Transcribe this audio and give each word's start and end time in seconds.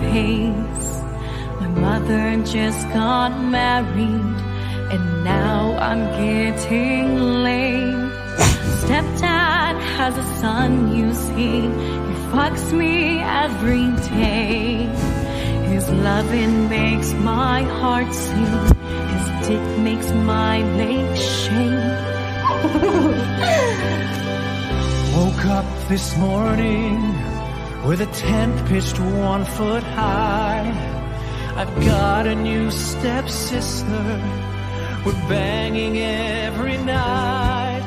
Face. 0.00 0.90
My 1.60 1.68
mother 1.68 2.42
just 2.44 2.82
got 2.90 3.30
married, 3.58 4.36
and 4.92 5.24
now 5.24 5.76
I'm 5.78 6.02
getting 6.22 7.06
late. 7.42 8.12
Stepdad 8.82 9.74
has 9.96 10.16
a 10.18 10.24
son, 10.40 10.94
you 10.96 11.12
see. 11.14 11.60
He 12.08 12.14
fucks 12.32 12.72
me 12.72 13.20
every 13.44 13.86
day. 14.18 14.86
His 15.72 15.88
loving 15.90 16.68
makes 16.68 17.12
my 17.14 17.62
heart 17.62 18.12
sing. 18.12 18.54
His 19.12 19.26
dick 19.48 19.64
makes 19.78 20.10
my 20.34 20.56
legs 20.80 21.22
shake. 21.40 21.92
Woke 25.14 25.44
up 25.58 25.66
this 25.88 26.16
morning 26.16 26.98
with 27.86 28.00
a 28.00 28.06
tent 28.06 28.66
pitched 28.66 28.98
one 28.98 29.44
foot 29.44 29.82
high. 29.82 30.72
I've 31.54 31.74
got 31.84 32.26
a 32.26 32.34
new 32.34 32.70
stepsister. 32.70 34.20
We're 35.04 35.28
banging 35.28 35.98
every 35.98 36.78
night. 36.78 37.82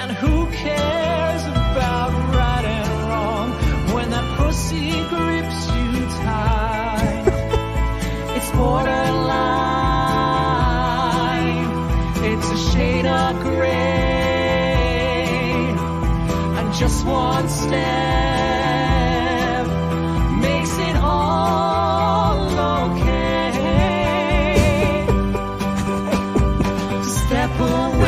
And 0.00 0.12
who 0.12 0.46
cares 0.50 1.42
about 1.44 2.12
right 2.34 2.64
and 2.64 3.08
wrong 3.08 3.50
when 3.94 4.10
that 4.10 4.38
pussy 4.38 4.92
grips 5.10 5.66
you 5.76 6.06
tight? 6.24 7.24
It's 8.36 8.50
borderline. 8.52 9.08
It's 12.32 12.50
a 12.50 12.58
shade 12.70 13.06
of 13.06 13.40
gray. 13.42 13.68
And 16.58 16.72
just 16.72 17.04
one 17.04 17.48
step 17.48 18.27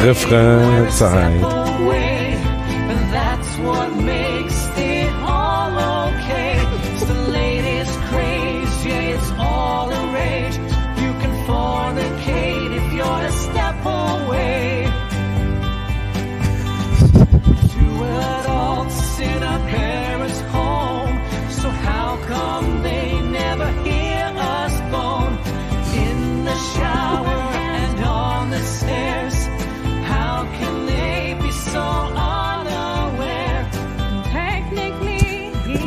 Refrainzeit. 0.03 1.59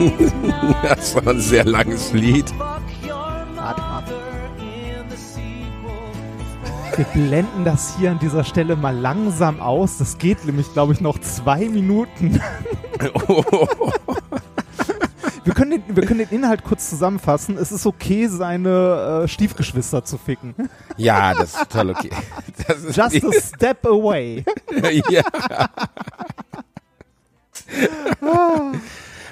Das 0.83 1.15
war 1.15 1.27
ein 1.27 1.39
sehr 1.39 1.65
langes 1.65 2.13
Lied. 2.13 2.53
Wir 6.95 7.05
blenden 7.05 7.65
das 7.65 7.97
hier 7.97 8.11
an 8.11 8.19
dieser 8.19 8.43
Stelle 8.43 8.75
mal 8.75 8.95
langsam 8.95 9.59
aus. 9.59 9.97
Das 9.97 10.17
geht 10.17 10.45
nämlich, 10.45 10.71
glaube 10.73 10.93
ich, 10.93 11.01
noch 11.01 11.19
zwei 11.19 11.67
Minuten. 11.69 12.39
Wir 15.43 15.53
können, 15.53 15.71
den, 15.71 15.95
wir 15.95 16.05
können 16.05 16.19
den 16.19 16.29
Inhalt 16.29 16.63
kurz 16.63 16.89
zusammenfassen. 16.89 17.57
Es 17.57 17.73
ist 17.73 17.85
okay, 17.85 18.27
seine 18.27 19.23
äh, 19.23 19.27
Stiefgeschwister 19.27 20.05
zu 20.05 20.17
ficken. 20.17 20.55
Ja, 20.95 21.33
das 21.33 21.53
ist 21.53 21.59
total 21.69 21.89
okay. 21.89 22.11
Ist 22.87 22.95
Just 22.95 23.25
a 23.25 23.31
step 23.41 23.85
away. 23.85 24.45
ja. 25.09 25.23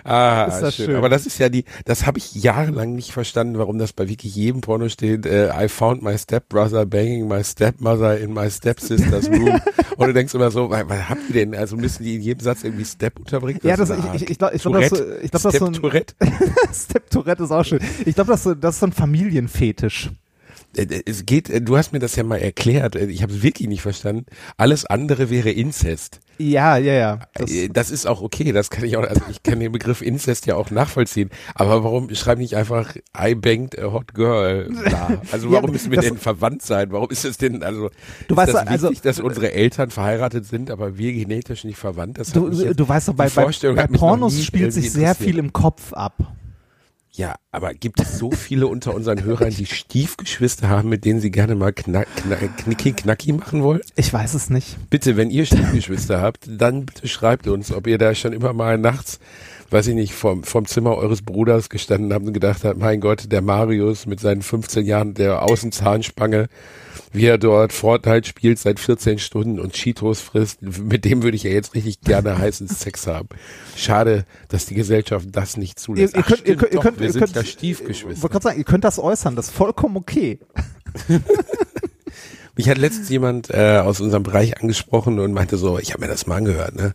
Ah, 0.03 0.45
Ist 0.49 0.61
das 0.61 0.75
schön. 0.75 0.85
schön. 0.87 0.95
Aber 0.95 1.09
das 1.09 1.25
ist 1.25 1.37
ja 1.39 1.49
die, 1.49 1.65
das 1.85 2.05
habe 2.05 2.17
ich 2.17 2.33
jahrelang 2.35 2.93
nicht 2.93 3.11
verstanden, 3.11 3.57
warum 3.57 3.77
das 3.77 3.93
bei 3.93 4.07
wirklich 4.09 4.35
jedem 4.35 4.61
Porno 4.61 4.89
steht. 4.89 5.25
Äh, 5.25 5.49
I 5.55 5.67
found 5.67 6.01
my 6.03 6.17
stepbrother 6.17 6.85
banging 6.85 7.27
my 7.27 7.43
stepmother 7.43 8.17
in 8.17 8.33
my 8.33 8.49
stepsister's 8.49 9.29
room. 9.31 9.59
Und 9.97 10.07
du 10.07 10.13
denkst 10.13 10.33
immer 10.33 10.51
so, 10.51 10.69
was, 10.69 10.87
was 10.87 11.09
habt 11.09 11.21
ihr 11.29 11.33
denn? 11.35 11.55
Also 11.55 11.77
müssen 11.77 12.03
die 12.03 12.15
in 12.15 12.21
jedem 12.21 12.41
Satz 12.41 12.63
irgendwie 12.63 12.85
Step 12.85 13.19
unterbringen? 13.19 13.59
Ja, 13.63 13.77
das, 13.77 13.89
ich, 13.91 13.97
ich, 14.23 14.29
ich 14.31 14.37
glaube, 14.37 14.55
ich 14.55 14.61
glaub, 14.61 14.73
das, 14.79 14.89
Tourette. 14.89 15.19
ich 15.23 15.31
glaub, 15.31 15.43
das 15.43 15.53
ist 15.53 15.59
so 15.59 15.65
ein 15.65 15.73
Step-Tourette. 15.73 16.15
Step 16.73 17.09
Tourette 17.09 17.43
ist 17.43 17.51
auch 17.51 17.63
schön. 17.65 17.79
Ich 18.05 18.15
glaube, 18.15 18.31
das, 18.31 18.39
ist 18.39 18.43
so- 18.45 18.55
das 18.55 18.75
ist 18.75 18.79
so 18.79 18.85
ein 18.87 18.91
Familienfetisch. 18.93 20.09
Äh, 20.75 21.01
Es 21.05 21.25
geht, 21.25 21.49
äh, 21.49 21.61
du 21.61 21.77
hast 21.77 21.91
mir 21.93 21.99
das 21.99 22.15
ja 22.15 22.23
mal 22.23 22.37
erklärt, 22.39 22.95
äh, 22.95 23.05
ich 23.05 23.21
habe 23.23 23.33
es 23.33 23.43
wirklich 23.43 23.67
nicht 23.67 23.81
verstanden. 23.81 24.25
Alles 24.57 24.85
andere 24.85 25.29
wäre 25.29 25.51
Inzest. 25.51 26.19
Ja, 26.41 26.77
ja, 26.77 26.93
ja. 26.93 27.19
Das, 27.35 27.51
Äh, 27.51 27.69
Das 27.69 27.91
ist 27.91 28.07
auch 28.07 28.21
okay, 28.21 28.51
das 28.51 28.69
kann 28.69 28.83
ich 28.83 28.97
auch, 28.97 29.03
also 29.03 29.21
ich 29.29 29.43
kann 29.43 29.59
den 29.59 29.71
Begriff 29.71 30.01
Inzest 30.01 30.45
ja 30.47 30.55
auch 30.55 30.71
nachvollziehen. 30.71 31.29
Aber 31.55 31.83
warum 31.83 32.13
schreibe 32.15 32.41
nicht 32.41 32.55
einfach 32.55 32.95
I 33.17 33.35
banged 33.35 33.77
a 33.79 33.91
hot 33.91 34.13
girl? 34.13 34.65
Bla. 34.69 35.21
Also 35.31 35.47
Ja, 35.51 35.53
warum 35.55 35.71
müssen 35.71 35.91
wir 35.91 35.97
das- 35.97 36.05
denn 36.05 36.17
verwandt 36.17 36.61
sein? 36.63 36.91
Warum 36.91 37.09
ist 37.09 37.25
es 37.25 37.37
denn, 37.37 37.63
also 37.63 37.89
Du 38.27 38.33
ist 38.33 38.37
weißt, 38.37 38.53
das 38.53 38.67
also- 38.67 38.87
wichtig, 38.89 39.01
dass 39.03 39.19
unsere 39.19 39.51
Eltern 39.53 39.89
verheiratet 39.91 40.45
sind, 40.45 40.71
aber 40.71 40.97
wir 40.97 41.13
genetisch 41.13 41.63
nicht 41.63 41.77
verwandt? 41.77 42.17
Das 42.17 42.31
du, 42.31 42.49
du 42.49 42.89
weißt 42.89 43.09
doch, 43.09 43.13
bei, 43.13 43.29
bei, 43.29 43.45
bei 43.75 43.87
Pornos 43.87 44.43
spielt 44.43 44.73
sich 44.73 44.91
sehr 44.91 45.15
viel 45.15 45.37
im 45.37 45.53
Kopf 45.53 45.93
ab. 45.93 46.15
Ja, 47.13 47.35
aber 47.51 47.73
gibt 47.73 47.99
es 47.99 48.17
so 48.17 48.31
viele 48.31 48.67
unter 48.67 48.93
unseren 48.93 49.21
Hörern, 49.23 49.49
die 49.49 49.65
Stiefgeschwister 49.65 50.69
haben, 50.69 50.87
mit 50.87 51.03
denen 51.03 51.19
sie 51.19 51.29
gerne 51.29 51.55
mal 51.55 51.73
knack, 51.73 52.07
knack, 52.15 52.57
knicki 52.57 52.93
knacki 52.93 53.33
machen 53.33 53.63
wollen? 53.63 53.81
Ich 53.97 54.13
weiß 54.13 54.33
es 54.33 54.49
nicht. 54.49 54.77
Bitte, 54.89 55.17
wenn 55.17 55.29
ihr 55.29 55.45
Stiefgeschwister 55.45 56.21
habt, 56.21 56.45
dann 56.49 56.85
bitte 56.85 57.09
schreibt 57.09 57.47
uns, 57.47 57.73
ob 57.73 57.87
ihr 57.87 57.97
da 57.97 58.15
schon 58.15 58.31
immer 58.31 58.53
mal 58.53 58.77
nachts, 58.77 59.19
weiß 59.71 59.87
ich 59.87 59.95
nicht, 59.95 60.13
vom, 60.13 60.43
vom 60.43 60.65
Zimmer 60.65 60.97
eures 60.97 61.21
Bruders 61.21 61.69
gestanden 61.69 62.13
habt 62.13 62.25
und 62.25 62.33
gedacht 62.33 62.63
habt, 62.63 62.77
mein 62.77 62.99
Gott, 62.99 63.31
der 63.31 63.41
Marius 63.41 64.05
mit 64.05 64.19
seinen 64.19 64.41
15 64.41 64.85
Jahren 64.85 65.13
der 65.13 65.43
Außenzahnspange, 65.43 66.47
wie 67.13 67.25
er 67.25 67.37
dort 67.37 67.71
Fortnite 67.73 68.27
spielt 68.27 68.59
seit 68.59 68.79
14 68.79 69.19
Stunden 69.19 69.59
und 69.59 69.73
Cheetos 69.73 70.19
frisst, 70.21 70.61
mit 70.61 71.05
dem 71.05 71.23
würde 71.23 71.35
ich 71.37 71.43
ja 71.43 71.51
jetzt 71.51 71.73
richtig 71.73 72.01
gerne 72.01 72.37
heißen 72.37 72.67
Sex 72.69 73.07
haben. 73.07 73.29
Schade, 73.75 74.25
dass 74.49 74.65
die 74.65 74.75
Gesellschaft 74.75 75.27
das 75.31 75.57
nicht 75.57 75.77
Ihr, 75.79 75.83
zulässt. 75.83 76.15
ihr 76.15 76.21
Ach, 76.23 76.27
könnt, 76.27 76.39
ihr 76.39 76.45
stimmt 76.45 76.59
könnt, 76.59 76.71
ihr 76.71 76.75
doch, 76.75 76.83
könnt, 76.83 76.99
wir 76.99 77.07
ihr 77.07 77.13
sind 77.13 77.19
könnt, 77.21 77.35
ja 77.35 77.41
Ich 77.41 77.47
wollte 77.47 77.57
Stiefgeschwister. 77.57 78.29
gerade 78.29 78.43
sagen, 78.43 78.57
ihr 78.59 78.65
könnt 78.65 78.83
das 78.83 78.99
äußern, 78.99 79.35
das 79.35 79.47
ist 79.47 79.53
vollkommen 79.55 79.95
okay. 79.97 80.39
Mich 82.57 82.69
hat 82.69 82.77
letztens 82.77 83.09
jemand 83.09 83.49
äh, 83.49 83.77
aus 83.77 84.01
unserem 84.01 84.23
Bereich 84.23 84.59
angesprochen 84.61 85.19
und 85.19 85.31
meinte 85.31 85.57
so, 85.57 85.79
ich 85.79 85.93
habe 85.93 86.01
mir 86.01 86.09
das 86.09 86.27
mal 86.27 86.35
angehört, 86.37 86.75
ne? 86.75 86.93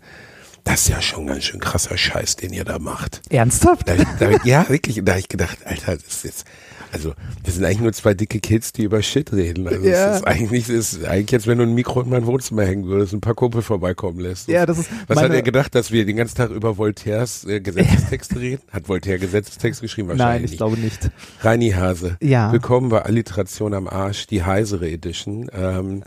Das 0.67 0.81
ist 0.83 0.89
ja 0.89 1.01
schon 1.01 1.29
ganz 1.29 1.45
schön 1.45 1.61
krasser 1.61 1.97
Scheiß, 1.97 2.35
den 2.37 2.53
ihr 2.53 2.65
da 2.65 2.81
macht. 2.81 3.23
Ernsthaft? 3.31 3.89
Da, 3.89 3.95
da, 4.19 4.31
ja, 4.45 4.69
wirklich. 4.69 5.01
Da 5.05 5.13
habe 5.13 5.21
ich 5.21 5.29
gedacht, 5.29 5.59
Alter, 5.65 5.95
das 5.97 6.07
ist 6.09 6.25
jetzt, 6.25 6.45
also 6.91 7.15
das 7.45 7.55
sind 7.55 7.65
eigentlich 7.65 7.81
nur 7.81 7.93
zwei 7.93 8.15
dicke 8.15 8.41
Kids, 8.41 8.73
die 8.73 8.83
über 8.83 9.01
Shit 9.01 9.33
reden. 9.33 9.69
Also 9.69 9.87
Ja. 9.87 10.11
es 10.11 10.17
ist 10.17 10.27
eigentlich, 10.27 10.69
es 10.69 10.93
ist 10.95 11.05
eigentlich 11.05 11.31
jetzt, 11.31 11.47
wenn 11.47 11.59
du 11.59 11.65
ein 11.65 11.73
Mikro 11.75 12.01
in 12.03 12.09
mein 12.09 12.27
Wohnzimmer 12.27 12.65
hängen 12.65 12.85
würdest, 12.87 13.13
ein 13.13 13.21
paar 13.21 13.35
Kumpel 13.37 13.63
vorbeikommen 13.63 14.19
lässt. 14.19 14.49
Ja, 14.49 14.67
das 14.67 14.79
ist 14.79 14.91
Was 15.07 15.19
hat 15.21 15.31
er 15.31 15.43
gedacht, 15.43 15.73
dass 15.77 15.93
wir 15.93 16.05
den 16.05 16.17
ganzen 16.17 16.37
Tag 16.37 16.51
über 16.51 16.77
Voltaires 16.77 17.45
äh, 17.45 17.61
Gesetzestexte 17.61 18.41
reden? 18.41 18.63
Hat 18.73 18.89
Voltaire 18.89 19.21
Gesetzestext 19.21 19.81
geschrieben? 19.83 20.09
Nein, 20.09 20.19
Wahrscheinlich 20.19 20.45
ich 20.47 20.51
nicht. 20.51 20.59
glaube 20.59 20.79
nicht. 20.81 21.11
Reini 21.43 21.71
Hase. 21.71 22.17
Ja. 22.21 22.51
Willkommen 22.51 22.89
bei 22.89 23.03
Alliteration 23.03 23.73
am 23.73 23.87
Arsch, 23.87 24.27
die 24.27 24.43
heisere 24.43 24.91
Edition. 24.91 25.49
Ähm, 25.55 26.03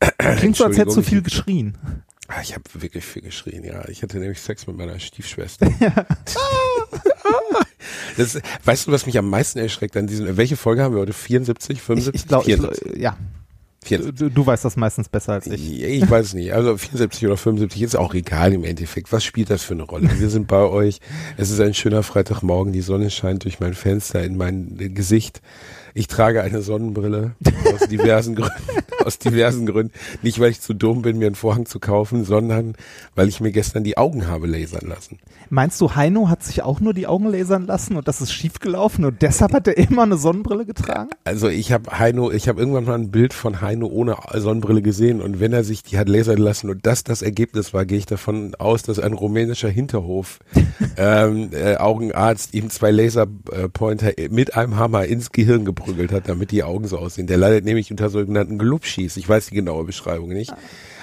Klingt 0.18 0.56
so, 0.56 0.64
als 0.64 0.76
hättest 0.78 0.96
du 0.96 1.02
viel 1.02 1.22
geschrien. 1.22 1.78
Ah, 2.28 2.40
Ich 2.42 2.54
habe 2.54 2.64
wirklich 2.74 3.04
viel 3.04 3.22
geschrien, 3.22 3.64
ja. 3.64 3.86
Ich 3.88 4.02
hatte 4.02 4.18
nämlich 4.18 4.40
Sex 4.40 4.66
mit 4.66 4.76
meiner 4.76 4.98
Stiefschwester. 4.98 5.66
das, 8.16 8.38
weißt 8.64 8.86
du, 8.86 8.92
was 8.92 9.06
mich 9.06 9.18
am 9.18 9.28
meisten 9.28 9.58
erschreckt 9.58 9.96
an 9.96 10.06
diesem, 10.06 10.36
welche 10.36 10.56
Folge 10.56 10.82
haben 10.82 10.94
wir 10.94 11.00
heute? 11.02 11.12
74, 11.12 11.76
Ich, 11.76 11.82
75? 11.82 12.22
ich 12.22 12.28
glaube, 12.28 12.44
74. 12.44 12.96
ja. 12.96 13.16
74. 13.84 14.18
Du, 14.18 14.30
du 14.30 14.46
weißt 14.46 14.64
das 14.64 14.76
meistens 14.76 15.10
besser 15.10 15.34
als 15.34 15.46
ich. 15.46 15.82
Ich 15.82 16.08
weiß 16.10 16.32
nicht. 16.32 16.54
Also 16.54 16.74
74 16.78 17.26
oder 17.26 17.36
75 17.36 17.82
ist 17.82 17.96
auch 17.96 18.14
egal 18.14 18.54
im 18.54 18.64
Endeffekt. 18.64 19.12
Was 19.12 19.22
spielt 19.24 19.50
das 19.50 19.62
für 19.62 19.74
eine 19.74 19.82
Rolle? 19.82 20.08
Wir 20.18 20.30
sind 20.30 20.46
bei 20.46 20.62
euch. 20.62 21.00
Es 21.36 21.50
ist 21.50 21.60
ein 21.60 21.74
schöner 21.74 22.02
Freitagmorgen. 22.02 22.72
Die 22.72 22.80
Sonne 22.80 23.10
scheint 23.10 23.44
durch 23.44 23.60
mein 23.60 23.74
Fenster 23.74 24.24
in 24.24 24.38
mein 24.38 24.76
Gesicht. 24.94 25.42
Ich 25.92 26.06
trage 26.06 26.40
eine 26.40 26.62
Sonnenbrille 26.62 27.36
aus 27.74 27.86
diversen 27.86 28.34
Gründen. 28.36 28.54
Aus 29.04 29.18
diversen 29.18 29.66
Gründen. 29.66 29.92
Nicht, 30.22 30.40
weil 30.40 30.50
ich 30.50 30.60
zu 30.60 30.74
dumm 30.74 31.02
bin, 31.02 31.18
mir 31.18 31.26
einen 31.26 31.34
Vorhang 31.34 31.66
zu 31.66 31.78
kaufen, 31.78 32.24
sondern 32.24 32.74
weil 33.14 33.28
ich 33.28 33.40
mir 33.40 33.52
gestern 33.52 33.84
die 33.84 33.96
Augen 33.96 34.26
habe 34.26 34.46
lasern 34.46 34.88
lassen. 34.88 35.18
Meinst 35.50 35.80
du, 35.80 35.94
Heino 35.94 36.28
hat 36.28 36.42
sich 36.42 36.62
auch 36.62 36.80
nur 36.80 36.94
die 36.94 37.06
Augen 37.06 37.26
lasern 37.26 37.66
lassen 37.66 37.96
und 37.96 38.08
das 38.08 38.20
ist 38.20 38.32
schiefgelaufen 38.32 39.04
und 39.04 39.22
deshalb 39.22 39.52
hat 39.52 39.68
er 39.68 39.76
immer 39.76 40.02
eine 40.02 40.16
Sonnenbrille 40.16 40.64
getragen? 40.64 41.10
Also 41.24 41.48
ich 41.48 41.72
habe 41.72 41.98
Heino, 41.98 42.30
ich 42.30 42.48
habe 42.48 42.60
irgendwann 42.60 42.84
mal 42.84 42.94
ein 42.94 43.10
Bild 43.10 43.34
von 43.34 43.60
Heino 43.60 43.86
ohne 43.86 44.16
Sonnenbrille 44.34 44.82
gesehen 44.82 45.20
und 45.20 45.40
wenn 45.40 45.52
er 45.52 45.64
sich 45.64 45.82
die 45.82 45.98
hat 45.98 46.08
lasern 46.08 46.38
lassen 46.38 46.70
und 46.70 46.86
das 46.86 47.04
das 47.04 47.22
Ergebnis 47.22 47.74
war, 47.74 47.84
gehe 47.84 47.98
ich 47.98 48.06
davon 48.06 48.54
aus, 48.56 48.82
dass 48.82 48.98
ein 48.98 49.12
rumänischer 49.12 49.68
Hinterhof 49.68 50.38
ähm, 50.96 51.50
äh, 51.52 51.76
Augenarzt 51.76 52.54
ihm 52.54 52.70
zwei 52.70 52.90
Laserpointer 52.90 54.12
mit 54.30 54.56
einem 54.56 54.76
Hammer 54.76 55.04
ins 55.04 55.32
Gehirn 55.32 55.64
geprügelt 55.64 56.12
hat, 56.12 56.28
damit 56.28 56.50
die 56.50 56.62
Augen 56.62 56.86
so 56.86 56.98
aussehen. 56.98 57.26
Der 57.26 57.36
leidet 57.36 57.64
nämlich 57.64 57.90
unter 57.90 58.10
sogenannten 58.10 58.58
Glubschis. 58.94 59.16
Ich 59.16 59.28
weiß 59.28 59.46
die 59.46 59.54
genaue 59.54 59.84
Beschreibung 59.84 60.28
nicht. 60.30 60.52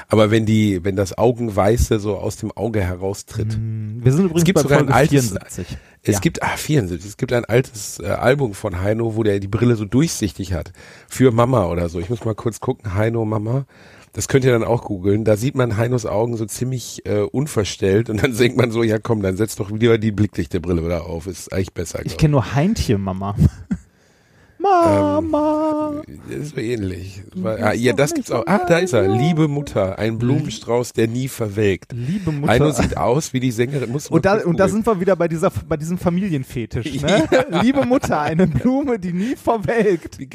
Aber 0.07 0.29
wenn 0.29 0.45
die, 0.45 0.83
wenn 0.83 0.95
das 0.97 1.17
Augenweiße 1.17 1.99
so 1.99 2.17
aus 2.17 2.35
dem 2.35 2.51
Auge 2.51 2.81
heraustritt. 2.81 3.57
Wir 3.57 4.11
sind 4.11 4.25
übrigens 4.25 4.43
gibt 4.43 4.55
bei 4.57 4.61
sogar 4.63 4.79
ein 4.79 4.85
Folge 4.85 4.93
altes- 4.95 5.29
74. 5.29 5.77
Es 6.03 6.15
Ja. 6.15 6.19
gibt, 6.19 6.41
ah, 6.43 6.57
74, 6.57 7.09
es 7.11 7.17
gibt 7.17 7.31
ein 7.31 7.45
altes 7.45 7.99
äh, 7.99 8.07
Album 8.07 8.53
von 8.55 8.81
Heino, 8.81 9.15
wo 9.15 9.21
der 9.23 9.39
die 9.39 9.47
Brille 9.47 9.75
so 9.75 9.85
durchsichtig 9.85 10.51
hat. 10.53 10.73
Für 11.07 11.31
Mama 11.31 11.67
oder 11.67 11.89
so. 11.89 11.99
Ich 11.99 12.09
muss 12.09 12.25
mal 12.25 12.33
kurz 12.35 12.59
gucken, 12.59 12.95
Heino 12.95 13.23
Mama. 13.23 13.65
Das 14.13 14.27
könnt 14.27 14.43
ihr 14.43 14.51
dann 14.51 14.65
auch 14.65 14.83
googeln. 14.83 15.23
Da 15.23 15.37
sieht 15.37 15.55
man 15.55 15.77
Heinos 15.77 16.05
Augen 16.05 16.35
so 16.35 16.45
ziemlich 16.45 17.05
äh, 17.05 17.19
unverstellt 17.21 18.09
und 18.09 18.21
dann 18.21 18.33
denkt 18.37 18.57
man 18.57 18.71
so, 18.71 18.83
ja 18.83 18.97
komm, 18.99 19.21
dann 19.21 19.37
setz 19.37 19.55
doch 19.55 19.69
lieber 19.71 19.97
die 19.97 20.11
Blicklichte-Brille 20.11 20.83
wieder 20.83 21.05
auf. 21.05 21.27
Ist 21.27 21.53
eigentlich 21.53 21.73
besser. 21.73 22.05
Ich 22.05 22.17
kenne 22.17 22.31
nur 22.31 22.53
Heintje, 22.55 22.97
Mama. 22.97 23.35
Mama. 24.61 26.01
Das 26.29 26.37
ist 26.37 26.55
so 26.55 26.61
ähnlich. 26.61 27.21
Ah, 27.43 27.73
ja, 27.73 27.93
das 27.93 28.13
gibt's 28.13 28.31
auch. 28.31 28.43
Ah, 28.45 28.65
da 28.67 28.77
ist 28.79 28.93
er. 28.93 29.07
Liebe 29.07 29.47
Mutter, 29.47 29.97
ein 29.99 30.17
Blumenstrauß, 30.17 30.93
der 30.93 31.07
nie 31.07 31.27
verwelkt. 31.27 31.91
Liebe 31.93 32.31
Mutter. 32.31 32.51
Heino 32.53 32.71
sieht 32.71 32.97
aus 32.97 33.33
wie 33.33 33.39
die 33.39 33.51
Sängerin. 33.51 33.91
Muss 33.91 34.07
und 34.09 34.25
da, 34.25 34.43
und 34.43 34.59
da 34.59 34.67
sind 34.67 34.85
wir 34.85 34.99
wieder 34.99 35.15
bei 35.15 35.27
dieser, 35.27 35.51
bei 35.67 35.77
diesem 35.77 35.97
Familienfetisch, 35.97 36.93
ne? 37.01 37.27
Liebe 37.61 37.85
Mutter, 37.85 38.21
eine 38.21 38.47
Blume, 38.47 38.99
die 38.99 39.13
nie 39.13 39.35
verwelkt. 39.35 40.17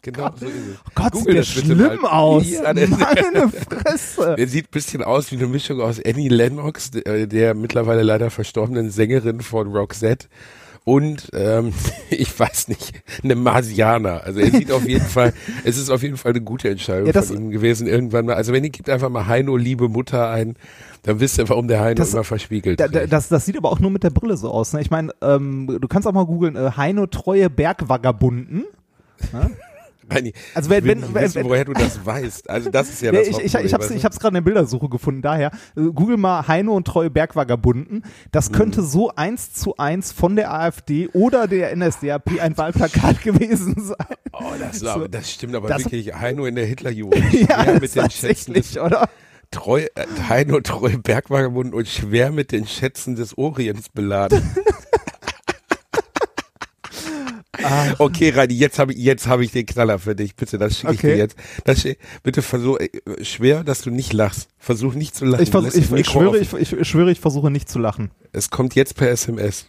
Genau, 0.00 0.30
genau 0.30 0.36
so 0.38 0.46
ist 0.46 0.54
es. 0.54 0.94
Gott, 0.94 1.12
Google 1.12 1.42
sieht 1.44 1.56
der 1.68 1.74
schlimm 1.74 2.00
mal. 2.02 2.08
aus. 2.10 2.48
Ja, 2.48 2.72
der- 2.72 2.88
Meine 2.88 3.50
Fresse. 3.50 4.36
Der 4.38 4.46
sieht 4.48 4.66
ein 4.66 4.70
bisschen 4.70 5.02
aus 5.02 5.30
wie 5.32 5.36
eine 5.36 5.48
Mischung 5.48 5.80
aus 5.80 6.00
Annie 6.02 6.28
Lennox, 6.30 6.92
der, 6.92 7.26
der 7.26 7.54
mittlerweile 7.54 8.02
leider 8.04 8.30
verstorbenen 8.30 8.90
Sängerin 8.90 9.40
von 9.40 9.68
Roxette 9.74 10.28
und 10.88 11.28
ähm, 11.34 11.74
ich 12.10 12.38
weiß 12.40 12.68
nicht, 12.68 12.92
eine 13.22 13.34
Marsianer. 13.34 14.22
Also 14.24 14.40
er 14.40 14.50
sieht 14.50 14.72
auf 14.72 14.88
jeden 14.88 15.04
Fall, 15.16 15.34
es 15.64 15.76
ist 15.76 15.90
auf 15.90 16.02
jeden 16.02 16.16
Fall 16.16 16.32
eine 16.32 16.40
gute 16.40 16.70
Entscheidung 16.70 17.12
Ja, 17.12 17.20
von 17.20 17.36
ihm 17.36 17.50
gewesen 17.50 17.86
irgendwann 17.86 18.24
mal. 18.24 18.36
Also 18.36 18.54
wenn 18.54 18.64
ihr 18.64 18.70
gibt 18.70 18.88
einfach 18.88 19.10
mal 19.10 19.26
Heino, 19.26 19.58
liebe 19.58 19.90
Mutter 19.90 20.30
ein, 20.30 20.56
dann 21.02 21.20
wisst 21.20 21.36
ihr, 21.38 21.46
warum 21.50 21.68
der 21.68 21.80
Heino 21.80 21.96
Das- 21.96 22.14
immer 22.14 22.24
verspiegelt. 22.24 22.80
Da, 22.80 22.88
da, 22.88 23.06
das, 23.06 23.28
das 23.28 23.44
sieht 23.44 23.58
aber 23.58 23.70
auch 23.70 23.80
nur 23.80 23.90
mit 23.90 24.02
der 24.02 24.08
Brille 24.10 24.38
so 24.38 24.50
aus. 24.50 24.72
Ne? 24.72 24.80
Ich 24.80 24.90
meine, 24.90 25.12
ähm, 25.20 25.78
du 25.78 25.88
kannst 25.88 26.08
auch 26.08 26.12
mal 26.12 26.24
googeln, 26.24 26.56
äh, 26.56 26.70
Heino 26.76 27.06
treue 27.06 27.50
Bergvagabunden. 27.50 28.64
Reini, 30.10 30.32
Also 30.54 30.70
wenn- 30.70 30.84
wenn- 30.84 31.00
nicht 31.00 31.14
wenn- 31.14 31.22
wissen, 31.24 31.44
woher 31.44 31.64
du 31.64 31.72
das 31.72 32.04
weißt. 32.04 32.48
Also 32.50 32.70
das 32.70 32.88
ist 32.88 33.02
ja 33.02 33.12
das 33.12 33.28
ich, 33.28 33.38
ich, 33.38 33.54
ich 33.54 33.72
weißt 33.72 33.90
du? 33.90 33.94
ich 33.94 34.04
hab's 34.04 34.18
gerade 34.18 34.30
in 34.38 34.44
der 34.44 34.50
Bildersuche 34.50 34.88
gefunden, 34.88 35.22
daher. 35.22 35.50
Äh, 35.76 35.82
Google 35.94 36.16
mal 36.16 36.46
Heino 36.48 36.74
und 36.74 36.86
treue 36.86 37.10
Bergvagabunden. 37.10 38.04
Das 38.32 38.52
könnte 38.52 38.82
so 38.82 39.10
eins 39.14 39.52
zu 39.52 39.76
eins 39.76 40.12
von 40.12 40.36
der 40.36 40.52
AfD 40.52 41.08
oder 41.12 41.46
der 41.46 41.74
NSDAP 41.76 42.40
ein 42.40 42.56
Wahlplakat 42.56 43.22
gewesen 43.22 43.74
sein. 43.78 44.16
Oh, 44.32 44.44
das, 44.58 44.84
aber, 44.84 45.08
das 45.08 45.30
stimmt 45.30 45.54
aber 45.54 45.68
Das- 45.68 45.84
wirklich. 45.84 46.14
Heino 46.14 46.46
in 46.46 46.54
der 46.54 46.66
Hitlerjugend. 46.66 47.24
Ja, 47.32 47.64
das 47.64 47.80
mit 47.80 47.94
den 47.94 48.10
Schätzen 48.10 48.54
des 48.54 48.72
tatsächlich, 48.72 48.80
oder? 48.80 49.08
Treu, 49.50 49.80
äh, 49.94 50.06
Heino 50.28 50.60
treu 50.60 50.90
Bergvagabunden 51.02 51.72
und 51.72 51.88
schwer 51.88 52.30
mit 52.32 52.52
den 52.52 52.66
Schätzen 52.66 53.16
des 53.16 53.38
Orients 53.38 53.88
beladen. 53.88 54.42
Okay, 57.98 58.30
Rani, 58.30 58.54
jetzt 58.54 58.78
habe 58.78 58.92
ich, 58.92 58.98
jetzt 58.98 59.26
habe 59.26 59.42
ich 59.42 59.50
den 59.52 59.64
Knaller 59.66 59.98
für 59.98 60.14
dich. 60.14 60.36
Bitte, 60.36 60.58
das 60.58 60.78
schicke 60.78 60.92
ich 60.92 60.98
Okay. 60.98 61.12
dir 61.12 61.16
jetzt. 61.16 61.36
Das, 61.64 61.86
bitte 62.22 62.42
versuch, 62.42 62.78
äh, 62.78 62.90
schwer, 63.24 63.64
dass 63.64 63.80
du 63.82 63.90
nicht 63.90 64.12
lachst. 64.12 64.48
Versuch 64.58 64.94
nicht 64.94 65.14
zu 65.16 65.24
lachen. 65.24 65.42
Ich, 65.42 65.50
vers 65.50 65.74
ich, 65.74 65.90
ich, 65.90 66.06
schwöre, 66.08 66.38
ich, 66.38 66.52
ich 66.52 66.88
schwöre, 66.88 67.10
ich 67.10 67.20
versuche 67.20 67.50
nicht 67.50 67.68
zu 67.68 67.78
lachen. 67.78 68.10
Es 68.32 68.50
kommt 68.50 68.74
jetzt 68.74 68.96
per 68.96 69.10
SMS. 69.10 69.66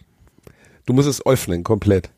Du 0.86 0.92
musst 0.92 1.08
es 1.08 1.24
öffnen, 1.24 1.64
komplett. 1.64 2.10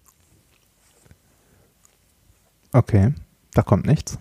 Okay, 2.73 3.13
da 3.55 3.63
kommt 3.63 3.87
nichts. 3.87 4.19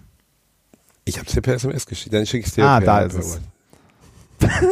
Ich 1.06 1.18
habe 1.18 1.28
es 1.28 1.34
dir 1.34 1.42
per 1.42 1.56
SMS 1.56 1.86
geschickt, 1.88 2.14
dann 2.14 2.26
schicke 2.28 2.42
ich 2.42 2.48
es 2.50 2.54
dir 2.54 2.66
Ah, 2.66 2.78
per 2.80 2.86
da 2.86 3.00
ist 3.02 3.16
es. 3.16 3.40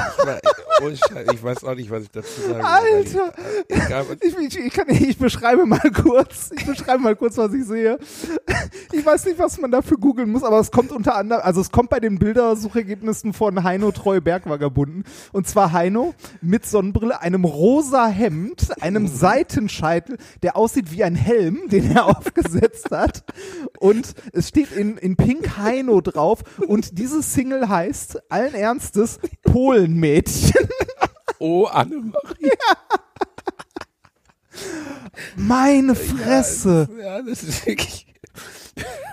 WhatsApp. 0.00 0.40
Ich 0.42 0.44
war- 0.44 0.44
ohne 0.44 0.48
Scheiß, 0.50 0.69
Ich 1.32 1.42
weiß 1.42 1.64
auch 1.64 1.74
nicht, 1.74 1.90
was 1.90 2.04
ich 2.04 2.10
dazu 2.10 2.40
sagen 2.40 2.52
soll. 2.54 2.62
Alter! 2.62 3.32
Was- 3.68 4.06
Ich, 4.22 4.36
ich, 4.38 4.58
ich, 4.66 4.72
kann, 4.72 4.88
ich 4.88 5.18
beschreibe 5.18 5.66
mal 5.66 5.78
kurz, 6.02 6.50
ich 6.56 6.64
beschreibe 6.66 7.02
mal 7.02 7.16
kurz, 7.16 7.36
was 7.36 7.52
ich 7.52 7.64
sehe. 7.64 7.98
Ich 8.92 9.04
weiß 9.04 9.24
nicht, 9.26 9.38
was 9.38 9.58
man 9.60 9.70
dafür 9.70 9.98
googeln 9.98 10.30
muss, 10.30 10.42
aber 10.42 10.58
es 10.58 10.70
kommt 10.70 10.90
unter 10.92 11.16
anderem, 11.16 11.42
also 11.44 11.60
es 11.60 11.70
kommt 11.70 11.90
bei 11.90 12.00
den 12.00 12.18
Bildersuchergebnissen 12.18 13.32
von 13.32 13.62
Heino 13.62 13.90
Treue 13.92 14.20
Bergvagabunden. 14.20 15.04
Und 15.32 15.46
zwar 15.46 15.72
Heino 15.72 16.14
mit 16.40 16.66
Sonnenbrille, 16.66 17.20
einem 17.20 17.44
rosa 17.44 18.06
Hemd, 18.08 18.68
einem 18.82 19.06
Seitenscheitel, 19.06 20.16
der 20.42 20.56
aussieht 20.56 20.90
wie 20.92 21.04
ein 21.04 21.14
Helm, 21.14 21.68
den 21.68 21.90
er 21.94 22.06
aufgesetzt 22.18 22.90
hat. 22.90 23.24
Und 23.78 24.14
es 24.32 24.48
steht 24.48 24.72
in, 24.72 24.96
in 24.96 25.16
Pink 25.16 25.56
Heino 25.58 26.00
drauf. 26.00 26.40
Und 26.66 26.98
diese 26.98 27.22
Single 27.22 27.68
heißt 27.68 28.30
allen 28.30 28.54
Ernstes 28.54 29.18
Polenmädchen. 29.42 30.68
Oh, 31.40 31.64
Annemarie. 31.64 32.50
Meine 35.36 35.94
Fresse. 35.94 36.86
Ja, 37.02 37.22
das 37.22 37.42
ist 37.42 37.66
wirklich. 37.66 38.06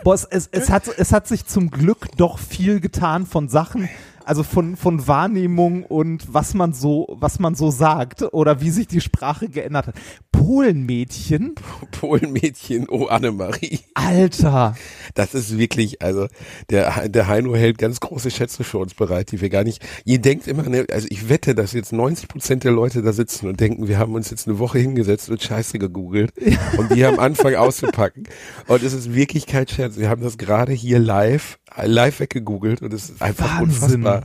Boah, 0.03 0.13
es, 0.13 0.25
es, 0.25 0.48
es, 0.51 0.69
hat, 0.69 0.89
es 0.89 1.13
hat 1.13 1.27
sich 1.27 1.46
zum 1.46 1.72
Glück 1.72 2.10
doch 2.17 2.38
viel 2.38 2.81
getan 2.81 3.25
von 3.25 3.48
Sachen, 3.48 3.89
also 4.27 4.43
von, 4.43 4.75
von 4.75 5.07
Wahrnehmung 5.07 5.84
und 5.84 6.34
was 6.34 6.53
man 6.53 6.74
so, 6.74 7.07
was 7.17 7.39
man 7.39 7.55
so 7.55 7.72
sagt 7.72 8.22
oder 8.34 8.60
wie 8.60 8.72
sich 8.72 8.88
die 8.88 9.00
Sprache 9.00 9.48
geändert 9.48 9.88
hat. 9.88 9.96
Polenmädchen? 10.31 11.55
Polenmädchen, 11.91 12.88
oh 12.89 13.05
Annemarie. 13.05 13.79
Alter. 13.93 14.75
Das 15.15 15.34
ist 15.34 15.57
wirklich, 15.57 16.01
also 16.01 16.27
der, 16.69 17.07
der 17.07 17.27
Heino 17.27 17.55
hält 17.55 17.77
ganz 17.77 18.01
große 18.01 18.29
Schätze 18.29 18.63
für 18.63 18.79
uns 18.79 18.93
bereit, 18.93 19.31
die 19.31 19.39
wir 19.39 19.50
gar 19.50 19.63
nicht. 19.63 19.81
Ihr 20.03 20.19
denkt 20.19 20.48
immer, 20.48 20.63
ne, 20.63 20.86
also 20.91 21.07
ich 21.10 21.29
wette, 21.29 21.55
dass 21.55 21.72
jetzt 21.72 21.93
90 21.93 22.27
Prozent 22.27 22.63
der 22.65 22.72
Leute 22.72 23.01
da 23.01 23.13
sitzen 23.13 23.48
und 23.48 23.60
denken, 23.60 23.88
wir 23.88 23.98
haben 23.98 24.13
uns 24.13 24.29
jetzt 24.29 24.48
eine 24.48 24.60
Woche 24.60 24.77
hingesetzt 24.79 25.29
und 25.29 25.41
Scheiße 25.41 25.79
gegoogelt 25.79 26.34
und 26.77 26.93
die 26.93 27.05
haben 27.05 27.19
Anfang 27.19 27.55
auszupacken. 27.55 28.24
Und 28.67 28.84
es 28.84 28.91
ist 28.93 29.13
wirklich 29.13 29.48
kein 29.48 29.67
Scherz. 29.67 29.98
Wir 29.98 30.10
haben 30.10 30.22
das 30.22 30.38
gerade 30.38 30.74
hier 30.74 31.00
live, 31.00 31.60
live 31.81 32.19
weggegoogelt 32.19 32.81
und 32.81 32.93
es 32.93 33.10
ist 33.10 33.22
einfach 33.22 33.62
Wahnsinn. 33.62 34.05
unfassbar. 34.05 34.16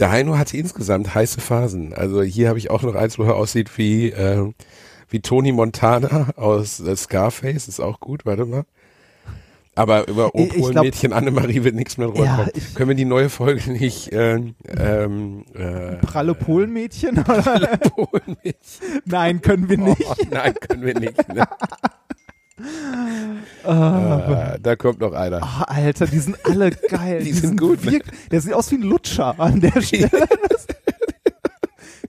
Der 0.00 0.10
Heino 0.10 0.38
hatte 0.38 0.56
insgesamt 0.56 1.14
heiße 1.14 1.40
Phasen. 1.40 1.92
Also 1.92 2.22
hier 2.22 2.48
habe 2.48 2.58
ich 2.58 2.70
auch 2.70 2.82
noch 2.82 2.94
eins, 2.94 3.18
wo 3.18 3.24
er 3.24 3.36
aussieht 3.36 3.76
wie, 3.76 4.08
äh, 4.10 4.50
wie 5.10 5.20
Tony 5.20 5.52
Montana 5.52 6.30
aus 6.36 6.80
äh, 6.80 6.96
Scarface, 6.96 7.68
ist 7.68 7.80
auch 7.80 8.00
gut, 8.00 8.24
warte 8.24 8.46
mal. 8.46 8.64
Aber 9.74 10.08
über 10.08 10.34
Opol-Mädchen 10.34 11.12
Annemarie 11.12 11.64
wird 11.64 11.74
nichts 11.74 11.96
mehr 11.96 12.08
drüber 12.08 12.24
Ja, 12.24 12.48
Können 12.74 12.88
wir 12.88 12.96
die 12.96 13.04
neue 13.04 13.28
Folge 13.28 13.70
nicht 13.70 14.10
ähm, 14.12 14.54
ähm, 14.66 15.44
äh, 15.54 15.96
Pralle 16.04 16.34
Polenmädchen? 16.34 17.18
Oder? 17.18 17.76
Polen-Mädchen? 17.76 19.00
Nein, 19.04 19.40
können 19.40 19.68
wir 19.68 19.78
nicht. 19.78 20.04
Oh, 20.06 20.14
nein, 20.30 20.54
können 20.54 20.84
wir 20.84 20.98
nicht. 20.98 21.28
Ne? 21.28 21.44
äh, 23.64 24.58
da 24.60 24.76
kommt 24.76 25.00
noch 25.00 25.12
einer. 25.12 25.42
Ah, 25.42 25.64
Alter, 25.68 26.06
die 26.06 26.18
sind 26.18 26.36
alle 26.44 26.70
geil. 26.88 27.22
Die 27.24 27.32
sind 27.32 27.58
gut, 27.58 27.84
ne? 27.84 28.00
Der 28.30 28.40
sieht 28.40 28.54
aus 28.54 28.70
wie 28.70 28.76
ein 28.76 28.82
Lutscher 28.82 29.34
an 29.38 29.60
der 29.60 29.80
Stelle. 29.82 30.10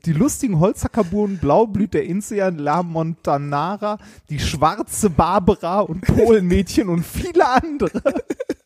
Die 0.05 0.13
lustigen 0.13 0.59
Holzhackerburen 0.59 1.37
Blaublüt 1.37 1.93
der 1.93 2.05
Insean 2.05 2.57
La 2.57 2.81
Montanara, 2.81 3.99
die 4.31 4.39
schwarze 4.39 5.11
Barbara 5.11 5.81
und 5.81 6.01
Polenmädchen 6.01 6.89
und 6.89 7.05
viele 7.05 7.47
andere. 7.47 8.01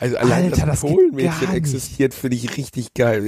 Also 0.00 0.16
allein 0.16 0.44
Alter, 0.44 0.66
das 0.66 0.68
das 0.80 0.80
Polenmädchen 0.92 1.54
existiert, 1.54 2.14
finde 2.14 2.36
ich 2.36 2.56
richtig 2.56 2.94
geil. 2.94 3.22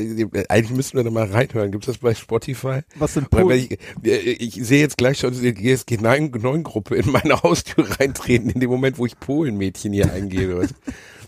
Eigentlich 0.49 0.76
müssen 0.76 0.97
wir 0.97 1.05
da 1.05 1.11
mal 1.11 1.25
reinhören. 1.25 1.71
Gibt 1.71 1.85
es 1.88 1.95
das 1.95 1.99
bei 1.99 2.14
Spotify? 2.14 2.81
Was 2.97 3.14
sind 3.14 3.31
Polen? 3.31 3.49
wenn 3.49 3.78
ich, 4.02 4.57
ich 4.57 4.66
sehe 4.66 4.81
jetzt 4.81 4.99
gleich 4.99 5.19
schon 5.19 5.33
die 5.33 5.52
GSG-9-Gruppe 5.55 6.97
in 6.97 7.11
meine 7.12 7.43
Haustür 7.43 7.87
reintreten, 7.99 8.50
in 8.50 8.61
dem 8.61 8.71
Moment, 8.71 8.99
wo 8.99 9.07
ich 9.07 9.19
Polenmädchen 9.19 9.93
hier 9.93 10.12
eingebe. 10.12 10.69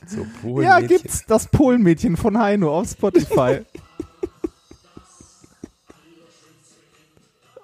So, 0.07 0.19
Ja, 0.19 0.25
Polenmädchen. 0.43 0.89
gibt's 0.89 1.25
das 1.27 1.47
Polenmädchen 1.49 2.17
von 2.17 2.39
Heino 2.39 2.77
auf 2.79 2.91
Spotify. 2.91 3.61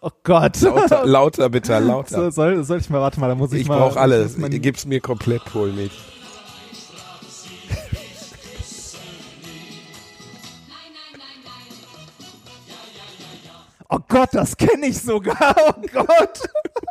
oh 0.01 0.11
Gott. 0.23 0.61
Lauter, 0.61 1.07
lauter 1.07 1.51
bitte, 1.51 1.79
lauter. 1.81 2.25
So, 2.25 2.31
soll, 2.31 2.65
soll 2.65 2.79
ich 2.79 2.89
mal, 2.89 3.01
warte 3.01 3.21
mal, 3.21 3.29
da 3.29 3.35
muss 3.35 3.53
ich, 3.53 3.63
ich 3.63 3.69
mal. 3.69 3.79
brauche 3.79 4.01
alles. 4.01 4.37
Gib's 4.39 4.87
mir 4.87 5.01
komplett 5.01 5.45
Polenmädchen. 5.45 6.14
Oh 13.95 14.01
Gott, 14.09 14.31
das 14.33 14.57
kenne 14.57 14.87
ich 14.87 14.99
sogar. 15.01 15.55
Oh 15.69 15.81
Gott. 15.93 16.41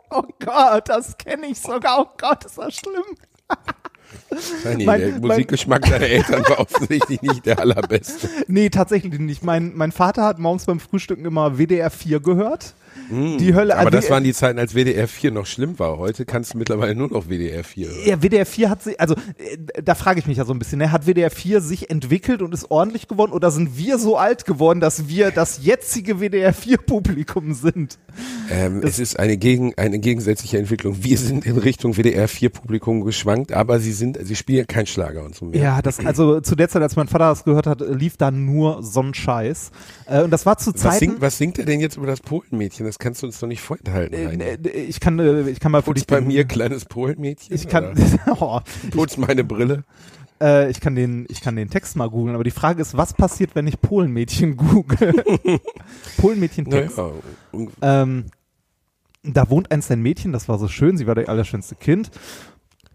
Oh 0.09 0.23
Gott, 0.43 0.87
das 0.89 1.17
kenne 1.17 1.47
ich 1.47 1.59
sogar. 1.59 1.99
Oh 2.01 2.07
Gott, 2.19 2.45
ist 2.45 2.57
das 2.57 2.75
schlimm. 2.75 3.03
Nein, 4.63 4.85
Mein- 4.85 4.99
der 5.01 5.09
mein- 5.11 5.21
Musikgeschmack 5.21 5.81
deiner 5.83 6.05
Eltern 6.05 6.43
war 6.47 6.59
offensichtlich 6.59 7.21
nicht 7.21 7.45
der 7.45 7.59
allerbeste. 7.59 8.29
Nee, 8.47 8.69
tatsächlich 8.69 9.19
nicht. 9.19 9.43
Mein, 9.43 9.73
mein 9.75 9.91
Vater 9.91 10.23
hat 10.23 10.39
morgens 10.39 10.65
beim 10.65 10.79
Frühstücken 10.79 11.25
immer 11.25 11.57
WDR 11.57 11.89
4 11.89 12.19
gehört. 12.19 12.73
Die 13.37 13.53
Hölle. 13.53 13.77
Aber 13.77 13.89
äh, 13.89 13.91
das 13.91 14.09
waren 14.09 14.23
die 14.23 14.33
Zeiten, 14.33 14.59
als 14.59 14.73
WDR 14.73 15.07
4 15.07 15.31
noch 15.31 15.45
schlimm 15.45 15.79
war. 15.79 15.97
Heute 15.97 16.25
kannst 16.25 16.53
du 16.53 16.57
mittlerweile 16.57 16.95
nur 16.95 17.09
noch 17.09 17.27
WDR 17.27 17.63
4 17.63 17.87
hören. 17.87 17.99
Ja, 18.05 18.21
WDR 18.21 18.45
4 18.45 18.69
hat 18.69 18.83
sich, 18.83 18.99
also 18.99 19.15
äh, 19.15 19.81
da 19.83 19.95
frage 19.95 20.19
ich 20.19 20.27
mich 20.27 20.37
ja 20.37 20.45
so 20.45 20.53
ein 20.53 20.59
bisschen, 20.59 20.79
ne? 20.79 20.91
hat 20.91 21.05
WDR 21.05 21.31
4 21.31 21.61
sich 21.61 21.89
entwickelt 21.89 22.41
und 22.41 22.53
ist 22.53 22.71
ordentlich 22.71 23.07
geworden 23.07 23.31
oder 23.31 23.51
sind 23.51 23.77
wir 23.77 23.97
so 23.97 24.17
alt 24.17 24.45
geworden, 24.45 24.79
dass 24.79 25.07
wir 25.07 25.31
das 25.31 25.63
jetzige 25.63 26.19
WDR 26.19 26.53
4 26.53 26.77
Publikum 26.77 27.53
sind? 27.53 27.99
Ähm, 28.49 28.81
es 28.83 28.99
ist 28.99 29.19
eine, 29.19 29.37
gegen, 29.37 29.73
eine 29.77 29.99
gegensätzliche 29.99 30.57
Entwicklung. 30.57 31.03
Wir 31.03 31.17
sind 31.17 31.45
in 31.45 31.57
Richtung 31.57 31.93
WDR 31.95 32.27
4 32.27 32.49
Publikum 32.49 33.03
geschwankt, 33.03 33.51
aber 33.51 33.79
sie 33.79 33.91
sind, 33.91 34.17
sie 34.21 34.35
spielen 34.35 34.67
kein 34.67 34.85
Schlager 34.85 35.23
und 35.23 35.35
so 35.35 35.45
mehr. 35.45 35.61
Ja, 35.61 35.81
das, 35.81 35.99
also 36.05 36.41
zu 36.41 36.55
der 36.55 36.69
Zeit, 36.69 36.81
als 36.81 36.95
mein 36.95 37.07
Vater 37.07 37.29
das 37.29 37.43
gehört 37.43 37.67
hat, 37.67 37.81
lief 37.81 38.17
da 38.17 38.31
nur 38.31 38.83
so 38.83 39.01
ein 39.01 39.13
Scheiß. 39.13 39.71
Äh, 40.05 40.23
und 40.23 40.31
das 40.31 40.45
war 40.45 40.57
zu 40.57 40.73
Was 40.73 40.81
Zeiten. 40.81 40.99
singt, 40.99 41.21
was 41.21 41.37
singt 41.37 41.59
er 41.59 41.65
denn 41.65 41.79
jetzt 41.79 41.97
über 41.97 42.07
das 42.07 42.21
Polenmädchen? 42.21 42.85
Das 42.85 42.99
kannst 43.03 43.21
du 43.21 43.27
uns 43.27 43.39
doch 43.39 43.47
nicht 43.47 43.61
vorenthalten. 43.61 44.41
äh, 44.41 44.53
äh, 44.55 44.81
ich 44.83 44.99
kann, 44.99 45.19
äh, 45.19 45.49
ich 45.49 45.59
kann 45.59 45.71
mal 45.71 45.81
Putz 45.83 46.05
bei 46.05 46.21
mir, 46.21 46.45
kleines 46.45 46.85
Polenmädchen. 46.85 47.53
Ich 47.53 47.67
kann, 47.67 47.93
oh, 48.39 48.59
Putz 48.91 49.17
meine 49.17 49.43
Brille. 49.43 49.83
äh, 50.41 50.69
ich 50.71 50.79
kann 50.81 50.95
den, 50.95 51.25
ich 51.29 51.41
kann 51.41 51.55
den 51.55 51.69
Text 51.69 51.95
mal 51.95 52.09
googeln. 52.09 52.33
Aber 52.33 52.43
die 52.43 52.51
Frage 52.51 52.81
ist, 52.81 52.97
was 52.97 53.13
passiert, 53.13 53.53
wenn 53.55 53.67
ich 53.67 53.79
Polenmädchen 53.81 54.57
google? 54.57 55.13
Polenmädchen 56.17 56.65
Text. 56.69 56.97
Naja, 56.97 57.11
Ähm, 57.81 58.25
da 59.23 59.49
wohnt 59.49 59.71
einst 59.71 59.91
ein 59.91 60.01
Mädchen, 60.01 60.31
das 60.33 60.49
war 60.49 60.57
so 60.57 60.67
schön, 60.67 60.97
sie 60.97 61.05
war 61.07 61.15
das 61.15 61.27
allerschönste 61.27 61.75
Kind, 61.75 62.11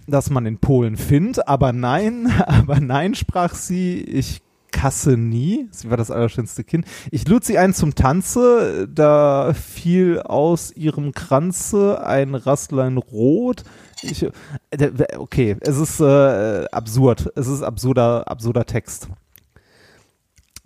das 0.06 0.30
man 0.30 0.44
in 0.46 0.58
Polen 0.58 0.96
findet, 0.96 1.46
aber 1.48 1.72
nein, 1.72 2.26
aber 2.46 2.80
nein, 2.80 3.14
sprach 3.14 3.54
sie, 3.54 4.00
ich 4.00 4.40
kasse 4.70 5.16
nie, 5.16 5.68
sie 5.70 5.90
war 5.90 5.96
das 5.96 6.10
allerschönste 6.10 6.64
Kind. 6.64 6.86
Ich 7.10 7.26
lud 7.28 7.44
sie 7.44 7.58
ein 7.58 7.74
zum 7.74 7.94
Tanze, 7.94 8.88
da 8.92 9.52
fiel 9.54 10.20
aus 10.20 10.72
ihrem 10.76 11.12
Kranze 11.12 12.04
ein 12.04 12.34
Rastlein 12.34 12.96
rot. 12.98 13.64
Ich, 14.02 14.22
äh, 14.22 14.90
okay, 15.16 15.56
es 15.60 15.76
ist 15.76 16.00
äh, 16.00 16.64
absurd, 16.70 17.32
es 17.34 17.46
ist 17.48 17.62
absurder, 17.62 18.28
absurder 18.28 18.64
Text. 18.64 19.08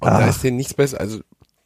Und 0.01 0.09
da 0.11 0.19
Ah. 0.19 0.27
ist 0.29 0.43
denn 0.43 0.57
nichts 0.57 0.75
besser. 0.75 1.01
Also, 1.01 1.21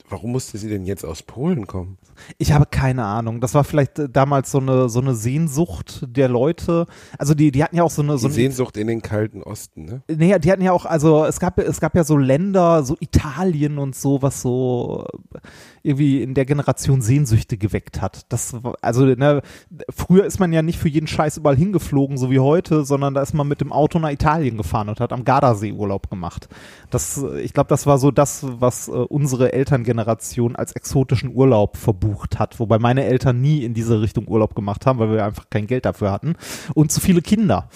warum 0.09 0.33
musste 0.33 0.59
sie 0.59 0.69
denn 0.69 0.85
jetzt 0.85 1.05
aus 1.05 1.23
Polen 1.23 1.67
kommen? 1.67 1.99
Ich 2.39 2.53
habe 2.53 2.67
keine 2.67 3.05
Ahnung. 3.05 3.41
Das 3.41 3.55
war 3.55 3.65
vielleicht 3.65 3.99
äh, 3.99 4.09
damals 4.09 4.51
so 4.51 4.59
eine 4.59 4.89
so 4.89 5.01
eine 5.01 5.15
Sehnsucht 5.15 6.05
der 6.09 6.29
Leute. 6.29 6.87
Also 7.19 7.35
die 7.35 7.51
die 7.51 7.63
hatten 7.63 7.77
ja 7.77 7.83
auch 7.83 7.91
so 7.91 8.03
eine 8.03 8.19
so 8.19 8.27
eine 8.27 8.35
Sehnsucht 8.35 8.77
in 8.77 8.87
den 8.87 9.03
kalten 9.03 9.43
Osten, 9.43 9.85
ne? 9.85 10.03
Nee, 10.09 10.39
die 10.39 10.51
hatten 10.51 10.63
ja 10.63 10.73
auch, 10.73 10.87
also 10.87 11.25
es 11.25 11.41
gab, 11.41 11.59
es 11.59 11.81
gab 11.81 11.95
ja 11.95 12.05
so 12.05 12.17
Länder, 12.17 12.83
so 12.83 12.97
Italien 13.01 13.79
und 13.79 13.95
so, 13.95 14.23
was 14.23 14.43
so 14.43 15.07
äh, 15.35 15.39
irgendwie 15.83 16.23
in 16.23 16.35
der 16.35 16.45
Generation 16.45 17.03
Sehnsüchte 17.03 17.57
geweckt 17.57 18.01
hat. 18.01 18.27
Das, 18.31 18.57
also 18.83 19.05
ne, 19.05 19.43
früher 19.91 20.25
ist 20.25 20.41
man 20.41 20.53
ja 20.53 20.63
nicht 20.63 20.79
für 20.79 20.89
jeden 20.89 21.07
Scheiß 21.07 21.37
überall 21.37 21.57
hingeflogen, 21.57 22.17
so 22.17 22.31
wie 22.31 22.41
heute, 22.41 22.85
sondern 22.85 23.15
da 23.15 23.23
ist 23.23 23.35
man 23.35 23.47
mit 23.47 23.61
dem 23.61 23.73
Auto 23.73 23.99
nach 23.99 24.11
Italien 24.11 24.57
gefahren 24.57 24.89
und 24.89 25.01
hat 25.01 25.13
am 25.13 25.25
Gardasee 25.25 25.73
Urlaub 25.73 26.11
gemacht. 26.11 26.49
Das, 26.91 27.23
äh, 27.23 27.41
ich 27.41 27.53
glaube, 27.53 27.69
das 27.69 27.87
war 27.87 27.99
so 27.99 28.11
das, 28.11 28.45
was 28.61 28.89
unsere 28.89 29.53
Elterngeneration 29.97 30.57
als 30.57 30.73
exotischen 30.73 31.35
Urlaub 31.35 31.77
verbucht 31.77 32.39
hat, 32.39 32.59
wobei 32.61 32.79
meine 32.79 33.05
Eltern 33.05 33.41
nie 33.41 33.65
in 33.65 33.75
diese 33.75 34.01
Richtung 34.01 34.29
Urlaub 34.29 34.55
gemacht 34.55 34.87
haben, 34.87 34.99
weil 34.99 35.11
wir 35.11 35.25
einfach 35.25 35.49
kein 35.51 35.67
Geld 35.67 35.85
dafür 35.85 36.13
hatten 36.13 36.35
und 36.75 36.93
zu 36.93 37.01
viele 37.01 37.23
Kinder. 37.23 37.69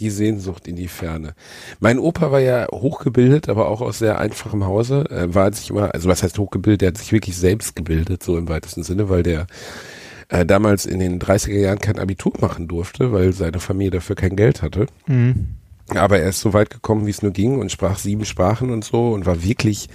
Die 0.00 0.10
Sehnsucht 0.10 0.66
in 0.66 0.76
die 0.76 0.88
Ferne. 0.88 1.34
Mein 1.80 1.98
Opa 1.98 2.32
war 2.32 2.40
ja 2.40 2.66
hochgebildet, 2.72 3.48
aber 3.48 3.68
auch 3.68 3.80
aus 3.80 4.00
sehr 4.00 4.18
einfachem 4.18 4.64
Hause. 4.64 5.04
Er 5.08 5.34
war 5.34 5.52
sich 5.52 5.70
immer, 5.70 5.94
also 5.94 6.08
was 6.08 6.22
heißt 6.22 6.38
hochgebildet? 6.38 6.80
Der 6.82 6.88
hat 6.88 6.98
sich 6.98 7.12
wirklich 7.12 7.36
selbst 7.36 7.76
gebildet, 7.76 8.22
so 8.22 8.36
im 8.36 8.48
weitesten 8.48 8.82
Sinne, 8.82 9.08
weil 9.08 9.22
der 9.22 9.46
äh, 10.30 10.44
damals 10.44 10.84
in 10.84 10.98
den 10.98 11.20
30er 11.20 11.58
Jahren 11.58 11.78
kein 11.78 11.98
Abitur 11.98 12.32
machen 12.40 12.66
durfte, 12.66 13.12
weil 13.12 13.32
seine 13.32 13.60
Familie 13.60 13.92
dafür 13.92 14.16
kein 14.16 14.34
Geld 14.34 14.62
hatte. 14.62 14.86
Aber 15.88 16.18
er 16.18 16.30
ist 16.30 16.40
so 16.40 16.52
weit 16.52 16.70
gekommen, 16.70 17.06
wie 17.06 17.10
es 17.10 17.22
nur 17.22 17.32
ging 17.32 17.58
und 17.60 17.70
sprach 17.70 17.98
sieben 17.98 18.24
Sprachen 18.24 18.70
und 18.70 18.84
so 18.84 19.12
und 19.12 19.26
war 19.26 19.42
wirklich, 19.42 19.88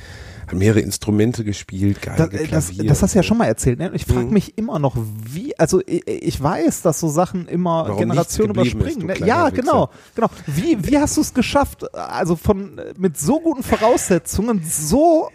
hat 0.47 0.53
mehrere 0.53 0.79
Instrumente 0.81 1.43
gespielt, 1.43 1.97
Das, 2.05 2.17
Geige, 2.29 2.37
äh, 2.37 2.47
das, 2.47 2.67
Klavier 2.69 2.89
das 2.89 3.01
hast 3.03 3.15
du 3.15 3.19
ja 3.19 3.23
schon 3.23 3.37
mal 3.37 3.45
erzählt. 3.47 3.79
Ne? 3.79 3.91
Ich 3.95 4.05
frage 4.05 4.25
Mhm. 4.27 4.33
mich 4.33 4.57
immer 4.57 4.77
noch, 4.79 4.95
wie, 4.97 5.57
also 5.57 5.81
ich, 5.85 6.07
ich 6.07 6.41
weiß, 6.41 6.83
dass 6.83 6.99
so 6.99 7.07
Sachen 7.09 7.47
immer 7.47 7.85
Warum 7.87 7.97
Generationen 7.99 8.51
überspringen. 8.51 9.09
ist, 9.09 9.19
ne? 9.19 9.27
Ja, 9.27 9.49
kleiner 9.49 9.51
genau, 9.51 9.89
genau. 10.15 10.29
Wie, 10.45 10.77
wie 10.85 10.97
hast 10.99 11.17
du 11.17 11.21
es 11.21 11.33
geschafft, 11.33 11.93
also 11.95 12.35
von 12.35 12.79
mit 12.97 13.17
so 13.17 13.39
guten 13.39 13.63
Voraussetzungen 13.63 14.63
so 14.63 15.29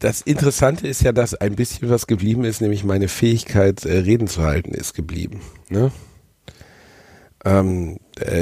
Das 0.00 0.22
Interessante 0.22 0.88
ist 0.88 1.02
ja, 1.02 1.12
dass 1.12 1.34
ein 1.34 1.54
bisschen 1.54 1.88
was 1.88 2.06
geblieben 2.08 2.44
ist, 2.44 2.60
nämlich 2.60 2.82
meine 2.84 3.06
Fähigkeit, 3.08 3.84
äh, 3.84 3.98
Reden 3.98 4.26
zu 4.26 4.42
halten, 4.42 4.72
ist 4.72 4.94
geblieben. 4.94 5.40
Ne? 5.68 5.92
Ähm, 7.44 7.92
äh, 7.92 7.96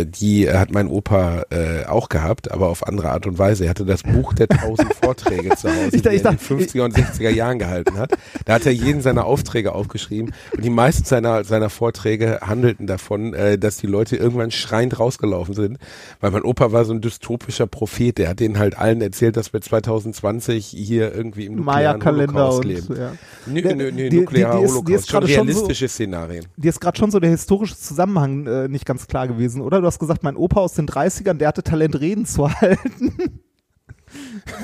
die 0.06 0.50
hat 0.50 0.72
mein 0.72 0.88
Opa 0.88 1.42
äh, 1.50 1.84
auch 1.86 2.08
gehabt, 2.08 2.50
aber 2.50 2.68
auf 2.68 2.86
andere 2.86 3.10
Art 3.10 3.26
und 3.26 3.38
Weise. 3.38 3.64
Er 3.64 3.70
hatte 3.70 3.84
das 3.84 4.02
Buch 4.02 4.32
der 4.32 4.48
tausend 4.48 4.92
Vorträge 4.94 5.50
zu 5.56 5.68
Hause, 5.68 5.78
Ich 5.92 6.02
die 6.02 6.02
dachte- 6.02 6.08
er 6.08 6.14
ich 6.14 6.50
in 6.50 6.56
den 6.58 6.68
50er 6.68 6.84
und 6.84 6.96
60er 6.96 7.30
Jahren 7.30 7.58
gehalten 7.58 7.96
hat. 7.98 8.12
Da 8.44 8.54
hat 8.54 8.66
er 8.66 8.72
jeden 8.72 9.00
seiner 9.02 9.24
Aufträge 9.26 9.72
aufgeschrieben 9.74 10.32
und 10.54 10.64
die 10.64 10.70
meisten 10.70 11.04
seiner, 11.04 11.44
seiner 11.44 11.70
Vorträge 11.70 12.40
handelten 12.42 12.86
davon, 12.86 13.34
äh, 13.34 13.58
dass 13.58 13.76
die 13.76 13.86
Leute 13.86 14.16
irgendwann 14.16 14.50
schreiend 14.50 14.98
rausgelaufen 14.98 15.54
sind, 15.54 15.78
weil 16.20 16.30
mein 16.30 16.42
Opa 16.42 16.72
war 16.72 16.84
so 16.84 16.92
ein 16.92 17.00
dystopischer 17.00 17.66
Prophet, 17.66 18.18
der 18.18 18.30
hat 18.30 18.40
denen 18.40 18.58
halt 18.58 18.76
allen 18.78 19.00
erzählt, 19.00 19.36
dass 19.36 19.52
wir 19.52 19.60
2020 19.60 20.66
hier 20.66 21.14
irgendwie 21.14 21.46
im 21.46 21.56
nuklearen 21.56 22.04
Holocaust 22.04 22.58
und 22.58 22.64
leben. 22.64 22.96
ja. 22.96 23.12
Nö, 23.46 23.60
nö, 23.62 23.74
nö, 23.74 23.90
die- 23.92 24.08
die- 24.10 24.16
nuklearer 24.20 24.58
die 24.58 24.64
ist- 24.64 24.70
die 24.88 24.92
ist 24.94 25.10
Holocaust. 25.10 25.10
Schon 25.10 25.20
gerade 25.20 25.32
schon 25.32 25.46
so- 25.48 25.52
realistische 25.52 25.88
Szenarien. 25.88 26.44
dir 26.56 26.68
ist 26.68 26.80
gerade 26.80 26.98
schon 26.98 27.10
so 27.10 27.20
der 27.20 27.30
historische 27.30 27.76
Zusammenhang 27.76 28.46
äh, 28.46 28.68
nicht 28.68 28.84
ganz 28.86 29.06
klar 29.06 29.28
gewesen, 29.28 29.57
oder? 29.60 29.80
Du 29.80 29.86
hast 29.86 29.98
gesagt, 29.98 30.22
mein 30.22 30.36
Opa 30.36 30.60
aus 30.60 30.74
den 30.74 30.86
30ern, 30.88 31.34
der 31.34 31.48
hatte 31.48 31.62
Talent, 31.62 31.98
Reden 32.00 32.26
zu 32.26 32.50
halten. 32.52 33.40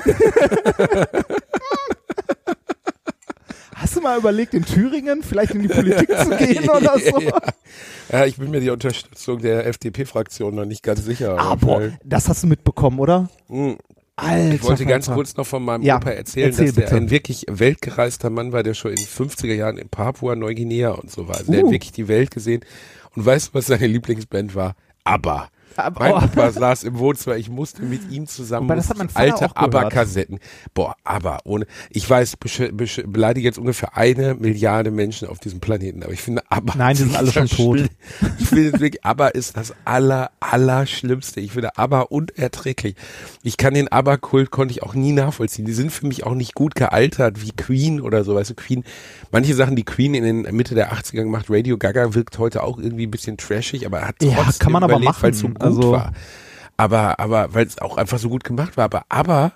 Hast 3.75 3.95
du 3.97 4.01
mal 4.01 4.17
überlegt, 4.17 4.53
in 4.53 4.63
Thüringen 4.65 5.21
vielleicht 5.21 5.53
in 5.53 5.61
die 5.61 5.67
Politik 5.67 6.09
zu 6.17 6.29
gehen 6.37 6.69
oder 6.69 6.97
so? 6.99 7.19
ja. 7.19 7.39
ja, 8.11 8.25
ich 8.25 8.37
bin 8.37 8.49
mir 8.49 8.61
die 8.61 8.69
Unterstützung 8.69 9.39
der 9.39 9.67
FDP-Fraktion 9.67 10.55
noch 10.55 10.65
nicht 10.65 10.81
ganz 10.81 11.03
sicher. 11.03 11.35
Ah, 11.37 11.55
boah, 11.55 11.91
das 12.03 12.29
hast 12.29 12.43
du 12.43 12.47
mitbekommen, 12.47 12.99
oder? 12.99 13.29
Hm. 13.47 13.77
Alter. 14.15 14.53
Ich 14.55 14.63
wollte 14.63 14.85
ganz 14.85 15.07
kurz 15.11 15.35
noch 15.35 15.45
von 15.45 15.61
meinem 15.61 15.81
Ja, 15.83 15.97
Opa 15.97 16.11
erzählen, 16.11 16.51
erzähl 16.51 16.67
dass 16.67 16.75
der 16.75 16.93
ein 16.93 17.09
wirklich 17.09 17.45
weltgereister 17.49 18.29
Mann 18.29 18.53
war, 18.53 18.63
der 18.63 18.73
schon 18.73 18.91
in 18.91 18.97
den 18.97 19.05
50er 19.07 19.53
Jahren 19.53 19.77
in 19.77 19.89
Papua 19.89 20.37
Neuguinea 20.37 20.91
und 20.91 21.11
so 21.11 21.27
war. 21.27 21.35
Also 21.35 21.51
Der 21.51 21.63
Uh. 21.63 21.67
hat 21.67 21.73
wirklich 21.73 21.91
die 21.91 22.07
Welt 22.07 22.31
gesehen. 22.31 22.63
Und 23.13 23.25
weißt 23.25 23.49
du, 23.49 23.53
was 23.55 23.65
seine 23.65 23.87
Lieblingsband 23.87 24.55
war? 24.55 24.75
Aber- 25.05 25.49
Mein 25.77 26.13
oh. 26.13 26.51
Saß 26.51 26.83
im 26.83 26.97
Wohnzimmer, 26.99 27.35
ich 27.37 27.49
musste 27.49 27.83
mit 27.83 28.09
ihm 28.11 28.27
zusammen 28.27 28.67
Wobei, 28.67 28.75
das 28.75 28.89
hat 28.89 28.97
Vater 29.11 29.19
alte. 29.19 29.57
ABBA-Kassetten. 29.57 30.39
Boah, 30.73 30.95
ABBA, 31.03 31.39
ohne, 31.43 31.65
ich 31.89 32.09
weiß, 32.09 32.37
beleidige 32.37 33.45
jetzt 33.45 33.57
ungefähr 33.57 33.97
eine 33.97 34.35
Milliarde 34.35 34.91
Menschen 34.91 35.27
auf 35.27 35.39
diesem 35.39 35.59
Planeten, 35.59 36.03
aber 36.03 36.13
ich 36.13 36.21
finde 36.21 36.43
ABBA. 36.49 36.75
Nein, 36.77 36.95
die 36.95 37.03
sind 37.03 37.15
alle 37.15 37.31
schon 37.31 37.47
tot. 37.49 37.79
Ich 38.39 38.47
finde 38.47 38.79
wirklich, 38.79 39.03
ABBA 39.03 39.27
ist 39.29 39.57
das 39.57 39.73
aller, 39.83 40.31
aller 40.39 40.85
Schlimmste. 40.85 41.39
Ich 41.39 41.51
finde 41.51 41.77
ABBA 41.77 42.01
unerträglich. 42.01 42.95
Ich 43.43 43.57
kann 43.57 43.73
den 43.73 43.91
ABBA-Kult, 43.91 44.51
konnte 44.51 44.71
ich 44.71 44.83
auch 44.83 44.93
nie 44.93 45.11
nachvollziehen. 45.11 45.65
Die 45.65 45.73
sind 45.73 45.91
für 45.91 46.07
mich 46.07 46.23
auch 46.25 46.35
nicht 46.35 46.55
gut 46.55 46.75
gealtert, 46.75 47.41
wie 47.41 47.51
Queen 47.51 47.99
oder 48.01 48.23
so, 48.23 48.35
weißt 48.35 48.51
du, 48.51 48.55
Queen. 48.55 48.83
Manche 49.31 49.53
Sachen, 49.53 49.75
die 49.75 49.83
Queen 49.83 50.13
in 50.13 50.23
den 50.23 50.55
Mitte 50.55 50.75
der 50.75 50.93
80er 50.93 51.23
gemacht, 51.23 51.47
Radio 51.49 51.77
Gaga 51.77 52.13
wirkt 52.13 52.37
heute 52.37 52.63
auch 52.63 52.77
irgendwie 52.77 53.07
ein 53.07 53.11
bisschen 53.11 53.37
trashig, 53.37 53.85
aber 53.85 54.01
hat 54.01 54.15
Ja, 54.21 54.35
trotzdem 54.35 54.65
kann 54.65 54.71
man 54.71 54.83
aber 54.83 54.93
überlebt, 54.93 55.21
weil 55.21 55.31
es 55.31 55.39
so 55.39 55.47
machen. 55.47 55.59
gut 55.59 55.64
Also- 55.65 55.91
war. 55.91 56.13
Aber, 56.77 57.19
aber, 57.19 57.53
weil 57.53 57.65
es 57.65 57.79
auch 57.79 57.95
einfach 57.95 58.19
so 58.19 58.27
gut 58.27 58.43
gemacht 58.43 58.75
war. 58.75 58.85
Aber, 58.85 59.05
aber 59.07 59.53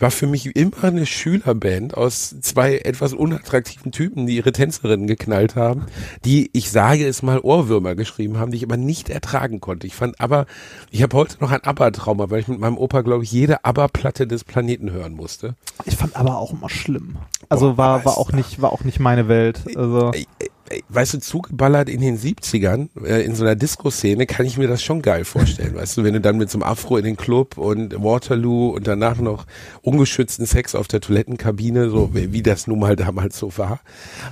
war 0.00 0.10
für 0.10 0.26
mich 0.26 0.56
immer 0.56 0.84
eine 0.84 1.06
Schülerband 1.06 1.96
aus 1.96 2.34
zwei 2.40 2.78
etwas 2.78 3.12
unattraktiven 3.12 3.92
Typen, 3.92 4.26
die 4.26 4.36
ihre 4.36 4.52
Tänzerinnen 4.52 5.06
geknallt 5.06 5.56
haben, 5.56 5.86
die, 6.24 6.50
ich 6.52 6.70
sage 6.70 7.06
es 7.06 7.22
mal, 7.22 7.38
Ohrwürmer 7.40 7.94
geschrieben 7.94 8.38
haben, 8.38 8.50
die 8.50 8.56
ich 8.56 8.64
aber 8.64 8.78
nicht 8.78 9.10
ertragen 9.10 9.60
konnte. 9.60 9.86
Ich 9.86 9.94
fand 9.94 10.18
aber, 10.20 10.46
ich 10.90 11.02
habe 11.02 11.16
heute 11.16 11.36
noch 11.40 11.50
ein 11.50 11.62
ABBA-Trauma, 11.62 12.30
weil 12.30 12.40
ich 12.40 12.48
mit 12.48 12.58
meinem 12.58 12.78
Opa, 12.78 13.02
glaube 13.02 13.24
ich, 13.24 13.32
jede 13.32 13.64
ABBA-Platte 13.64 14.26
des 14.26 14.44
Planeten 14.44 14.90
hören 14.90 15.12
musste. 15.12 15.54
Ich 15.84 15.96
fand 15.96 16.16
aber 16.16 16.38
auch 16.38 16.52
immer 16.52 16.70
schlimm. 16.70 17.18
Also 17.50 17.74
Boah, 17.74 17.76
war, 17.76 18.04
war 18.06 18.18
auch 18.18 18.32
nicht, 18.32 18.62
war 18.62 18.72
auch 18.72 18.84
nicht 18.84 19.00
meine 19.00 19.28
Welt. 19.28 19.60
Also 19.76 20.12
ey, 20.12 20.26
ey, 20.38 20.50
Weißt 20.88 21.14
du, 21.14 21.20
zugeballert 21.20 21.88
in 21.88 22.00
den 22.00 22.18
70ern, 22.18 22.88
äh, 23.04 23.24
in 23.24 23.34
so 23.34 23.44
einer 23.44 23.56
Disco-Szene, 23.56 24.26
kann 24.26 24.46
ich 24.46 24.56
mir 24.56 24.68
das 24.68 24.82
schon 24.82 25.02
geil 25.02 25.24
vorstellen. 25.24 25.74
Weißt 25.74 25.96
du, 25.96 26.04
wenn 26.04 26.14
du 26.14 26.20
dann 26.20 26.38
mit 26.38 26.50
so 26.50 26.58
einem 26.58 26.62
Afro 26.62 26.96
in 26.96 27.04
den 27.04 27.16
Club 27.16 27.58
und 27.58 27.94
Waterloo 28.02 28.70
und 28.70 28.86
danach 28.86 29.18
noch 29.18 29.46
ungeschützten 29.82 30.46
Sex 30.46 30.74
auf 30.74 30.88
der 30.88 31.00
Toilettenkabine, 31.00 31.90
so 31.90 32.14
wie 32.14 32.32
wie 32.32 32.42
das 32.42 32.66
nun 32.66 32.78
mal 32.78 32.96
damals 32.96 33.38
so 33.38 33.56
war. 33.58 33.80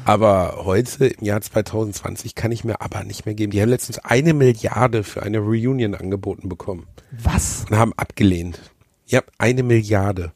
Aber 0.05 0.63
heute, 0.65 1.07
im 1.07 1.25
Jahr 1.25 1.41
2020, 1.41 2.35
kann 2.35 2.53
ich 2.53 2.65
mir 2.65 2.81
aber 2.81 3.05
nicht 3.05 3.27
mehr 3.27 3.35
geben. 3.35 3.51
Die 3.53 3.61
haben 3.61 3.69
letztens 3.69 3.99
eine 3.99 4.35
Milliarde 4.35 5.05
für 5.05 5.23
eine 5.23 5.39
Reunion 5.39 5.95
angeboten 5.95 6.49
bekommen 6.49 6.87
was? 7.11 7.65
und 7.69 7.77
haben 7.77 7.93
abgelehnt. 7.97 8.61
Ja, 9.07 9.23
eine 9.39 9.63
Milliarde. 9.63 10.33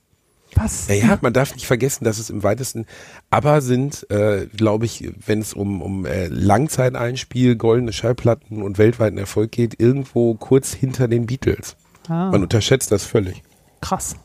Was? 0.54 0.88
Ja, 0.88 0.94
ja, 0.94 1.18
man 1.22 1.32
darf 1.32 1.54
nicht 1.54 1.66
vergessen, 1.66 2.04
dass 2.04 2.18
es 2.18 2.28
im 2.30 2.42
weitesten, 2.42 2.86
aber 3.30 3.60
sind, 3.62 4.08
äh, 4.10 4.46
glaube 4.54 4.84
ich, 4.84 5.10
wenn 5.26 5.40
es 5.40 5.54
um, 5.54 5.80
um 5.80 6.04
äh, 6.06 6.26
Langzeiteinspiel, 6.28 7.56
goldene 7.56 7.92
Schallplatten 7.92 8.62
und 8.62 8.76
weltweiten 8.78 9.16
Erfolg 9.18 9.50
geht, 9.52 9.80
irgendwo 9.80 10.34
kurz 10.34 10.72
hinter 10.74 11.08
den 11.08 11.26
Beatles. 11.26 11.76
Ah, 12.08 12.30
Man 12.30 12.42
unterschätzt 12.42 12.92
das 12.92 13.04
völlig. 13.04 13.42
krass. 13.80 14.16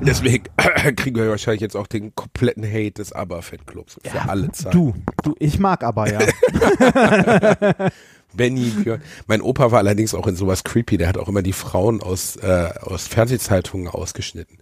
Deswegen 0.00 0.44
kriegen 0.96 1.16
wir 1.16 1.28
wahrscheinlich 1.30 1.60
jetzt 1.60 1.76
auch 1.76 1.86
den 1.86 2.14
kompletten 2.16 2.64
Hate 2.64 2.90
des 2.92 3.12
ABBA-Fanclubs 3.12 3.98
für 4.04 4.28
alle 4.28 4.50
Zeiten. 4.50 4.76
Du, 4.76 4.94
du, 5.22 5.36
ich 5.38 5.60
mag 5.60 5.84
aber 5.84 6.10
ja. 6.12 6.18
Benny, 8.36 8.70
Björn. 8.70 9.02
Mein 9.26 9.40
Opa 9.40 9.70
war 9.70 9.78
allerdings 9.78 10.14
auch 10.14 10.26
in 10.26 10.36
sowas 10.36 10.64
creepy. 10.64 10.96
Der 10.96 11.08
hat 11.08 11.18
auch 11.18 11.28
immer 11.28 11.42
die 11.42 11.52
Frauen 11.52 12.02
aus, 12.02 12.36
äh, 12.36 12.70
aus 12.80 13.06
Fernsehzeitungen 13.06 13.88
ausgeschnitten. 13.88 14.58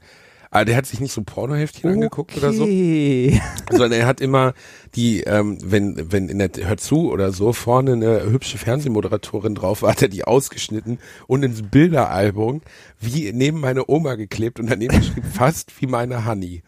Aber 0.53 0.67
der 0.67 0.77
hat 0.77 0.85
sich 0.85 1.01
nicht 1.01 1.13
so 1.13 1.23
Pornoheftchen 1.23 1.91
angeguckt 1.91 2.37
oder 2.37 2.53
so. 2.53 2.65
Okay. 2.65 3.41
sondern 3.71 3.93
er 3.93 4.07
hat 4.07 4.21
immer 4.21 4.53
die, 4.95 5.23
ähm, 5.23 5.57
wenn, 5.65 6.13
wenn 6.13 6.29
in 6.29 6.39
der 6.39 6.51
Hör 6.55 6.77
zu 6.77 7.11
oder 7.11 7.33
so 7.33 7.55
vorne 7.55 7.95
eine 7.95 8.25
hübsche 8.25 8.59
Fernsehmoderatorin 8.59 9.55
drauf 9.55 9.81
war, 9.81 9.93
hat 9.93 10.03
er 10.03 10.09
die 10.09 10.25
ausgeschnitten 10.25 10.99
und 11.27 11.43
ins 11.43 11.63
Bilderalbum 11.63 12.61
wie 13.01 13.33
neben 13.33 13.61
meine 13.61 13.89
Oma 13.89 14.17
geklebt 14.17 14.61
und 14.61 14.69
daneben 14.69 14.99
geschrieben, 14.99 15.27
fast 15.33 15.73
wie 15.81 15.87
meine 15.87 16.27
Honey. 16.27 16.63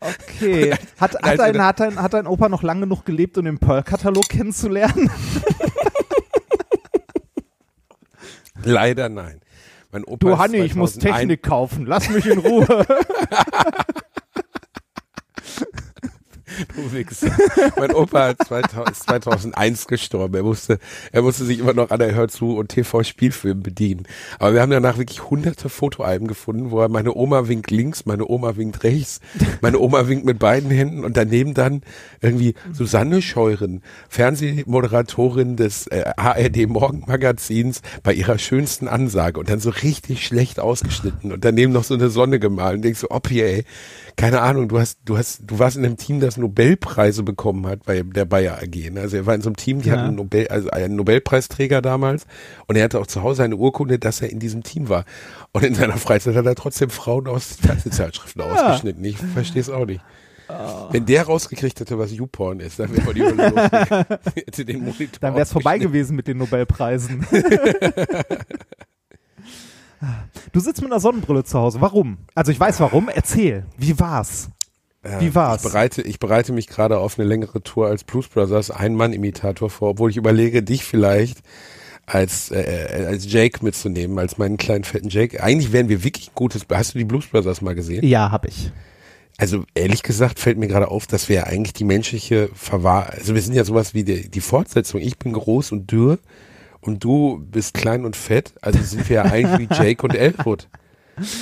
Okay. 0.00 0.72
Hat, 0.98 1.14
hat, 1.14 1.24
Also 1.24 1.42
dein, 1.44 1.62
hat, 1.62 1.78
dein, 1.78 2.02
hat 2.02 2.14
dein 2.14 2.26
Opa 2.26 2.48
noch 2.48 2.64
lange 2.64 2.80
genug 2.80 3.04
gelebt, 3.04 3.38
um 3.38 3.44
den 3.44 3.58
Pearl-Katalog 3.58 4.28
kennenzulernen? 4.28 5.08
Leider 8.66 9.08
nein. 9.08 9.40
Mein 9.92 10.04
Opa 10.04 10.16
Du, 10.18 10.38
Hanni, 10.38 10.58
ich 10.58 10.74
muss 10.74 10.94
2001 10.94 11.18
Technik 11.20 11.42
kaufen. 11.42 11.86
Lass 11.86 12.10
mich 12.10 12.26
in 12.26 12.38
Ruhe. 12.38 12.66
Du 16.76 16.92
Wichser. 16.92 17.30
mein 17.78 17.94
Opa 17.94 18.28
hat 18.28 18.46
2000, 18.46 18.90
ist 18.90 19.04
2001 19.04 19.86
gestorben. 19.86 20.34
Er 20.34 20.42
musste, 20.42 20.78
er 21.10 21.22
musste 21.22 21.44
sich 21.46 21.58
immer 21.58 21.72
noch 21.72 21.90
an 21.90 21.98
der 21.98 22.14
Hör 22.14 22.28
zu 22.28 22.56
und 22.56 22.68
TV-Spielfilm 22.68 23.62
bedienen. 23.62 24.06
Aber 24.38 24.52
wir 24.52 24.60
haben 24.60 24.70
danach 24.70 24.98
wirklich 24.98 25.30
hunderte 25.30 25.70
Fotoalben 25.70 26.28
gefunden, 26.28 26.70
wo 26.70 26.80
er 26.80 26.90
meine 26.90 27.14
Oma 27.14 27.48
winkt 27.48 27.70
links, 27.70 28.04
meine 28.04 28.28
Oma 28.28 28.56
winkt 28.56 28.84
rechts, 28.84 29.20
meine 29.62 29.78
Oma 29.78 30.06
winkt 30.06 30.26
mit 30.26 30.38
beiden 30.38 30.70
Händen 30.70 31.04
und 31.04 31.16
daneben 31.16 31.54
dann 31.54 31.80
irgendwie 32.20 32.54
Susanne 32.72 33.22
Scheuren, 33.22 33.82
Fernsehmoderatorin 34.10 35.56
des 35.56 35.86
äh, 35.86 36.04
ARD 36.16 36.68
Morgenmagazins 36.68 37.80
bei 38.02 38.12
ihrer 38.12 38.36
schönsten 38.36 38.86
Ansage 38.86 39.40
und 39.40 39.48
dann 39.48 39.60
so 39.60 39.70
richtig 39.70 40.26
schlecht 40.26 40.60
ausgeschnitten 40.60 41.32
und 41.32 41.42
daneben 41.42 41.72
noch 41.72 41.84
so 41.84 41.94
eine 41.94 42.10
Sonne 42.10 42.38
gemalt 42.38 42.76
und 42.76 42.82
denkst 42.82 43.00
so, 43.00 43.10
Oppi, 43.10 43.40
ey, 43.40 43.64
keine 44.16 44.40
Ahnung, 44.40 44.68
du 44.68 44.78
hast, 44.78 45.00
du 45.04 45.18
hast, 45.18 45.42
du 45.46 45.58
warst 45.58 45.76
in 45.76 45.84
einem 45.84 45.98
Team, 45.98 46.20
das 46.20 46.38
Nobelpreise 46.38 47.22
bekommen 47.22 47.66
hat 47.66 47.84
bei 47.84 48.02
der 48.02 48.24
Bayer 48.24 48.56
AG. 48.62 48.90
Ne? 48.90 49.00
Also 49.02 49.16
er 49.18 49.26
war 49.26 49.34
in 49.34 49.42
so 49.42 49.50
einem 49.50 49.56
Team, 49.56 49.82
die 49.82 49.88
Ja. 49.88 49.96
hatten 49.96 50.06
einen, 50.06 50.16
Nobel, 50.16 50.48
also 50.48 50.70
einen 50.70 50.96
Nobelpreisträger 50.96 51.82
damals 51.82 52.26
und 52.66 52.76
er 52.76 52.84
hatte 52.84 52.98
auch 52.98 53.06
zu 53.06 53.22
Hause 53.22 53.44
eine 53.44 53.56
Urkunde, 53.56 53.98
dass 53.98 54.22
er 54.22 54.30
in 54.30 54.38
diesem 54.38 54.62
Team 54.62 54.88
war. 54.88 55.04
Und 55.52 55.64
in 55.64 55.74
seiner 55.74 55.98
Freizeit 55.98 56.34
hat 56.34 56.46
er 56.46 56.54
trotzdem 56.54 56.88
Frauen 56.88 57.26
aus 57.26 57.56
Fernsehzeitschriften 57.60 58.40
ausgeschnitten. 58.42 59.04
Ich 59.04 59.18
verstehe 59.18 59.60
es 59.60 59.68
auch 59.68 59.84
nicht. 59.84 60.00
Wenn 60.92 61.04
der 61.06 61.24
rausgekriegt 61.24 61.80
hätte, 61.80 61.98
was 61.98 62.12
YouPorn 62.12 62.60
ist, 62.60 62.78
dann 62.78 62.96
wäre 62.96 63.12
die. 63.12 63.22
Hätte 64.46 64.64
den 64.64 64.84
Monitor 64.84 65.18
Dann 65.20 65.34
wäre 65.34 65.42
es 65.42 65.52
vorbei 65.52 65.78
gewesen 65.78 66.14
mit 66.14 66.28
den 66.28 66.38
Nobelpreisen. 66.38 67.26
Du 70.52 70.60
sitzt 70.60 70.82
mit 70.82 70.90
einer 70.90 71.00
Sonnenbrille 71.00 71.44
zu 71.44 71.58
Hause. 71.58 71.80
Warum? 71.80 72.18
Also 72.34 72.52
ich 72.52 72.60
weiß 72.60 72.80
warum. 72.80 73.08
Erzähl. 73.08 73.64
Wie 73.76 73.98
war's? 73.98 74.50
Wie 75.20 75.34
war's? 75.34 75.64
Ich 75.64 75.70
bereite, 75.70 76.02
ich 76.02 76.18
bereite 76.18 76.52
mich 76.52 76.66
gerade 76.66 76.98
auf 76.98 77.18
eine 77.18 77.28
längere 77.28 77.62
Tour 77.62 77.86
als 77.86 78.04
Blues 78.04 78.28
Brothers 78.28 78.70
Ein-Mann-Imitator 78.70 79.70
vor, 79.70 79.90
obwohl 79.90 80.10
ich 80.10 80.16
überlege, 80.16 80.62
dich 80.62 80.84
vielleicht 80.84 81.38
als, 82.06 82.50
äh, 82.50 83.06
als 83.08 83.30
Jake 83.30 83.64
mitzunehmen, 83.64 84.18
als 84.18 84.38
meinen 84.38 84.56
kleinen 84.56 84.84
fetten 84.84 85.08
Jake. 85.08 85.42
Eigentlich 85.42 85.72
wären 85.72 85.88
wir 85.88 86.04
wirklich 86.04 86.34
gutes. 86.34 86.62
Hast 86.72 86.94
du 86.94 86.98
die 86.98 87.04
Blues 87.04 87.26
Brothers 87.26 87.60
mal 87.60 87.74
gesehen? 87.74 88.04
Ja, 88.06 88.30
hab 88.30 88.46
ich. 88.46 88.70
Also 89.38 89.64
ehrlich 89.74 90.02
gesagt 90.02 90.38
fällt 90.38 90.56
mir 90.56 90.68
gerade 90.68 90.88
auf, 90.88 91.06
dass 91.06 91.28
wir 91.28 91.46
eigentlich 91.46 91.74
die 91.74 91.84
menschliche 91.84 92.48
Verwahr, 92.54 93.10
also 93.10 93.34
wir 93.34 93.42
sind 93.42 93.54
ja 93.54 93.64
sowas 93.64 93.92
wie 93.92 94.02
die, 94.02 94.30
die 94.30 94.40
Fortsetzung. 94.40 95.00
Ich 95.00 95.18
bin 95.18 95.34
groß 95.34 95.72
und 95.72 95.90
dürr 95.90 96.18
und 96.86 97.02
du 97.02 97.44
bist 97.50 97.74
klein 97.74 98.04
und 98.04 98.16
fett. 98.16 98.54
Also 98.62 98.80
sind 98.80 99.08
wir 99.08 99.16
ja 99.16 99.22
eigentlich 99.24 99.70
wie 99.70 99.74
Jake 99.74 100.02
und 100.02 100.14
Elwood. 100.14 100.68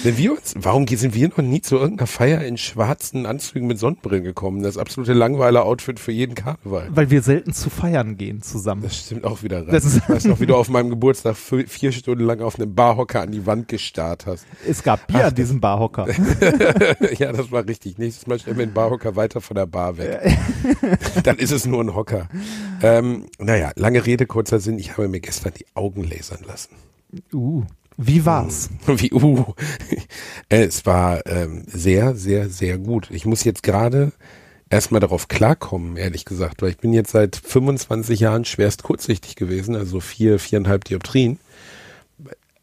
Wenn 0.03 0.17
wir 0.17 0.33
uns, 0.33 0.55
warum 0.57 0.87
sind 0.87 1.15
wir 1.15 1.29
noch 1.29 1.39
nie 1.39 1.61
zu 1.61 1.77
irgendeiner 1.77 2.07
Feier 2.07 2.43
in 2.45 2.57
schwarzen 2.57 3.27
Anzügen 3.27 3.67
mit 3.67 3.79
Sonnenbrillen 3.79 4.23
gekommen? 4.23 4.63
Das 4.63 4.79
absolute 4.79 5.13
Langweiler-Outfit 5.15 5.99
für 5.99 6.13
jeden 6.13 6.35
Karneval. 6.35 6.89
Weil 6.91 7.11
wir 7.11 7.23
selten 7.23 7.53
zu 7.53 7.71
feiern 7.71 8.17
gehen 8.17 8.41
zusammen. 8.43 8.83
Das 8.83 8.97
stimmt 8.97 9.25
auch 9.25 9.43
wieder 9.43 9.59
rein. 9.63 9.73
Das 9.73 9.85
ist- 9.85 9.97
ich 9.97 10.09
weiß 10.09 10.25
noch, 10.27 10.41
wie 10.41 10.47
du 10.47 10.55
auf 10.55 10.69
meinem 10.69 10.91
Geburtstag 10.91 11.37
vier 11.37 11.93
Stunden 11.93 12.25
lang 12.25 12.41
auf 12.41 12.57
einem 12.59 12.75
Barhocker 12.75 13.23
an 13.23 13.33
die 13.33 13.47
Wand 13.47 13.69
gestarrt 13.69 14.27
hast. 14.27 14.47
Es 14.69 14.83
gab 14.83 15.07
Bier 15.09 15.27
an 15.27 15.35
diesem 15.35 15.61
Barhocker. 15.61 16.07
ja, 17.19 17.33
das 17.33 17.51
war 17.51 17.67
richtig. 17.67 17.99
Nächstes 17.99 18.27
Mal 18.27 18.39
stellen 18.39 18.59
wir 18.59 18.67
den 18.67 18.75
Barhocker 18.75 19.17
weiter 19.17 19.41
von 19.41 19.57
der 19.57 19.67
Bar 19.67 19.99
weg. 19.99 20.37
Dann 21.25 21.37
ist 21.39 21.51
es 21.51 21.67
nur 21.67 21.83
ein 21.83 21.95
Hocker. 21.95 22.29
Ähm, 22.83 23.27
naja, 23.39 23.73
lange 23.77 24.05
Rede, 24.07 24.27
kurzer 24.27 24.61
Sinn. 24.61 24.79
Ich 24.79 24.93
habe 24.93 25.09
mir 25.09 25.21
gestern 25.21 25.53
die 25.59 25.67
Augen 25.75 26.05
lasern 26.05 26.41
lassen. 26.47 26.75
Uh. 27.33 27.65
Wie 27.97 28.25
war's? 28.25 28.71
Wie, 28.87 29.13
uh. 29.13 29.45
Es 30.49 30.85
war 30.87 31.27
ähm, 31.27 31.65
sehr, 31.67 32.15
sehr, 32.17 32.49
sehr 32.49 32.79
gut. 32.79 33.09
Ich 33.11 33.25
muss 33.25 33.45
jetzt 33.45 33.63
gerade 33.63 34.13
erstmal 34.71 35.01
darauf 35.01 35.29
klarkommen, 35.29 35.97
ehrlich 35.97 36.25
gesagt, 36.25 36.63
weil 36.63 36.71
ich 36.71 36.79
bin 36.79 36.93
jetzt 36.93 37.13
seit 37.13 37.37
25 37.37 38.21
Jahren 38.21 38.45
schwerst 38.45 38.83
kurzsichtig 38.83 39.37
gewesen, 39.37 39.77
also 39.77 40.01
vier, 40.01 40.39
viereinhalb 40.39 40.85
Dioptrien. 40.85 41.39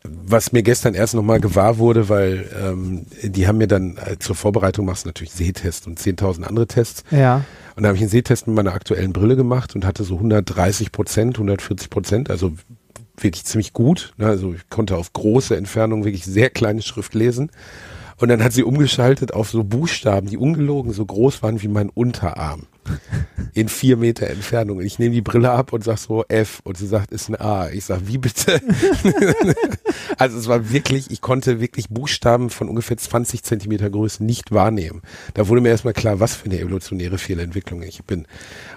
Was 0.04 0.52
mir 0.52 0.64
gestern 0.64 0.96
erst 0.96 1.14
nochmal 1.14 1.40
gewahr 1.40 1.78
wurde, 1.78 2.10
weil 2.10 2.50
ähm, 2.60 3.06
die 3.22 3.48
haben 3.48 3.60
mir 3.60 3.68
dann 3.68 3.98
äh, 3.98 4.18
zur 4.18 4.36
Vorbereitung 4.36 4.86
machst 4.86 5.06
du 5.06 5.10
natürlich 5.10 5.32
Sehtest 5.32 5.86
und 5.86 6.00
10.000 6.00 6.44
andere 6.44 6.66
Tests. 6.66 7.04
Ja. 7.12 7.46
Und 7.76 7.84
da 7.84 7.90
habe 7.90 7.98
ich 7.98 8.02
einen 8.02 8.10
Sehtest 8.10 8.48
mit 8.48 8.56
meiner 8.56 8.74
aktuellen 8.74 9.14
Brille 9.14 9.36
gemacht 9.36 9.76
und 9.76 9.86
hatte 9.86 10.04
so 10.04 10.16
130 10.16 10.92
Prozent, 10.92 11.36
140 11.36 11.90
Prozent, 11.92 12.30
also 12.32 12.52
wirklich 13.18 13.46
ziemlich 13.46 13.74
gut. 13.74 14.14
Ne? 14.18 14.28
Also 14.28 14.54
ich 14.54 14.70
konnte 14.70 14.98
auf 14.98 15.14
große 15.14 15.56
Entfernung 15.56 16.06
wirklich 16.06 16.26
sehr 16.26 16.50
kleine 16.50 16.82
Schrift 16.82 17.14
lesen. 17.14 17.52
Und 18.22 18.30
dann 18.30 18.44
hat 18.44 18.54
sie 18.54 18.64
umgeschaltet 18.64 19.34
auf 19.34 19.50
so 19.50 19.64
Buchstaben, 19.64 20.30
die 20.30 20.38
ungelogen 20.38 20.94
so 20.94 21.04
groß 21.04 21.42
waren 21.42 21.64
wie 21.64 21.68
mein 21.68 21.90
Unterarm. 21.90 22.68
In 23.54 23.68
vier 23.68 23.98
Meter 23.98 24.28
Entfernung. 24.28 24.78
Und 24.78 24.86
ich 24.86 25.00
nehme 25.00 25.16
die 25.16 25.22
Brille 25.22 25.50
ab 25.50 25.74
und 25.74 25.84
sag 25.84 25.98
so 25.98 26.24
F 26.28 26.62
und 26.64 26.78
sie 26.78 26.86
sagt, 26.86 27.12
ist 27.12 27.30
ein 27.30 27.42
A. 27.42 27.70
Ich 27.70 27.86
sag, 27.86 28.02
wie 28.06 28.20
bitte? 28.20 28.62
also 30.20 30.38
es 30.38 30.48
war 30.48 30.72
wirklich, 30.72 31.10
ich 31.10 31.22
konnte 31.22 31.60
wirklich 31.60 31.90
Buchstaben 31.90 32.52
von 32.52 32.70
ungefähr 32.70 32.96
20 32.96 33.42
Zentimeter 33.42 33.90
Größe 33.90 34.24
nicht 34.24 34.52
wahrnehmen. 34.52 35.02
Da 35.34 35.48
wurde 35.48 35.62
mir 35.62 35.70
erstmal 35.70 35.94
klar, 35.94 36.20
was 36.20 36.36
für 36.36 36.46
eine 36.46 36.60
evolutionäre 36.60 37.18
Fehlentwicklung 37.18 37.82
ich 37.82 38.04
bin. 38.04 38.28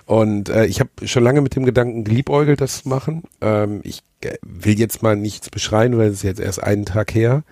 Und 0.07 0.49
äh, 0.49 0.65
ich 0.65 0.81
habe 0.81 0.91
schon 1.05 1.23
lange 1.23 1.43
mit 1.43 1.55
dem 1.55 1.67
Gedanken 1.67 2.05
geliebäugelt, 2.05 2.63
das 2.63 2.83
zu 2.83 2.89
machen. 2.89 3.25
Ähm, 3.43 3.81
ich 3.85 4.03
will 4.43 4.79
jetzt 4.79 5.03
mal 5.03 5.17
nichts 5.17 5.51
beschreien, 5.51 5.97
weil 5.99 6.09
es 6.09 6.15
ist 6.17 6.23
jetzt 6.23 6.41
erst 6.41 6.63
einen 6.63 6.85
Tag 6.85 7.15
her. 7.15 7.43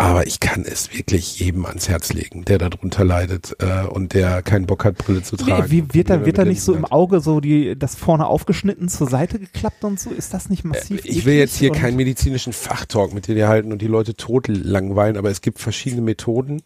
Aber 0.00 0.28
ich 0.28 0.38
kann 0.38 0.64
es 0.64 0.96
wirklich 0.96 1.40
jedem 1.40 1.66
ans 1.66 1.88
Herz 1.88 2.12
legen, 2.12 2.44
der 2.44 2.58
darunter 2.58 3.02
leidet 3.04 3.56
äh, 3.58 3.84
und 3.84 4.14
der 4.14 4.42
keinen 4.42 4.66
Bock 4.66 4.84
hat, 4.84 4.96
Brille 4.96 5.24
zu 5.24 5.36
tragen. 5.36 5.72
Wie, 5.72 5.88
wie 5.88 5.94
wird 5.94 6.10
da, 6.10 6.24
wird 6.24 6.38
da 6.38 6.44
nicht 6.44 6.62
so 6.62 6.72
im. 6.72 6.84
Auge 6.84 7.18
so 7.18 7.40
die, 7.40 7.76
das 7.76 7.96
vorne 7.96 8.26
aufgeschnitten 8.28 8.88
zur 8.88 9.10
Seite 9.10 9.40
geklappt 9.40 9.82
und 9.82 9.98
so? 9.98 10.10
Ist 10.10 10.32
das 10.32 10.50
nicht 10.50 10.64
massiv? 10.64 11.04
Äh, 11.04 11.08
Ich 11.08 11.26
will 11.26 11.34
jetzt 11.34 11.56
hier 11.56 11.72
keinen 11.72 11.96
medizinischen 11.96 12.52
Fachtalk 12.52 13.12
mit 13.12 13.26
dir 13.26 13.48
halten 13.48 13.72
und 13.72 13.82
die 13.82 13.88
Leute 13.88 14.14
tot 14.14 14.46
langweilen, 14.46 15.16
aber 15.16 15.30
es 15.30 15.40
gibt 15.40 15.58
verschiedene 15.58 16.02
Methoden. 16.02 16.62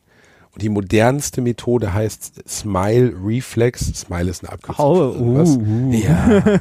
Und 0.54 0.60
die 0.60 0.68
modernste 0.68 1.40
Methode 1.40 1.94
heißt 1.94 2.46
Smile 2.46 3.14
Reflex. 3.24 3.86
Smile 3.94 4.28
ist 4.28 4.44
eine 4.44 4.52
Abkürzung. 4.52 4.84
Oh, 4.84 5.16
uh, 5.18 5.88
uh. 5.88 5.92
Ja. 5.94 6.42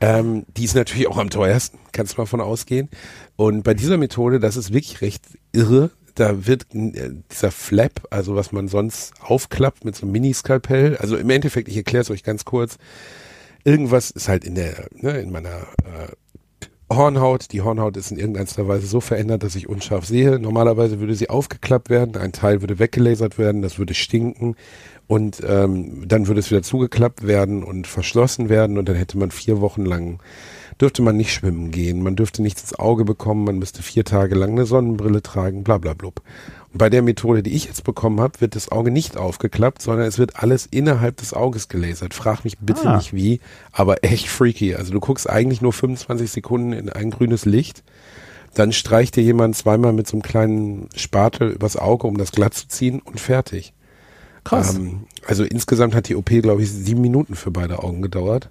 ähm, 0.00 0.44
die 0.56 0.64
ist 0.64 0.74
natürlich 0.74 1.08
auch 1.08 1.18
am 1.18 1.30
teuersten, 1.30 1.78
kannst 1.92 2.16
du 2.16 2.20
mal 2.20 2.26
von 2.26 2.40
ausgehen. 2.40 2.88
Und 3.36 3.62
bei 3.62 3.74
dieser 3.74 3.96
Methode, 3.96 4.40
das 4.40 4.56
ist 4.56 4.72
wirklich 4.72 5.00
recht 5.00 5.24
irre, 5.52 5.90
da 6.14 6.46
wird 6.46 6.66
äh, 6.74 7.10
dieser 7.30 7.50
Flap, 7.50 8.06
also 8.10 8.36
was 8.36 8.52
man 8.52 8.68
sonst 8.68 9.14
aufklappt 9.20 9.84
mit 9.84 9.96
so 9.96 10.02
einem 10.02 10.12
Mini-Skalpell, 10.12 10.96
also 10.98 11.16
im 11.16 11.30
Endeffekt, 11.30 11.68
ich 11.68 11.76
erkläre 11.76 12.02
es 12.02 12.10
euch 12.10 12.22
ganz 12.22 12.44
kurz, 12.44 12.78
irgendwas 13.64 14.10
ist 14.10 14.28
halt 14.28 14.44
in 14.44 14.54
der, 14.54 14.88
ne, 14.94 15.18
in 15.20 15.30
meiner 15.30 15.66
äh, 15.84 16.12
Hornhaut. 16.92 17.52
Die 17.52 17.62
Hornhaut 17.62 17.96
ist 17.96 18.10
in 18.10 18.18
irgendeiner 18.18 18.68
Weise 18.68 18.86
so 18.86 19.00
verändert, 19.00 19.42
dass 19.42 19.56
ich 19.56 19.68
unscharf 19.68 20.04
sehe. 20.04 20.38
Normalerweise 20.38 21.00
würde 21.00 21.14
sie 21.14 21.30
aufgeklappt 21.30 21.90
werden, 21.90 22.16
ein 22.16 22.32
Teil 22.32 22.60
würde 22.60 22.78
weggelasert 22.78 23.38
werden, 23.38 23.62
das 23.62 23.78
würde 23.78 23.94
stinken 23.94 24.56
und 25.06 25.42
ähm, 25.46 26.04
dann 26.06 26.26
würde 26.26 26.40
es 26.40 26.50
wieder 26.50 26.62
zugeklappt 26.62 27.26
werden 27.26 27.62
und 27.62 27.86
verschlossen 27.86 28.48
werden 28.48 28.78
und 28.78 28.88
dann 28.88 28.96
hätte 28.96 29.18
man 29.18 29.30
vier 29.30 29.60
Wochen 29.60 29.84
lang 29.84 30.20
dürfte 30.80 31.02
man 31.02 31.16
nicht 31.16 31.32
schwimmen 31.32 31.70
gehen, 31.70 32.02
man 32.02 32.16
dürfte 32.16 32.42
nichts 32.42 32.62
ins 32.62 32.78
Auge 32.78 33.04
bekommen, 33.04 33.44
man 33.44 33.58
müsste 33.58 33.82
vier 33.82 34.04
Tage 34.04 34.34
lang 34.34 34.50
eine 34.50 34.66
Sonnenbrille 34.66 35.22
tragen, 35.22 35.64
bla 35.64 35.78
bla 35.78 35.94
blub. 35.94 36.22
Und 36.72 36.78
bei 36.78 36.90
der 36.90 37.02
Methode, 37.02 37.42
die 37.42 37.54
ich 37.54 37.66
jetzt 37.66 37.84
bekommen 37.84 38.20
habe, 38.20 38.40
wird 38.40 38.56
das 38.56 38.72
Auge 38.72 38.90
nicht 38.90 39.16
aufgeklappt, 39.16 39.82
sondern 39.82 40.06
es 40.06 40.18
wird 40.18 40.42
alles 40.42 40.66
innerhalb 40.66 41.16
des 41.18 41.32
Auges 41.32 41.68
gelasert. 41.68 42.14
Frag 42.14 42.44
mich 42.44 42.58
bitte 42.58 42.88
Ah. 42.88 42.96
nicht 42.96 43.12
wie, 43.12 43.40
aber 43.72 44.02
echt 44.02 44.28
freaky. 44.28 44.74
Also 44.74 44.92
du 44.92 45.00
guckst 45.00 45.28
eigentlich 45.28 45.60
nur 45.60 45.72
25 45.72 46.30
Sekunden 46.30 46.72
in 46.72 46.88
ein 46.88 47.10
grünes 47.10 47.44
Licht, 47.44 47.84
dann 48.54 48.72
streicht 48.72 49.16
dir 49.16 49.22
jemand 49.22 49.56
zweimal 49.56 49.92
mit 49.92 50.06
so 50.06 50.16
einem 50.16 50.22
kleinen 50.22 50.88
Spatel 50.94 51.50
übers 51.50 51.76
Auge, 51.76 52.06
um 52.06 52.18
das 52.18 52.32
glatt 52.32 52.54
zu 52.54 52.68
ziehen 52.68 53.00
und 53.00 53.20
fertig. 53.20 53.72
Krass. 54.44 54.74
Ähm, 54.74 55.04
also 55.26 55.44
insgesamt 55.44 55.94
hat 55.94 56.08
die 56.08 56.16
OP, 56.16 56.28
glaube 56.28 56.62
ich, 56.62 56.70
sieben 56.70 57.00
Minuten 57.00 57.34
für 57.34 57.50
beide 57.50 57.82
Augen 57.82 58.02
gedauert. 58.02 58.50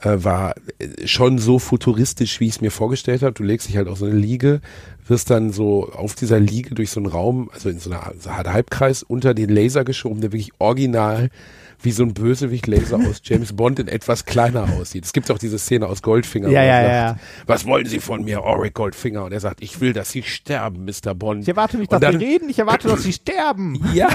Äh, 0.00 0.24
war 0.24 0.54
äh, 0.78 1.06
schon 1.06 1.38
so 1.38 1.58
futuristisch, 1.58 2.40
wie 2.40 2.48
ich 2.48 2.56
es 2.56 2.60
mir 2.60 2.70
vorgestellt 2.70 3.22
habe. 3.22 3.32
Du 3.32 3.44
legst 3.44 3.68
dich 3.68 3.76
halt 3.76 3.88
auf 3.88 3.98
so 3.98 4.06
eine 4.06 4.16
Liege, 4.16 4.60
wirst 5.06 5.30
dann 5.30 5.52
so 5.52 5.90
auf 5.92 6.14
dieser 6.14 6.40
Liege 6.40 6.74
durch 6.74 6.90
so 6.90 6.98
einen 6.98 7.06
Raum, 7.06 7.50
also 7.52 7.68
in 7.68 7.78
so 7.78 7.90
einer 7.90 8.12
Halbkreis 8.26 9.02
unter 9.02 9.34
den 9.34 9.48
Laser 9.48 9.84
geschoben, 9.84 10.20
der 10.20 10.32
wirklich 10.32 10.52
original 10.58 11.30
wie 11.82 11.92
so 11.92 12.02
ein 12.04 12.14
Bösewicht-Laser 12.14 12.96
aus 13.08 13.20
James 13.24 13.52
Bond 13.54 13.78
in 13.78 13.88
etwas 13.88 14.24
kleiner 14.24 14.68
aussieht. 14.74 15.04
Es 15.04 15.12
gibt 15.12 15.30
auch 15.30 15.38
diese 15.38 15.58
Szene 15.58 15.86
aus 15.86 16.02
Goldfinger. 16.02 16.48
Ja, 16.48 16.60
wo 16.60 16.64
er 16.64 16.66
ja, 16.66 17.08
sagt, 17.08 17.20
ja, 17.20 17.26
Was 17.46 17.66
wollen 17.66 17.86
Sie 17.86 17.98
von 18.00 18.24
mir, 18.24 18.42
Auric 18.42 18.74
Goldfinger? 18.74 19.24
Und 19.24 19.32
er 19.32 19.40
sagt, 19.40 19.62
ich 19.62 19.80
will, 19.80 19.92
dass 19.92 20.10
Sie 20.10 20.22
sterben, 20.22 20.84
Mr. 20.84 21.14
Bond. 21.14 21.42
Ich 21.42 21.48
erwarte 21.48 21.78
nicht, 21.78 21.92
dass 21.92 22.00
dann- 22.00 22.18
wir 22.20 22.26
reden, 22.26 22.48
ich 22.48 22.58
erwarte, 22.58 22.88
dass 22.88 23.02
sie 23.02 23.12
sterben. 23.12 23.80
ja. 23.94 24.08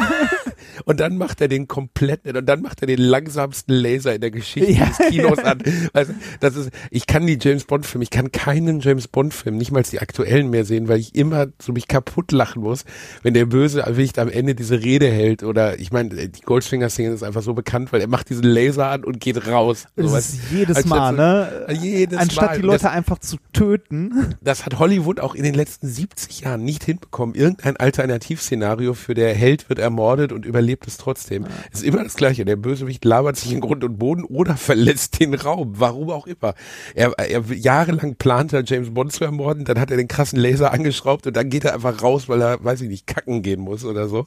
Und 0.85 0.99
dann 0.99 1.17
macht 1.17 1.41
er 1.41 1.47
den 1.47 1.67
kompletten, 1.67 2.35
und 2.35 2.45
dann 2.45 2.61
macht 2.61 2.81
er 2.81 2.87
den 2.87 2.99
langsamsten 2.99 3.73
Laser 3.73 4.15
in 4.15 4.21
der 4.21 4.31
Geschichte 4.31 4.71
Ja, 4.71 4.85
des 4.85 4.97
Kinos 5.09 5.39
an. 5.39 5.61
Also, 5.93 6.13
das 6.39 6.55
ist, 6.55 6.71
ich 6.91 7.07
kann 7.07 7.25
die 7.27 7.37
James 7.39 7.65
Bond 7.65 7.85
Filme, 7.85 8.03
ich 8.03 8.09
kann 8.09 8.31
keinen 8.31 8.79
James 8.79 9.07
Bond 9.07 9.33
Film, 9.33 9.57
nicht 9.57 9.71
mal 9.71 9.83
die 9.83 9.99
aktuellen 9.99 10.49
mehr 10.49 10.65
sehen, 10.65 10.87
weil 10.87 10.99
ich 10.99 11.15
immer 11.15 11.47
so 11.61 11.71
mich 11.71 11.87
kaputt 11.87 12.31
lachen 12.31 12.61
muss, 12.61 12.85
wenn 13.23 13.33
der 13.33 13.45
Bösewicht 13.45 14.19
am 14.19 14.29
Ende 14.29 14.55
diese 14.55 14.81
Rede 14.81 15.07
hält 15.09 15.43
oder, 15.43 15.79
ich 15.79 15.91
meine, 15.91 16.27
die 16.29 16.41
Goldfinger 16.41 16.89
Szene 16.89 17.13
ist 17.13 17.23
einfach 17.23 17.41
so 17.41 17.53
bekannt, 17.57 17.91
weil 17.91 17.99
er 17.99 18.07
macht 18.07 18.29
diesen 18.29 18.45
Laser 18.45 18.87
an 18.87 19.03
und 19.03 19.19
geht 19.19 19.45
raus. 19.47 19.87
Das 19.97 20.11
So, 20.11 20.15
ist 20.17 20.39
jedes 20.51 20.85
Mal, 20.85 21.11
so- 21.11 21.17
ne? 21.17 21.67
Jedes 21.81 22.17
Anstatt 22.17 22.45
Mal. 22.51 22.55
die 22.55 22.61
Leute 22.61 22.83
Das- 22.83 22.91
einfach 22.93 23.19
zu 23.19 23.35
töten. 23.51 24.35
das 24.41 24.65
hat 24.65 24.79
Hollywood 24.79 25.19
auch 25.19 25.35
in 25.35 25.43
den 25.43 25.53
letzten 25.55 25.87
70 25.89 26.39
Jahren 26.41 26.63
nicht 26.63 26.85
hinbekommen. 26.85 27.35
Irgendein 27.35 27.75
Alternativszenario 27.77 28.93
für 28.93 29.13
der 29.13 29.33
Held 29.33 29.67
wird 29.69 29.79
ermordet 29.79 30.31
und 30.31 30.45
überlebt 30.45 30.87
es 30.87 30.97
trotzdem. 30.97 31.45
Ist 31.73 31.83
immer 31.83 32.03
das 32.03 32.15
Gleiche. 32.15 32.45
Der 32.45 32.55
Bösewicht 32.55 33.03
labert 33.03 33.35
sich 33.35 33.51
in 33.51 33.59
Grund 33.59 33.83
und 33.83 33.97
Boden 33.97 34.23
oder 34.23 34.55
verlässt 34.57 35.19
den 35.19 35.33
Raum. 35.33 35.73
Warum 35.77 36.09
auch 36.11 36.27
immer. 36.27 36.53
Er, 36.95 37.11
er 37.17 37.41
jahrelang 37.53 38.15
plant 38.15 38.53
er, 38.53 38.63
James 38.63 38.93
Bond 38.93 39.11
zu 39.11 39.23
ermorden, 39.23 39.65
dann 39.65 39.79
hat 39.79 39.91
er 39.91 39.97
den 39.97 40.07
krassen 40.07 40.39
Laser 40.39 40.71
angeschraubt 40.71 41.27
und 41.27 41.35
dann 41.35 41.49
geht 41.49 41.65
er 41.65 41.73
einfach 41.73 42.01
raus, 42.01 42.29
weil 42.29 42.41
er, 42.41 42.63
weiß 42.63 42.81
ich 42.81 42.89
nicht, 42.89 43.07
kacken 43.07 43.41
gehen 43.41 43.59
muss 43.61 43.83
oder 43.83 44.07
so. 44.07 44.25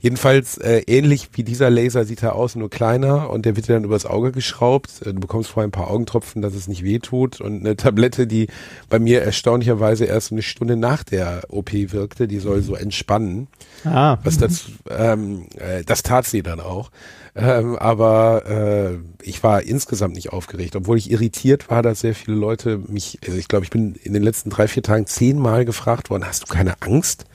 Jedenfalls 0.00 0.58
äh, 0.58 0.82
ähnlich 0.86 1.30
wie 1.32 1.42
dieser 1.42 1.70
Laser 1.70 2.04
sieht 2.04 2.22
er 2.22 2.34
aus, 2.34 2.54
nur 2.54 2.70
kleiner 2.70 3.30
und 3.30 3.44
der 3.44 3.56
wird 3.56 3.68
dir 3.68 3.74
dann 3.74 3.84
übers 3.84 4.06
Auge 4.06 4.32
geschraubt. 4.32 5.02
Äh, 5.04 5.12
Du 5.18 5.20
bekommst 5.20 5.50
vorher 5.50 5.66
ein 5.66 5.72
paar 5.72 5.90
Augentropfen, 5.90 6.42
dass 6.42 6.54
es 6.54 6.68
nicht 6.68 6.84
weh 6.84 7.00
tut 7.00 7.40
und 7.40 7.60
eine 7.60 7.76
Tablette, 7.76 8.26
die 8.26 8.48
bei 8.88 8.98
mir 8.98 9.22
erstaunlicherweise 9.22 10.04
erst 10.04 10.30
eine 10.30 10.42
Stunde 10.42 10.76
nach 10.76 11.02
der 11.02 11.42
OP 11.48 11.72
wirkte, 11.72 12.28
die 12.28 12.38
soll 12.38 12.62
so 12.62 12.76
entspannen. 12.76 13.48
Ah. 13.84 14.18
Was 14.22 14.38
das, 14.38 14.66
ähm, 14.90 15.46
äh, 15.56 15.82
das 15.84 16.02
tat 16.02 16.26
sie 16.26 16.42
dann 16.42 16.60
auch. 16.60 16.90
Ähm, 17.34 17.76
aber 17.76 18.46
äh, 18.46 18.98
ich 19.22 19.42
war 19.42 19.62
insgesamt 19.62 20.14
nicht 20.14 20.32
aufgeregt, 20.32 20.76
obwohl 20.76 20.98
ich 20.98 21.10
irritiert 21.10 21.70
war, 21.70 21.82
dass 21.82 22.00
sehr 22.00 22.14
viele 22.14 22.36
Leute 22.36 22.78
mich, 22.78 23.18
also 23.24 23.38
ich 23.38 23.48
glaube, 23.48 23.64
ich 23.64 23.70
bin 23.70 23.94
in 23.94 24.12
den 24.12 24.22
letzten 24.22 24.50
drei, 24.50 24.68
vier 24.68 24.82
Tagen 24.82 25.06
zehnmal 25.06 25.64
gefragt 25.64 26.10
worden, 26.10 26.26
hast 26.26 26.42
du 26.42 26.46
keine 26.46 26.80
Angst? 26.82 27.26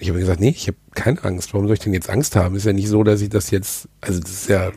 Ich 0.00 0.08
habe 0.08 0.18
gesagt, 0.18 0.40
nee, 0.40 0.48
ich 0.48 0.66
habe 0.66 0.78
keine 0.94 1.22
Angst. 1.24 1.52
Warum 1.52 1.66
soll 1.66 1.74
ich 1.74 1.80
denn 1.80 1.94
jetzt 1.94 2.08
Angst 2.10 2.34
haben? 2.34 2.56
Ist 2.56 2.64
ja 2.66 2.72
nicht 2.72 2.88
so, 2.88 3.04
dass 3.04 3.20
ich 3.20 3.28
das 3.28 3.50
jetzt, 3.50 3.88
also 4.00 4.18
das 4.18 4.30
ist 4.30 4.48
ja 4.48 4.68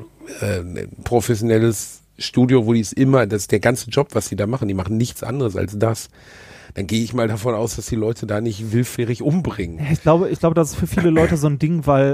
äh, 0.41 0.59
ein 0.59 0.89
professionelles 1.03 2.01
Studio, 2.19 2.65
wo 2.65 2.73
die 2.73 2.81
es 2.81 2.93
immer, 2.93 3.25
das 3.25 3.43
ist 3.43 3.51
der 3.51 3.59
ganze 3.59 3.89
Job, 3.89 4.09
was 4.13 4.29
die 4.29 4.35
da 4.35 4.45
machen, 4.47 4.67
die 4.67 4.73
machen 4.73 4.97
nichts 4.97 5.23
anderes 5.23 5.55
als 5.55 5.79
das. 5.79 6.09
Dann 6.75 6.87
gehe 6.87 7.03
ich 7.03 7.13
mal 7.13 7.27
davon 7.27 7.55
aus, 7.55 7.75
dass 7.75 7.85
die 7.85 7.95
Leute 7.95 8.25
da 8.25 8.41
nicht 8.41 8.71
willfährig 8.71 9.21
umbringen. 9.21 9.79
Ich 9.91 10.01
glaube, 10.01 10.29
ich 10.29 10.39
glaube, 10.39 10.55
das 10.55 10.71
ist 10.71 10.75
für 10.75 10.87
viele 10.87 11.09
Leute 11.09 11.37
so 11.37 11.47
ein 11.47 11.59
Ding, 11.59 11.85
weil 11.85 12.13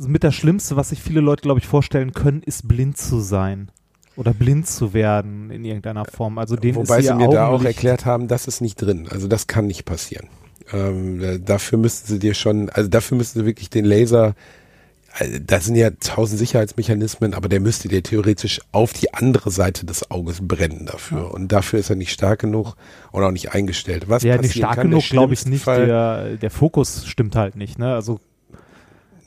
äh, 0.00 0.06
mit 0.06 0.24
das 0.24 0.34
Schlimmste, 0.34 0.76
was 0.76 0.88
sich 0.90 1.02
viele 1.02 1.20
Leute, 1.20 1.42
glaube 1.42 1.60
ich, 1.60 1.66
vorstellen 1.66 2.12
können, 2.12 2.42
ist 2.42 2.66
blind 2.66 2.96
zu 2.96 3.20
sein. 3.20 3.70
Oder 4.16 4.34
blind 4.34 4.66
zu 4.66 4.92
werden 4.94 5.50
in 5.50 5.64
irgendeiner 5.64 6.04
Form. 6.04 6.38
Also 6.38 6.54
denen 6.56 6.76
Wobei 6.76 6.98
ist 7.00 7.06
sie 7.08 7.14
mir 7.14 7.28
da 7.28 7.46
auch 7.48 7.54
Augenlicht- 7.54 7.76
erklärt 7.76 8.04
haben, 8.06 8.28
das 8.28 8.46
ist 8.46 8.60
nicht 8.60 8.76
drin. 8.76 9.08
Also 9.10 9.26
das 9.26 9.46
kann 9.46 9.66
nicht 9.66 9.84
passieren. 9.84 10.28
Ähm, 10.72 11.22
äh, 11.22 11.38
dafür 11.38 11.78
müssten 11.78 12.06
sie 12.08 12.18
dir 12.18 12.34
schon, 12.34 12.68
also 12.70 12.88
dafür 12.88 13.16
müssten 13.18 13.40
sie 13.40 13.46
wirklich 13.46 13.68
den 13.70 13.84
Laser, 13.84 14.34
äh, 15.18 15.40
da 15.44 15.60
sind 15.60 15.74
ja 15.76 15.90
tausend 15.90 16.38
Sicherheitsmechanismen, 16.38 17.34
aber 17.34 17.48
der 17.48 17.60
müsste 17.60 17.88
dir 17.88 18.02
theoretisch 18.02 18.60
auf 18.72 18.92
die 18.92 19.12
andere 19.12 19.50
Seite 19.50 19.84
des 19.84 20.10
Auges 20.10 20.38
brennen 20.40 20.86
dafür. 20.86 21.32
Und 21.34 21.52
dafür 21.52 21.78
ist 21.80 21.90
er 21.90 21.96
nicht 21.96 22.12
stark 22.12 22.40
genug 22.40 22.74
und 23.10 23.22
auch 23.22 23.30
nicht 23.30 23.52
eingestellt. 23.52 24.08
Was 24.08 24.22
Ja, 24.22 24.36
nicht 24.38 24.54
stark 24.56 24.76
kann, 24.76 24.90
der 24.90 24.98
genug, 25.00 25.10
glaube 25.10 25.34
ich 25.34 25.44
nicht. 25.46 25.64
Fall, 25.64 25.86
Der, 25.86 26.36
der 26.36 26.50
Fokus 26.50 27.06
stimmt 27.06 27.36
halt 27.36 27.56
nicht, 27.56 27.78
ne? 27.78 27.94
Also 27.94 28.18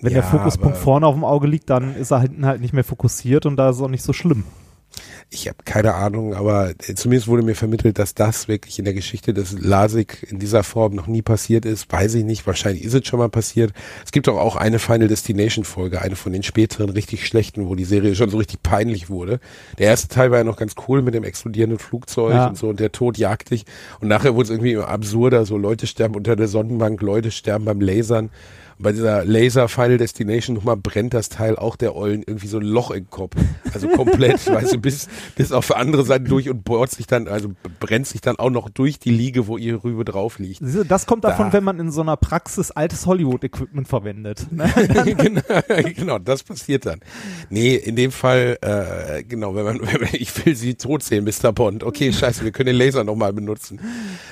wenn 0.01 0.13
der 0.13 0.23
Ja, 0.23 0.27
Fokuspunkt 0.29 0.75
aber- 0.75 0.84
vorne 0.84 1.08
auf 1.08 1.15
dem 1.15 1.23
Auge 1.23 1.47
liegt, 1.47 1.69
dann 1.69 1.95
ist 1.95 2.12
er 2.12 2.21
hinten 2.21 2.45
halt 2.45 2.62
nicht 2.62 2.73
mehr 2.73 2.84
fokussiert 2.84 3.45
und 3.45 3.55
da 3.58 3.69
ist 3.69 3.77
es 3.77 3.81
auch 3.81 3.88
nicht 3.89 4.03
so 4.03 4.13
schlimm. 4.13 4.43
Ich 5.29 5.47
habe 5.47 5.58
keine 5.65 5.95
Ahnung, 5.95 6.34
aber 6.34 6.73
zumindest 6.95 7.27
wurde 7.27 7.41
mir 7.43 7.55
vermittelt, 7.55 7.99
dass 7.99 8.13
das 8.13 8.47
wirklich 8.47 8.79
in 8.79 8.86
der 8.86 8.93
Geschichte 8.93 9.34
des 9.34 9.53
LASIK 9.60 10.27
in 10.29 10.39
dieser 10.39 10.63
Form 10.63 10.93
noch 10.95 11.08
nie 11.08 11.21
passiert 11.21 11.65
ist. 11.65 11.91
Weiß 11.91 12.13
ich 12.13 12.23
nicht, 12.23 12.47
wahrscheinlich 12.47 12.84
ist 12.84 12.93
es 12.93 13.05
schon 13.08 13.19
mal 13.19 13.29
passiert. 13.29 13.73
Es 14.05 14.12
gibt 14.12 14.27
doch 14.27 14.38
auch 14.38 14.55
eine 14.55 14.79
Final 14.79 15.08
Destination 15.08 15.65
Folge, 15.65 16.01
eine 16.01 16.15
von 16.15 16.31
den 16.31 16.43
späteren 16.43 16.89
richtig 16.89 17.25
schlechten, 17.27 17.67
wo 17.67 17.75
die 17.75 17.84
Serie 17.86 18.15
schon 18.15 18.29
so 18.29 18.38
richtig 18.38 18.62
peinlich 18.63 19.10
wurde. 19.10 19.39
Der 19.77 19.88
erste 19.88 20.08
Teil 20.08 20.31
war 20.31 20.38
ja 20.38 20.43
noch 20.43 20.58
ganz 20.58 20.75
cool 20.88 21.01
mit 21.01 21.13
dem 21.13 21.23
explodierenden 21.23 21.79
Flugzeug 21.79 22.34
Ja. 22.34 22.47
und 22.47 22.58
so 22.58 22.69
und 22.69 22.79
der 22.79 22.91
Tod 22.91 23.17
jagt 23.17 23.51
dich. 23.51 23.65
Und 23.99 24.08
nachher 24.08 24.36
wurde 24.36 24.45
es 24.45 24.49
irgendwie 24.51 24.73
immer 24.73 24.88
absurder, 24.88 25.45
so 25.45 25.58
Leute 25.58 25.88
sterben 25.88 26.15
unter 26.15 26.36
der 26.36 26.47
Sonnenbank, 26.47 27.01
Leute 27.01 27.31
sterben 27.31 27.65
beim 27.65 27.81
Lasern. 27.81 28.29
Bei 28.77 28.91
dieser 28.91 29.23
Laser 29.23 29.67
Final 29.69 29.97
Destination 29.97 30.55
nochmal 30.55 30.75
brennt 30.75 31.13
das 31.13 31.29
Teil 31.29 31.55
auch 31.55 31.75
der 31.75 31.95
Ollen 31.95 32.23
irgendwie 32.25 32.47
so 32.47 32.57
ein 32.57 32.63
Loch 32.63 32.91
im 32.91 33.09
Kopf. 33.09 33.35
Also 33.73 33.88
komplett, 33.88 34.45
weißt 34.51 34.73
du, 34.73 34.77
bis, 34.79 35.07
bis 35.35 35.51
auf 35.51 35.73
andere 35.75 36.03
Seite 36.03 36.25
durch 36.25 36.49
und 36.49 36.63
bohrt 36.63 36.91
sich 36.91 37.07
dann, 37.07 37.27
also 37.27 37.51
brennt 37.79 38.07
sich 38.07 38.21
dann 38.21 38.38
auch 38.38 38.49
noch 38.49 38.69
durch 38.69 38.99
die 38.99 39.11
Liege, 39.11 39.47
wo 39.47 39.57
ihr 39.57 39.83
Rübe 39.83 40.03
drauf 40.03 40.39
liegt. 40.39 40.61
Das 40.89 41.05
kommt 41.05 41.23
davon, 41.23 41.47
Da. 41.47 41.53
wenn 41.53 41.63
man 41.63 41.79
in 41.79 41.91
so 41.91 42.01
einer 42.01 42.17
Praxis 42.17 42.71
altes 42.71 43.05
Hollywood-Equipment 43.05 43.88
verwendet. 43.88 44.47
Ne? 44.51 44.69
genau, 45.17 45.41
genau, 45.95 46.19
das 46.19 46.43
passiert 46.43 46.85
dann. 46.85 46.99
Nee, 47.49 47.75
in 47.75 47.95
dem 47.95 48.11
Fall, 48.11 48.57
äh, 48.61 49.23
genau, 49.23 49.55
wenn 49.55 49.63
man, 49.63 49.79
wenn 49.81 50.01
man, 50.01 50.09
ich 50.11 50.45
will 50.45 50.55
sie 50.55 50.75
tot 50.75 51.01
sehen, 51.03 51.23
Mr. 51.23 51.53
Bond. 51.53 51.83
Okay, 51.83 52.11
scheiße, 52.11 52.43
wir 52.43 52.51
können 52.51 52.67
den 52.67 52.75
Laser 52.75 53.03
nochmal 53.03 53.31
benutzen. 53.31 53.79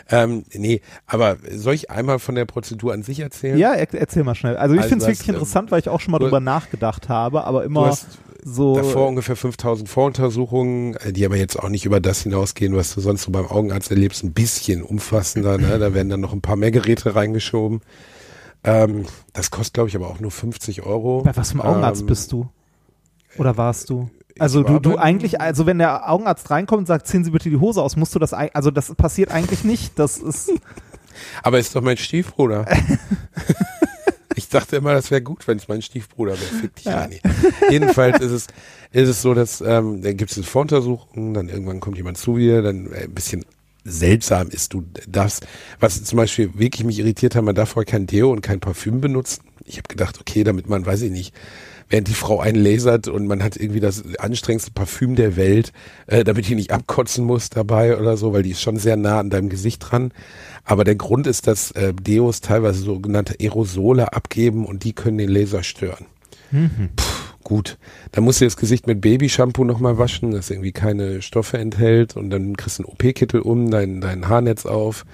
Ähm, 0.10 0.43
nee, 0.53 0.82
aber 1.06 1.38
soll 1.51 1.75
ich 1.75 1.89
einmal 1.89 2.19
von 2.19 2.36
der 2.36 2.45
Prozedur 2.45 2.93
an 2.93 3.03
sich 3.03 3.19
erzählen? 3.21 3.58
Ja, 3.58 3.73
er, 3.73 3.93
erzähl 3.93 4.23
mal 4.23 4.33
schnell. 4.36 4.58
Also 4.58 4.76
ich 4.76 4.82
Also 4.82 4.89
finde 4.89 5.06
es 5.06 5.10
wirklich 5.12 5.30
ähm, 5.30 5.36
interessant, 5.36 5.72
weil 5.72 5.80
ich 5.80 5.89
auch 5.89 6.00
schon 6.00 6.12
mal 6.12 6.19
du- 6.19 6.26
drüber 6.26 6.39
nachgedacht 6.39 7.10
habe, 7.10 7.43
aber 7.46 7.63
immer 7.63 7.98
So, 8.46 8.76
Davor 8.76 9.08
ungefähr 9.08 9.36
5000 9.38 9.88
Voruntersuchungen, 9.88 10.96
äh, 10.98 11.13
die 11.13 11.26
aber 11.26 11.38
jetzt 11.38 11.58
auch 11.58 11.69
nicht 11.69 11.86
über 11.86 12.00
das 12.02 12.24
hinausgehen, 12.24 12.76
was 12.76 12.93
du 12.93 13.00
sonst 13.00 13.24
so 13.24 13.32
beim 13.32 13.46
Augenarzt 13.48 13.89
erlebst, 13.89 14.24
ein 14.24 14.34
bisschen 14.34 14.82
umfassender. 14.84 15.58
Ne? 15.58 15.80
Da 15.80 15.93
werden 15.93 16.10
dann 16.10 16.19
noch 16.22 16.34
ein 16.34 16.41
paar 16.41 16.58
mehr 16.58 16.72
Geräte 16.72 17.15
reingeschoben. 17.15 17.80
Ähm, 18.65 19.06
das 19.34 19.50
kostet, 19.52 19.76
glaube 19.76 19.89
ich, 19.89 19.96
aber 19.96 20.08
auch 20.10 20.19
nur 20.19 20.32
50 20.32 20.84
Euro. 20.86 21.22
bei 21.24 21.36
was 21.38 21.52
für 21.52 21.60
einem 21.63 21.69
Augenarzt 21.74 22.02
Ähm, 22.02 22.08
bist 22.08 22.32
du? 22.34 22.50
Oder 23.38 23.56
warst 23.58 23.89
du? 23.89 24.10
Also 24.39 24.63
du, 24.63 24.80
du 24.80 24.98
eigentlich, 24.98 25.39
also 25.39 25.65
wenn 25.65 25.78
der 25.78 26.10
Augenarzt 26.10 26.50
reinkommt 26.50 26.80
und 26.80 26.86
sagt, 26.88 27.08
ziehen 27.08 27.24
Sie 27.24 27.32
bitte 27.32 27.50
die 27.50 27.58
Hose 27.58 27.82
aus, 27.82 27.96
musst 27.96 28.13
du 28.15 28.19
das, 28.19 28.34
also 28.34 28.72
das 28.72 28.93
passiert 28.96 29.32
eigentlich 29.32 29.63
nicht. 29.63 29.98
Das 30.00 30.17
ist, 30.17 30.52
Aber 31.43 31.60
ist 31.60 31.76
doch 31.76 31.82
mein 31.82 31.98
Stiefbruder. 31.98 32.65
ich 34.36 34.50
dachte 34.50 34.78
immer, 34.78 34.93
das 34.93 35.12
wäre 35.12 35.22
gut, 35.22 35.48
wenn 35.48 35.58
es 35.58 35.67
mein 35.67 35.82
Stiefbruder 35.82 36.34
wäre. 36.34 36.62
Fick 36.62 36.76
dich, 36.76 36.88
Rani. 36.88 37.22
Jedenfalls 37.69 38.19
ist 38.19 38.32
es, 38.32 38.48
ist 38.91 39.10
es 39.10 39.22
so, 39.22 39.34
dass 39.34 39.62
ähm, 39.62 40.02
dann 40.02 40.17
gibt 40.17 40.32
es 40.32 40.38
eine 40.38 40.46
Voruntersuchung, 40.46 41.34
dann 41.34 41.50
irgendwann 41.50 41.80
kommt 41.80 41.98
jemand 41.98 42.17
zu 42.17 42.38
dir, 42.38 42.62
dann 42.62 42.91
äh, 42.91 43.04
ein 43.04 43.13
bisschen 43.13 43.46
seltsam 43.86 44.50
ist 44.50 44.74
du 44.74 44.84
das, 45.08 45.41
was 45.80 46.04
zum 46.04 46.17
Beispiel 46.17 46.52
wirklich 46.58 46.86
mich 46.86 47.00
irritiert 47.00 47.36
hat, 47.36 47.43
man 47.43 47.56
darf 47.56 47.72
vorher 47.72 47.91
kein 47.91 48.08
Deo 48.08 48.32
und 48.32 48.41
kein 48.41 48.60
Parfüm 48.60 49.02
benutzen. 49.02 49.43
Ich 49.65 49.78
habe 49.78 49.88
gedacht, 49.88 50.19
okay, 50.19 50.43
damit 50.43 50.69
man, 50.69 50.86
weiß 50.86 51.02
ich 51.02 51.12
nicht, 51.12 51.34
während 51.89 52.08
die 52.08 52.13
Frau 52.13 52.39
einen 52.39 52.63
lasert 52.63 53.08
und 53.08 53.28
man 53.28 53.43
hat 53.43 53.58
irgendwie 53.58 53.80
das 53.80 54.04
anstrengendste 54.17 54.72
Parfüm 54.72 55.15
der 55.15 55.36
Welt, 55.36 55.72
äh, 56.08 56.24
damit 56.24 56.48
die 56.48 56.56
nicht 56.56 56.72
abkotzen 56.72 57.26
muss 57.26 57.50
dabei 57.50 57.98
oder 57.98 58.17
so, 58.17 58.34
weil 58.34 58.43
die 58.43 58.52
ist 58.52 58.62
schon 58.62 58.78
sehr 58.78 58.98
nah 58.98 59.19
an 59.19 59.30
deinem 59.30 59.50
Gesicht 59.50 59.80
dran. 59.80 60.12
Aber 60.63 60.84
der 60.84 60.96
Grund 60.96 61.28
ist, 61.28 61.48
dass 61.48 61.72
äh, 61.72 61.93
Deos 61.93 62.41
teilweise 62.41 62.80
sogenannte 62.80 63.36
Aerosole 63.39 64.13
abgeben 64.13 64.65
und 64.65 64.84
die 64.84 64.93
können 64.93 65.17
den 65.17 65.30
Laser 65.30 65.63
stören. 65.63 66.06
Puh, 66.96 67.04
gut. 67.43 67.78
Dann 68.12 68.24
musst 68.24 68.39
du 68.39 68.46
das 68.46 68.58
Gesicht 68.58 68.88
mit 68.88 69.02
Babyshampoo 69.02 69.63
nochmal 69.63 69.98
waschen, 69.98 70.32
das 70.32 70.50
irgendwie 70.50 70.72
keine 70.72 71.22
Stoffe 71.22 71.58
enthält 71.58 72.15
und 72.15 72.30
dann 72.30 72.56
kriegst 72.56 72.80
du 72.80 72.84
einen 72.84 72.91
OP-Kittel 72.91 73.41
um, 73.41 73.72
dein, 73.72 74.02
dein 74.02 74.30
Haarnetz 74.30 74.65
auf, 74.65 75.06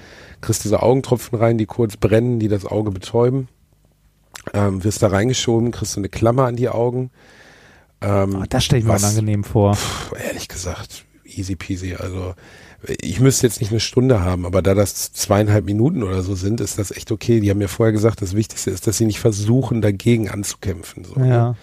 kriegst 0.42 0.64
diese 0.64 0.84
Augentropfen 0.84 1.38
rein, 1.38 1.58
die 1.58 1.66
kurz 1.66 1.98
brennen, 1.98 2.40
die 2.40 2.48
das 2.50 2.66
Auge 2.66 2.92
betäuben. 2.92 3.48
Ähm, 4.54 4.84
wirst 4.84 5.02
da 5.04 5.08
reingeschoben, 5.08 5.72
kriegst 5.72 5.96
du 5.96 6.00
eine 6.00 6.10
Klammer 6.10 6.46
an 6.46 6.56
die 6.56 6.70
Augen. 6.70 7.12
Ähm, 8.02 8.36
Ah, 8.38 8.46
das 8.50 8.64
stelle 8.66 8.80
ich 8.80 8.86
mir 8.86 8.94
was- 8.94 9.04
unangenehm 9.04 9.44
vor. 9.44 9.74
Puh, 10.10 10.16
ehrlich 10.16 10.48
gesagt, 10.48 11.06
easy 11.26 11.56
peasy. 11.56 11.96
Also 11.96 12.34
ich 13.02 13.20
müsste 13.20 13.46
jetzt 13.46 13.60
nicht 13.60 13.72
eine 13.72 13.82
Stunde 13.82 14.22
haben, 14.22 14.46
aber 14.46 14.62
da 14.62 14.74
das 14.74 15.12
zweieinhalb 15.12 15.66
Minuten 15.66 16.02
oder 16.04 16.22
so 16.24 16.34
sind, 16.36 16.62
ist 16.62 16.80
das 16.80 16.92
echt 16.92 17.12
okay. 17.12 17.42
Die 17.42 17.50
haben 17.50 17.58
mir 17.58 17.68
vorher 17.68 17.92
gesagt, 17.92 18.22
das 18.22 18.36
Wichtigste 18.36 18.72
ist, 18.72 18.88
dass 18.88 18.98
sie 18.98 19.06
nicht 19.06 19.20
versuchen, 19.20 19.82
dagegen 19.82 20.30
anzukämpfen. 20.30 21.04
So, 21.04 21.20
Ja. 21.20 21.56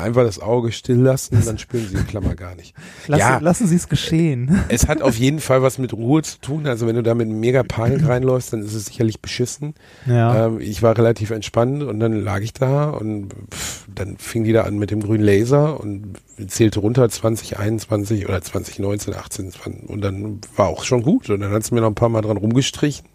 Einfach 0.00 0.24
das 0.24 0.38
Auge 0.40 0.72
still 0.72 0.96
lassen, 0.96 1.42
dann 1.44 1.58
spüren 1.58 1.86
sie 1.88 1.96
die 1.96 2.04
Klammer 2.04 2.34
gar 2.34 2.54
nicht. 2.54 2.74
Lassen, 3.06 3.20
ja, 3.20 3.38
lassen 3.38 3.66
Sie 3.66 3.76
es 3.76 3.88
geschehen. 3.88 4.60
es 4.68 4.88
hat 4.88 5.02
auf 5.02 5.16
jeden 5.16 5.40
Fall 5.40 5.62
was 5.62 5.78
mit 5.78 5.92
Ruhe 5.92 6.22
zu 6.22 6.38
tun. 6.40 6.66
Also 6.66 6.86
wenn 6.86 6.96
du 6.96 7.02
da 7.02 7.14
mit 7.14 7.28
mega 7.28 7.62
Panik 7.62 8.04
reinläufst, 8.08 8.52
dann 8.52 8.62
ist 8.62 8.74
es 8.74 8.86
sicherlich 8.86 9.20
beschissen. 9.20 9.74
Ja. 10.06 10.46
Ähm, 10.46 10.60
ich 10.60 10.82
war 10.82 10.96
relativ 10.96 11.30
entspannt 11.30 11.82
und 11.82 12.00
dann 12.00 12.22
lag 12.22 12.40
ich 12.40 12.52
da 12.52 12.90
und 12.90 13.34
pff, 13.50 13.86
dann 13.94 14.16
fing 14.18 14.44
die 14.44 14.52
da 14.52 14.62
an 14.62 14.78
mit 14.78 14.90
dem 14.90 15.00
grünen 15.00 15.24
Laser 15.24 15.80
und 15.80 16.14
zählte 16.48 16.80
runter 16.80 17.08
2021 17.08 18.28
oder 18.28 18.42
2019, 18.42 19.14
18 19.14 19.50
20, 19.52 19.88
und 19.88 20.00
dann 20.00 20.40
war 20.56 20.68
auch 20.68 20.84
schon 20.84 21.02
gut 21.02 21.30
und 21.30 21.40
dann 21.40 21.52
hat 21.52 21.64
sie 21.64 21.74
mir 21.74 21.80
noch 21.80 21.88
ein 21.88 21.94
paar 21.94 22.08
Mal 22.08 22.22
dran 22.22 22.36
rumgestrichen. 22.36 23.06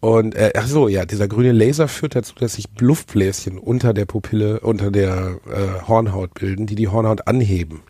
Und 0.00 0.34
äh, 0.36 0.52
ach 0.56 0.66
so, 0.68 0.86
ja, 0.88 1.04
dieser 1.04 1.26
grüne 1.26 1.50
Laser 1.52 1.88
führt 1.88 2.14
dazu, 2.14 2.34
dass 2.38 2.54
sich 2.54 2.66
Luftbläschen 2.78 3.58
unter 3.58 3.92
der 3.92 4.04
Pupille, 4.06 4.60
unter 4.60 4.90
der 4.92 5.38
äh, 5.50 5.86
Hornhaut 5.88 6.34
bilden, 6.34 6.66
die 6.66 6.76
die 6.76 6.88
Hornhaut 6.88 7.26
anheben. 7.26 7.82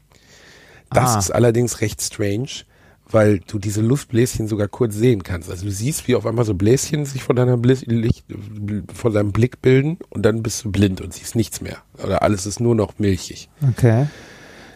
Das 0.91 1.17
Ah. 1.17 1.19
ist 1.19 1.31
allerdings 1.31 1.83
recht 1.83 2.01
strange, 2.01 2.49
weil 3.11 3.41
du 3.41 3.59
diese 3.59 3.83
Luftbläschen 3.83 4.49
sogar 4.49 4.69
kurz 4.69 4.95
sehen 4.95 5.23
kannst. 5.23 5.51
Also 5.51 5.67
du 5.67 5.71
siehst, 5.71 6.09
wie 6.09 6.15
auf 6.15 6.25
einmal 6.25 6.47
so 6.47 6.55
Bläschen 6.55 7.05
sich 7.05 7.23
von 7.23 7.37
deiner 7.37 7.59
Blis 7.59 7.85
Licht, 7.87 8.25
von 8.95 9.13
deinem 9.13 9.33
Blick 9.33 9.61
bilden 9.61 9.99
und 10.09 10.23
dann 10.23 10.43
bist 10.43 10.65
du 10.65 10.71
blind 10.71 11.03
und 11.03 11.13
siehst 11.13 11.37
nichts 11.37 11.61
mehr. 11.61 11.77
Oder 12.03 12.23
alles 12.23 12.47
ist 12.47 12.59
nur 12.61 12.75
noch 12.75 12.99
milchig. 12.99 13.51
Okay. 13.71 14.07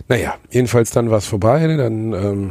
Naja, 0.09 0.35
jedenfalls 0.51 0.91
dann 0.91 1.11
war 1.11 1.19
es 1.19 1.27
vorbei, 1.27 1.67
dann 1.79 2.13
ähm, 2.13 2.51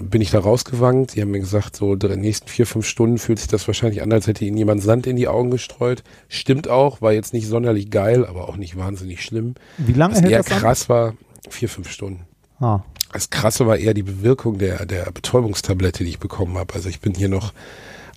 bin 0.00 0.20
ich 0.20 0.30
da 0.30 0.40
rausgewankt. 0.40 1.14
Die 1.14 1.22
haben 1.22 1.30
mir 1.30 1.40
gesagt, 1.40 1.76
so 1.76 1.92
in 1.92 1.98
den 1.98 2.20
nächsten 2.20 2.48
vier, 2.48 2.66
fünf 2.66 2.86
Stunden 2.86 3.18
fühlt 3.18 3.38
sich 3.38 3.48
das 3.48 3.66
wahrscheinlich 3.66 4.02
an, 4.02 4.12
als 4.12 4.26
hätte 4.26 4.44
ihnen 4.44 4.56
jemand 4.56 4.82
Sand 4.82 5.06
in 5.06 5.16
die 5.16 5.28
Augen 5.28 5.50
gestreut. 5.50 6.02
Stimmt 6.28 6.68
auch, 6.68 7.00
war 7.00 7.12
jetzt 7.12 7.32
nicht 7.32 7.46
sonderlich 7.46 7.90
geil, 7.90 8.26
aber 8.26 8.48
auch 8.48 8.56
nicht 8.56 8.76
wahnsinnig 8.76 9.22
schlimm. 9.22 9.54
Wie 9.78 9.92
lange 9.92 10.14
Was 10.14 10.22
hält 10.22 10.32
eher 10.32 10.42
das 10.42 10.52
an? 10.52 10.58
krass 10.58 10.88
war, 10.88 11.14
vier, 11.48 11.68
fünf 11.68 11.90
Stunden. 11.90 12.26
Ah. 12.58 12.80
Das 13.12 13.30
Krasse 13.30 13.66
war 13.66 13.76
eher 13.76 13.94
die 13.94 14.02
Bewirkung 14.02 14.58
der, 14.58 14.84
der 14.86 15.10
Betäubungstablette, 15.12 16.02
die 16.04 16.10
ich 16.10 16.18
bekommen 16.18 16.58
habe. 16.58 16.74
Also 16.74 16.88
ich 16.88 17.00
bin 17.00 17.14
hier 17.14 17.28
noch 17.28 17.52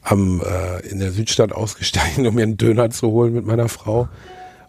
am 0.01 0.41
äh, 0.41 0.87
in 0.87 0.99
der 0.99 1.11
Südstadt 1.11 1.51
ausgestiegen, 1.51 2.25
um 2.27 2.35
mir 2.35 2.43
einen 2.43 2.57
Döner 2.57 2.89
zu 2.89 3.09
holen 3.11 3.33
mit 3.33 3.45
meiner 3.45 3.69
Frau. 3.69 4.09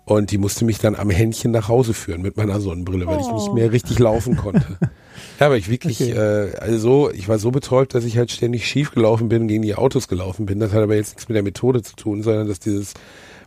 Und 0.04 0.32
die 0.32 0.38
musste 0.38 0.64
mich 0.64 0.78
dann 0.78 0.96
am 0.96 1.08
Händchen 1.08 1.52
nach 1.52 1.68
Hause 1.68 1.94
führen 1.94 2.20
mit 2.20 2.36
meiner 2.36 2.60
Sonnenbrille, 2.60 3.06
weil 3.06 3.20
ich 3.20 3.30
nicht 3.30 3.52
mehr 3.54 3.72
richtig 3.72 3.98
laufen 3.98 4.36
konnte. 4.36 4.78
Ja, 5.40 5.46
aber 5.46 5.56
ich 5.56 5.70
wirklich, 5.70 6.00
Okay. 6.02 6.12
äh, 6.12 6.54
also 6.58 7.10
ich 7.10 7.28
war 7.28 7.38
so 7.38 7.50
betäubt, 7.50 7.94
dass 7.94 8.04
ich 8.04 8.18
halt 8.18 8.30
ständig 8.30 8.66
schief 8.66 8.92
gelaufen 8.92 9.30
bin 9.30 9.48
gegen 9.48 9.62
die 9.62 9.74
Autos 9.74 10.06
gelaufen 10.06 10.44
bin. 10.44 10.60
Das 10.60 10.72
hat 10.74 10.82
aber 10.82 10.96
jetzt 10.96 11.14
nichts 11.14 11.28
mit 11.28 11.34
der 11.34 11.42
Methode 11.42 11.82
zu 11.82 11.96
tun, 11.96 12.22
sondern 12.22 12.46
dass 12.46 12.60
dieses 12.60 12.92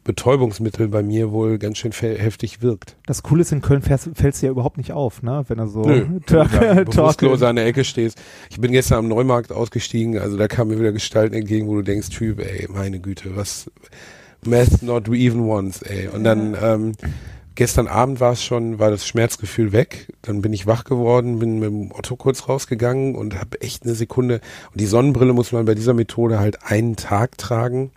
Betäubungsmittel 0.03 0.88
bei 0.89 1.01
mir 1.03 1.32
wohl 1.32 1.58
ganz 1.58 1.77
schön 1.77 1.91
heftig 1.91 2.62
wirkt. 2.62 2.97
Das 3.06 3.23
Coole 3.23 3.41
ist, 3.41 3.51
in 3.51 3.62
Köln 3.62 3.82
fällst, 3.82 4.08
du 4.08 4.45
ja 4.45 4.51
überhaupt 4.51 4.77
nicht 4.77 4.91
auf, 4.91 5.21
ne? 5.21 5.45
Wenn 5.47 5.60
er 5.60 5.67
so 5.67 5.82
Nö, 5.84 6.06
du 6.25 6.34
da 6.36 6.43
bewusstlos 6.84 7.41
an 7.43 7.56
der 7.56 7.65
Ecke 7.67 7.84
stehst. 7.84 8.19
Ich 8.49 8.60
bin 8.60 8.71
gestern 8.71 8.97
am 8.97 9.08
Neumarkt 9.08 9.51
ausgestiegen, 9.51 10.17
also 10.17 10.36
da 10.36 10.47
kamen 10.47 10.71
mir 10.71 10.79
wieder 10.79 10.91
Gestalten 10.91 11.36
entgegen, 11.36 11.67
wo 11.67 11.75
du 11.75 11.84
denkst, 11.84 12.10
Typ, 12.10 12.39
ey, 12.39 12.67
meine 12.73 12.99
Güte, 12.99 13.36
was 13.36 13.71
Math 14.45 14.82
not 14.82 15.08
even 15.10 15.41
once, 15.41 15.82
ey. 15.84 16.10
Und 16.10 16.23
dann 16.25 16.58
ähm, 16.62 16.91
gestern 17.56 17.88
Abend 17.88 18.20
war 18.20 18.34
es 18.34 18.44
schon, 18.44 18.80
war 18.80 18.89
das 18.89 19.08
Schmerzgefühl 19.08 19.72
weg. 19.72 20.13
Dann 20.22 20.42
bin 20.42 20.54
ich 20.54 20.68
wach 20.68 20.84
geworden, 20.84 21.39
bin 21.39 21.60
mit 21.60 21.70
dem 21.70 21.92
Otto 21.92 22.16
kurz 22.16 22.48
rausgegangen 22.48 23.16
und 23.16 23.39
habe 23.39 23.62
echt 23.62 23.84
eine 23.84 23.96
Sekunde. 23.96 24.42
Und 24.72 24.82
die 24.82 24.86
Sonnenbrille 24.86 25.34
muss 25.34 25.52
man 25.52 25.66
bei 25.66 25.76
dieser 25.76 25.94
Methode 25.94 26.39
halt 26.39 26.63
einen 26.63 26.96
Tag 26.96 27.38
tragen. 27.38 27.92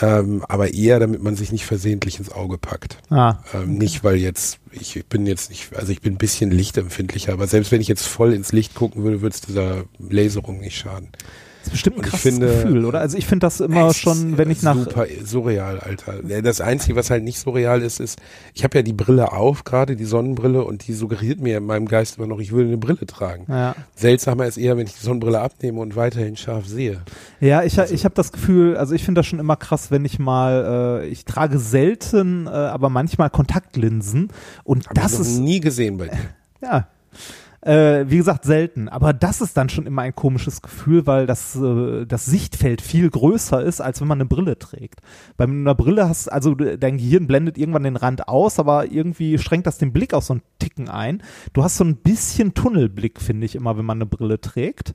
Ähm, 0.00 0.42
aber 0.48 0.72
eher, 0.72 0.98
damit 1.00 1.22
man 1.22 1.36
sich 1.36 1.52
nicht 1.52 1.66
versehentlich 1.66 2.18
ins 2.18 2.32
Auge 2.32 2.56
packt. 2.56 2.96
Ah, 3.10 3.36
Ähm, 3.52 3.76
Nicht, 3.76 4.02
weil 4.02 4.16
jetzt, 4.16 4.58
ich 4.70 5.04
bin 5.06 5.26
jetzt 5.26 5.50
nicht, 5.50 5.76
also 5.76 5.92
ich 5.92 6.00
bin 6.00 6.14
ein 6.14 6.18
bisschen 6.18 6.50
lichtempfindlicher, 6.50 7.32
aber 7.34 7.46
selbst 7.46 7.72
wenn 7.72 7.80
ich 7.82 7.88
jetzt 7.88 8.06
voll 8.06 8.32
ins 8.32 8.52
Licht 8.52 8.74
gucken 8.74 9.04
würde, 9.04 9.20
würde 9.20 9.34
es 9.34 9.42
dieser 9.42 9.84
Laserung 9.98 10.60
nicht 10.60 10.78
schaden. 10.78 11.08
Das 11.62 11.68
ist 11.68 11.72
bestimmt 11.72 11.98
ein 11.98 12.02
krasses 12.02 12.20
finde, 12.20 12.48
Gefühl, 12.48 12.84
oder? 12.84 13.00
Also 13.00 13.16
ich 13.16 13.26
finde 13.26 13.46
das 13.46 13.60
immer 13.60 13.94
schon, 13.94 14.36
wenn 14.36 14.50
ich 14.50 14.62
nach 14.62 14.74
Super 14.74 15.06
surreal, 15.24 15.78
Alter. 15.78 16.14
Das 16.42 16.60
Einzige, 16.60 16.96
was 16.96 17.10
halt 17.10 17.22
nicht 17.22 17.38
surreal 17.38 17.82
ist, 17.82 18.00
ist, 18.00 18.20
ich 18.52 18.64
habe 18.64 18.78
ja 18.78 18.82
die 18.82 18.92
Brille 18.92 19.32
auf, 19.32 19.62
gerade 19.62 19.94
die 19.94 20.04
Sonnenbrille, 20.04 20.64
und 20.64 20.88
die 20.88 20.92
suggeriert 20.92 21.40
mir 21.40 21.58
in 21.58 21.66
meinem 21.66 21.86
Geist 21.86 22.18
immer 22.18 22.26
noch, 22.26 22.40
ich 22.40 22.50
würde 22.50 22.68
eine 22.68 22.78
Brille 22.78 23.06
tragen. 23.06 23.46
ja. 23.48 23.74
Seltsamer 23.94 24.46
ist 24.46 24.56
eher, 24.56 24.76
wenn 24.76 24.86
ich 24.86 24.94
die 24.94 25.04
Sonnenbrille 25.04 25.40
abnehme 25.40 25.80
und 25.80 25.94
weiterhin 25.94 26.36
scharf 26.36 26.66
sehe. 26.66 27.02
Ja, 27.40 27.62
ich, 27.62 27.78
ich 27.78 28.04
habe 28.04 28.14
das 28.14 28.32
Gefühl, 28.32 28.76
also 28.76 28.94
ich 28.94 29.04
finde 29.04 29.20
das 29.20 29.26
schon 29.26 29.38
immer 29.38 29.56
krass, 29.56 29.90
wenn 29.90 30.04
ich 30.04 30.18
mal, 30.18 31.02
äh, 31.02 31.06
ich 31.06 31.24
trage 31.24 31.58
selten, 31.58 32.46
äh, 32.46 32.50
aber 32.50 32.88
manchmal 32.88 33.30
Kontaktlinsen 33.30 34.30
und 34.64 34.88
Hab 34.88 34.94
das 34.94 35.12
ich 35.12 35.18
noch 35.18 35.26
ist, 35.26 35.38
nie 35.38 35.60
gesehen 35.60 35.96
bei 35.98 36.08
dir. 36.08 36.18
ja, 36.62 36.88
äh, 37.62 38.04
wie 38.08 38.16
gesagt, 38.16 38.44
selten, 38.44 38.88
aber 38.88 39.12
das 39.12 39.40
ist 39.40 39.56
dann 39.56 39.68
schon 39.68 39.86
immer 39.86 40.02
ein 40.02 40.16
komisches 40.16 40.62
Gefühl, 40.62 41.06
weil 41.06 41.26
das, 41.26 41.54
äh, 41.54 42.04
das 42.06 42.26
Sichtfeld 42.26 42.82
viel 42.82 43.08
größer 43.08 43.62
ist, 43.62 43.80
als 43.80 44.00
wenn 44.00 44.08
man 44.08 44.18
eine 44.18 44.28
Brille 44.28 44.58
trägt. 44.58 45.00
Bei 45.36 45.44
einer 45.44 45.76
Brille 45.76 46.08
hast, 46.08 46.30
also 46.30 46.54
dein 46.56 46.98
Gehirn 46.98 47.28
blendet 47.28 47.56
irgendwann 47.56 47.84
den 47.84 47.96
Rand 47.96 48.26
aus, 48.26 48.58
aber 48.58 48.90
irgendwie 48.90 49.38
schränkt 49.38 49.68
das 49.68 49.78
den 49.78 49.92
Blick 49.92 50.12
auch 50.12 50.22
so 50.22 50.34
einen 50.34 50.42
Ticken 50.58 50.88
ein. 50.88 51.22
Du 51.52 51.62
hast 51.62 51.76
so 51.76 51.84
ein 51.84 51.96
bisschen 51.96 52.54
Tunnelblick, 52.54 53.20
finde 53.20 53.46
ich 53.46 53.54
immer, 53.54 53.78
wenn 53.78 53.84
man 53.84 53.98
eine 53.98 54.06
Brille 54.06 54.40
trägt. 54.40 54.92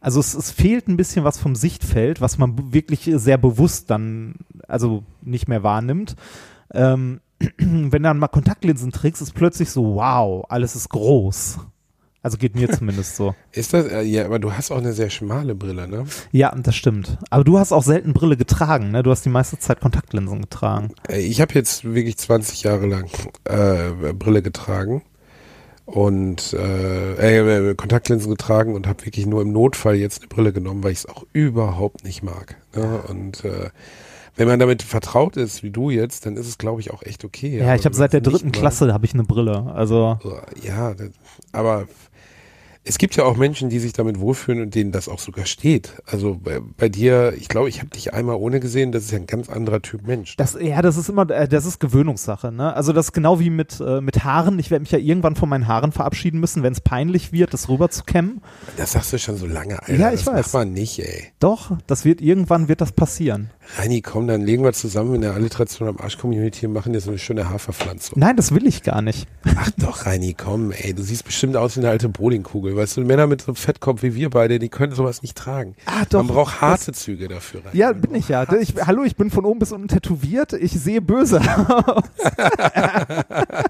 Also 0.00 0.18
es, 0.18 0.34
es 0.34 0.50
fehlt 0.50 0.88
ein 0.88 0.96
bisschen 0.96 1.24
was 1.24 1.38
vom 1.38 1.54
Sichtfeld, 1.54 2.20
was 2.20 2.36
man 2.36 2.72
wirklich 2.72 3.08
sehr 3.14 3.38
bewusst 3.38 3.90
dann, 3.90 4.34
also 4.66 5.04
nicht 5.22 5.46
mehr 5.46 5.62
wahrnimmt. 5.62 6.16
Ähm, 6.74 7.20
wenn 7.58 7.90
du 7.90 8.00
dann 8.00 8.18
mal 8.18 8.26
Kontaktlinsen 8.26 8.90
trägst, 8.90 9.22
ist 9.22 9.34
plötzlich 9.34 9.70
so, 9.70 9.94
wow, 9.94 10.44
alles 10.48 10.74
ist 10.74 10.88
groß. 10.88 11.60
Also 12.22 12.36
geht 12.36 12.56
mir 12.56 12.68
zumindest 12.70 13.16
so. 13.16 13.34
Ist 13.52 13.72
das, 13.72 13.86
äh, 13.86 14.02
ja, 14.02 14.24
aber 14.24 14.38
du 14.38 14.52
hast 14.52 14.70
auch 14.70 14.78
eine 14.78 14.92
sehr 14.92 15.08
schmale 15.10 15.54
Brille, 15.54 15.86
ne? 15.88 16.04
Ja, 16.32 16.54
das 16.54 16.74
stimmt. 16.74 17.16
Aber 17.30 17.44
du 17.44 17.58
hast 17.58 17.72
auch 17.72 17.84
selten 17.84 18.12
Brille 18.12 18.36
getragen, 18.36 18.90
ne? 18.90 19.02
Du 19.02 19.10
hast 19.10 19.24
die 19.24 19.28
meiste 19.30 19.58
Zeit 19.58 19.80
Kontaktlinsen 19.80 20.40
getragen. 20.42 20.92
Äh, 21.08 21.20
Ich 21.20 21.40
habe 21.40 21.54
jetzt 21.54 21.84
wirklich 21.84 22.16
20 22.18 22.64
Jahre 22.64 22.86
lang 22.86 23.08
äh, 23.44 24.12
Brille 24.12 24.42
getragen 24.42 25.02
und 25.86 26.52
äh, 26.52 27.70
äh, 27.70 27.74
Kontaktlinsen 27.74 28.30
getragen 28.30 28.74
und 28.74 28.86
habe 28.86 29.06
wirklich 29.06 29.26
nur 29.26 29.40
im 29.40 29.52
Notfall 29.52 29.94
jetzt 29.94 30.20
eine 30.20 30.28
Brille 30.28 30.52
genommen, 30.52 30.82
weil 30.84 30.92
ich 30.92 30.98
es 30.98 31.06
auch 31.06 31.24
überhaupt 31.32 32.04
nicht 32.04 32.22
mag. 32.22 32.56
Ne? 32.74 33.00
Und 33.08 33.44
äh, 33.44 33.70
wenn 34.38 34.48
man 34.48 34.58
damit 34.58 34.82
vertraut 34.82 35.36
ist, 35.36 35.62
wie 35.62 35.70
du 35.70 35.90
jetzt, 35.90 36.24
dann 36.24 36.36
ist 36.36 36.46
es, 36.46 36.58
glaube 36.58 36.80
ich, 36.80 36.92
auch 36.92 37.02
echt 37.02 37.24
okay. 37.24 37.58
Ja, 37.58 37.74
ich 37.74 37.84
habe 37.84 37.94
seit 37.94 38.12
der 38.12 38.20
dritten 38.20 38.52
Klasse 38.52 38.92
habe 38.92 39.04
ich 39.04 39.14
eine 39.14 39.24
Brille. 39.24 39.70
Also 39.74 40.18
Ja, 40.62 40.94
aber 41.52 41.88
es 42.88 42.96
gibt 42.96 43.16
ja 43.16 43.24
auch 43.24 43.36
Menschen, 43.36 43.68
die 43.68 43.78
sich 43.78 43.92
damit 43.92 44.18
wohlfühlen 44.18 44.62
und 44.62 44.74
denen 44.74 44.92
das 44.92 45.08
auch 45.08 45.18
sogar 45.18 45.44
steht. 45.44 45.92
Also 46.06 46.38
bei, 46.42 46.60
bei 46.76 46.88
dir, 46.88 47.34
ich 47.36 47.48
glaube, 47.48 47.68
ich 47.68 47.80
habe 47.80 47.90
dich 47.90 48.14
einmal 48.14 48.36
ohne 48.36 48.60
gesehen, 48.60 48.92
das 48.92 49.04
ist 49.04 49.10
ja 49.10 49.18
ein 49.18 49.26
ganz 49.26 49.50
anderer 49.50 49.82
Typ 49.82 50.06
Mensch. 50.06 50.36
das, 50.36 50.56
ja, 50.58 50.80
das 50.80 50.96
ist 50.96 51.10
immer, 51.10 51.28
äh, 51.30 51.46
das 51.46 51.66
ist 51.66 51.80
Gewöhnungssache. 51.80 52.50
Ne? 52.50 52.74
Also 52.74 52.92
das 52.94 53.06
ist 53.06 53.12
genau 53.12 53.40
wie 53.40 53.50
mit 53.50 53.78
äh, 53.80 54.00
mit 54.00 54.24
Haaren. 54.24 54.58
Ich 54.58 54.70
werde 54.70 54.82
mich 54.82 54.90
ja 54.90 54.98
irgendwann 54.98 55.36
von 55.36 55.50
meinen 55.50 55.68
Haaren 55.68 55.92
verabschieden 55.92 56.40
müssen, 56.40 56.62
wenn 56.62 56.72
es 56.72 56.80
peinlich 56.80 57.30
wird, 57.30 57.52
das 57.52 57.68
rüber 57.68 57.90
zu 57.90 58.04
kämmen. 58.04 58.40
Das 58.78 58.92
sagst 58.92 59.12
du 59.12 59.18
schon 59.18 59.36
so 59.36 59.46
lange, 59.46 59.82
Alter. 59.82 59.94
Ja, 59.94 60.12
ich 60.12 60.24
das 60.24 60.26
weiß. 60.26 60.44
macht 60.46 60.54
man 60.54 60.72
nicht, 60.72 60.98
ey. 60.98 61.24
Doch, 61.40 61.72
das 61.86 62.06
wird 62.06 62.22
irgendwann 62.22 62.68
wird 62.68 62.80
das 62.80 62.92
passieren. 62.92 63.50
Reini, 63.76 64.00
komm, 64.00 64.26
dann 64.26 64.40
legen 64.40 64.64
wir 64.64 64.72
zusammen 64.72 65.16
in 65.16 65.20
der 65.20 65.34
Alliteration 65.34 65.88
am 65.88 65.98
Arsch-Community 65.98 66.66
und 66.66 66.72
machen 66.72 66.94
dir 66.94 67.00
so 67.00 67.10
eine 67.10 67.18
schöne 67.18 67.50
Haarverpflanzung. 67.50 68.18
Nein, 68.18 68.34
das 68.34 68.54
will 68.54 68.66
ich 68.66 68.82
gar 68.82 69.02
nicht. 69.02 69.28
Ach 69.56 69.70
doch, 69.76 70.06
Reini, 70.06 70.32
komm, 70.32 70.72
ey, 70.72 70.94
du 70.94 71.02
siehst 71.02 71.24
bestimmt 71.24 71.54
aus 71.54 71.76
wie 71.76 71.80
eine 71.80 71.90
alte 71.90 72.08
Bowlingkugel. 72.08 72.76
Weißt 72.78 72.96
du, 72.96 73.00
Männer 73.02 73.26
mit 73.26 73.42
so 73.42 73.48
einem 73.48 73.56
Fettkopf 73.56 74.02
wie 74.02 74.14
wir 74.14 74.30
beide, 74.30 74.58
die 74.58 74.68
können 74.68 74.94
sowas 74.94 75.22
nicht 75.22 75.36
tragen. 75.36 75.74
Ah, 75.86 76.04
doch, 76.08 76.20
Man 76.22 76.28
braucht 76.28 76.54
das- 76.54 76.60
harte 76.60 76.92
Züge 76.92 77.28
dafür, 77.28 77.64
Reini. 77.64 77.76
Ja, 77.78 77.92
bin 77.92 78.14
ich 78.14 78.28
ja. 78.28 78.50
Ich, 78.54 78.74
hallo, 78.86 79.04
ich 79.04 79.16
bin 79.16 79.30
von 79.30 79.44
oben 79.44 79.58
bis 79.58 79.72
unten 79.72 79.88
tätowiert. 79.88 80.52
Ich 80.54 80.72
sehe 80.72 81.00
böse 81.02 81.40
aus. 81.40 82.04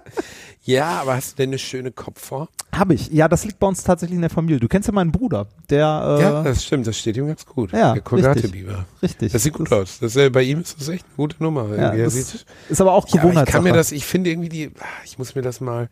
Ja, 0.62 1.00
aber 1.00 1.14
hast 1.16 1.32
du 1.32 1.36
denn 1.36 1.48
eine 1.50 1.58
schöne 1.58 1.92
Kopfform? 1.92 2.46
Habe 2.76 2.92
ich. 2.92 3.08
Ja, 3.10 3.26
das 3.26 3.44
liegt 3.46 3.58
bei 3.58 3.66
uns 3.66 3.82
tatsächlich 3.84 4.16
in 4.16 4.20
der 4.20 4.28
Familie. 4.28 4.60
Du 4.60 4.68
kennst 4.68 4.86
ja 4.86 4.92
meinen 4.92 5.12
Bruder, 5.12 5.46
der 5.70 6.18
äh, 6.18 6.22
ja, 6.22 6.42
das 6.42 6.62
stimmt, 6.62 6.86
das 6.86 6.98
steht 6.98 7.16
ihm 7.16 7.26
ganz 7.26 7.46
gut. 7.46 7.72
ja, 7.72 7.94
der 7.94 8.02
Kolgate 8.02 8.42
richtig. 8.42 8.66
Richtig. 9.02 9.32
Das 9.32 9.42
sieht 9.42 9.54
gut 9.54 9.72
aus. 9.72 9.98
Das, 9.98 10.14
äh, 10.16 10.28
bei 10.28 10.42
ihm 10.42 10.60
ist 10.60 10.78
das 10.78 10.88
echt 10.88 11.06
eine 11.06 11.16
gute 11.16 11.42
Nummer. 11.42 11.74
Ja, 11.74 11.96
das 11.96 12.12
sieht, 12.12 12.44
ist 12.68 12.80
aber 12.82 12.92
auch 12.92 13.08
ja, 13.08 13.22
aber 13.22 13.32
ich 13.32 13.46
kann 13.46 13.62
mir 13.64 13.72
das, 13.72 13.92
ich 13.92 14.04
finde 14.04 14.28
irgendwie 14.30 14.50
die, 14.50 14.70
ah, 14.78 14.84
ich 15.06 15.18
muss 15.18 15.34
mir 15.34 15.40
das 15.42 15.62
mal, 15.62 15.88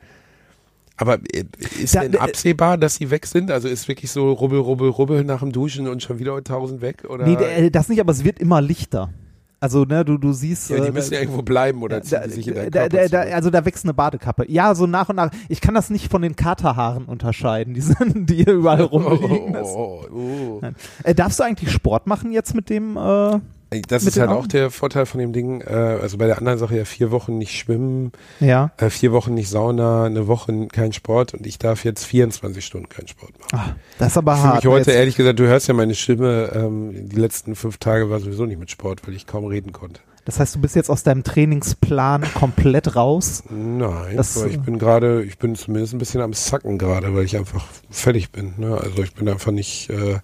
aber 0.96 1.18
äh, 1.32 1.44
ist 1.80 1.94
Da- 1.94 2.00
denn 2.02 2.16
absehbar, 2.16 2.78
dass 2.78 2.96
sie 2.96 3.10
weg 3.10 3.26
sind? 3.26 3.50
Also 3.50 3.68
ist 3.68 3.88
wirklich 3.88 4.10
so 4.10 4.32
rubbel, 4.32 4.58
rubbel, 4.58 4.88
rubbel 4.88 5.24
nach 5.24 5.40
dem 5.40 5.52
Duschen 5.52 5.88
und 5.88 6.02
schon 6.02 6.18
wieder 6.18 6.42
tausend 6.42 6.80
weg? 6.80 7.04
Oder? 7.08 7.26
nee, 7.26 7.34
äh, 7.34 7.70
das 7.70 7.88
nicht, 7.88 8.00
aber 8.00 8.12
es 8.12 8.24
wird 8.24 8.38
immer 8.38 8.60
lichter. 8.60 9.10
Also, 9.58 9.84
ne, 9.84 10.04
du, 10.04 10.18
du 10.18 10.32
siehst. 10.32 10.68
ja, 10.68 10.76
die 10.80 10.88
äh, 10.88 10.92
müssen 10.92 11.14
ja 11.14 11.20
irgendwo 11.20 11.40
bleiben 11.40 11.82
oder 11.82 12.02
ziehen 12.02 12.20
da, 12.22 12.28
sich 12.28 12.46
in 12.46 12.54
deinen 12.54 12.70
da, 12.70 12.88
Körper 12.88 13.08
da, 13.08 13.20
also 13.34 13.48
da 13.48 13.64
wächst 13.64 13.84
eine 13.84 13.94
Badekappe. 13.94 14.44
Ja, 14.50 14.74
so 14.74 14.86
nach 14.86 15.08
und 15.08 15.16
nach. 15.16 15.30
Ich 15.48 15.62
kann 15.62 15.74
das 15.74 15.88
nicht 15.88 16.10
von 16.10 16.20
den 16.20 16.36
Katerhaaren 16.36 17.06
unterscheiden, 17.06 17.72
die, 17.72 17.80
sind, 17.80 18.28
die 18.30 18.44
hier 18.44 18.52
überall 18.52 18.82
rumliegen. 18.82 19.56
Oh, 19.66 20.04
oh, 20.12 20.16
oh. 20.16 20.58
Nein. 20.60 20.76
Äh, 21.02 21.14
darfst 21.14 21.40
du 21.40 21.42
eigentlich 21.42 21.72
Sport 21.72 22.06
machen 22.06 22.32
jetzt 22.32 22.54
mit 22.54 22.68
dem? 22.68 22.96
Äh, 22.96 23.40
Das 23.88 24.04
ist 24.04 24.18
halt 24.18 24.30
auch 24.30 24.46
der 24.46 24.70
Vorteil 24.70 25.06
von 25.06 25.18
dem 25.20 25.32
Ding, 25.32 25.60
äh, 25.60 25.72
also 26.00 26.18
bei 26.18 26.26
der 26.26 26.38
anderen 26.38 26.58
Sache 26.58 26.76
ja 26.76 26.84
vier 26.84 27.10
Wochen 27.10 27.36
nicht 27.36 27.52
schwimmen, 27.58 28.12
ja. 28.38 28.70
äh, 28.78 28.90
vier 28.90 29.10
Wochen 29.12 29.34
nicht 29.34 29.48
Sauna, 29.48 30.04
eine 30.04 30.28
Woche 30.28 30.68
kein 30.68 30.92
Sport 30.92 31.34
und 31.34 31.46
ich 31.46 31.58
darf 31.58 31.84
jetzt 31.84 32.04
24 32.04 32.64
Stunden 32.64 32.88
keinen 32.88 33.08
Sport 33.08 33.32
machen. 33.40 33.50
Ah, 33.70 33.74
das 33.98 34.12
ist 34.12 34.18
aber 34.18 34.34
Ich 34.34 34.40
hart. 34.40 34.64
mich 34.64 34.72
heute, 34.72 34.90
Jetzt- 34.90 34.98
ehrlich 34.98 35.16
gesagt, 35.16 35.38
du 35.40 35.46
hörst 35.48 35.66
ja 35.66 35.74
meine 35.74 35.94
Stimme, 35.96 36.52
ähm, 36.54 37.08
die 37.08 37.16
letzten 37.16 37.56
fünf 37.56 37.78
Tage 37.78 38.08
war 38.08 38.20
sowieso 38.20 38.46
nicht 38.46 38.60
mit 38.60 38.70
Sport, 38.70 39.06
weil 39.06 39.14
ich 39.14 39.26
kaum 39.26 39.44
reden 39.46 39.72
konnte. 39.72 40.00
Das 40.24 40.40
heißt, 40.40 40.54
du 40.56 40.60
bist 40.60 40.74
jetzt 40.76 40.88
aus 40.90 41.02
deinem 41.04 41.22
Trainingsplan 41.22 42.22
komplett 42.34 42.94
raus. 42.96 43.42
Nein, 43.50 44.16
Das- 44.16 44.36
ich 44.44 44.60
bin 44.60 44.78
gerade, 44.78 45.22
ich 45.24 45.38
bin 45.38 45.54
zumindest 45.56 45.92
ein 45.94 45.98
bisschen 45.98 46.20
am 46.20 46.32
Sacken 46.32 46.78
gerade, 46.78 47.14
weil 47.14 47.24
ich 47.24 47.36
einfach 47.36 47.64
fertig 47.90 48.30
bin. 48.30 48.54
Ne? 48.58 48.76
Also 48.80 49.02
ich 49.02 49.12
bin 49.14 49.28
einfach 49.28 49.52
nicht, 49.52 49.90
äh, 49.90 50.18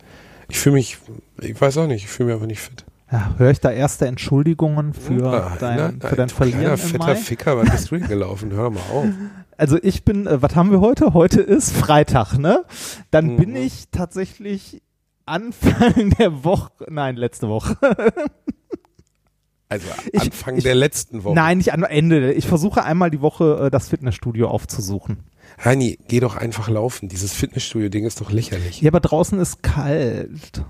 ich 0.48 0.58
fühle 0.58 0.74
mich, 0.74 0.98
ich 1.40 1.60
weiß 1.60 1.76
auch 1.78 1.86
nicht, 1.86 2.04
ich 2.04 2.10
fühle 2.10 2.28
mich 2.28 2.34
einfach 2.34 2.46
nicht 2.46 2.60
fit. 2.60 2.84
Ja, 3.12 3.34
höre 3.36 3.50
ich 3.50 3.60
da 3.60 3.70
erste 3.70 4.06
Entschuldigungen 4.06 4.94
für 4.94 5.12
Nein, 5.12 5.52
dein, 5.60 5.76
nein, 5.76 6.00
für 6.00 6.16
dein 6.16 6.28
Verlieren 6.30 6.60
Kleiner 6.62 6.76
fetter? 6.78 7.16
Ficker, 7.16 7.58
was 7.58 7.70
bist 7.70 7.90
du 7.90 8.00
gelaufen? 8.00 8.52
Hör 8.52 8.70
mal 8.70 8.80
auf. 8.92 9.06
Also 9.58 9.78
ich 9.80 10.02
bin, 10.04 10.26
äh, 10.26 10.40
was 10.42 10.56
haben 10.56 10.72
wir 10.72 10.80
heute? 10.80 11.12
Heute 11.14 11.40
ist 11.42 11.70
Freitag, 11.76 12.36
ne? 12.38 12.64
Dann 13.12 13.34
Mhm. 13.34 13.36
bin 13.36 13.54
ich 13.56 13.84
tatsächlich 13.92 14.82
Anfang 15.26 16.10
der 16.18 16.42
Woche, 16.42 16.72
nein, 16.88 17.16
letzte 17.16 17.48
Woche. 17.48 17.76
Also 19.68 19.86
Ich- 20.12 20.20
Anfang 20.20 20.56
ich- 20.56 20.64
der 20.64 20.74
letzten 20.74 21.22
Woche. 21.24 21.34
Nein, 21.34 21.58
nicht 21.58 21.72
am 21.72 21.82
Ende. 21.84 22.32
Ich 22.32 22.46
versuche 22.46 22.82
einmal 22.84 23.10
die 23.10 23.20
Woche 23.22 23.66
äh, 23.66 23.70
das 23.70 23.88
Fitnessstudio 23.88 24.48
aufzusuchen. 24.48 25.20
Heini, 25.64 25.98
geh 26.08 26.20
doch 26.20 26.36
einfach 26.36 26.68
laufen. 26.68 27.08
Dieses 27.08 27.32
Fitnessstudio-Ding 27.32 28.04
ist 28.04 28.20
doch 28.20 28.30
lächerlich. 28.32 28.80
Ja, 28.82 28.90
aber 28.90 29.00
draußen 29.00 29.38
ist 29.38 29.62
kalt. 29.62 30.64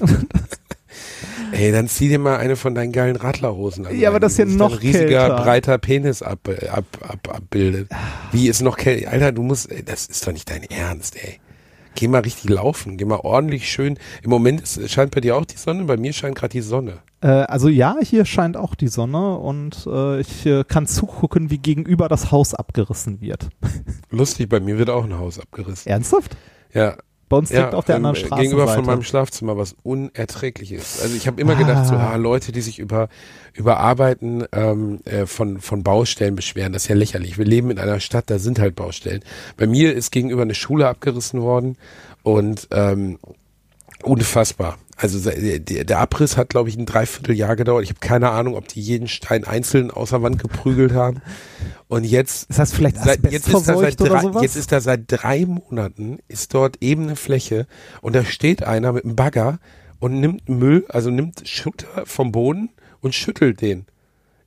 Ey, 1.52 1.72
dann 1.72 1.88
zieh 1.88 2.08
dir 2.08 2.18
mal 2.18 2.36
eine 2.36 2.56
von 2.56 2.74
deinen 2.74 2.92
geilen 2.92 3.16
Radlerhosen 3.16 3.86
an. 3.86 3.98
Ja, 3.98 4.10
aber 4.10 4.20
das 4.20 4.32
ist 4.32 4.38
ja 4.38 4.44
noch 4.44 4.72
ein 4.72 4.78
riesiger, 4.78 5.06
kälter. 5.06 5.42
breiter 5.42 5.78
Penis 5.78 6.22
ab, 6.22 6.48
ab, 6.70 6.84
ab, 7.00 7.28
abbildet. 7.34 7.88
Wie 8.32 8.48
ist 8.48 8.62
noch 8.62 8.76
kälter? 8.76 9.10
Alter, 9.10 9.32
du 9.32 9.42
musst, 9.42 9.70
ey, 9.70 9.82
das 9.84 10.06
ist 10.06 10.26
doch 10.26 10.32
nicht 10.32 10.48
dein 10.50 10.64
Ernst, 10.64 11.16
ey. 11.22 11.40
Geh 11.96 12.08
mal 12.08 12.20
richtig 12.20 12.48
laufen, 12.48 12.96
geh 12.96 13.04
mal 13.04 13.20
ordentlich 13.20 13.68
schön. 13.70 13.98
Im 14.22 14.30
Moment 14.30 14.60
ist, 14.60 14.90
scheint 14.90 15.14
bei 15.14 15.20
dir 15.20 15.36
auch 15.36 15.44
die 15.44 15.56
Sonne, 15.56 15.84
bei 15.84 15.96
mir 15.96 16.12
scheint 16.12 16.36
gerade 16.36 16.52
die 16.52 16.60
Sonne. 16.60 16.98
Äh, 17.20 17.28
also 17.28 17.68
ja, 17.68 17.96
hier 18.00 18.24
scheint 18.24 18.56
auch 18.56 18.74
die 18.74 18.88
Sonne 18.88 19.36
und 19.36 19.86
äh, 19.86 20.20
ich 20.20 20.46
äh, 20.46 20.64
kann 20.64 20.86
zugucken, 20.86 21.50
wie 21.50 21.58
gegenüber 21.58 22.08
das 22.08 22.30
Haus 22.30 22.54
abgerissen 22.54 23.20
wird. 23.20 23.48
Lustig, 24.10 24.48
bei 24.48 24.60
mir 24.60 24.78
wird 24.78 24.88
auch 24.88 25.04
ein 25.04 25.18
Haus 25.18 25.38
abgerissen. 25.38 25.90
Ernsthaft? 25.90 26.36
Ja, 26.72 26.96
Bei 27.30 27.36
uns 27.36 27.48
direkt 27.48 27.72
ja 27.72 27.78
auf 27.78 27.84
der 27.84 27.96
ähm, 27.96 28.04
anderen 28.04 28.26
Straße. 28.26 28.42
gegenüber 28.42 28.66
von 28.68 28.84
meinem 28.84 29.02
Schlafzimmer, 29.04 29.56
was 29.56 29.76
unerträglich 29.84 30.72
ist. 30.72 31.00
Also 31.00 31.14
ich 31.16 31.28
habe 31.28 31.40
immer 31.40 31.54
gedacht, 31.54 31.86
so 31.86 31.94
Ah. 31.94 32.10
ah, 32.12 32.16
Leute, 32.16 32.50
die 32.50 32.60
sich 32.60 32.78
über 32.80 33.08
über 33.54 33.78
Arbeiten 33.78 34.44
ähm, 34.52 34.98
äh, 35.04 35.26
von 35.26 35.60
von 35.60 35.84
Baustellen 35.84 36.34
beschweren, 36.34 36.72
das 36.72 36.82
ist 36.82 36.88
ja 36.88 36.96
lächerlich. 36.96 37.38
Wir 37.38 37.44
leben 37.44 37.70
in 37.70 37.78
einer 37.78 38.00
Stadt, 38.00 38.28
da 38.30 38.40
sind 38.40 38.58
halt 38.58 38.74
Baustellen. 38.74 39.22
Bei 39.56 39.68
mir 39.68 39.94
ist 39.94 40.10
gegenüber 40.10 40.42
eine 40.42 40.54
Schule 40.56 40.88
abgerissen 40.88 41.40
worden 41.40 41.76
und 42.24 42.66
ähm, 42.72 43.18
unfassbar. 44.02 44.78
Also 44.96 45.30
der, 45.30 45.98
Abriss 45.98 46.36
hat, 46.36 46.50
glaube 46.50 46.68
ich, 46.68 46.76
ein 46.76 46.84
Dreivierteljahr 46.84 47.56
gedauert. 47.56 47.84
Ich 47.84 47.90
habe 47.90 48.00
keine 48.00 48.30
Ahnung, 48.30 48.54
ob 48.54 48.68
die 48.68 48.82
jeden 48.82 49.08
Stein 49.08 49.44
einzeln 49.44 49.90
außer 49.90 50.22
Wand 50.22 50.38
geprügelt 50.38 50.92
haben. 50.92 51.22
Und 51.88 52.04
jetzt 52.04 52.50
Das 52.50 52.58
heißt 52.58 52.74
vielleicht 52.74 52.98
Seit, 52.98 53.24
jetzt, 53.32 53.48
ist 53.48 53.66
da 53.66 53.76
seit 53.78 53.98
drei, 53.98 54.42
jetzt 54.42 54.56
ist 54.56 54.72
da 54.72 54.80
seit 54.80 55.04
drei 55.06 55.46
Monaten, 55.46 56.18
ist 56.28 56.52
dort 56.52 56.76
ebene 56.82 57.16
Fläche 57.16 57.66
und 58.02 58.14
da 58.14 58.24
steht 58.24 58.62
einer 58.62 58.92
mit 58.92 59.04
einem 59.04 59.16
Bagger 59.16 59.58
und 60.00 60.20
nimmt 60.20 60.48
Müll, 60.48 60.84
also 60.88 61.10
nimmt 61.10 61.48
Schutter 61.48 62.04
vom 62.04 62.30
Boden 62.30 62.70
und 63.00 63.14
schüttelt 63.14 63.62
den. 63.62 63.86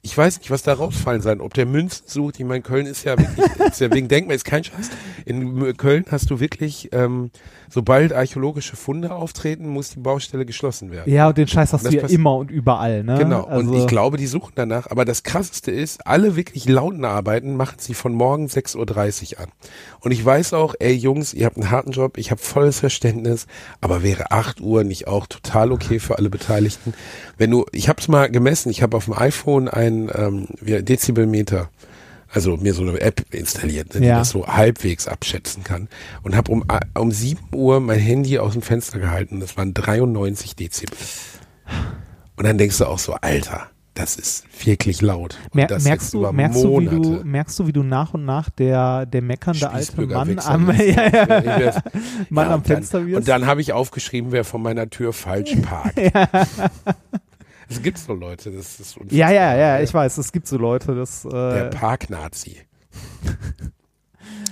Ich 0.05 0.17
weiß 0.17 0.39
nicht, 0.39 0.51
was 0.51 0.63
da 0.63 0.73
rausfallen 0.73 1.21
sein, 1.21 1.39
ob 1.39 1.53
der 1.53 1.65
Münzen 1.65 2.03
sucht. 2.05 2.37
Ich 2.37 2.45
meine, 2.45 2.61
Köln 2.61 2.85
ist 2.87 3.05
ja 3.05 3.17
wirklich, 3.17 3.45
ist 3.67 3.79
ja 3.79 3.89
wegen 3.89 4.09
Denkmal, 4.09 4.35
ist 4.35 4.43
kein 4.43 4.61
Scheiß. 4.61 4.89
In 5.25 5.77
Köln 5.77 6.03
hast 6.11 6.29
du 6.29 6.41
wirklich, 6.41 6.89
ähm, 6.91 7.31
sobald 7.69 8.11
archäologische 8.11 8.75
Funde 8.75 9.13
auftreten, 9.13 9.65
muss 9.69 9.91
die 9.91 10.01
Baustelle 10.01 10.45
geschlossen 10.45 10.91
werden. 10.91 11.09
ja, 11.09 11.29
und 11.29 11.37
den 11.37 11.47
Scheiß 11.47 11.71
hast 11.71 11.85
du 11.85 11.95
ja 11.95 12.05
immer 12.07 12.35
und 12.35 12.51
überall, 12.51 13.05
ne? 13.05 13.17
Genau, 13.17 13.45
Also, 13.45 13.71
und 13.71 13.77
ich 13.77 13.87
glaube, 13.87 14.17
die 14.17 14.27
suchen 14.27 14.51
danach. 14.55 14.91
Aber 14.91 15.05
das 15.05 15.23
Krasseste 15.23 15.71
ist, 15.71 16.05
alle 16.05 16.35
wirklich 16.35 16.67
lauten 16.67 17.05
Arbeiten 17.05 17.55
machen 17.55 17.77
sie 17.79 17.93
von 17.93 18.13
morgen 18.13 18.47
6.30 18.47 19.35
Uhr 19.35 19.39
an. 19.39 19.49
Und 20.01 20.11
ich 20.11 20.23
weiß 20.23 20.51
auch, 20.51 20.75
ey 20.79 20.91
Jungs, 20.91 21.33
ihr 21.33 21.45
habt 21.45 21.55
einen 21.55 21.71
harten 21.71 21.91
Job, 21.91 22.17
ich 22.17 22.29
habe 22.29 22.41
volles 22.41 22.81
Verständnis, 22.81 23.47
aber 23.79 24.03
wäre 24.03 24.31
8 24.31 24.59
Uhr 24.59 24.83
nicht 24.83 25.07
auch 25.07 25.27
total 25.27 25.71
okay 25.71 25.99
für 25.99 26.17
alle 26.17 26.29
Beteiligten? 26.29 26.93
Wenn 27.37 27.51
du, 27.51 27.65
ich 27.71 27.87
habe 27.87 28.01
es 28.01 28.09
mal 28.09 28.29
gemessen, 28.29 28.69
ich 28.69 28.83
habe 28.83 28.97
auf 28.97 29.05
dem 29.05 29.13
iPhone 29.17 29.69
ein 29.69 29.92
ähm, 30.15 30.47
wie, 30.61 30.81
Dezibelmeter, 30.81 31.69
also 32.29 32.57
mir 32.57 32.73
so 32.73 32.81
eine 32.81 32.99
App 32.99 33.23
installiert, 33.31 33.93
ne, 33.93 34.01
die 34.01 34.07
Ja. 34.07 34.19
das 34.19 34.29
so 34.29 34.47
halbwegs 34.47 35.07
abschätzen 35.07 35.63
kann. 35.63 35.87
Und 36.23 36.35
habe 36.35 36.51
um, 36.51 36.63
um 36.97 37.11
7 37.11 37.39
Uhr 37.53 37.79
mein 37.79 37.99
Handy 37.99 38.39
aus 38.39 38.53
dem 38.53 38.61
Fenster 38.61 38.99
gehalten, 38.99 39.39
das 39.39 39.55
waren 39.57 39.73
93 39.73 40.55
Dezibel. 40.55 40.97
Und 42.35 42.45
dann 42.45 42.57
denkst 42.57 42.77
du 42.79 42.85
auch 42.85 42.99
so, 42.99 43.13
Alter, 43.21 43.67
das 43.93 44.15
ist 44.15 44.45
wirklich 44.65 45.03
laut. 45.03 45.37
Mer 45.53 45.67
das 45.67 45.83
merkst 45.83 46.15
du, 46.15 46.31
merkst 46.31 46.63
du, 46.63 46.81
wie 46.81 46.85
du, 46.87 47.21
merkst 47.23 47.59
du, 47.59 47.67
wie 47.67 47.73
du 47.73 47.83
nach 47.83 48.15
und 48.15 48.25
nach 48.25 48.49
der, 48.49 49.05
der 49.05 49.21
meckernde 49.21 49.69
alte 49.69 50.01
Mann 50.07 50.39
am, 50.39 50.71
ja, 50.77 51.07
ja, 51.07 51.83
Mann 52.29 52.47
Ja, 52.47 52.53
am 52.55 52.63
Fenster 52.63 53.05
wirst? 53.05 53.17
Und 53.17 53.27
dann 53.27 53.45
habe 53.45 53.61
ich 53.61 53.71
aufgeschrieben, 53.71 54.31
wer 54.31 54.43
vor 54.45 54.59
meiner 54.59 54.89
Tür 54.89 55.13
falsch 55.13 55.55
parkt. 55.61 55.99
Es 57.75 57.81
gibt 57.81 57.97
so 57.97 58.13
Leute, 58.13 58.51
das 58.51 58.79
ist 58.79 58.97
unfassbar. 58.97 59.17
ja, 59.17 59.31
ja, 59.31 59.55
ja, 59.55 59.79
ich 59.81 59.93
weiß, 59.93 60.17
es 60.17 60.31
gibt 60.31 60.47
so 60.47 60.57
Leute, 60.57 60.95
das, 60.95 61.23
Der 61.23 61.65
äh, 61.65 61.69
Parknazi. 61.69 62.57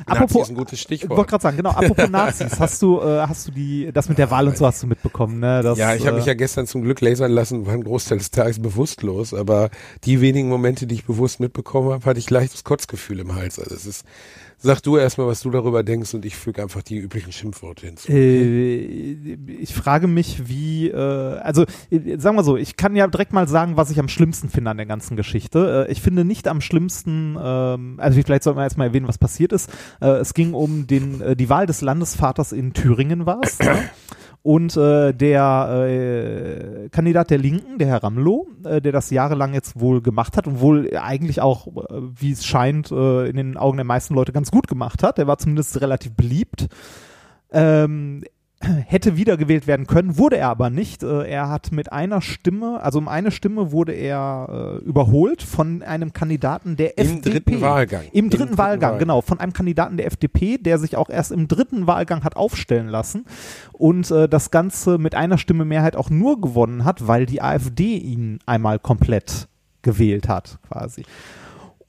Nazi 0.08 0.12
Apropos- 0.24 0.42
ist 0.44 0.50
ein 0.50 0.56
gutes 0.56 0.80
ich 0.80 0.90
wollte 0.90 0.98
Stichwort. 1.06 1.28
gerade 1.28 1.42
sagen, 1.44 1.58
genau, 1.58 1.70
apropos 1.70 2.10
Nazis, 2.10 2.60
hast 2.60 2.82
du, 2.82 3.00
äh, 3.02 3.20
hast 3.28 3.48
du 3.48 3.52
die, 3.52 3.92
das 3.94 4.10
mit 4.10 4.18
der 4.18 4.32
Wahl 4.32 4.48
und 4.48 4.58
so 4.58 4.66
hast 4.66 4.82
du 4.82 4.88
mitbekommen, 4.88 5.40
ne? 5.40 5.62
Das, 5.62 5.78
Ja, 5.78 5.94
ich 5.94 6.08
habe 6.08 6.18
mich 6.18 6.26
äh, 6.26 6.30
ja 6.30 6.34
gestern 6.34 6.66
zum 6.66 6.82
Glück 6.82 7.02
lasern 7.02 7.32
lassen, 7.32 7.68
war 7.68 7.74
ein 7.74 7.84
Großteil 7.84 8.18
des 8.18 8.32
Tages 8.32 8.60
bewusstlos, 8.60 9.34
aber 9.34 9.70
die 10.04 10.20
wenigen 10.20 10.50
Momente, 10.50 10.88
die 10.88 10.96
ich 10.96 11.06
bewusst 11.06 11.40
mitbekommen 11.40 11.92
habe, 11.92 12.04
hatte 12.06 12.20
ich 12.20 12.30
leichtes 12.30 12.64
Kotzgefühl 12.64 13.20
im 13.20 13.36
Hals. 13.36 13.60
Also 13.60 13.76
es 13.76 13.86
ist 13.86 14.06
Sag 14.64 14.82
du 14.82 14.96
erstmal, 14.96 15.26
was 15.26 15.42
du 15.42 15.50
darüber 15.50 15.82
denkst 15.82 16.14
und 16.14 16.24
ich 16.24 16.36
füge 16.36 16.62
einfach 16.62 16.84
die 16.84 16.98
üblichen 16.98 17.32
Schimpfworte 17.32 17.88
hinzu. 17.88 18.12
Äh, 18.12 19.38
ich 19.60 19.74
frage 19.74 20.06
mich, 20.06 20.48
wie, 20.48 20.88
äh, 20.90 20.96
also 20.96 21.66
äh, 21.90 22.20
sagen 22.20 22.36
wir 22.36 22.44
so, 22.44 22.58
ich 22.58 22.78
kann 22.78 22.96
ja 22.96 23.08
direkt 23.08 23.34
mal 23.34 23.48
sagen, 23.48 23.76
was 23.76 23.90
ich 23.90 24.00
am 24.00 24.08
schlimmsten 24.08 24.50
finde 24.50 24.70
an 24.70 24.78
der 24.78 24.86
ganzen 24.86 25.18
Geschichte. 25.18 25.88
Äh, 25.88 25.92
ich 25.92 26.00
finde 26.00 26.26
nicht 26.26 26.48
am 26.48 26.62
schlimmsten, 26.62 27.38
ähm, 27.42 27.96
also 28.00 28.22
vielleicht 28.22 28.44
sollten 28.44 28.60
wir 28.60 28.64
erstmal 28.64 28.88
erwähnen, 28.88 29.08
was 29.08 29.18
passiert 29.18 29.52
ist. 29.52 29.68
Äh, 30.00 30.10
es 30.20 30.36
ging 30.36 30.54
um 30.54 30.86
den, 30.86 31.22
äh, 31.22 31.36
die 31.36 31.50
Wahl 31.50 31.66
des 31.66 31.82
Landesvaters 31.82 32.52
in 32.52 32.74
Thüringen 32.74 33.26
war 33.26 33.40
es. 33.44 33.58
Und 34.44 34.76
äh, 34.76 35.14
der 35.14 35.86
äh, 35.88 36.90
Kandidat 36.90 37.30
der 37.30 37.38
Linken, 37.38 37.78
der 37.78 37.88
Herr 37.88 38.04
Ramlow, 38.04 38.48
äh, 38.66 38.82
der 38.82 38.92
das 38.92 39.12
jahrelang 39.12 39.54
jetzt 39.54 39.80
wohl 39.80 40.02
gemacht 40.02 40.36
hat 40.36 40.48
und 40.48 40.60
wohl 40.60 40.98
eigentlich 40.98 41.42
auch, 41.42 41.68
äh, 41.68 42.02
wie 42.16 42.32
es 42.32 42.44
scheint, 42.44 42.92
äh, 42.92 43.28
in 43.28 43.38
den 43.38 43.56
Augen 43.58 43.78
der 43.78 43.86
meisten 43.86 44.16
Leute 44.16 44.32
ganz 44.32 44.50
gut 44.50 44.68
gemacht 44.68 45.04
hat, 45.04 45.20
der 45.20 45.28
war 45.28 45.38
zumindest 45.38 45.80
relativ 45.80 46.14
beliebt, 46.14 46.70
ähm, 47.52 48.24
hätte 48.62 49.18
wiedergewählt 49.18 49.68
werden 49.68 49.88
können, 49.88 50.18
wurde 50.18 50.38
er 50.38 50.50
aber 50.50 50.70
nicht. 50.70 51.04
Äh, 51.04 51.28
er 51.28 51.50
hat 51.50 51.72
mit 51.72 51.92
einer 51.92 52.22
Stimme, 52.22 52.82
also 52.82 53.00
um 53.00 53.08
eine 53.08 53.32
Stimme 53.32 53.72
wurde 53.72 53.94
er 53.94 54.80
äh, 54.82 54.86
überholt 54.86 55.42
von 55.42 55.82
einem 55.84 56.14
Kandidaten 56.14 56.76
der 56.76 56.98
Im 56.98 57.18
FDP. 57.18 57.30
dritten 57.32 57.62
Wahlgang. 57.62 58.04
Im 58.12 58.30
dritten 58.30 58.58
Wahlgang, 58.58 59.00
genau, 59.00 59.22
von 59.22 59.40
einem 59.40 59.54
Kandidaten 59.54 59.98
der 59.98 60.08
FDP, 60.08 60.58
der 60.58 60.78
sich 60.78 60.98
auch 60.98 61.10
erst 61.10 61.32
im 61.32 61.48
dritten 61.48 61.88
Wahlgang 61.88 62.24
hat 62.24 62.36
aufstellen 62.36 62.88
lassen 62.88 63.26
und 63.74 64.10
äh, 64.12 64.30
das 64.30 64.52
Ganze 64.52 64.98
mit 64.98 65.16
einer 65.16 65.38
Stimme 65.38 65.66
Mehrheit 65.66 65.96
auch 65.96 66.10
nur 66.10 66.40
gewonnen 66.40 66.86
hat, 66.86 67.08
weil 67.08 67.26
die 67.26 67.42
AfD 67.42 67.98
ihn 67.98 68.40
einmal 68.46 68.80
komplett 68.80 69.48
gewählt 69.82 70.28
hat, 70.28 70.60
quasi. 70.70 71.04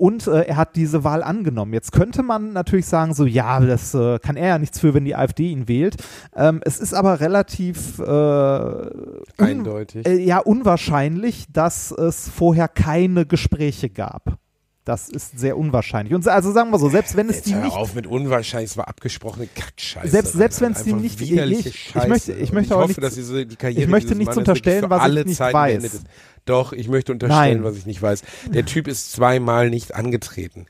Und 0.03 0.27
äh, 0.27 0.47
er 0.47 0.57
hat 0.57 0.75
diese 0.75 1.05
Wahl 1.05 1.23
angenommen. 1.23 1.73
Jetzt 1.73 1.93
könnte 1.93 2.25
man 2.25 2.53
natürlich 2.53 2.87
sagen, 2.87 3.15
so 3.15 3.25
ja, 3.25 3.61
das 3.61 3.95
äh, 3.95 4.19
kann 4.19 4.37
er 4.37 4.49
ja 4.49 4.59
nichts 4.59 4.81
für, 4.81 4.95
wenn 4.95 5.05
die 5.05 5.15
AfD 5.15 5.53
ihn 5.53 5.69
wählt. 5.69 5.95
Ähm, 6.35 6.61
es 6.65 6.81
ist 6.81 6.93
aber 6.93 7.21
relativ 7.21 8.01
äh, 8.01 8.03
un 8.03 8.91
Eindeutig. 9.39 10.05
äh, 10.05 10.19
ja 10.19 10.39
unwahrscheinlich, 10.41 11.47
dass 11.53 11.93
es 11.93 12.29
vorher 12.29 12.67
keine 12.67 13.27
Gespräche 13.27 13.91
gab. 13.91 14.41
Das 14.85 15.09
ist 15.09 15.39
sehr 15.39 15.57
unwahrscheinlich. 15.57 16.13
Und 16.13 16.27
also 16.27 16.51
sagen 16.51 16.71
wir 16.73 16.79
so, 16.81 16.89
selbst 16.89 17.17
wenn 17.17 17.29
es 17.29 17.37
Jetzt 17.37 17.47
die 17.47 17.55
hör 17.55 17.63
nicht 17.63 17.77
auf 17.77 17.95
mit 17.95 18.07
unwahrscheinlich, 18.09 18.71
es 18.73 18.77
war 18.77 18.89
abgesprochene 18.89 19.47
Kackscheiße. 19.55 20.09
Selbst- 20.09 20.33
selbst 20.33 20.61
wenn 20.61 20.73
es 20.73 20.83
die 20.83 20.93
nicht- 20.93 21.21
ich- 21.21 21.31
ich 21.67 21.91
Scheiße. 21.93 22.09
möchte- 22.09 22.33
ich 22.33 22.53
möchte 22.53 22.75
ich 22.75 22.77
hoffe, 22.79 22.89
nichts- 22.89 23.01
dass 23.01 23.15
diese, 23.15 23.47
die 23.47 23.55
Karriere 23.55 23.83
ich 23.83 23.89
möchte 23.89 24.17
nichts 24.17 24.35
Mannes 24.35 24.39
unterstellen, 24.39 24.91
was 24.91 24.99
ich 24.99 25.03
alle 25.05 25.25
nicht 25.25 25.37
Zeiten 25.37 25.55
weiß. 25.55 25.73
beendet 25.75 25.95
ist. 25.95 26.05
Doch, 26.47 26.73
ich 26.73 26.89
möchte 26.89 27.13
unterstellen, 27.13 27.59
Nein. 27.59 27.65
was 27.65 27.77
ich 27.77 27.87
nicht 27.87 28.03
weiß. 28.03 28.23
Der 28.53 28.67
Typ 28.67 28.89
ist 28.89 29.13
zweimal 29.13 29.71
nicht 29.71 29.95
angetreten. 29.95 30.67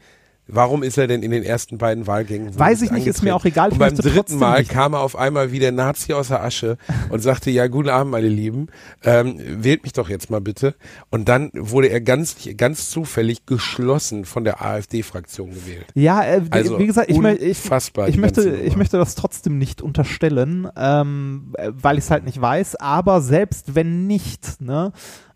Warum 0.55 0.83
ist 0.83 0.99
er 0.99 1.07
denn 1.07 1.23
in 1.23 1.31
den 1.31 1.43
ersten 1.43 1.79
beiden 1.79 2.07
Wahlgängen? 2.07 2.59
Weiß 2.59 2.83
ich 2.83 2.91
nicht, 2.91 3.07
ist 3.07 3.23
mir 3.23 3.35
auch 3.35 3.45
egal, 3.47 3.69
ich 3.69 3.73
Und 3.73 3.79
beim 3.79 3.95
dritten 3.97 4.37
Mal 4.39 4.59
nicht- 4.61 4.71
kam 4.71 4.93
er 4.93 5.01
auf 5.01 5.17
einmal 5.17 5.51
wie 5.51 5.59
der 5.59 5.73
Nazi 5.73 6.13
aus 6.13 6.29
der 6.29 6.43
Asche 6.45 6.77
und 7.09 7.21
sagte, 7.21 7.51
ja, 7.51 7.67
guten 7.69 7.89
Abend, 7.89 8.13
meine 8.13 8.29
Lieben, 8.29 8.67
ähm, 9.03 9.37
wählt 9.39 9.83
mich 9.83 9.95
doch 9.95 10.09
jetzt 10.11 10.31
mal 10.31 10.41
bitte. 10.43 10.75
Und 11.11 11.29
dann 11.29 11.51
wurde 11.55 11.89
er 11.89 12.01
ganz, 12.03 12.37
ganz 12.59 12.91
zufällig 12.91 13.47
geschlossen 13.47 14.25
von 14.27 14.45
der 14.45 14.61
AfD-Fraktion 14.63 15.51
gewählt. 15.51 15.87
Ja, 15.95 16.23
äh, 16.23 16.43
wie- 16.45 16.51
Also 16.51 16.79
wie 16.79 16.87
gesagt, 16.87 17.09
ich, 17.11 17.17
ich, 17.19 17.49
unfassbar, 17.49 18.09
ich, 18.09 18.15
die 18.17 18.21
möchte, 18.21 18.51
ich 18.57 18.77
möchte 18.77 18.99
das 18.99 19.15
trotzdem 19.15 19.57
nicht 19.57 19.81
unterstellen, 19.81 20.69
ähm, 20.77 21.55
äh, 21.57 21.71
weil 21.73 21.97
ich 21.97 22.05
es 22.05 22.11
halt 22.11 22.25
nicht 22.25 22.41
weiß. 22.41 22.77
Aber 22.77 23.23
selbst 23.23 23.75
wenn 23.75 24.07
nicht, 24.07 24.61
ne, 24.61 24.93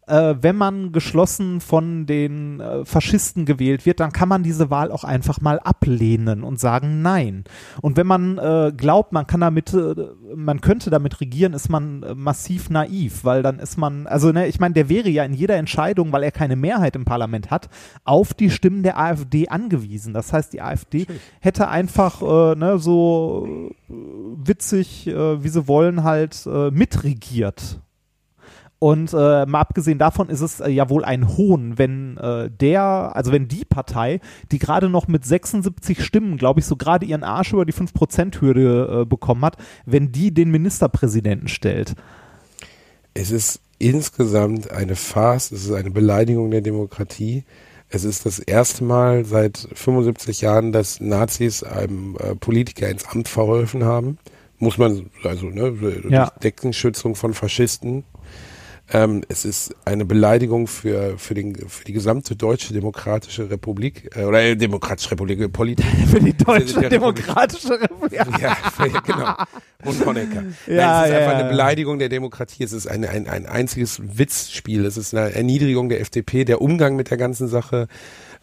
äh, 0.07 0.37
wenn 0.41 0.57
man 0.57 0.93
geschlossen 0.93 1.61
von 1.61 2.07
den 2.07 2.61
äh, 2.61 2.85
Faschisten 2.85 3.45
gewählt 3.45 3.87
wird, 3.87 4.01
dann 4.01 4.13
kann 4.13 4.29
man 4.29 4.43
diese 4.43 4.71
Wahl 4.71 4.93
auch 4.93 5.05
einfach 5.05 5.41
mal 5.41 5.59
ablehnen 5.59 6.45
und 6.45 6.61
sagen 6.61 7.03
Nein. 7.03 7.45
Und 7.83 7.97
wenn 7.97 8.07
man 8.07 8.39
äh, 8.39 8.73
glaubt, 8.77 9.13
man 9.13 9.27
kann 9.27 9.41
damit, 9.41 9.75
äh, 9.75 9.95
man 10.35 10.61
könnte 10.61 10.91
damit 10.91 11.21
regieren, 11.21 11.55
ist 11.55 11.69
man 11.69 12.03
äh, 12.03 12.15
massiv 12.15 12.71
naiv, 12.71 13.25
weil 13.25 13.43
dann 13.43 13.59
ist 13.59 13.79
man, 13.79 14.07
also 14.07 14.31
ne, 14.31 14.47
ich 14.47 14.61
meine, 14.61 14.75
der 14.75 14.89
wäre 14.89 15.09
ja 15.09 15.25
in 15.25 15.35
jeder 15.35 15.57
Entscheidung, 15.57 16.13
weil 16.13 16.23
er 16.23 16.33
keine 16.33 16.57
Mehrheit 16.57 16.95
im 16.95 17.05
Parlament 17.05 17.51
hat, 17.51 17.69
auf 18.05 18.33
die 18.33 18.51
Stimmen 18.51 18.83
der 18.83 18.99
AfD 18.99 19.49
angewiesen. 19.49 20.15
Das 20.15 20.33
heißt, 20.33 20.53
die 20.53 20.63
AfD 20.63 21.07
hätte 21.41 21.69
einfach 21.69 22.23
äh, 22.23 22.55
ne, 22.57 22.79
so 22.79 23.71
witzig, 23.89 25.07
wie 25.07 25.49
sie 25.49 25.69
wollen, 25.69 26.03
halt 26.03 26.47
mitregiert. 26.47 27.81
Und 28.79 29.15
äh, 29.15 29.47
mal 29.47 29.61
abgesehen 29.61 29.99
davon 29.99 30.29
ist 30.29 30.43
es 30.43 30.61
äh, 30.61 30.69
ja 30.69 30.91
wohl 30.91 31.05
ein 31.05 31.37
Hohn, 31.37 31.79
wenn 31.79 32.19
äh, 32.19 32.51
der, 32.51 33.13
also 33.15 33.33
wenn 33.33 33.49
die 33.49 33.65
Partei, 33.65 34.21
die 34.53 34.59
gerade 34.59 34.91
noch 34.91 35.09
mit 35.09 35.25
76 35.25 36.05
Stimmen, 36.05 36.37
glaube 36.37 36.61
ich, 36.61 36.67
so 36.67 36.77
gerade 36.77 37.07
ihren 37.07 37.25
Arsch 37.25 37.55
über 37.55 37.65
die 37.65 37.73
5%-Hürde 37.73 39.03
äh, 39.03 39.05
bekommen 39.07 39.45
hat, 39.45 39.57
wenn 39.87 40.13
die 40.13 40.33
den 40.33 40.51
Ministerpräsidenten 40.51 41.49
stellt. 41.49 41.95
Es 43.15 43.31
ist 43.31 43.61
insgesamt 43.79 44.71
eine 44.71 44.95
Farce, 44.95 45.53
es 45.53 45.65
ist 45.65 45.73
eine 45.73 45.91
Beleidigung 45.91 46.51
der 46.51 46.61
Demokratie. 46.61 47.45
Es 47.89 48.05
ist 48.05 48.27
das 48.27 48.39
erste 48.39 48.85
Mal 48.85 49.25
seit 49.25 49.69
75 49.73 50.43
Jahren, 50.43 50.73
dass 50.73 51.01
Nazis 51.01 51.63
einem 51.63 52.17
äh, 52.19 52.35
Politiker 52.35 52.91
ins 52.91 53.07
Amt 53.07 53.29
verholfen 53.29 53.85
haben. 53.85 54.19
Muss 54.59 54.77
man, 54.77 55.11
also 55.23 55.47
ne, 55.47 55.73
Ja. 56.09 56.31
Deckenschützung 56.43 57.15
von 57.15 57.33
Faschisten. 57.33 58.05
Ähm, 58.93 59.23
es 59.29 59.45
ist 59.45 59.75
eine 59.85 60.05
Beleidigung 60.05 60.69
für, 60.69 61.19
für, 61.19 61.35
den, 61.35 61.57
für 61.69 61.85
die 61.85 61.93
gesamte 61.93 62.37
deutsche 62.37 62.73
demokratische 62.73 63.51
Republik, 63.51 64.11
äh, 64.17 64.25
oder 64.25 64.43
äh, 64.43 64.57
demokratische 64.57 65.11
Republik, 65.11 65.41
äh, 65.41 65.49
Politik. 65.49 65.87
Für 66.07 66.21
die 66.21 66.33
Deutsche 66.33 66.81
Der 66.81 66.93
Republik. 66.93 67.27
Demokratische 67.27 67.81
Republik. 67.81 68.21
Ja, 68.41 68.57
ja, 68.79 69.01
genau. 69.01 69.35
Und 69.85 70.07
Honecker. 70.07 70.45
Ja, 70.67 70.77
Nein, 70.77 71.03
es 71.03 71.09
ist 71.09 71.15
ja, 71.15 71.19
einfach 71.19 71.39
eine 71.39 71.49
Beleidigung 71.49 71.99
der 71.99 72.09
Demokratie. 72.09 72.63
Es 72.63 72.73
ist 72.73 72.87
eine, 72.87 73.11
ein, 73.11 73.29
ein 73.29 73.47
einziges 73.47 74.01
Witzspiel. 74.03 74.85
Es 74.85 74.97
ist 74.97 75.15
eine 75.15 75.35
Erniedrigung 75.35 75.89
der 75.89 76.01
FDP, 76.01 76.45
der 76.45 76.63
Umgang 76.63 76.97
mit 76.97 77.11
der 77.11 77.17
ganzen 77.17 77.49
Sache. 77.49 77.89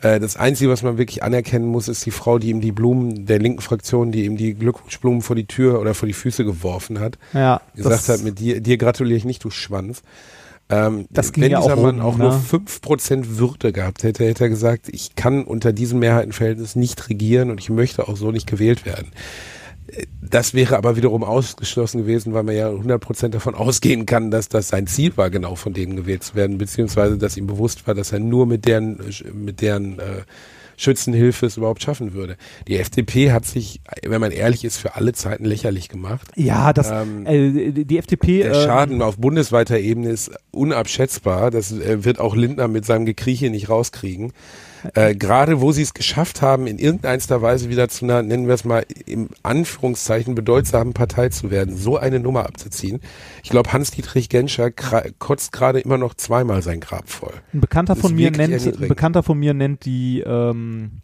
Äh, 0.04 0.20
Das 0.20 0.38
Einzige, 0.38 0.70
was 0.70 0.84
man 0.84 0.97
wirklich 0.97 1.24
anerkennen 1.24 1.66
muss, 1.66 1.88
ist 1.88 2.06
die 2.06 2.12
Frau, 2.12 2.38
die 2.38 2.49
ihm 2.49 2.62
die 2.62 2.72
Blumen 2.72 3.26
der 3.26 3.39
linken 3.39 3.62
Fraktion, 3.62 4.12
die 4.12 4.26
ihm 4.26 4.38
die 4.38 4.54
Glückwunschblumen 4.54 5.22
vor 5.22 5.36
die 5.36 5.45
Tür 5.45 5.80
oder 5.80 5.93
vor 5.95 6.08
die 6.08 6.14
Füße 6.14 6.45
geworfen 6.45 6.99
hat. 6.99 7.18
Ja, 7.34 7.62
Gesagt 7.76 8.08
hat, 8.10 8.24
mit 8.24 8.39
dir, 8.39 8.62
dir 8.62 8.78
gratuliere 8.78 9.18
ich 9.18 9.26
nicht, 9.26 9.43
du 9.43 9.49
Schwanz. 9.49 10.04
Ähm, 10.70 11.08
Das 11.10 11.32
ging 11.34 11.43
wenn 11.43 11.51
ja 11.51 11.62
dieser 11.62 11.74
auch 11.78 11.82
Mann 11.82 11.99
auch 12.01 12.18
ne? 12.18 12.26
nur 12.26 12.34
5% 12.34 13.38
Würde 13.38 13.74
gehabt 13.74 14.04
hätte, 14.04 14.26
hätte 14.26 14.45
er 14.45 14.49
gesagt, 14.49 14.88
ich 14.89 15.16
kann 15.16 15.43
unter 15.43 15.74
diesem 15.74 15.99
Mehrheitenverhältnis 15.99 16.76
nicht 16.76 17.10
regieren 17.10 17.49
und 17.49 17.60
ich 17.60 17.70
möchte 17.70 18.08
auch 18.08 18.16
so 18.16 18.32
nicht 18.32 18.47
gewählt 18.47 18.86
werden. 18.86 19.12
Äh, 19.88 20.06
Das 20.22 20.54
wäre 20.54 20.78
aber 20.78 20.96
wiederum 20.96 21.24
ausgeschlossen 21.24 22.00
gewesen, 22.00 22.34
weil 22.34 22.44
man 22.44 22.56
ja 22.56 22.70
100% 22.70 23.30
davon 23.30 23.54
ausgehen 23.56 24.06
kann, 24.06 24.32
dass 24.32 24.50
das 24.50 24.70
sein 24.70 24.88
Ziel 24.88 25.16
war, 25.16 25.30
genau 25.30 25.56
von 25.56 25.74
denen 25.74 25.96
gewählt 25.96 26.24
zu 26.24 26.36
werden, 26.36 26.58
beziehungsweise 26.58 27.18
dass 27.18 27.38
ihm 27.38 27.46
bewusst 27.48 27.86
war, 27.88 27.94
dass 27.94 28.12
er 28.12 28.20
nur 28.20 28.46
mit 28.48 28.66
deren, 28.66 29.00
mit 29.34 29.62
deren 29.62 30.00
äh, 30.00 30.22
Schützenhilfe 30.76 31.46
es 31.46 31.58
überhaupt 31.58 31.84
schaffen 31.84 32.14
würde. 32.14 32.36
Die 32.68 32.78
FDP 32.78 33.32
hat 33.32 33.46
sich, 33.46 33.82
wenn 34.06 34.20
man 34.22 34.32
ehrlich 34.32 34.66
ist, 34.66 34.78
für 34.78 34.96
alle 34.96 35.14
Zeiten 35.14 35.46
lächerlich 35.46 35.88
gemacht. 35.88 36.28
Ja, 36.36 36.74
das, 36.74 36.90
Ähm, 36.90 37.26
äh, 37.28 37.72
die 37.84 37.98
FDP. 37.98 38.44
Der 38.44 38.54
ähm, 38.54 38.62
Schaden 38.66 39.02
auf 39.02 39.18
bundesweiter 39.18 39.78
Ebene 39.78 40.10
ist 40.10 40.32
unabschätzbar. 40.52 41.52
Das 41.52 41.72
äh, 41.72 42.04
wird 42.04 42.20
auch 42.20 42.36
Lindner 42.36 42.68
mit 42.68 42.86
seinem 42.86 43.06
Gekrieche 43.06 43.50
nicht 43.50 43.70
rauskriegen. 43.70 44.34
Äh, 44.94 45.16
Gerade 45.16 45.62
wo 45.62 45.72
sie 45.72 45.82
es 45.82 45.94
geschafft 45.94 46.42
haben, 46.42 46.68
in 46.68 46.78
irgendeiner 46.78 47.42
Weise 47.42 47.70
wieder 47.70 47.90
zu 47.90 48.06
einer, 48.06 48.22
nennen 48.22 48.48
wir 48.48 48.54
es 48.54 48.66
mal, 48.66 48.86
im 49.06 49.30
Anführungszeichen 49.44 50.36
bedeutsamen 50.36 50.94
Partei 50.94 51.30
zu 51.30 51.52
werden, 51.52 51.76
so 51.76 51.98
eine 51.98 52.20
Nummer 52.20 52.46
abzuziehen. 52.46 53.00
Ich 53.44 53.50
glaube, 53.50 53.72
Hans-Dietrich 53.72 54.30
Genscher 54.30 54.72
kotzt 54.72 55.52
gerade 55.52 55.80
immer 55.80 55.98
noch 55.98 56.14
zweimal 56.16 56.62
sein 56.62 56.80
Grab 56.80 57.10
voll. 57.10 57.34
Ein 57.54 57.62
Bekannter 57.62 57.96
von 57.96 58.14
mir 58.14 58.32
nennt, 58.32 58.54
ein. 58.54 58.88
Bekannter 58.88 59.24
von 59.24 59.38
mir 59.38 59.54
nennt 59.54 59.86
die 59.86 60.22
ähm, 60.22 61.02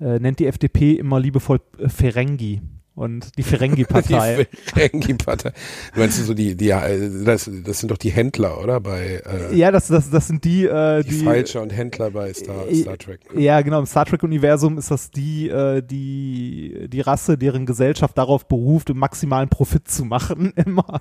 äh, 0.00 0.18
nennt 0.18 0.38
die 0.38 0.46
FDP 0.46 0.94
immer 0.94 1.20
liebevoll 1.20 1.60
äh, 1.78 1.88
Ferengi 1.88 2.60
und 2.94 3.36
die 3.36 3.42
Ferengi-Partei. 3.42 4.46
Die 4.52 4.70
Ferengi-Partei. 4.70 5.52
Du 5.94 6.00
meinst 6.00 6.24
so 6.24 6.32
die, 6.34 6.56
die, 6.56 6.68
das, 6.68 7.50
das 7.64 7.80
sind 7.80 7.90
doch 7.90 7.98
die 7.98 8.10
Händler, 8.10 8.62
oder? 8.62 8.80
Bei 8.80 9.22
äh, 9.50 9.56
ja, 9.56 9.70
das, 9.72 9.88
das, 9.88 10.10
das 10.10 10.28
sind 10.28 10.44
die, 10.44 10.64
äh, 10.64 11.02
die, 11.02 11.08
die, 11.10 11.24
Falscher 11.24 11.62
und 11.62 11.70
Händler 11.70 12.10
bei 12.10 12.32
Star, 12.32 12.68
Äh, 12.68 12.76
Star 12.76 12.96
Trek. 12.96 13.34
ne? 13.34 13.40
Ja, 13.40 13.60
genau. 13.62 13.80
Im 13.80 13.86
Star 13.86 14.04
Trek-Universum 14.06 14.78
ist 14.78 14.90
das 14.90 15.10
die, 15.10 15.48
äh, 15.48 15.82
die, 15.82 16.88
die 16.88 17.00
Rasse, 17.00 17.36
deren 17.36 17.66
Gesellschaft 17.66 18.16
darauf 18.16 18.46
beruft, 18.46 18.90
im 18.90 18.98
maximalen 18.98 19.48
Profit 19.48 19.88
zu 19.88 20.04
machen, 20.04 20.52
immer. 20.64 21.00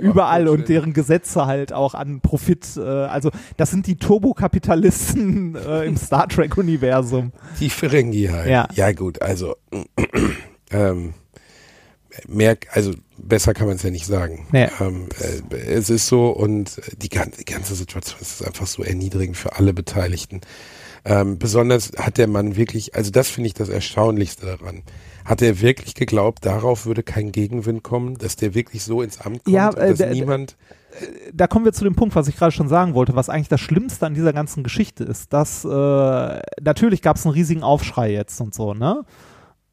Überall 0.00 0.48
und 0.48 0.68
deren 0.68 0.92
Gesetze 0.92 1.46
halt 1.46 1.72
auch 1.72 1.94
an 1.94 2.20
Profit, 2.20 2.76
äh, 2.76 2.80
also 2.80 3.30
das 3.56 3.70
sind 3.70 3.86
die 3.86 3.96
Turbokapitalisten 3.96 5.54
äh, 5.68 5.84
im 5.84 5.96
Star 5.96 6.28
Trek-Universum. 6.28 7.32
Die 7.60 7.70
Ferengi 7.70 8.26
halt. 8.26 8.48
Ja. 8.48 8.66
ja 8.74 8.92
gut, 8.92 9.22
also 9.22 9.54
ähm, 10.72 11.14
mehr, 12.28 12.56
also 12.72 12.92
besser 13.18 13.54
kann 13.54 13.66
man 13.66 13.76
es 13.76 13.82
ja 13.82 13.90
nicht 13.90 14.06
sagen. 14.06 14.46
Nee. 14.52 14.68
Ähm, 14.80 15.08
äh, 15.50 15.56
es 15.56 15.90
ist 15.90 16.06
so 16.06 16.30
und 16.30 16.80
die 17.00 17.08
ganze, 17.08 17.38
die 17.38 17.44
ganze 17.44 17.74
Situation 17.74 18.20
ist 18.20 18.44
einfach 18.44 18.66
so 18.66 18.82
erniedrigend 18.82 19.36
für 19.36 19.56
alle 19.56 19.72
Beteiligten. 19.72 20.40
Ähm, 21.04 21.38
besonders 21.38 21.92
hat 21.96 22.18
der 22.18 22.28
Mann 22.28 22.54
wirklich, 22.56 22.94
also 22.94 23.10
das 23.10 23.28
finde 23.28 23.48
ich 23.48 23.54
das 23.54 23.68
Erstaunlichste 23.68 24.46
daran. 24.46 24.82
Hat 25.24 25.42
er 25.42 25.60
wirklich 25.60 25.94
geglaubt, 25.94 26.44
darauf 26.44 26.86
würde 26.86 27.02
kein 27.02 27.32
Gegenwind 27.32 27.82
kommen, 27.82 28.18
dass 28.18 28.36
der 28.36 28.54
wirklich 28.54 28.84
so 28.84 29.02
ins 29.02 29.20
Amt 29.20 29.44
kommt 29.44 29.54
Ja, 29.54 29.70
äh, 29.70 29.94
dass 29.94 30.10
niemand 30.10 30.56
da 31.32 31.46
kommen 31.46 31.64
wir 31.64 31.72
zu 31.72 31.84
dem 31.84 31.94
Punkt, 31.94 32.14
was 32.14 32.28
ich 32.28 32.36
gerade 32.36 32.52
schon 32.52 32.68
sagen 32.68 32.94
wollte, 32.94 33.16
was 33.16 33.28
eigentlich 33.28 33.48
das 33.48 33.60
Schlimmste 33.60 34.06
an 34.06 34.14
dieser 34.14 34.32
ganzen 34.32 34.62
Geschichte 34.62 35.04
ist, 35.04 35.32
dass 35.32 35.64
äh, 35.64 35.68
natürlich 35.68 37.02
gab 37.02 37.16
es 37.16 37.24
einen 37.24 37.34
riesigen 37.34 37.62
Aufschrei 37.62 38.12
jetzt 38.12 38.40
und 38.40 38.54
so, 38.54 38.74
ne? 38.74 39.04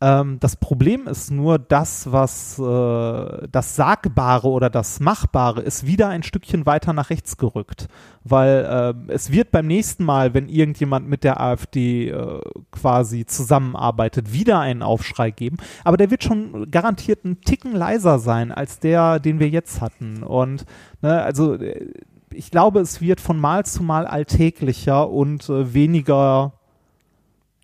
Ähm, 0.01 0.39
das 0.39 0.55
Problem 0.55 1.07
ist 1.07 1.29
nur, 1.29 1.59
das, 1.59 2.09
was 2.11 2.57
äh, 2.57 3.47
das 3.51 3.75
Sagbare 3.75 4.47
oder 4.47 4.69
das 4.69 5.01
Machbare 5.01 5.61
ist 5.61 5.85
wieder 5.85 6.07
ein 6.07 6.23
Stückchen 6.23 6.65
weiter 6.65 6.93
nach 6.93 7.09
rechts 7.09 7.35
gerückt. 7.35 7.87
Weil 8.23 8.95
äh, 9.09 9.11
es 9.11 9.31
wird 9.31 9.51
beim 9.51 9.67
nächsten 9.67 10.05
Mal, 10.05 10.33
wenn 10.33 10.47
irgendjemand 10.47 11.09
mit 11.09 11.25
der 11.25 11.41
AfD 11.41 12.09
äh, 12.09 12.41
quasi 12.71 13.25
zusammenarbeitet, 13.25 14.31
wieder 14.31 14.59
einen 14.59 14.83
Aufschrei 14.83 15.31
geben. 15.31 15.57
Aber 15.83 15.97
der 15.97 16.11
wird 16.11 16.23
schon 16.23 16.71
garantiert 16.71 17.25
einen 17.25 17.41
Ticken 17.41 17.73
leiser 17.73 18.19
sein 18.19 18.53
als 18.53 18.79
der, 18.79 19.19
den 19.19 19.39
wir 19.39 19.49
jetzt 19.49 19.81
hatten. 19.81 20.23
Und 20.23 20.65
ne, 21.01 21.21
also 21.21 21.55
äh, 21.55 21.93
ich 22.31 22.51
glaube, 22.51 22.79
es 22.79 23.01
wird 23.01 23.19
von 23.19 23.37
Mal 23.37 23.65
zu 23.65 23.83
Mal 23.83 24.07
alltäglicher 24.07 25.09
und 25.09 25.49
äh, 25.49 25.73
weniger, 25.73 26.53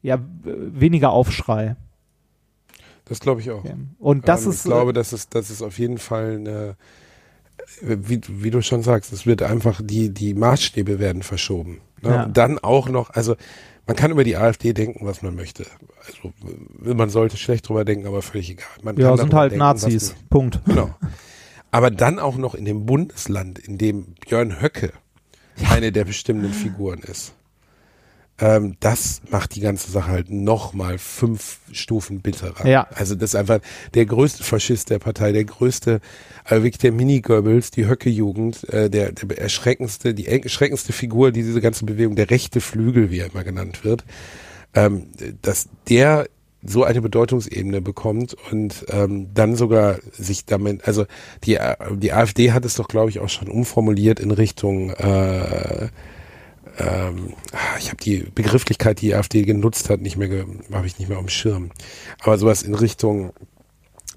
ja, 0.01 0.19
weniger 0.43 1.11
Aufschrei. 1.11 1.77
Das 3.05 3.19
glaube 3.19 3.41
ich 3.41 3.51
auch. 3.51 3.63
Und 3.99 4.27
das 4.27 4.45
ähm, 4.45 4.51
ist, 4.51 4.57
ich 4.57 4.63
glaube, 4.63 4.91
äh, 4.91 4.93
das 4.93 5.13
ist, 5.13 5.35
das 5.35 5.49
ist 5.49 5.61
auf 5.61 5.77
jeden 5.77 5.97
Fall 5.97 6.35
eine, 6.37 6.75
wie, 7.81 8.21
wie 8.27 8.51
du 8.51 8.61
schon 8.61 8.81
sagst, 8.83 9.13
es 9.13 9.25
wird 9.25 9.41
einfach, 9.41 9.81
die, 9.83 10.09
die 10.09 10.33
Maßstäbe 10.33 10.99
werden 10.99 11.23
verschoben. 11.23 11.81
Ne? 12.01 12.09
Ja. 12.09 12.25
Dann 12.25 12.59
auch 12.59 12.89
noch, 12.89 13.11
also 13.11 13.35
man 13.87 13.95
kann 13.95 14.11
über 14.11 14.23
die 14.23 14.35
AfD 14.37 14.73
denken, 14.73 15.05
was 15.05 15.21
man 15.21 15.35
möchte. 15.35 15.65
Also 16.07 16.33
man 16.81 17.09
sollte 17.09 17.37
schlecht 17.37 17.69
drüber 17.69 17.85
denken, 17.85 18.07
aber 18.07 18.21
völlig 18.21 18.49
egal. 18.49 18.65
Man 18.81 18.97
ja, 18.97 19.15
sind 19.15 19.33
halt 19.33 19.51
denken, 19.51 19.59
Nazis. 19.59 20.15
man- 20.15 20.27
Punkt. 20.29 20.59
Genau. 20.65 20.95
Aber 21.71 21.91
dann 21.91 22.19
auch 22.19 22.37
noch 22.37 22.55
in 22.55 22.65
dem 22.65 22.85
Bundesland, 22.85 23.59
in 23.59 23.77
dem 23.77 24.15
Björn 24.25 24.61
Höcke 24.61 24.93
eine 25.69 25.91
der 25.91 26.05
bestimmenden 26.05 26.53
Figuren 26.53 26.99
ist. 26.99 27.33
Ähm, 28.37 28.75
das 28.81 29.21
macht 29.29 29.55
die 29.55 29.61
ganze 29.61 29.89
Sache 29.91 30.11
halt 30.11 30.29
nochmal 30.29 30.97
fünf 30.97 31.59
Stufen 31.71 32.21
bitterer. 32.21 32.67
Ja. 32.67 32.87
Also 32.93 33.15
das 33.15 33.31
ist 33.31 33.35
einfach 33.35 33.59
der 33.93 34.05
größte 34.05 34.43
Faschist 34.43 34.89
der 34.89 34.99
Partei, 34.99 35.31
der 35.31 35.45
größte, 35.45 36.01
also 36.43 36.63
wirklich 36.63 36.79
der 36.79 36.91
Mini-Goebbels, 36.91 37.71
die 37.71 37.87
Höcke-Jugend, 37.87 38.67
äh, 38.69 38.89
der, 38.89 39.13
der 39.13 39.37
erschreckendste, 39.37 40.13
die 40.13 40.27
erschreckendste 40.27 40.91
Figur, 40.91 41.31
die 41.31 41.43
diese 41.43 41.61
ganze 41.61 41.85
Bewegung, 41.85 42.15
der 42.15 42.29
rechte 42.29 42.59
Flügel, 42.59 43.09
wie 43.09 43.19
er 43.19 43.31
immer 43.31 43.45
genannt 43.45 43.85
wird, 43.85 44.03
ähm, 44.73 45.07
dass 45.41 45.69
der 45.87 46.27
so 46.67 46.83
eine 46.83 47.01
Bedeutungsebene 47.01 47.79
bekommt 47.79 48.35
und 48.51 48.85
ähm, 48.89 49.33
dann 49.33 49.55
sogar 49.55 49.99
sich 50.11 50.45
damit, 50.45 50.85
also 50.87 51.05
die, 51.43 51.55
äh, 51.55 51.75
die 51.95 52.11
AfD 52.11 52.51
hat 52.51 52.65
es 52.65 52.75
doch, 52.75 52.87
glaube 52.87 53.11
ich, 53.11 53.19
auch 53.19 53.29
schon 53.29 53.47
umformuliert 53.47 54.19
in 54.19 54.31
Richtung, 54.31 54.89
äh, 54.89 55.89
ähm, 56.77 57.33
ah, 57.51 57.77
ich 57.79 57.87
habe 57.87 57.97
die 58.03 58.25
Begrifflichkeit, 58.33 59.01
die 59.01 59.07
die 59.07 59.15
AfD 59.15 59.43
genutzt 59.43 59.89
hat, 59.89 60.01
nicht 60.01 60.17
mehr, 60.17 60.45
habe 60.71 60.87
ich 60.87 60.99
nicht 60.99 61.07
mehr 61.07 61.17
auf 61.17 61.25
dem 61.25 61.29
Schirm, 61.29 61.71
aber 62.19 62.37
sowas 62.37 62.63
in 62.63 62.75
Richtung 62.75 63.33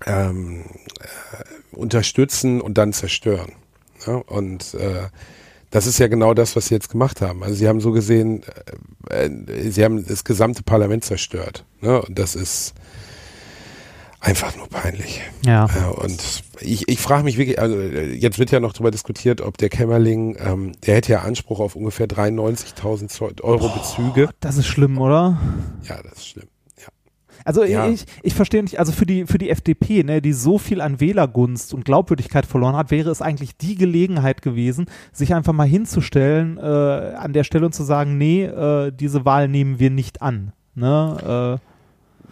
ähm, 0.07 0.65
äh, 1.01 1.77
unterstützen 1.77 2.61
und 2.61 2.79
dann 2.79 2.93
zerstören. 2.93 3.53
Ja? 4.07 4.17
Und 4.17 4.75
äh, 4.75 5.09
das 5.71 5.87
ist 5.87 5.99
ja 5.99 6.09
genau 6.09 6.35
das, 6.35 6.57
was 6.57 6.67
sie 6.67 6.75
jetzt 6.75 6.89
gemacht 6.89 7.21
haben. 7.21 7.43
Also 7.43 7.55
sie 7.55 7.69
haben 7.69 7.81
so 7.81 7.93
gesehen, 7.93 8.43
äh, 9.11 9.27
äh, 9.27 9.71
sie 9.71 9.85
haben 9.85 10.07
das 10.07 10.25
gesamte 10.25 10.63
Parlament 10.63 11.05
zerstört. 11.05 11.65
Ne? 11.81 12.01
Und 12.03 12.19
das 12.19 12.35
ist 12.35 12.75
einfach 14.21 14.57
nur 14.57 14.69
peinlich. 14.69 15.21
Ja. 15.45 15.67
Äh, 15.67 16.03
und 16.05 16.43
ich, 16.61 16.89
ich 16.89 16.99
frage 17.01 17.25
mich 17.25 17.39
wirklich, 17.39 17.61
also 17.61 17.79
äh, 17.79 18.13
jetzt 18.15 18.39
wird 18.39 18.51
ja 18.51 18.61
noch 18.61 18.73
darüber 18.73 18.91
diskutiert, 18.91 19.41
ob 19.41 19.59
der 19.59 19.69
Kämmerling, 19.69 20.37
ähm, 20.41 20.73
der 20.87 20.97
hätte 20.97 21.13
ja 21.13 21.21
Anspruch 21.23 21.61
auf 21.61 21.77
ungefähr 21.77 22.09
93.000 22.09 23.09
Zo- 23.09 23.31
Euro 23.43 23.69
Bezüge. 23.69 24.29
Das 24.41 24.57
ist 24.57 24.67
schlimm, 24.67 24.99
oder? 24.99 25.39
Ja, 25.89 26.03
das 26.03 26.15
ist 26.19 26.27
schlimm. 26.29 26.49
Ja. 26.81 26.89
Also 27.45 27.63
Ja. 27.65 27.89
ich, 27.89 28.05
ich 28.23 28.35
verstehe 28.35 28.63
nicht, 28.63 28.79
also 28.81 28.91
für 28.93 29.07
die, 29.07 29.25
für 29.27 29.39
die 29.39 29.51
FDP, 29.51 30.03
ne, 30.03 30.21
die 30.21 30.33
so 30.33 30.59
viel 30.59 30.81
an 30.81 31.01
Wählergunst 31.01 31.73
und 31.73 31.85
Glaubwürdigkeit 31.85 32.45
verloren 32.45 32.75
hat, 32.77 32.91
wäre 32.91 33.11
es 33.11 33.23
eigentlich 33.23 33.57
die 33.57 33.77
Gelegenheit 33.77 34.43
gewesen, 34.43 34.87
sich 35.13 35.33
einfach 35.35 35.53
mal 35.53 35.69
hinzustellen 35.69 36.59
äh, 36.59 36.61
an 36.63 37.33
der 37.33 37.45
Stelle 37.45 37.67
und 37.67 37.73
zu 37.75 37.85
sagen, 37.85 38.19
nee, 38.19 38.45
äh, 38.45 38.91
diese 38.93 39.25
Wahl 39.25 39.47
nehmen 39.49 39.79
wir 39.79 39.91
nicht 39.91 40.21
an. 40.23 40.53
Ne? 40.75 41.59
Äh, 41.61 41.69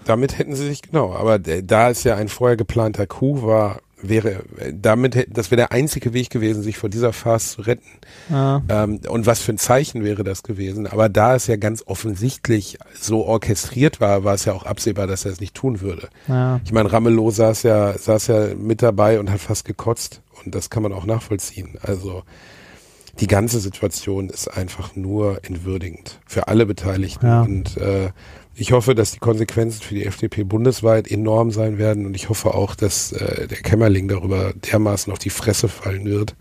Damit 0.07 0.39
hätten 0.39 0.55
sie 0.55 0.67
sich, 0.67 0.83
genau, 0.83 1.15
aber 1.15 1.39
da 1.39 1.91
es 1.91 2.05
ja 2.05 2.15
ein 2.17 2.29
vorher 2.29 2.57
geplanter 2.57 3.07
Coup 3.07 3.43
war, 3.43 3.81
wäre, 4.01 4.45
äh, 4.59 4.73
damit 4.75 5.15
hätten, 5.15 5.33
das 5.33 5.51
wäre 5.51 5.57
der 5.57 5.73
einzige 5.73 6.13
Weg 6.13 6.31
gewesen, 6.31 6.63
sich 6.63 6.79
vor 6.79 6.89
dieser 6.89 7.13
Farce 7.13 7.53
zu 7.53 7.63
retten. 7.63 7.89
äh, 8.31 8.61
Ähm, 8.69 9.01
und 9.09 9.27
was 9.27 9.41
für 9.41 9.53
ein 9.53 9.59
Zeichen 9.59 10.05
wäre 10.05 10.25
das 10.25 10.43
gewesen? 10.43 10.87
Aber 10.87 11.09
da 11.09 11.35
es 11.35 11.47
ja 11.47 11.57
ganz 11.57 11.83
offensichtlich 11.87 12.79
so 12.99 13.25
orchestriert 13.25 14.01
war, 14.01 14.25
war 14.25 14.35
es 14.35 14.45
ja 14.45 14.53
auch 14.53 14.65
absehbar, 14.65 15.07
dass 15.07 15.25
er 15.25 15.33
es 15.33 15.41
nicht 15.41 15.55
tun 15.55 15.81
würde. 15.81 16.09
ja. 16.29 16.61
Ich 16.65 16.73
meine, 16.73 16.93
Ramelow 16.93 17.31
saß 17.31 17.63
ja, 17.65 17.97
saß 17.97 18.27
ja 18.29 18.55
mit 18.55 18.83
dabei 18.83 19.19
und 19.19 19.31
hat 19.31 19.41
fast 19.41 19.65
gekotzt. 19.65 20.23
Und 20.45 20.55
das 20.55 20.71
kann 20.71 20.83
man 20.83 20.93
auch 20.93 21.07
nachvollziehen. 21.07 21.79
Also 21.83 22.23
die 23.21 23.27
ganze 23.27 23.61
Situation 23.61 24.29
ist 24.29 24.49
einfach 24.49 24.95
nur 24.95 25.41
entwürdigend 25.45 26.21
für 26.27 26.49
alle 26.49 26.67
Beteiligten. 26.67 27.27
Ja. 27.27 27.41
Und 27.43 27.77
äh, 27.79 28.11
ich 28.59 28.73
hoffe, 28.73 28.95
dass 28.95 29.13
die 29.13 29.19
Konsequenzen 29.19 29.83
für 29.83 29.95
die 29.95 30.07
FDP 30.07 30.43
bundesweit 30.43 31.11
enorm 31.11 31.51
sein 31.51 31.77
werden. 31.77 32.07
Und 32.07 32.15
ich 32.15 32.31
hoffe 32.31 32.55
auch, 32.55 32.75
dass 32.75 33.13
äh, 33.13 33.47
der 33.47 33.59
Kämmerling 33.59 34.09
darüber 34.09 34.55
dermaßen 34.55 35.13
auf 35.13 35.19
die 35.19 35.31
Fresse 35.31 35.69
fallen 35.69 36.07
wird. 36.07 36.35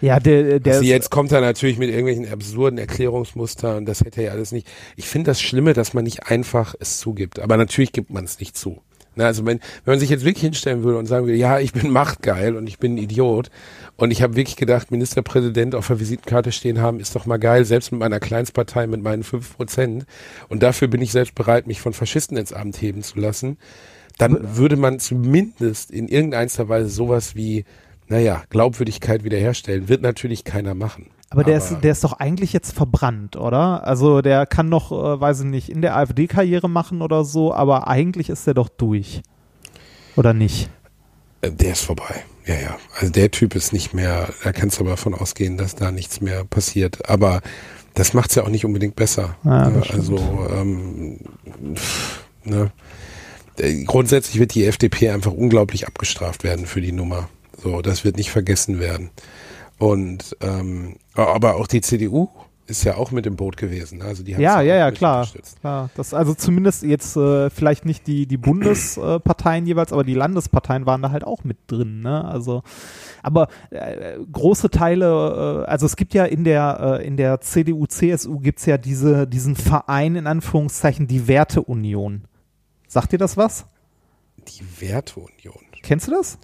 ja, 0.00 0.18
der, 0.18 0.60
der 0.60 0.74
Also 0.74 0.84
jetzt 0.84 1.10
kommt 1.10 1.30
er 1.30 1.42
natürlich 1.42 1.78
mit 1.78 1.90
irgendwelchen 1.90 2.30
absurden 2.32 2.78
Erklärungsmustern 2.78 3.76
und 3.78 3.86
das 3.86 4.00
hätte 4.00 4.22
er 4.22 4.26
ja 4.28 4.32
alles 4.32 4.50
nicht. 4.50 4.66
Ich 4.96 5.06
finde 5.06 5.30
das 5.30 5.42
Schlimme, 5.42 5.74
dass 5.74 5.92
man 5.92 6.04
nicht 6.04 6.26
einfach 6.26 6.74
es 6.80 6.98
zugibt. 6.98 7.38
Aber 7.38 7.56
natürlich 7.58 7.92
gibt 7.92 8.10
man 8.10 8.24
es 8.24 8.40
nicht 8.40 8.56
zu. 8.56 8.80
Na, 9.18 9.26
also 9.26 9.44
wenn, 9.44 9.58
wenn 9.84 9.92
man 9.94 9.98
sich 9.98 10.10
jetzt 10.10 10.24
wirklich 10.24 10.42
hinstellen 10.42 10.84
würde 10.84 10.96
und 10.96 11.06
sagen 11.06 11.26
würde, 11.26 11.36
ja, 11.36 11.58
ich 11.58 11.72
bin 11.72 11.90
machtgeil 11.90 12.54
und 12.54 12.68
ich 12.68 12.78
bin 12.78 12.94
ein 12.94 12.98
Idiot 12.98 13.50
und 13.96 14.12
ich 14.12 14.22
habe 14.22 14.36
wirklich 14.36 14.54
gedacht, 14.54 14.92
Ministerpräsident 14.92 15.74
auf 15.74 15.88
der 15.88 15.98
Visitenkarte 15.98 16.52
stehen 16.52 16.80
haben, 16.80 17.00
ist 17.00 17.16
doch 17.16 17.26
mal 17.26 17.38
geil, 17.38 17.64
selbst 17.64 17.90
mit 17.90 17.98
meiner 17.98 18.20
Kleinstpartei 18.20 18.86
mit 18.86 19.02
meinen 19.02 19.24
fünf 19.24 19.56
Prozent 19.56 20.06
und 20.48 20.62
dafür 20.62 20.86
bin 20.86 21.02
ich 21.02 21.10
selbst 21.10 21.34
bereit, 21.34 21.66
mich 21.66 21.80
von 21.80 21.94
Faschisten 21.94 22.36
ins 22.36 22.52
Amt 22.52 22.80
heben 22.80 23.02
zu 23.02 23.18
lassen, 23.18 23.58
dann 24.18 24.56
würde 24.56 24.76
man 24.76 25.00
zumindest 25.00 25.90
in 25.90 26.06
irgendeiner 26.06 26.68
Weise 26.68 26.88
sowas 26.88 27.34
wie, 27.34 27.64
naja, 28.06 28.44
Glaubwürdigkeit 28.50 29.24
wiederherstellen. 29.24 29.88
Wird 29.88 30.02
natürlich 30.02 30.44
keiner 30.44 30.74
machen. 30.74 31.10
Aber 31.30 31.44
der 31.44 31.58
ist, 31.58 31.76
der 31.82 31.92
ist 31.92 32.04
doch 32.04 32.14
eigentlich 32.14 32.52
jetzt 32.52 32.72
verbrannt, 32.72 33.36
oder? 33.36 33.86
Also 33.86 34.22
der 34.22 34.46
kann 34.46 34.68
noch, 34.68 34.92
äh, 34.92 35.20
weiß 35.20 35.40
ich 35.40 35.46
nicht, 35.46 35.68
in 35.68 35.82
der 35.82 35.96
AfD 35.96 36.26
Karriere 36.26 36.68
machen 36.70 37.02
oder 37.02 37.24
so, 37.24 37.52
aber 37.52 37.86
eigentlich 37.88 38.30
ist 38.30 38.46
der 38.46 38.54
doch 38.54 38.68
durch. 38.68 39.22
Oder 40.16 40.32
nicht? 40.34 40.70
Äh, 41.42 41.50
Der 41.52 41.72
ist 41.72 41.82
vorbei. 41.82 42.24
Ja, 42.46 42.54
ja. 42.54 42.76
Also 42.98 43.12
der 43.12 43.30
Typ 43.30 43.54
ist 43.54 43.72
nicht 43.72 43.92
mehr, 43.92 44.30
da 44.42 44.52
kannst 44.52 44.78
du 44.78 44.82
aber 44.82 44.90
davon 44.90 45.14
ausgehen, 45.14 45.58
dass 45.58 45.74
da 45.74 45.90
nichts 45.92 46.20
mehr 46.22 46.44
passiert. 46.44 47.08
Aber 47.10 47.42
das 47.94 48.14
macht's 48.14 48.34
ja 48.34 48.42
auch 48.44 48.48
nicht 48.48 48.64
unbedingt 48.64 48.96
besser. 48.96 49.36
Ja, 49.44 49.68
Ne? 49.68 49.82
also, 49.92 50.16
ähm, 50.50 51.18
ne? 52.44 52.70
Äh, 53.58 53.84
Grundsätzlich 53.84 54.38
wird 54.38 54.54
die 54.54 54.64
FDP 54.64 55.10
einfach 55.10 55.32
unglaublich 55.32 55.86
abgestraft 55.86 56.42
werden 56.42 56.64
für 56.66 56.80
die 56.80 56.92
Nummer. 56.92 57.28
So, 57.62 57.82
das 57.82 58.04
wird 58.04 58.16
nicht 58.16 58.30
vergessen 58.30 58.78
werden. 58.80 59.10
Und 59.78 60.36
ähm, 60.40 60.96
aber 61.14 61.56
auch 61.56 61.66
die 61.66 61.80
CDU 61.80 62.28
ist 62.68 62.84
ja 62.84 62.96
auch 62.96 63.10
mit 63.12 63.24
im 63.26 63.36
Boot 63.36 63.56
gewesen. 63.56 64.02
Also 64.02 64.22
die 64.22 64.32
Ja, 64.32 64.60
ja, 64.60 64.76
ja, 64.76 64.90
klar. 64.90 65.26
klar. 65.60 65.88
Das, 65.94 66.12
also 66.12 66.34
zumindest 66.34 66.82
jetzt 66.82 67.16
äh, 67.16 67.48
vielleicht 67.48 67.86
nicht 67.86 68.06
die, 68.06 68.26
die 68.26 68.36
Bundesparteien 68.36 69.66
jeweils, 69.66 69.92
aber 69.92 70.04
die 70.04 70.14
Landesparteien 70.14 70.84
waren 70.84 71.00
da 71.00 71.10
halt 71.10 71.24
auch 71.24 71.44
mit 71.44 71.56
drin. 71.66 72.02
Ne? 72.02 72.24
Also, 72.26 72.62
aber 73.22 73.48
äh, 73.70 74.18
große 74.30 74.68
Teile, 74.68 75.64
äh, 75.66 75.70
also 75.70 75.86
es 75.86 75.96
gibt 75.96 76.12
ja 76.12 76.26
in 76.26 76.44
der, 76.44 76.98
äh, 77.00 77.06
in 77.06 77.16
der 77.16 77.40
CDU, 77.40 77.86
CSU 77.86 78.38
gibt's 78.38 78.66
ja 78.66 78.76
diese, 78.76 79.26
diesen 79.26 79.56
Verein 79.56 80.16
in 80.16 80.26
Anführungszeichen, 80.26 81.06
die 81.06 81.26
Werteunion. 81.26 82.24
Sagt 82.86 83.12
dir 83.12 83.18
das 83.18 83.38
was? 83.38 83.64
Die 84.36 84.82
Werteunion. 84.82 85.64
Kennst 85.82 86.08
du 86.08 86.12
das? 86.12 86.38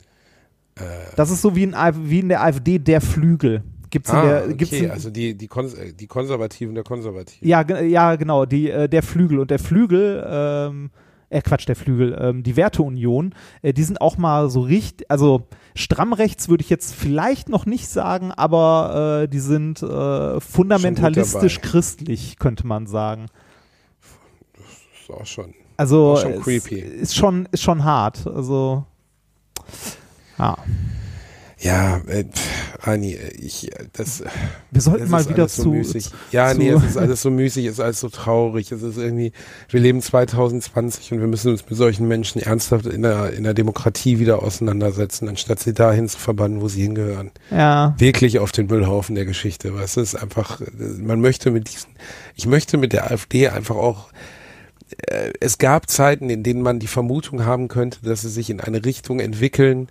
Äh, 0.76 0.82
Das 1.16 1.30
ist 1.30 1.42
so 1.42 1.54
wie 1.56 1.64
in, 1.64 1.72
wie 1.72 2.20
in 2.20 2.28
der 2.28 2.42
AfD 2.42 2.78
der 2.78 3.00
Flügel. 3.00 3.62
Gibt's 3.90 4.10
in 4.10 4.16
ah, 4.16 4.22
der, 4.24 4.44
okay, 4.44 4.54
gibt's 4.54 4.72
in, 4.72 4.90
also 4.90 5.10
die, 5.10 5.36
die, 5.36 5.46
Kons 5.46 5.74
äh, 5.74 5.92
die 5.92 6.08
Konservativen 6.08 6.74
der 6.74 6.82
Konservativen. 6.82 7.46
Ja, 7.46 7.62
ja, 7.80 8.16
genau, 8.16 8.44
die, 8.44 8.68
äh, 8.70 8.88
der 8.88 9.04
Flügel 9.04 9.38
und 9.38 9.52
der 9.52 9.60
Flügel, 9.60 10.26
ähm, 10.28 10.90
äh, 11.30 11.40
Quatsch, 11.42 11.68
der 11.68 11.76
Flügel, 11.76 12.18
ähm, 12.20 12.42
die 12.42 12.56
Werteunion, 12.56 13.34
äh, 13.62 13.72
die 13.72 13.84
sind 13.84 14.00
auch 14.00 14.18
mal 14.18 14.50
so 14.50 14.62
richtig, 14.62 15.08
also 15.08 15.46
stramm 15.76 16.12
rechts 16.12 16.48
würde 16.48 16.62
ich 16.62 16.70
jetzt 16.70 16.92
vielleicht 16.92 17.48
noch 17.48 17.66
nicht 17.66 17.88
sagen, 17.88 18.32
aber 18.32 19.22
äh, 19.22 19.28
die 19.28 19.38
sind 19.38 19.80
äh, 19.82 20.40
fundamentalistisch 20.40 21.60
christlich, 21.60 22.38
könnte 22.38 22.66
man 22.66 22.88
sagen. 22.88 23.26
ist 25.00 25.10
auch 25.10 25.26
schon. 25.26 25.54
Also 25.76 26.12
Auch 26.12 26.20
schon 26.20 26.40
creepy. 26.40 26.78
ist 26.78 27.16
schon 27.16 27.48
ist 27.50 27.62
schon 27.62 27.82
hart. 27.84 28.26
Also 28.26 28.84
ja, 30.39 30.57
Ja, 31.61 31.99
äh, 32.09 32.24
Rani, 32.82 33.12
äh, 33.14 33.30
ich, 33.37 33.72
äh, 33.72 33.85
das, 33.95 34.22
wir 34.70 34.80
sollten 34.82 35.05
es 35.05 35.09
mal 35.11 35.26
wieder 35.28 35.49
so 35.49 35.62
zu, 35.62 35.68
müßig. 35.70 36.11
Ja, 36.30 36.51
zu- 36.53 36.59
nee, 36.59 36.68
es 36.70 36.85
ist 36.91 36.97
alles 36.99 37.22
so 37.22 37.30
müßig, 37.30 37.64
es 37.66 37.74
ist 37.74 37.80
alles 37.80 38.01
so 38.01 38.09
traurig. 38.11 38.70
Es 38.72 38.82
ist 38.82 38.99
irgendwie, 38.99 39.32
wir 39.70 39.80
leben 39.80 40.03
2020 40.03 41.12
und 41.12 41.20
wir 41.20 41.26
müssen 41.26 41.53
uns 41.53 41.64
mit 41.66 41.78
solchen 41.78 42.07
Menschen 42.09 42.43
ernsthaft 42.43 42.87
in 42.87 43.03
der, 43.03 43.32
in 43.32 43.45
der 43.45 43.55
Demokratie 43.55 44.18
wieder 44.18 44.43
auseinandersetzen, 44.43 45.28
anstatt 45.28 45.61
sie 45.61 45.72
dahin 45.72 46.09
zu 46.09 46.18
verbannen, 46.18 46.61
wo 46.61 46.68
sie 46.68 46.82
hingehören. 46.82 47.30
ja, 47.51 47.95
Wirklich 47.99 48.41
auf 48.41 48.53
den 48.53 48.66
Müllhaufen 48.66 49.14
der 49.14 49.24
Geschichte. 49.24 49.68
Du, 49.70 49.78
es 49.78 49.97
ist 49.97 50.16
einfach, 50.16 50.61
man 50.99 51.20
möchte 51.20 51.51
mit 51.51 51.72
diesen, 51.72 51.91
ich 52.35 52.47
möchte 52.47 52.76
mit 52.76 52.93
der 52.93 53.11
AfD 53.11 53.49
einfach 53.49 53.76
auch, 53.76 54.09
äh, 55.07 55.32
es 55.41 55.57
gab 55.59 55.89
Zeiten, 55.89 56.28
in 56.28 56.43
denen 56.43 56.61
man 56.61 56.78
die 56.78 56.89
Vermutung 56.89 57.47
haben 57.47 57.68
könnte, 57.68 58.01
dass 58.03 58.20
sie 58.22 58.28
sich 58.28 58.51
in 58.51 58.61
eine 58.61 58.85
Richtung 58.85 59.20
entwickeln, 59.20 59.89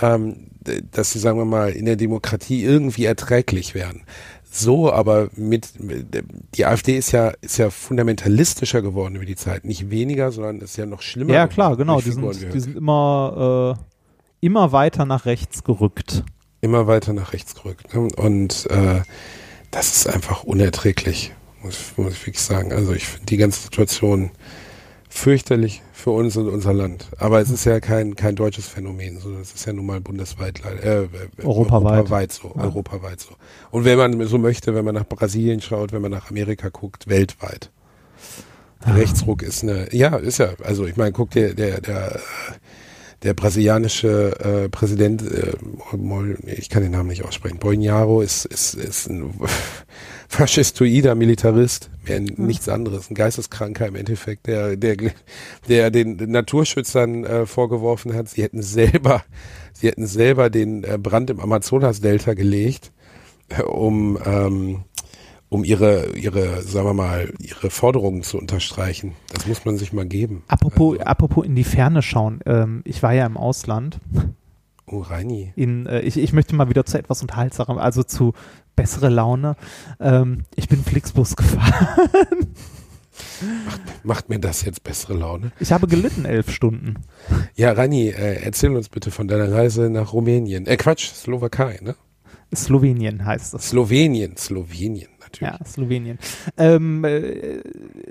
ähm, 0.00 0.48
dass 0.90 1.12
sie, 1.12 1.18
sagen 1.18 1.38
wir 1.38 1.44
mal, 1.44 1.70
in 1.70 1.84
der 1.84 1.96
Demokratie 1.96 2.64
irgendwie 2.64 3.04
erträglich 3.04 3.74
werden. 3.74 4.02
So, 4.50 4.90
aber 4.90 5.28
mit, 5.36 5.82
mit 5.82 6.06
die 6.54 6.64
AfD 6.64 6.96
ist 6.96 7.12
ja 7.12 7.32
ist 7.42 7.58
ja 7.58 7.68
fundamentalistischer 7.68 8.80
geworden 8.80 9.16
über 9.16 9.26
die 9.26 9.36
Zeit, 9.36 9.64
nicht 9.64 9.90
weniger, 9.90 10.32
sondern 10.32 10.60
ist 10.60 10.76
ja 10.78 10.86
noch 10.86 11.02
schlimmer. 11.02 11.34
ja 11.34 11.46
klar, 11.46 11.76
genau. 11.76 12.00
Die 12.00 12.10
sind, 12.10 12.54
die 12.54 12.60
sind 12.60 12.76
immer 12.76 13.76
äh, 13.78 14.46
immer 14.46 14.72
weiter 14.72 15.04
nach 15.04 15.26
rechts 15.26 15.62
gerückt. 15.62 16.24
immer 16.62 16.86
weiter 16.86 17.12
nach 17.12 17.32
rechts 17.34 17.54
gerückt. 17.54 17.94
Ne? 17.94 18.08
Und 18.16 18.66
äh, 18.70 19.02
das 19.70 19.94
ist 19.94 20.08
einfach 20.08 20.44
unerträglich, 20.44 21.32
muss, 21.62 21.92
muss 21.96 22.14
ich 22.14 22.26
wirklich 22.26 22.42
sagen. 22.42 22.72
Also 22.72 22.94
ich 22.94 23.06
finde 23.06 23.26
die 23.26 23.36
ganze 23.36 23.60
Situation 23.60 24.30
fürchterlich 25.16 25.82
für 25.92 26.10
uns 26.10 26.36
und 26.36 26.48
unser 26.48 26.72
Land. 26.72 27.08
Aber 27.18 27.40
es 27.40 27.50
ist 27.50 27.64
ja 27.64 27.80
kein, 27.80 28.14
kein 28.16 28.36
deutsches 28.36 28.68
Phänomen, 28.68 29.18
sondern 29.18 29.42
es 29.42 29.52
ist 29.54 29.66
ja 29.66 29.72
nun 29.72 29.86
mal 29.86 30.00
bundesweit, 30.00 30.62
äh, 30.64 31.04
äh, 31.04 31.08
Europaweit. 31.42 31.98
europaweit 31.98 32.32
so, 32.32 32.52
Ja. 32.54 32.64
europaweit 32.64 33.20
so. 33.20 33.30
Und 33.70 33.84
wenn 33.84 33.96
man 33.98 34.26
so 34.26 34.38
möchte, 34.38 34.74
wenn 34.74 34.84
man 34.84 34.94
nach 34.94 35.06
Brasilien 35.08 35.60
schaut, 35.60 35.92
wenn 35.92 36.02
man 36.02 36.10
nach 36.10 36.30
Amerika 36.30 36.68
guckt, 36.68 37.08
weltweit. 37.08 37.70
Der 38.86 38.94
Rechtsruck 38.96 39.42
ist 39.42 39.62
eine, 39.62 39.92
ja, 39.92 40.16
ist 40.16 40.38
ja, 40.38 40.50
also 40.62 40.86
ich 40.86 40.96
meine, 40.96 41.12
guck 41.12 41.30
dir, 41.30 41.54
der, 41.54 41.80
der, 41.80 42.20
der 43.22 43.34
brasilianische 43.34 44.38
äh, 44.38 44.68
Präsident, 44.68 45.22
äh, 45.22 45.54
ich 46.46 46.68
kann 46.68 46.82
den 46.82 46.92
Namen 46.92 47.08
nicht 47.08 47.24
aussprechen, 47.24 47.58
Bolsonaro 47.58 48.20
ist, 48.20 48.44
ist, 48.44 48.74
ist 48.74 49.08
ein 49.08 49.32
faschistoider 50.28 51.14
Militarist, 51.14 51.90
mehr 52.06 52.20
nichts 52.20 52.68
anderes, 52.68 53.10
ein 53.10 53.14
Geisteskranker 53.14 53.86
im 53.86 53.96
Endeffekt, 53.96 54.46
der, 54.46 54.76
der, 54.76 54.96
der 55.68 55.90
den 55.90 56.16
Naturschützern 56.16 57.24
äh, 57.24 57.46
vorgeworfen 57.46 58.14
hat, 58.14 58.28
sie 58.28 58.42
hätten 58.42 58.62
selber, 58.62 59.22
sie 59.72 59.88
hätten 59.88 60.06
selber 60.06 60.50
den 60.50 60.84
äh, 60.84 60.98
Brand 60.98 61.30
im 61.30 61.40
Amazonas-Delta 61.40 62.34
gelegt, 62.34 62.92
äh, 63.48 63.62
um, 63.62 64.18
ähm, 64.24 64.84
um 65.48 65.62
ihre, 65.64 66.16
ihre, 66.16 66.62
sagen 66.62 66.86
wir 66.88 66.94
mal, 66.94 67.32
ihre 67.38 67.70
Forderungen 67.70 68.22
zu 68.22 68.38
unterstreichen. 68.38 69.12
Das 69.32 69.46
muss 69.46 69.64
man 69.64 69.78
sich 69.78 69.92
mal 69.92 70.06
geben. 70.06 70.42
Apropos, 70.48 70.98
Also, 70.98 71.04
apropos 71.04 71.46
in 71.46 71.54
die 71.54 71.64
Ferne 71.64 72.02
schauen. 72.02 72.40
Ähm, 72.46 72.82
ich 72.84 73.02
war 73.02 73.12
ja 73.12 73.24
im 73.26 73.36
Ausland. 73.36 74.00
oh, 74.86 74.98
Reini. 74.98 75.52
In, 75.54 75.86
äh, 75.86 76.00
ich, 76.00 76.16
ich 76.16 76.32
möchte 76.32 76.56
mal 76.56 76.68
wieder 76.68 76.84
zu 76.84 76.98
etwas 76.98 77.22
unterhaltsamerem, 77.22 77.78
also 77.78 78.02
zu 78.02 78.32
bessere 78.76 79.08
Laune. 79.08 79.56
Ähm, 79.98 80.44
ich 80.54 80.68
bin 80.68 80.82
Flixbus 80.84 81.34
gefahren. 81.36 82.46
Macht 84.02 84.28
mir 84.28 84.38
das 84.38 84.62
jetzt 84.62 84.84
bessere 84.84 85.14
Laune? 85.14 85.52
Ich 85.58 85.72
habe 85.72 85.86
gelitten 85.86 86.24
elf 86.24 86.50
Stunden. 86.50 86.96
Ja, 87.54 87.72
Rani, 87.72 88.08
äh, 88.08 88.42
erzähl 88.42 88.74
uns 88.76 88.88
bitte 88.88 89.10
von 89.10 89.26
deiner 89.28 89.50
Reise 89.50 89.90
nach 89.90 90.12
Rumänien. 90.12 90.66
Äh, 90.66 90.76
Quatsch, 90.76 91.12
Slowakei, 91.12 91.80
ne? 91.82 91.96
Slowenien 92.54 93.24
heißt 93.24 93.54
es. 93.54 93.70
Slowenien, 93.70 94.36
Slowenien 94.36 95.08
natürlich. 95.26 95.58
Ja, 95.60 95.64
Slowenien. 95.66 96.18
Ähm, 96.56 97.04
äh, 97.04 97.60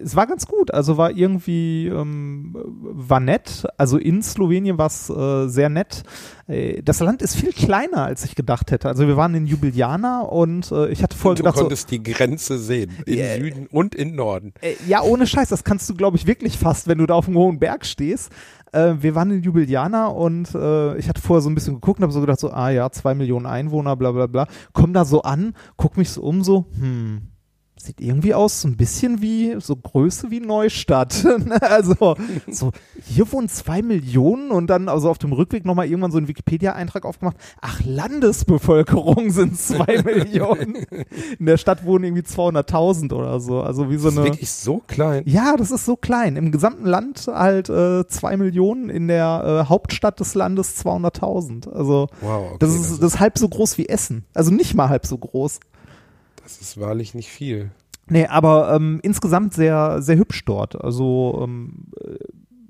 es 0.02 0.16
war 0.16 0.28
ganz 0.28 0.46
gut. 0.48 0.74
Also 0.74 0.98
war 0.98 1.12
irgendwie, 1.12 1.88
ähm, 1.88 2.52
war 2.54 3.20
nett. 3.20 3.66
Also 3.78 3.98
in 3.98 4.22
Slowenien 4.22 4.78
war 4.78 4.88
es 4.88 5.10
äh, 5.10 5.48
sehr 5.48 5.70
nett. 5.70 6.04
Äh, 6.48 6.82
das 6.84 7.00
Land 7.00 7.22
ist 7.22 7.36
viel 7.36 7.52
kleiner, 7.54 8.04
als 8.06 8.24
ich 8.24 8.36
gedacht 8.36 8.72
hätte. 8.72 8.88
Also 8.88 9.08
wir 9.08 9.18
waren 9.18 9.34
in 9.36 9.48
Ljubljana 9.48 10.22
und 10.22 10.72
äh, 10.72 10.90
ich 10.90 11.02
hatte 11.04 11.18
vorher 11.18 11.36
du 11.36 11.44
gedacht, 11.44 11.56
so, 11.58 11.64
konntest 11.64 11.92
die 11.92 12.02
Grenze 12.04 12.58
sehen, 12.60 12.92
im 13.06 13.18
Ja. 13.18 13.36
Süden 13.36 13.68
und 13.68 13.96
im 13.96 14.16
Norden. 14.16 14.54
Äh, 14.62 14.74
ja, 14.88 15.02
ohne 15.02 15.28
Scheiß, 15.28 15.50
das 15.50 15.64
kannst 15.64 15.90
du, 15.90 15.96
glaube 15.96 16.18
ich, 16.18 16.28
wirklich 16.28 16.58
fast, 16.58 16.88
wenn 16.88 17.00
du 17.00 17.06
da 17.06 17.16
auf 17.16 17.28
einem 17.28 17.38
hohen 17.38 17.60
Berg 17.60 17.86
stehst. 17.86 18.32
Äh, 18.72 18.96
wir 19.00 19.16
waren 19.16 19.32
in 19.32 19.42
Ljubljana 19.44 20.08
und 20.08 20.54
äh, 20.54 20.98
ich 20.98 21.10
hatte 21.10 21.22
vorher 21.22 21.42
so 21.42 21.50
ein 21.50 21.56
bisschen 21.56 21.76
geguckt 21.76 22.00
und 22.00 22.04
habe 22.04 22.14
so 22.14 22.22
gedacht, 22.22 22.40
so, 22.40 22.52
ah 22.52 22.70
ja, 22.70 22.90
zwei 22.92 23.16
Millionen 23.16 23.46
Einwohner, 23.46 23.96
bla 23.96 24.12
bla 24.12 24.28
bla. 24.28 24.48
Komm 24.74 24.94
da 24.94 25.06
so 25.06 25.22
an, 25.24 25.54
guck 25.78 25.98
mich 25.98 26.10
so 26.10 26.22
um, 26.22 26.44
so, 26.44 26.66
hm, 26.80 27.24
sieht 27.86 28.02
irgendwie 28.02 28.34
aus, 28.34 28.62
so 28.62 28.68
ein 28.68 28.78
bisschen 28.78 29.22
wie, 29.22 29.56
so 29.60 29.76
Größe 29.76 30.32
wie 30.32 30.40
Neustadt. 30.40 31.26
also, 31.62 32.16
so, 32.50 32.72
hier 33.06 33.32
wohnen 33.32 33.48
zwei 33.50 33.82
Millionen 33.82 34.52
und 34.52 34.68
dann 34.68 34.90
also 34.90 35.10
auf 35.10 35.18
dem 35.18 35.32
Rückweg 35.34 35.66
nochmal 35.66 35.88
irgendwann 35.88 36.12
so 36.12 36.18
einen 36.18 36.28
Wikipedia-Eintrag 36.28 37.06
aufgemacht. 37.06 37.38
Ach, 37.62 37.80
Landesbevölkerung 37.86 39.30
sind 39.32 39.58
zwei 39.60 40.02
Millionen. 40.04 40.76
In 41.40 41.46
der 41.46 41.58
Stadt 41.58 41.86
wohnen 41.86 42.04
irgendwie 42.06 42.24
200.000 42.24 43.14
oder 43.14 43.40
so. 43.40 43.62
Also 43.62 43.90
wie 43.90 43.98
so 43.98 44.06
Das 44.06 44.14
ist 44.14 44.20
eine. 44.20 44.28
wirklich 44.28 44.52
so 44.52 44.82
klein. 44.88 45.24
Ja, 45.26 45.56
das 45.58 45.72
ist 45.72 45.86
so 45.86 45.96
klein. 45.96 46.36
Im 46.36 46.52
gesamten 46.52 46.86
Land 46.86 47.28
halt 47.28 47.70
äh, 47.70 48.08
zwei 48.08 48.38
Millionen, 48.38 48.90
in 48.90 49.08
der 49.08 49.64
äh, 49.66 49.70
Hauptstadt 49.70 50.20
des 50.20 50.36
Landes 50.36 50.84
200.000. 50.86 51.72
Also 51.72 52.08
Wow, 52.22 52.48
okay, 52.48 52.58
das, 52.60 52.74
ist, 52.76 53.02
das 53.02 53.14
ist 53.16 53.20
halb 53.20 53.38
so 53.38 53.48
groß 53.48 53.78
wie 53.78 53.88
Essen. 53.88 54.26
Also 54.34 54.52
nicht 54.52 54.74
mal 54.76 54.90
halb 54.90 55.06
so 55.06 55.18
groß. 55.18 55.60
Das 56.46 56.62
ist 56.62 56.80
wahrlich 56.80 57.14
nicht 57.14 57.30
viel. 57.30 57.72
Nee, 58.08 58.28
aber 58.28 58.74
ähm, 58.76 59.00
insgesamt 59.02 59.54
sehr, 59.54 60.02
sehr 60.02 60.18
hübsch 60.18 60.46
dort. 60.46 60.80
Also 60.82 61.42
ähm, 61.44 61.88
äh, 62.00 62.16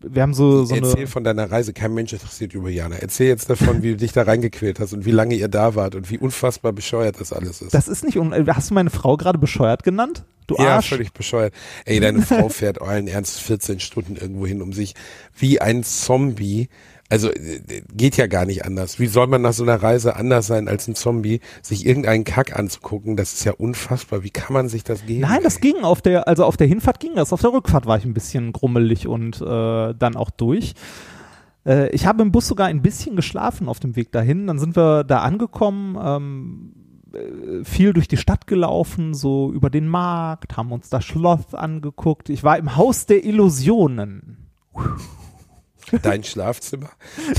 wir 0.08 0.22
haben 0.22 0.34
so, 0.34 0.66
so 0.66 0.76
Erzähl 0.76 0.98
eine. 0.98 1.08
von 1.08 1.24
deiner 1.24 1.52
Reise, 1.52 1.74
kein 1.74 1.94
Mensch 1.94 2.14
interessiert 2.14 2.54
Ljubljana. 2.54 2.98
Erzähl 2.98 3.28
jetzt 3.28 3.50
davon, 3.50 3.82
wie 3.82 3.92
du 3.92 3.98
dich 3.98 4.14
da 4.14 4.24
reingequält 4.24 4.80
hast 4.80 4.94
und 4.94 5.06
wie 5.06 5.12
lange 5.12 5.36
ihr 5.36 5.48
da 5.48 5.76
wart 5.76 5.96
und 5.96 6.10
wie 6.10 6.18
unfassbar 6.18 6.74
bescheuert 6.74 7.20
das 7.20 7.34
alles 7.34 7.62
ist. 7.62 7.74
Das 7.74 7.88
ist 7.88 8.04
nicht. 8.04 8.18
Un 8.18 8.32
äh, 8.32 8.46
hast 8.48 8.70
du 8.70 8.74
meine 8.74 8.90
Frau 8.90 9.18
gerade 9.18 9.40
bescheuert 9.40 9.84
genannt? 9.84 10.24
Du 10.48 10.56
ja, 10.58 10.76
Arsch. 10.76 10.90
völlig 10.90 11.12
bescheuert. 11.12 11.54
Ey, 11.86 12.00
deine 12.00 12.22
Frau 12.22 12.50
fährt 12.50 12.82
allen 12.82 13.08
Ernst 13.08 13.40
14 13.42 13.80
Stunden 13.80 14.16
irgendwo 14.16 14.46
hin, 14.46 14.62
um 14.62 14.74
sich 14.74 14.94
wie 15.38 15.60
ein 15.60 15.84
Zombie, 15.84 16.70
also 17.10 17.30
äh, 17.30 17.62
geht 17.94 18.18
ja 18.18 18.28
gar 18.28 18.46
nicht 18.46 18.66
anders. 18.66 19.00
Wie 19.00 19.08
soll 19.08 19.28
man 19.28 19.42
nach 19.42 19.54
so 19.54 19.64
einer 19.64 19.82
Reise 19.82 20.16
anders 20.16 20.48
sein 20.48 20.68
als 20.68 20.88
ein 20.88 20.96
Zombie, 20.96 21.40
sich 21.62 21.86
irgendeinen 21.86 22.24
Kack 22.24 22.58
anzugucken? 22.58 23.16
Das 23.16 23.34
ist 23.34 23.44
ja 23.46 23.54
unfassbar. 23.54 24.24
Wie 24.24 24.32
kann 24.32 24.54
man 24.54 24.70
sich 24.70 24.84
das 24.84 25.06
geben? 25.06 25.22
Nein, 25.22 25.42
das 25.44 25.58
ey? 25.58 25.62
ging 25.62 25.84
auf 25.84 26.02
der, 26.02 26.28
also 26.28 26.46
auf 26.46 26.58
der 26.58 26.68
Hinfahrt 26.68 27.00
ging 27.00 27.16
das. 27.16 27.32
Auf 27.32 27.42
der 27.42 27.54
Rückfahrt 27.54 27.86
war 27.86 27.98
ich 27.98 28.06
ein 28.06 28.14
bisschen 28.14 28.54
grummelig 28.54 29.08
und 29.08 29.42
äh, 29.42 29.94
dann 29.94 30.16
auch 30.16 30.32
durch. 30.32 30.74
Äh, 31.66 31.90
ich 31.90 32.06
habe 32.06 32.24
im 32.24 32.32
Bus 32.32 32.48
sogar 32.48 32.68
ein 32.68 32.82
bisschen 32.82 33.16
geschlafen 33.16 33.68
auf 33.68 33.80
dem 33.80 33.96
Weg 33.96 34.12
dahin. 34.12 34.48
Dann 34.48 34.60
sind 34.60 34.76
wir 34.76 35.04
da 35.04 35.20
angekommen, 35.20 35.98
ähm, 36.02 36.74
äh, 37.14 37.64
viel 37.64 37.94
durch 37.94 38.08
die 38.08 38.18
Stadt 38.18 38.48
gelaufen, 38.48 39.14
so 39.14 39.52
über 39.52 39.70
den 39.70 39.88
Markt, 39.88 40.58
haben 40.58 40.72
uns 40.72 40.90
das 40.90 41.06
Schloss 41.06 41.54
angeguckt. 41.54 42.30
Ich 42.30 42.44
war 42.44 42.58
im 42.58 42.76
Haus 42.76 43.06
der 43.06 43.24
Illusionen. 43.24 44.38
Dein 46.02 46.24
Schlafzimmer? 46.24 46.90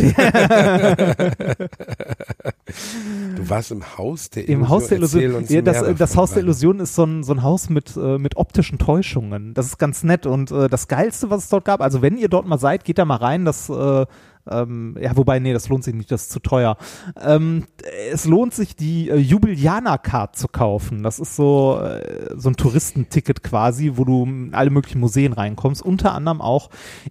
du 3.36 3.48
warst 3.48 3.70
im 3.70 3.96
Haus 3.96 4.30
der 4.30 4.48
Illusion. 4.48 4.62
Im 4.62 4.68
Haus 4.68 4.88
der 4.88 4.98
Illusion. 4.98 5.44
Ja, 5.48 5.62
das, 5.62 5.96
das 5.96 6.16
Haus 6.16 6.32
der. 6.32 6.42
Illusion 6.42 6.80
ist 6.80 6.94
so 6.94 7.04
ein, 7.04 7.22
so 7.22 7.32
ein 7.32 7.42
Haus 7.42 7.68
mit, 7.70 7.96
äh, 7.96 8.18
mit 8.18 8.36
optischen 8.36 8.78
Täuschungen. 8.78 9.54
Das 9.54 9.66
ist 9.66 9.78
ganz 9.78 10.02
nett. 10.02 10.26
Und 10.26 10.50
äh, 10.50 10.68
das 10.68 10.88
Geilste, 10.88 11.30
was 11.30 11.44
es 11.44 11.48
dort 11.48 11.64
gab, 11.64 11.80
also 11.80 12.02
wenn 12.02 12.16
ihr 12.16 12.28
dort 12.28 12.46
mal 12.46 12.58
seid, 12.58 12.84
geht 12.84 12.98
da 12.98 13.04
mal 13.04 13.16
rein. 13.16 13.44
Das, 13.44 13.68
äh, 13.68 14.06
ähm, 14.50 14.96
ja, 15.00 15.16
wobei, 15.16 15.38
nee, 15.38 15.52
das 15.52 15.68
lohnt 15.68 15.84
sich 15.84 15.94
nicht, 15.94 16.10
das 16.10 16.22
ist 16.22 16.32
zu 16.32 16.40
teuer. 16.40 16.76
Ähm, 17.20 17.64
es 18.10 18.24
lohnt 18.24 18.54
sich, 18.54 18.76
die 18.76 19.10
äh, 19.10 19.16
Jubiliana-Card 19.16 20.36
zu 20.36 20.48
kaufen. 20.48 21.02
Das 21.02 21.18
ist 21.18 21.36
so, 21.36 21.80
äh, 21.80 22.34
so 22.36 22.50
ein 22.50 22.56
Touristenticket 22.56 23.42
quasi, 23.42 23.92
wo 23.96 24.04
du 24.04 24.24
in 24.24 24.54
alle 24.54 24.70
möglichen 24.70 25.00
Museen 25.00 25.32
reinkommst. 25.32 25.82
Unter 25.82 26.12
anderem 26.14 26.40
auch 26.40 26.70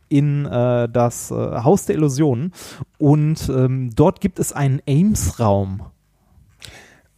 in 0.10 0.46
äh, 0.46 0.88
das 0.90 1.32
äh, 1.32 1.36
Haus 1.36 1.86
der 1.86 1.96
Illusionen. 1.96 2.54
Und 2.98 3.50
ähm, 3.50 3.92
dort 3.96 4.22
gibt 4.22 4.40
es 4.40 4.54
einen 4.54 4.82
Ames-Raum. 4.88 5.84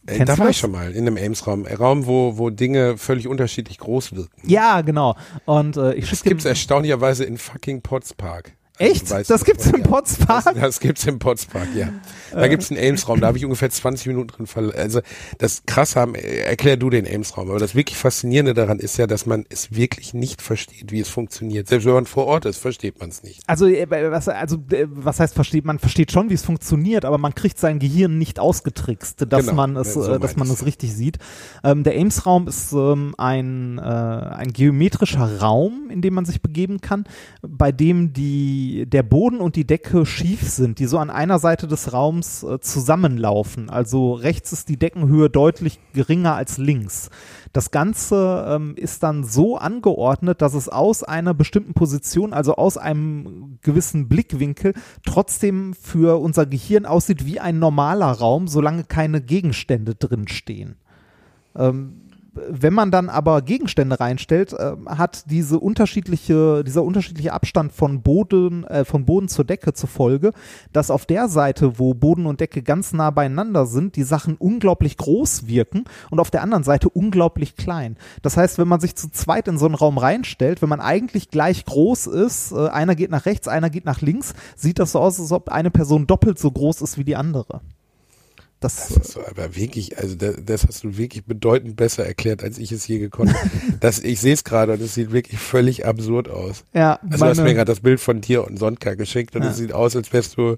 Äh, 0.06 0.16
Kennst 0.16 0.32
da 0.32 0.38
war 0.38 0.46
das? 0.46 0.56
ich 0.56 0.60
schon 0.60 0.72
mal, 0.72 0.92
in 0.92 1.06
einem 1.06 1.16
Ames-Raum. 1.16 1.66
Ein 1.66 1.76
Raum, 1.76 2.06
wo, 2.06 2.38
wo 2.38 2.50
Dinge 2.50 2.96
völlig 2.98 3.28
unterschiedlich 3.28 3.78
groß 3.78 4.14
wirken. 4.14 4.48
Ja, 4.48 4.80
genau. 4.80 5.16
Und 5.44 5.76
äh, 5.76 5.94
ich 5.94 6.08
Das 6.08 6.18
schicke 6.18 6.30
gibt's 6.30 6.44
erstaunlicherweise 6.44 7.24
in 7.24 7.38
fucking 7.38 7.82
Potts 7.82 8.14
Park. 8.14 8.57
Echt? 8.78 9.10
weißt 9.10 9.30
das 9.30 9.44
gibt's 9.44 9.66
im 9.66 9.80
ja. 9.82 9.86
Potspark? 9.86 10.44
Das, 10.44 10.54
das 10.54 10.80
gibt's 10.80 11.06
im 11.06 11.18
Potspark, 11.18 11.68
ja. 11.74 11.88
Da 12.32 12.48
gibt's 12.48 12.70
einen 12.70 12.80
Ames-Raum, 12.80 13.20
da 13.20 13.28
habe 13.28 13.38
ich 13.38 13.44
ungefähr 13.44 13.70
20 13.70 14.06
Minuten 14.06 14.28
drin 14.28 14.46
verl 14.46 14.72
Also 14.72 15.00
das 15.38 15.62
krasse 15.66 16.00
haben, 16.00 16.14
äh, 16.14 16.40
erklär 16.40 16.76
du 16.76 16.90
den 16.90 17.06
Ames-Raum, 17.06 17.50
aber 17.50 17.58
das 17.58 17.74
wirklich 17.74 17.96
Faszinierende 17.96 18.54
daran 18.54 18.78
ist 18.78 18.98
ja, 18.98 19.06
dass 19.06 19.26
man 19.26 19.44
es 19.48 19.74
wirklich 19.74 20.14
nicht 20.14 20.42
versteht, 20.42 20.92
wie 20.92 21.00
es 21.00 21.08
funktioniert. 21.08 21.68
Selbst 21.68 21.86
wenn 21.86 21.94
man 21.94 22.06
vor 22.06 22.26
Ort 22.26 22.44
ist, 22.44 22.58
versteht 22.58 23.00
man 23.00 23.08
es 23.08 23.22
nicht. 23.22 23.42
Also, 23.46 23.66
äh, 23.66 23.86
was, 24.10 24.28
also 24.28 24.56
äh, 24.70 24.86
was 24.88 25.20
heißt 25.20 25.34
versteht? 25.34 25.64
Man 25.64 25.78
versteht 25.78 26.12
schon, 26.12 26.30
wie 26.30 26.34
es 26.34 26.44
funktioniert, 26.44 27.04
aber 27.04 27.18
man 27.18 27.34
kriegt 27.34 27.58
sein 27.58 27.78
Gehirn 27.78 28.18
nicht 28.18 28.38
ausgetrickst, 28.38 29.24
dass 29.28 29.46
Genau, 29.46 29.54
man 29.54 29.76
es, 29.76 29.94
so 29.94 30.14
äh, 30.14 30.18
dass 30.18 30.36
man 30.36 30.48
es 30.50 30.64
richtig 30.64 30.94
sieht. 30.94 31.18
Ähm, 31.64 31.82
der 31.82 31.98
Ames-Raum 31.98 32.48
ist 32.48 32.72
ähm, 32.72 33.14
ein, 33.18 33.78
äh, 33.78 33.82
ein 33.82 34.52
geometrischer 34.52 35.40
Raum, 35.40 35.90
in 35.90 36.02
dem 36.02 36.14
man 36.14 36.24
sich 36.24 36.42
begeben 36.42 36.80
kann, 36.80 37.04
bei 37.42 37.72
dem 37.72 38.12
die 38.12 38.67
der 38.86 39.02
Boden 39.02 39.40
und 39.40 39.56
die 39.56 39.66
Decke 39.66 40.06
schief 40.06 40.42
sind, 40.42 40.78
die 40.78 40.86
so 40.86 40.98
an 40.98 41.10
einer 41.10 41.38
Seite 41.38 41.66
des 41.66 41.92
Raums 41.92 42.42
äh, 42.42 42.60
zusammenlaufen. 42.60 43.70
Also 43.70 44.12
rechts 44.14 44.52
ist 44.52 44.68
die 44.68 44.78
Deckenhöhe 44.78 45.30
deutlich 45.30 45.78
geringer 45.92 46.34
als 46.34 46.58
links. 46.58 47.10
Das 47.52 47.70
Ganze 47.70 48.46
ähm, 48.48 48.74
ist 48.76 49.02
dann 49.02 49.24
so 49.24 49.56
angeordnet, 49.56 50.42
dass 50.42 50.54
es 50.54 50.68
aus 50.68 51.02
einer 51.02 51.34
bestimmten 51.34 51.74
Position, 51.74 52.32
also 52.32 52.56
aus 52.56 52.76
einem 52.76 53.58
gewissen 53.62 54.08
Blickwinkel, 54.08 54.74
trotzdem 55.04 55.74
für 55.74 56.20
unser 56.20 56.46
Gehirn 56.46 56.86
aussieht 56.86 57.24
wie 57.26 57.40
ein 57.40 57.58
normaler 57.58 58.12
Raum, 58.12 58.48
solange 58.48 58.84
keine 58.84 59.20
Gegenstände 59.20 59.94
drinstehen. 59.94 60.76
Ähm, 61.56 62.07
wenn 62.34 62.74
man 62.74 62.90
dann 62.90 63.08
aber 63.08 63.42
Gegenstände 63.42 63.98
reinstellt, 63.98 64.52
äh, 64.52 64.76
hat 64.86 65.30
diese 65.30 65.58
unterschiedliche, 65.58 66.62
dieser 66.64 66.84
unterschiedliche 66.84 67.32
Abstand 67.32 67.72
von 67.72 68.02
Boden, 68.02 68.64
äh, 68.64 68.84
von 68.84 69.04
Boden 69.04 69.28
zur 69.28 69.44
Decke 69.44 69.72
zur 69.72 69.88
Folge, 69.88 70.32
dass 70.72 70.90
auf 70.90 71.06
der 71.06 71.28
Seite, 71.28 71.78
wo 71.78 71.94
Boden 71.94 72.26
und 72.26 72.40
Decke 72.40 72.62
ganz 72.62 72.92
nah 72.92 73.10
beieinander 73.10 73.66
sind, 73.66 73.96
die 73.96 74.02
Sachen 74.02 74.36
unglaublich 74.36 74.96
groß 74.96 75.46
wirken 75.46 75.84
und 76.10 76.20
auf 76.20 76.30
der 76.30 76.42
anderen 76.42 76.64
Seite 76.64 76.88
unglaublich 76.88 77.56
klein. 77.56 77.96
Das 78.22 78.36
heißt, 78.36 78.58
wenn 78.58 78.68
man 78.68 78.80
sich 78.80 78.94
zu 78.94 79.10
zweit 79.10 79.48
in 79.48 79.58
so 79.58 79.66
einen 79.66 79.74
Raum 79.74 79.98
reinstellt, 79.98 80.62
wenn 80.62 80.68
man 80.68 80.80
eigentlich 80.80 81.30
gleich 81.30 81.64
groß 81.64 82.06
ist, 82.08 82.52
äh, 82.52 82.68
einer 82.68 82.94
geht 82.94 83.10
nach 83.10 83.26
rechts, 83.26 83.48
einer 83.48 83.70
geht 83.70 83.84
nach 83.84 84.00
links, 84.00 84.34
sieht 84.56 84.78
das 84.78 84.92
so 84.92 85.00
aus, 85.00 85.18
als 85.18 85.32
ob 85.32 85.48
eine 85.48 85.70
Person 85.70 86.06
doppelt 86.06 86.38
so 86.38 86.50
groß 86.50 86.82
ist 86.82 86.98
wie 86.98 87.04
die 87.04 87.16
andere. 87.16 87.60
Das, 88.60 88.88
Das 88.88 88.90
ist 88.96 89.12
so, 89.12 89.24
aber 89.24 89.54
wirklich, 89.54 89.98
also 89.98 90.16
das, 90.16 90.34
das 90.44 90.66
hast 90.66 90.82
du 90.84 90.96
wirklich 90.96 91.24
bedeutend 91.24 91.76
besser 91.76 92.04
erklärt, 92.04 92.42
als 92.42 92.58
ich 92.58 92.72
es 92.72 92.86
je 92.88 92.98
gekonnt 92.98 93.32
habe. 93.34 93.50
Das, 93.80 94.00
ich 94.00 94.20
sehe 94.20 94.34
es 94.34 94.42
gerade 94.42 94.72
und 94.72 94.82
es 94.82 94.94
sieht 94.94 95.12
wirklich 95.12 95.40
völlig 95.40 95.86
absurd 95.86 96.28
aus. 96.28 96.64
ja, 96.74 96.98
Also 97.08 97.24
du 97.24 97.30
hast 97.30 97.38
mir 97.42 97.54
gerade 97.54 97.70
das 97.70 97.80
Bild 97.80 98.00
von 98.00 98.20
dir 98.20 98.44
und 98.44 98.58
Sonntag 98.58 98.98
geschickt 98.98 99.36
und 99.36 99.42
Ja. 99.42 99.50
es 99.50 99.56
sieht 99.58 99.72
aus, 99.72 99.94
als 99.94 100.12
wärst 100.12 100.36
du, 100.36 100.56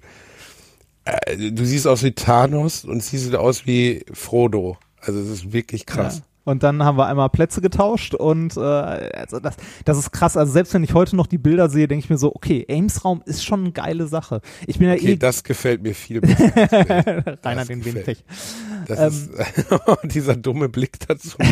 äh, 1.04 1.50
du 1.50 1.64
siehst 1.66 1.86
aus 1.86 2.02
wie 2.02 2.12
Thanos 2.12 2.84
und 2.84 3.02
siehst 3.02 3.34
aus 3.34 3.66
wie 3.66 4.04
Frodo. 4.12 4.78
Also 5.00 5.18
es 5.20 5.28
ist 5.28 5.52
wirklich 5.52 5.84
krass. 5.86 6.18
Ja. 6.18 6.24
Und 6.44 6.62
dann 6.62 6.82
haben 6.82 6.96
wir 6.96 7.06
einmal 7.06 7.28
Plätze 7.28 7.60
getauscht 7.60 8.14
und 8.14 8.56
äh, 8.56 8.60
also 8.60 9.40
das, 9.40 9.56
das 9.84 9.98
ist 9.98 10.10
krass. 10.10 10.36
Also 10.36 10.52
selbst 10.52 10.72
wenn 10.72 10.82
ich 10.82 10.94
heute 10.94 11.14
noch 11.14 11.26
die 11.26 11.36
Bilder 11.38 11.68
sehe, 11.68 11.86
denke 11.86 12.04
ich 12.04 12.10
mir 12.10 12.16
so, 12.18 12.34
okay, 12.34 12.66
Ames-Raum 12.70 13.22
ist 13.26 13.44
schon 13.44 13.60
eine 13.60 13.72
geile 13.72 14.06
Sache. 14.06 14.40
Ich 14.66 14.78
bin 14.78 14.88
ja 14.88 14.94
Okay, 14.94 15.12
eh 15.12 15.16
das 15.16 15.44
gefällt 15.44 15.82
mir 15.82 15.94
viel 15.94 16.20
besser. 16.22 16.46
Rainer 17.44 17.64
den. 17.66 17.84
Windpech. 17.84 18.24
Das 18.86 18.98
Ähm. 18.98 19.08
ist 19.08 19.30
dieser 20.14 20.36
dumme 20.36 20.68
Blick 20.68 20.98
dazu. 21.06 21.36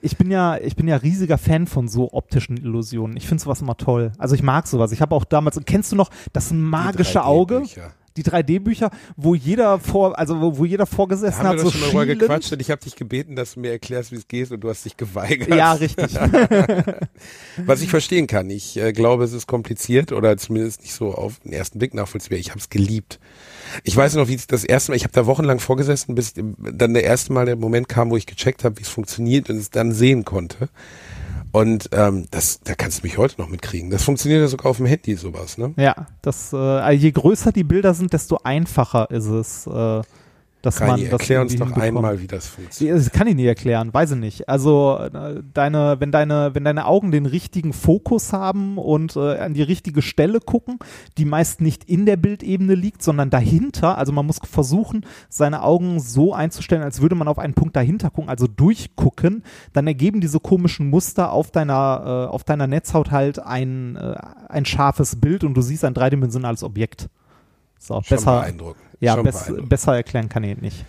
Ich 0.00 0.16
bin 0.16 0.30
ja, 0.30 0.56
ich 0.56 0.76
bin 0.76 0.88
ja 0.88 0.96
riesiger 0.96 1.36
Fan 1.36 1.66
von 1.66 1.88
so 1.88 2.12
optischen 2.12 2.56
Illusionen. 2.56 3.18
Ich 3.18 3.28
finde 3.28 3.44
sowas 3.44 3.60
immer 3.60 3.76
toll. 3.76 4.12
Also 4.16 4.34
ich 4.34 4.42
mag 4.42 4.66
sowas. 4.66 4.92
Ich 4.92 5.02
habe 5.02 5.14
auch 5.14 5.24
damals, 5.24 5.60
kennst 5.66 5.92
du 5.92 5.96
noch 5.96 6.10
das 6.32 6.52
magische 6.52 7.22
Auge? 7.22 7.58
3D-Bücher. 7.58 7.92
Die 8.18 8.24
3D-Bücher, 8.24 8.90
wo 9.16 9.36
jeder 9.36 9.78
vor, 9.78 10.18
also 10.18 10.40
wo, 10.40 10.58
wo 10.58 10.64
jeder 10.64 10.86
vorgesessen 10.86 11.38
haben 11.38 11.46
hat, 11.50 11.56
wir 11.58 11.64
so 11.64 11.70
schon 11.70 11.90
schielend. 11.90 12.20
gequatscht 12.20 12.52
und 12.52 12.60
ich 12.60 12.70
habe 12.70 12.82
dich 12.82 12.96
gebeten, 12.96 13.36
dass 13.36 13.54
du 13.54 13.60
mir 13.60 13.70
erklärst, 13.70 14.10
wie 14.10 14.16
es 14.16 14.26
geht 14.26 14.50
und 14.50 14.60
du 14.60 14.68
hast 14.68 14.84
dich 14.84 14.96
geweigert. 14.96 15.48
Ja, 15.48 15.72
richtig. 15.72 16.14
Was 17.64 17.80
ich 17.80 17.90
verstehen 17.90 18.26
kann. 18.26 18.50
Ich 18.50 18.76
äh, 18.76 18.92
glaube, 18.92 19.22
es 19.22 19.32
ist 19.32 19.46
kompliziert 19.46 20.10
oder 20.10 20.36
zumindest 20.36 20.82
nicht 20.82 20.94
so 20.94 21.14
auf 21.14 21.38
den 21.40 21.52
ersten 21.52 21.78
Blick 21.78 21.94
nachvollziehbar. 21.94 22.38
Ich 22.38 22.50
habe 22.50 22.58
es 22.58 22.70
geliebt. 22.70 23.20
Ich 23.84 23.96
weiß 23.96 24.14
noch, 24.14 24.26
wie 24.26 24.34
es 24.34 24.48
das 24.48 24.64
erste 24.64 24.90
Mal, 24.90 24.96
ich 24.96 25.04
habe 25.04 25.12
da 25.12 25.26
wochenlang 25.26 25.60
vorgesessen, 25.60 26.16
bis 26.16 26.34
dann 26.34 26.94
der 26.94 27.04
erste 27.04 27.32
Mal 27.32 27.46
der 27.46 27.56
Moment 27.56 27.88
kam, 27.88 28.10
wo 28.10 28.16
ich 28.16 28.26
gecheckt 28.26 28.64
habe, 28.64 28.78
wie 28.78 28.82
es 28.82 28.88
funktioniert 28.88 29.48
und 29.48 29.58
es 29.58 29.70
dann 29.70 29.92
sehen 29.92 30.24
konnte. 30.24 30.68
Und 31.52 31.88
ähm, 31.92 32.26
das, 32.30 32.60
da 32.60 32.74
kannst 32.74 33.00
du 33.00 33.06
mich 33.06 33.18
heute 33.18 33.40
noch 33.40 33.48
mitkriegen. 33.48 33.90
Das 33.90 34.04
funktioniert 34.04 34.40
ja 34.40 34.48
sogar 34.48 34.70
auf 34.70 34.76
dem 34.76 34.86
Handy, 34.86 35.14
sowas, 35.14 35.58
ne? 35.58 35.72
Ja, 35.76 36.06
das, 36.22 36.52
äh, 36.52 36.92
je 36.92 37.10
größer 37.10 37.52
die 37.52 37.64
Bilder 37.64 37.94
sind, 37.94 38.12
desto 38.12 38.38
einfacher 38.44 39.10
ist 39.10 39.26
es, 39.26 39.66
äh, 39.66 40.02
dass 40.68 40.80
Reini, 40.80 40.90
man 40.90 41.10
das 41.10 41.12
erklär 41.12 41.40
uns 41.40 41.56
doch 41.56 41.72
einmal, 41.72 42.20
wie 42.20 42.26
das 42.26 42.46
funktioniert. 42.46 42.98
Das 42.98 43.10
kann 43.10 43.26
ich 43.26 43.34
nicht 43.34 43.46
erklären, 43.46 43.92
weiß 43.92 44.12
ich 44.12 44.18
nicht. 44.18 44.48
Also 44.48 44.98
äh, 44.98 45.42
deine, 45.54 45.96
wenn 45.98 46.12
deine, 46.12 46.54
wenn 46.54 46.64
deine 46.64 46.86
Augen 46.86 47.10
den 47.10 47.26
richtigen 47.26 47.72
Fokus 47.72 48.32
haben 48.32 48.76
und 48.78 49.16
äh, 49.16 49.38
an 49.38 49.54
die 49.54 49.62
richtige 49.62 50.02
Stelle 50.02 50.40
gucken, 50.40 50.78
die 51.16 51.24
meist 51.24 51.60
nicht 51.60 51.84
in 51.84 52.06
der 52.06 52.16
Bildebene 52.16 52.74
liegt, 52.74 53.02
sondern 53.02 53.30
dahinter. 53.30 53.96
Also 53.96 54.12
man 54.12 54.26
muss 54.26 54.38
versuchen, 54.44 55.06
seine 55.28 55.62
Augen 55.62 56.00
so 56.00 56.34
einzustellen, 56.34 56.82
als 56.82 57.00
würde 57.00 57.14
man 57.14 57.28
auf 57.28 57.38
einen 57.38 57.54
Punkt 57.54 57.74
dahinter 57.74 58.10
gucken, 58.10 58.28
also 58.28 58.46
durchgucken. 58.46 59.42
Dann 59.72 59.86
ergeben 59.86 60.20
diese 60.20 60.40
komischen 60.40 60.90
Muster 60.90 61.32
auf 61.32 61.50
deiner, 61.50 62.26
äh, 62.28 62.32
auf 62.32 62.44
deiner 62.44 62.66
Netzhaut 62.66 63.10
halt 63.10 63.38
ein, 63.38 63.96
äh, 63.96 64.16
ein 64.48 64.66
scharfes 64.66 65.16
Bild 65.16 65.44
und 65.44 65.54
du 65.54 65.62
siehst 65.62 65.84
ein 65.84 65.94
dreidimensionales 65.94 66.62
Objekt. 66.62 67.08
So, 67.78 67.94
Schon 68.02 68.16
besser, 68.16 68.40
beeindruckend. 68.40 68.87
Ja, 69.00 69.16
bess, 69.20 69.52
besser 69.68 69.94
erklären 69.96 70.28
kann 70.28 70.44
ich 70.44 70.58
nicht. 70.60 70.84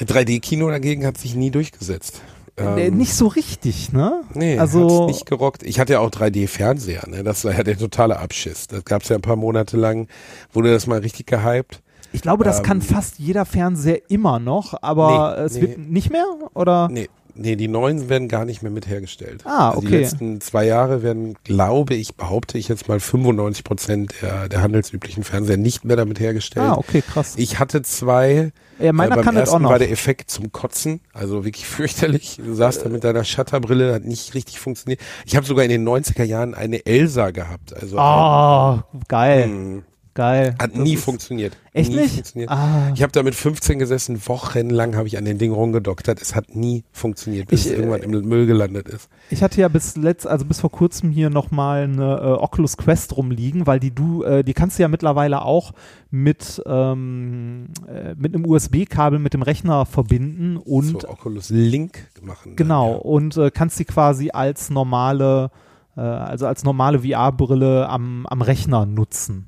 3D-Kino 0.00 0.68
dagegen 0.68 1.04
hat 1.06 1.18
sich 1.18 1.34
nie 1.34 1.50
durchgesetzt. 1.50 2.20
Äh, 2.56 2.88
Ähm, 2.88 2.96
nicht 2.96 3.14
so 3.14 3.26
richtig, 3.28 3.92
ne? 3.92 4.22
Nee, 4.34 4.58
also 4.58 5.06
nicht 5.06 5.26
gerockt. 5.26 5.62
Ich 5.62 5.78
hatte 5.80 5.94
ja 5.94 6.00
auch 6.00 6.10
3D-Fernseher, 6.10 7.08
ne? 7.08 7.22
Das 7.24 7.44
war 7.44 7.52
ja 7.54 7.62
der 7.62 7.78
totale 7.78 8.18
Abschiss. 8.18 8.66
Das 8.68 8.84
gab's 8.84 9.08
ja 9.08 9.16
ein 9.16 9.22
paar 9.22 9.36
Monate 9.36 9.76
lang, 9.76 10.08
wurde 10.52 10.72
das 10.72 10.86
mal 10.86 11.00
richtig 11.00 11.26
gehypt. 11.26 11.82
ich 12.12 12.22
glaube, 12.22 12.44
das 12.44 12.58
ähm, 12.58 12.64
kann 12.64 12.82
fast 12.82 13.18
jeder 13.18 13.44
Fernseher 13.44 14.00
immer 14.10 14.38
noch, 14.38 14.74
aber 14.82 15.36
Nee, 15.38 15.44
es 15.44 15.54
nee. 15.54 15.60
wird 15.62 15.78
nicht 15.78 16.10
mehr 16.10 16.24
oder? 16.54 16.88
Nee, 16.90 17.08
nee, 17.38 17.56
die 17.56 17.68
neuen 17.68 18.08
werden 18.08 18.28
gar 18.28 18.44
nicht 18.44 18.62
mehr 18.62 18.70
mit 18.70 18.86
hergestellt. 18.88 19.42
Ah, 19.46 19.70
Also 19.70 19.80
Die 19.80 19.86
okay. 19.86 20.00
letzten 20.00 20.40
zwei 20.40 20.66
Jahre 20.66 21.02
werden, 21.02 21.36
glaube 21.44 21.94
ich, 21.94 22.14
behaupte 22.16 22.58
ich 22.58 22.68
jetzt 22.68 22.88
mal 22.88 23.00
95 23.00 23.64
Prozent 23.64 24.14
der, 24.20 24.48
der 24.48 24.62
handelsüblichen 24.62 25.24
Fernseher 25.24 25.56
nicht 25.56 25.84
mehr 25.84 25.96
damit 25.96 26.20
hergestellt. 26.20 26.66
Ah, 26.66 26.74
okay, 26.76 27.02
krass. 27.02 27.34
Ich 27.36 27.58
hatte 27.58 27.82
zwei. 27.82 28.52
Ja, 28.78 28.92
meiner 28.92 29.12
äh, 29.12 29.16
beim 29.16 29.24
kann 29.24 29.34
das 29.34 29.42
ersten 29.44 29.56
auch 29.56 29.60
noch. 29.60 29.70
war 29.70 29.78
der 29.78 29.90
Effekt 29.90 30.30
zum 30.30 30.52
Kotzen, 30.52 31.00
also 31.12 31.44
wirklich 31.44 31.66
fürchterlich. 31.68 32.38
Du 32.44 32.54
saßt 32.54 32.84
da 32.84 32.88
mit 32.88 33.02
deiner 33.04 33.24
Shutterbrille, 33.24 33.92
hat 33.94 34.04
nicht 34.04 34.34
richtig 34.34 34.60
funktioniert. 34.60 35.00
Ich 35.24 35.34
habe 35.36 35.46
sogar 35.46 35.64
in 35.64 35.70
den 35.70 35.88
90er 35.88 36.24
Jahren 36.24 36.54
eine 36.54 36.84
Elsa 36.86 37.30
gehabt. 37.30 37.74
Also 37.74 37.96
Oh, 37.98 38.78
geil, 39.08 39.44
Hm, 39.44 39.82
geil. 40.18 40.56
hat 40.58 40.72
Das 40.74 40.80
nie 40.80 40.96
funktioniert. 40.96 41.56
Echt 41.72 41.90
nie 41.90 41.96
nicht? 41.96 42.14
Funktioniert. 42.14 42.50
Ah. 42.50 42.90
Ich 42.92 43.02
habe 43.02 43.12
da 43.12 43.22
mit 43.22 43.36
15 43.36 43.78
gesessen, 43.78 44.20
wochenlang 44.26 44.96
habe 44.96 45.06
ich 45.06 45.16
an 45.16 45.24
den 45.24 45.38
Ding 45.38 45.52
rumgedoktert. 45.52 46.20
Es 46.20 46.34
hat 46.34 46.56
nie 46.56 46.82
funktioniert, 46.90 47.46
bis 47.46 47.60
Ich, 47.60 47.72
es 47.72 47.78
irgendwann 47.78 48.02
im 48.02 48.10
Müll 48.28 48.46
gelandet 48.46 48.88
ist. 48.88 49.08
Ich 49.30 49.44
hatte 49.44 49.60
ja 49.60 49.68
bis 49.68 49.96
letzt, 49.96 50.26
also 50.26 50.44
bis 50.44 50.58
vor 50.58 50.72
kurzem 50.72 51.12
hier 51.12 51.30
nochmal 51.30 51.84
eine 51.84 52.16
äh, 52.16 52.42
Oculus 52.42 52.76
Quest 52.76 53.16
rumliegen, 53.16 53.68
weil 53.68 53.78
die 53.78 53.94
du, 53.94 54.24
äh, 54.24 54.42
die 54.42 54.54
kannst 54.54 54.78
du 54.78 54.82
ja 54.82 54.88
mittlerweile 54.88 55.42
auch 55.42 55.72
mit, 56.10 56.60
ähm, 56.66 57.68
äh, 57.86 58.16
mit 58.16 58.34
einem 58.34 58.44
USB-Kabel 58.44 59.20
mit 59.20 59.34
dem 59.34 59.42
Rechner 59.42 59.86
verbinden 59.86 60.56
und 60.56 61.02
so 61.02 61.08
Oculus 61.08 61.50
Link 61.50 62.08
machen. 62.20 62.56
Genau, 62.56 62.94
Dann, 62.94 63.02
und 63.02 63.36
äh, 63.36 63.50
kannst 63.52 63.76
sie 63.76 63.84
quasi 63.84 64.30
als 64.30 64.68
normale, 64.68 65.52
äh, 65.96 66.00
also 66.00 66.48
als 66.48 66.64
normale 66.64 67.00
VR-Brille 67.00 67.88
am, 67.88 68.26
am 68.26 68.42
Rechner 68.42 68.84
nutzen. 68.84 69.46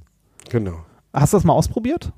Ja. 0.52 0.58
Genau. 0.58 0.84
Hast 1.12 1.32
du 1.32 1.36
das 1.38 1.44
mal 1.44 1.54
ausprobiert? 1.54 2.12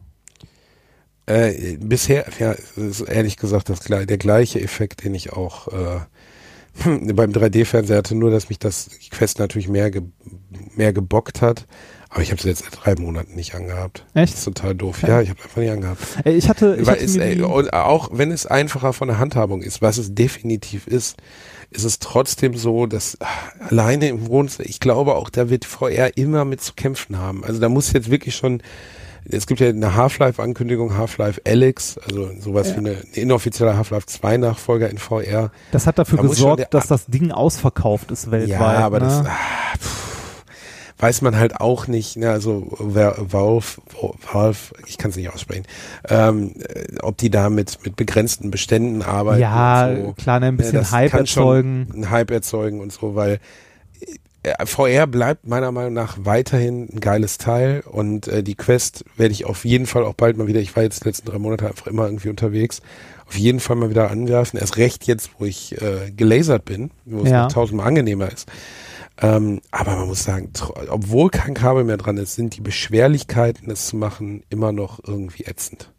Äh, 1.26 1.76
bisher, 1.78 2.26
ja, 2.38 2.52
es 2.52 2.76
ist 2.76 3.00
ehrlich 3.02 3.36
gesagt 3.36 3.68
das, 3.68 3.80
der 3.80 4.06
gleiche 4.18 4.60
Effekt, 4.60 5.04
den 5.04 5.14
ich 5.14 5.32
auch 5.32 5.68
äh, 5.68 6.00
beim 7.12 7.30
3D-Fernseher 7.30 7.98
hatte, 7.98 8.14
nur 8.14 8.30
dass 8.30 8.48
mich 8.48 8.58
das 8.58 8.90
Quest 9.10 9.38
natürlich 9.38 9.68
mehr, 9.68 9.90
ge 9.90 10.02
mehr 10.74 10.92
gebockt 10.92 11.42
hat. 11.42 11.66
Aber 12.08 12.22
ich 12.22 12.30
habe 12.30 12.42
sie 12.42 12.48
jetzt 12.48 12.64
seit 12.64 12.84
drei 12.84 13.00
Monaten 13.00 13.34
nicht 13.34 13.54
angehabt. 13.54 14.04
Echt? 14.12 14.32
Das 14.32 14.40
ist 14.40 14.44
total 14.44 14.74
doof. 14.74 15.02
Ja, 15.02 15.22
ich 15.22 15.30
habe 15.30 15.42
einfach 15.42 15.60
nicht 15.60 15.70
angehabt. 15.70 16.02
Äh, 16.24 16.32
ich 16.32 16.48
hatte, 16.48 16.76
ich 16.78 16.86
Weil 16.86 16.96
hatte 16.96 17.04
es, 17.04 17.16
ey, 17.16 17.42
auch 17.42 18.10
wenn 18.12 18.30
es 18.30 18.46
einfacher 18.46 18.92
von 18.92 19.08
der 19.08 19.18
Handhabung 19.18 19.62
ist, 19.62 19.80
was 19.80 19.96
es 19.96 20.14
definitiv 20.14 20.86
ist, 20.86 21.16
ist 21.72 21.84
es 21.84 21.98
trotzdem 21.98 22.54
so, 22.56 22.86
dass 22.86 23.16
ah, 23.20 23.26
alleine 23.68 24.08
im 24.08 24.26
Wohnzimmer, 24.26 24.68
ich 24.68 24.80
glaube 24.80 25.14
auch, 25.14 25.30
da 25.30 25.50
wird 25.50 25.64
VR 25.64 26.16
immer 26.16 26.44
mit 26.44 26.60
zu 26.60 26.74
kämpfen 26.74 27.18
haben. 27.18 27.44
Also 27.44 27.60
da 27.60 27.68
muss 27.68 27.92
jetzt 27.92 28.10
wirklich 28.10 28.36
schon, 28.36 28.62
es 29.24 29.46
gibt 29.46 29.60
ja 29.60 29.68
eine 29.68 29.94
Half-Life-Ankündigung, 29.94 30.96
Half-Life 30.96 31.40
Alyx, 31.46 31.98
also 31.98 32.30
sowas 32.40 32.74
wie 32.74 32.78
eine, 32.78 32.90
eine 32.90 33.00
inoffizielle 33.14 33.76
Half-Life 33.76 34.06
2 34.06 34.36
Nachfolger 34.38 34.90
in 34.90 34.98
VR. 34.98 35.50
das 35.70 35.86
hat 35.86 35.98
dafür 35.98 36.18
da 36.18 36.28
gesorgt, 36.28 36.74
dass 36.74 36.88
das 36.88 37.06
Ding 37.06 37.30
ausverkauft 37.30 38.10
ist 38.10 38.30
weltweit. 38.30 38.48
ja, 38.60 38.60
aber 38.60 39.00
ne? 39.00 39.06
das, 39.06 39.26
ah, 39.26 39.78
pff, 39.78 40.11
weiß 41.02 41.20
man 41.22 41.36
halt 41.36 41.60
auch 41.60 41.88
nicht, 41.88 42.16
ne, 42.16 42.30
also 42.30 42.66
Val- 42.78 43.16
Valve, 43.18 43.80
Valve, 44.32 44.58
ich 44.86 44.98
kann 44.98 45.10
es 45.10 45.16
nicht 45.16 45.32
aussprechen, 45.32 45.64
ähm, 46.08 46.54
äh, 46.60 46.98
ob 47.02 47.16
die 47.18 47.28
da 47.28 47.50
mit, 47.50 47.80
mit 47.84 47.96
begrenzten 47.96 48.50
Beständen 48.52 49.02
arbeiten. 49.02 49.40
Ja, 49.42 49.94
so. 49.94 50.12
klar, 50.12 50.38
ne, 50.40 50.46
ein 50.46 50.56
bisschen 50.56 50.74
das 50.74 50.92
Hype 50.92 51.12
erzeugen. 51.12 51.88
Einen 51.92 52.10
Hype 52.10 52.30
erzeugen 52.30 52.80
und 52.80 52.92
so, 52.92 53.14
weil 53.16 53.40
äh, 54.44 54.66
VR 54.66 55.06
bleibt 55.06 55.46
meiner 55.46 55.72
Meinung 55.72 55.92
nach 55.92 56.18
weiterhin 56.22 56.88
ein 56.92 57.00
geiles 57.00 57.38
Teil 57.38 57.82
und 57.84 58.28
äh, 58.28 58.42
die 58.42 58.54
Quest 58.54 59.04
werde 59.16 59.32
ich 59.32 59.44
auf 59.44 59.64
jeden 59.64 59.86
Fall 59.86 60.04
auch 60.04 60.14
bald 60.14 60.36
mal 60.36 60.46
wieder, 60.46 60.60
ich 60.60 60.74
war 60.76 60.82
jetzt 60.82 61.04
die 61.04 61.08
letzten 61.08 61.28
drei 61.28 61.38
Monate 61.38 61.66
einfach 61.66 61.86
immer 61.88 62.06
irgendwie 62.06 62.28
unterwegs, 62.28 62.80
auf 63.28 63.36
jeden 63.36 63.60
Fall 63.60 63.76
mal 63.76 63.88
wieder 63.90 64.10
angreifen. 64.10 64.56
Erst 64.58 64.76
recht 64.76 65.06
jetzt, 65.06 65.30
wo 65.38 65.44
ich 65.46 65.80
äh, 65.80 66.10
gelasert 66.10 66.64
bin, 66.64 66.90
wo 67.06 67.22
es 67.24 67.30
Ja. 67.30 67.44
noch 67.44 67.52
tausendmal 67.52 67.86
angenehmer 67.88 68.30
ist. 68.30 68.48
Ähm, 69.22 69.60
aber 69.70 69.96
man 69.96 70.08
muss 70.08 70.24
sagen, 70.24 70.50
obwohl 70.88 71.30
kein 71.30 71.54
Kabel 71.54 71.84
mehr 71.84 71.96
dran 71.96 72.16
ist, 72.16 72.34
sind 72.34 72.56
die 72.56 72.60
Beschwerlichkeiten, 72.60 73.70
es 73.70 73.86
zu 73.86 73.96
machen, 73.96 74.42
immer 74.50 74.72
noch 74.72 75.00
irgendwie 75.06 75.44
ätzend. 75.44 75.92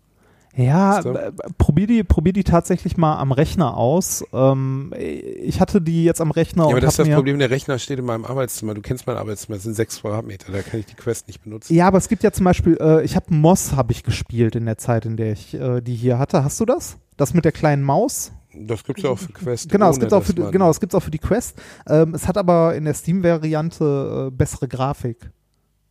Ja, 0.56 1.00
äh, 1.00 1.32
probier 1.58 1.88
die, 1.88 2.04
probier 2.04 2.34
die 2.34 2.44
tatsächlich 2.44 2.96
mal 2.96 3.18
am 3.18 3.32
Rechner 3.32 3.76
aus. 3.76 4.24
Ähm, 4.34 4.94
ich 4.96 5.60
hatte 5.60 5.82
die 5.82 6.04
jetzt 6.04 6.22
am 6.22 6.30
Rechner 6.30 6.66
Ja, 6.66 6.72
aber 6.72 6.82
das 6.82 7.00
ist 7.00 7.08
das 7.08 7.16
Problem, 7.16 7.40
der 7.40 7.50
Rechner 7.50 7.80
steht 7.80 7.98
in 7.98 8.06
meinem 8.06 8.26
Arbeitszimmer. 8.26 8.76
Du 8.76 8.82
kennst 8.82 9.08
mein 9.08 9.18
Arbeitszimmer, 9.18 9.56
das 9.56 9.64
sind 9.64 9.74
sechs 9.74 10.02
Quadratmeter, 10.02 10.52
da 10.52 10.62
kann 10.62 10.80
ich 10.80 10.86
die 10.86 10.96
Quest 10.96 11.28
nicht 11.28 11.44
benutzen. 11.44 11.74
Ja, 11.74 11.88
aber 11.88 11.98
es 11.98 12.08
gibt 12.08 12.22
ja 12.22 12.32
zum 12.32 12.44
Beispiel, 12.44 12.78
äh, 12.80 13.04
ich 13.04 13.16
habe 13.16 13.34
Moss 13.34 13.74
habe 13.74 13.94
ich 13.94 14.04
gespielt 14.04 14.56
in 14.56 14.66
der 14.66 14.78
Zeit, 14.78 15.06
in 15.06 15.18
der 15.18 15.32
ich 15.32 15.56
äh, 15.56 15.82
die 15.82 15.96
hier 15.96 16.20
hatte. 16.20 16.44
Hast 16.44 16.60
du 16.60 16.66
das? 16.66 16.98
Das 17.18 17.34
mit 17.34 17.46
der 17.46 17.52
kleinen 17.52 17.82
Maus? 17.82 18.32
Das 18.56 18.84
gibt's 18.84 19.04
ja 19.04 19.10
auch 19.10 19.20
für 19.20 19.34
Quest. 19.34 19.70
Genau, 19.70 19.90
es 19.90 20.00
gibt's 20.00 20.14
auch 20.14 20.24
für, 20.24 20.34
genau, 20.34 20.70
es 20.70 20.80
gibt's 20.80 20.96
auch 20.96 21.04
für 21.04 21.12
die 21.12 21.20
Quest. 21.20 21.60
Ähm, 21.88 22.14
es 22.14 22.28
hat 22.28 22.38
aber 22.38 22.76
in 22.76 22.86
der 22.86 22.94
Steam-Variante 22.94 24.28
äh, 24.28 24.32
bessere 24.32 24.68
Grafik. 24.68 25.32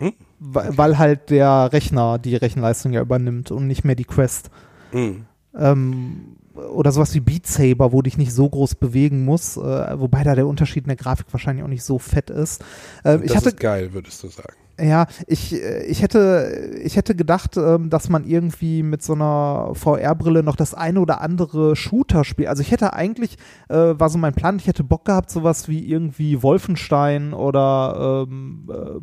Hm? 0.01 0.13
Weil, 0.39 0.79
weil 0.79 0.99
halt 0.99 1.31
der 1.31 1.73
Rechner 1.73 2.19
die 2.19 2.37
Rechenleistung 2.37 2.93
ja 2.93 3.01
übernimmt 3.01 3.51
und 3.51 3.67
nicht 3.67 3.85
mehr 3.85 3.95
die 3.95 4.05
Quest. 4.05 4.51
Mhm. 4.93 5.27
ähm, 5.57 6.37
oder 6.55 6.93
sowas 6.93 7.15
wie 7.15 7.21
Beat 7.21 7.47
Saber, 7.47 7.93
wo 7.93 8.03
dich 8.03 8.19
nicht 8.19 8.33
so 8.33 8.47
groß 8.47 8.75
bewegen 8.75 9.25
muss, 9.25 9.57
äh, 9.57 9.99
wobei 9.99 10.23
da 10.23 10.35
der 10.35 10.47
Unterschied 10.47 10.85
in 10.85 10.89
der 10.89 10.97
Grafik 10.97 11.27
wahrscheinlich 11.31 11.65
auch 11.65 11.69
nicht 11.69 11.83
so 11.83 11.99
fett 11.99 12.29
ist. 12.29 12.63
Ich 13.03 13.29
das 13.29 13.37
hatte, 13.37 13.49
ist 13.49 13.61
geil, 13.61 13.95
würdest 13.95 14.23
du 14.23 14.29
sagen. 14.29 14.53
Ja, 14.81 15.07
ich, 15.27 15.55
äh, 15.55 15.85
ich 15.85 16.03
hätte, 16.03 16.79
ich 16.83 16.97
hätte 16.97 17.15
gedacht, 17.15 17.57
ähm, 17.57 17.91
dass 17.91 18.09
man 18.09 18.25
irgendwie 18.25 18.83
mit 18.83 19.03
so 19.03 19.13
einer 19.15 19.71
VR-Brille 19.75 20.43
noch 20.43 20.57
das 20.57 20.75
eine 20.75 21.01
oder 21.01 21.21
andere 21.21 21.77
Shooter 21.77 22.25
spielt. 22.25 22.49
Also 22.49 22.63
ich 22.63 22.71
hätte 22.71 22.93
eigentlich, 22.93 23.37
äh, 23.69 23.77
war 23.77 24.09
so 24.09 24.19
mein 24.19 24.35
Plan, 24.35 24.57
ich 24.57 24.67
hätte 24.67 24.85
Bock 24.85 25.05
gehabt, 25.05 25.31
sowas 25.31 25.69
wie 25.69 25.87
irgendwie 25.87 26.43
Wolfenstein 26.43 27.35
oder 27.35 28.27
ähm, 28.29 28.71
äh, 28.73 29.01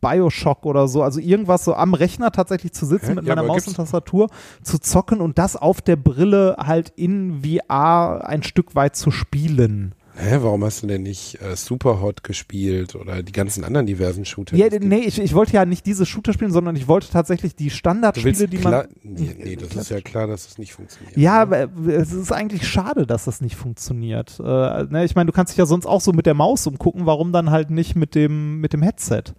Bioshock 0.00 0.66
oder 0.66 0.86
so, 0.86 1.02
also 1.02 1.18
irgendwas 1.18 1.64
so 1.64 1.74
am 1.74 1.94
Rechner 1.94 2.30
tatsächlich 2.30 2.72
zu 2.72 2.86
sitzen 2.86 3.08
Hä? 3.08 3.14
mit 3.16 3.26
meiner 3.26 3.42
Maus 3.42 3.66
und 3.66 3.76
Tastatur, 3.76 4.28
zu 4.62 4.78
zocken 4.78 5.20
und 5.20 5.38
das 5.38 5.56
auf 5.56 5.80
der 5.80 5.96
Brille 5.96 6.56
halt 6.58 6.92
in 6.96 7.42
VR 7.42 8.26
ein 8.26 8.42
Stück 8.42 8.74
weit 8.74 8.94
zu 8.94 9.10
spielen. 9.10 9.95
Hä, 10.18 10.38
warum 10.40 10.64
hast 10.64 10.82
du 10.82 10.86
denn 10.86 11.02
nicht 11.02 11.40
äh, 11.42 11.56
Superhot 11.56 12.24
gespielt 12.24 12.94
oder 12.94 13.22
die 13.22 13.32
ganzen 13.32 13.64
anderen 13.64 13.86
diversen 13.86 14.24
Shooter? 14.24 14.56
Ja, 14.56 14.66
nee, 14.80 15.00
ich, 15.00 15.20
ich 15.20 15.34
wollte 15.34 15.52
ja 15.52 15.66
nicht 15.66 15.84
diese 15.84 16.06
Shooter 16.06 16.32
spielen, 16.32 16.52
sondern 16.52 16.74
ich 16.74 16.88
wollte 16.88 17.08
tatsächlich 17.10 17.54
die 17.54 17.70
Standardspiele, 17.70 18.48
die 18.48 18.58
man 18.58 18.88
nee, 19.02 19.36
nee, 19.38 19.56
das 19.56 19.74
ist 19.74 19.90
ja 19.90 20.00
klar, 20.00 20.26
dass 20.26 20.46
es 20.48 20.58
nicht 20.58 20.72
funktioniert. 20.72 21.16
Ja, 21.16 21.44
ne? 21.44 21.68
aber 21.68 21.92
es 21.92 22.12
ist 22.12 22.32
eigentlich 22.32 22.66
schade, 22.66 23.06
dass 23.06 23.26
das 23.26 23.40
nicht 23.40 23.56
funktioniert. 23.56 24.40
Äh, 24.40 24.42
ne, 24.42 25.04
ich 25.04 25.14
meine, 25.14 25.26
du 25.26 25.32
kannst 25.32 25.52
dich 25.52 25.58
ja 25.58 25.66
sonst 25.66 25.86
auch 25.86 26.00
so 26.00 26.12
mit 26.12 26.26
der 26.26 26.34
Maus 26.34 26.66
umgucken, 26.66 27.04
warum 27.04 27.32
dann 27.32 27.50
halt 27.50 27.70
nicht 27.70 27.94
mit 27.94 28.14
dem, 28.14 28.60
mit 28.60 28.72
dem 28.72 28.82
Headset? 28.82 29.34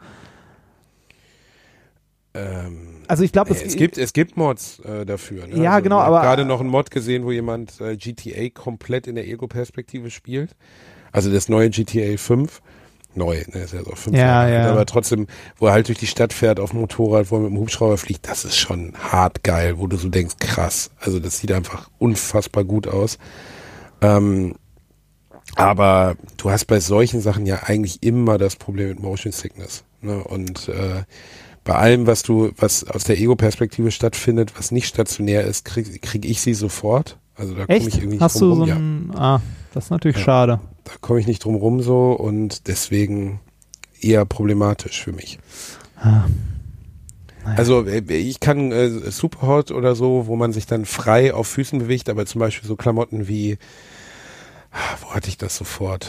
ähm, 2.38 2.97
Also 3.08 3.24
ich 3.24 3.32
glaube, 3.32 3.54
nee, 3.54 3.60
es 3.66 3.76
gibt 3.76 3.98
es 3.98 4.14
gibt 4.14 4.38
Mods 4.38 4.80
äh, 4.80 5.06
dafür. 5.06 5.48
Ne? 5.48 5.62
Ja, 5.64 5.80
genau, 5.80 5.98
ich 5.98 6.02
hab 6.02 6.08
aber- 6.10 6.22
gerade 6.22 6.46
noch 6.46 6.60
einen 6.60 6.70
Mod 6.70 6.92
gesehen, 6.92 7.24
wo 7.26 7.32
jemand 7.32 7.80
äh, 7.82 7.96
GTA 7.98 8.50
komplett 8.54 9.08
in 9.08 9.16
der 9.16 9.28
Ego-Perspektive 9.28 10.10
spielt. 10.12 10.56
Also 11.12 11.32
das 11.32 11.50
neue 11.50 11.70
GTA 11.70 12.18
5. 12.18 12.62
Neu, 13.16 13.42
ne, 13.48 13.62
ist 13.64 13.74
ja 13.74 13.84
so 13.84 13.96
fünf 13.96 14.16
Ja, 14.16 14.48
ja. 14.48 14.70
aber 14.72 14.86
trotzdem, 14.86 15.26
wo 15.58 15.66
er 15.66 15.72
halt 15.74 15.88
durch 15.88 15.98
die 15.98 16.06
Stadt 16.06 16.34
fährt 16.34 16.60
auf 16.60 16.70
dem 16.70 16.82
Motorrad, 16.82 17.32
wo 17.32 17.38
er 17.38 17.42
mit 17.42 17.50
dem 17.50 17.58
Hubschrauber 17.58 17.98
fliegt, 17.98 18.28
das 18.30 18.46
ist 18.46 18.58
schon 18.58 18.94
hart 18.96 19.44
geil, 19.44 19.80
wo 19.80 19.88
du 19.88 19.98
so 19.98 20.10
denkst, 20.10 20.36
krass. 20.40 20.92
Also 21.00 21.20
das 21.20 21.40
sieht 21.40 21.52
einfach 21.52 21.90
unfassbar 21.98 22.64
gut 22.64 22.88
aus. 22.88 23.18
Ähm, 24.02 24.54
aber 25.56 26.16
du 26.38 26.52
hast 26.52 26.66
bei 26.66 26.80
solchen 26.80 27.20
Sachen 27.22 27.48
ja 27.48 27.64
eigentlich 27.64 28.04
immer 28.04 28.38
das 28.38 28.56
Problem 28.56 28.90
mit 28.90 29.00
Motion 29.00 29.32
Sickness. 29.32 29.84
Ne? 30.02 30.24
Und 30.24 30.68
äh, 30.70 31.04
bei 31.68 31.76
allem, 31.76 32.08
was 32.08 32.24
du, 32.24 32.52
was 32.58 32.86
aus 32.86 33.04
der 33.04 33.20
Ego-Perspektive 33.20 33.92
stattfindet, 33.92 34.54
was 34.58 34.72
nicht 34.72 34.88
stationär 34.88 35.44
ist, 35.44 35.66
krieg, 35.66 36.02
krieg 36.02 36.24
ich 36.24 36.40
sie 36.40 36.54
sofort. 36.54 37.18
Also 37.36 37.56
da 37.56 37.66
komme 37.66 37.80
ich 37.80 37.98
irgendwie 37.98 38.18
nicht 38.18 38.22
drum 38.22 38.30
du 38.30 38.66
so 38.66 38.74
rum. 38.74 39.12
Ja, 39.14 39.20
ah, 39.20 39.42
das 39.74 39.86
ist 39.86 39.90
natürlich 39.92 40.18
Ja. 40.18 40.24
schade. 40.24 40.60
da 40.86 40.94
komme 41.02 41.20
ich 41.20 41.28
nicht 41.28 41.44
drum 41.44 41.56
rum 41.56 41.82
so 41.82 42.14
und 42.14 42.70
deswegen 42.70 43.42
eher 44.00 44.24
problematisch 44.24 45.04
für 45.04 45.12
mich. 45.12 45.40
Ah. 45.98 46.24
Naja. 47.44 47.58
Also 47.58 47.86
äh, 47.86 48.02
ich 48.14 48.40
kann 48.40 48.72
äh, 48.72 49.12
Superhot 49.12 49.72
oder 49.72 49.94
so, 49.94 50.28
wo 50.28 50.38
man 50.38 50.54
sich 50.54 50.68
dann 50.68 50.86
frei 50.86 51.34
auf 51.34 51.48
Füßen 51.48 51.80
bewegt, 51.80 52.10
aber 52.10 52.26
zum 52.26 52.40
Beispiel 52.40 52.66
so 52.68 52.78
Klamotten 52.78 53.28
wie, 53.28 53.58
ah, 54.72 54.98
wo 55.02 55.10
hatte 55.14 55.28
ich 55.28 55.38
das 55.38 55.58
sofort? 55.58 56.08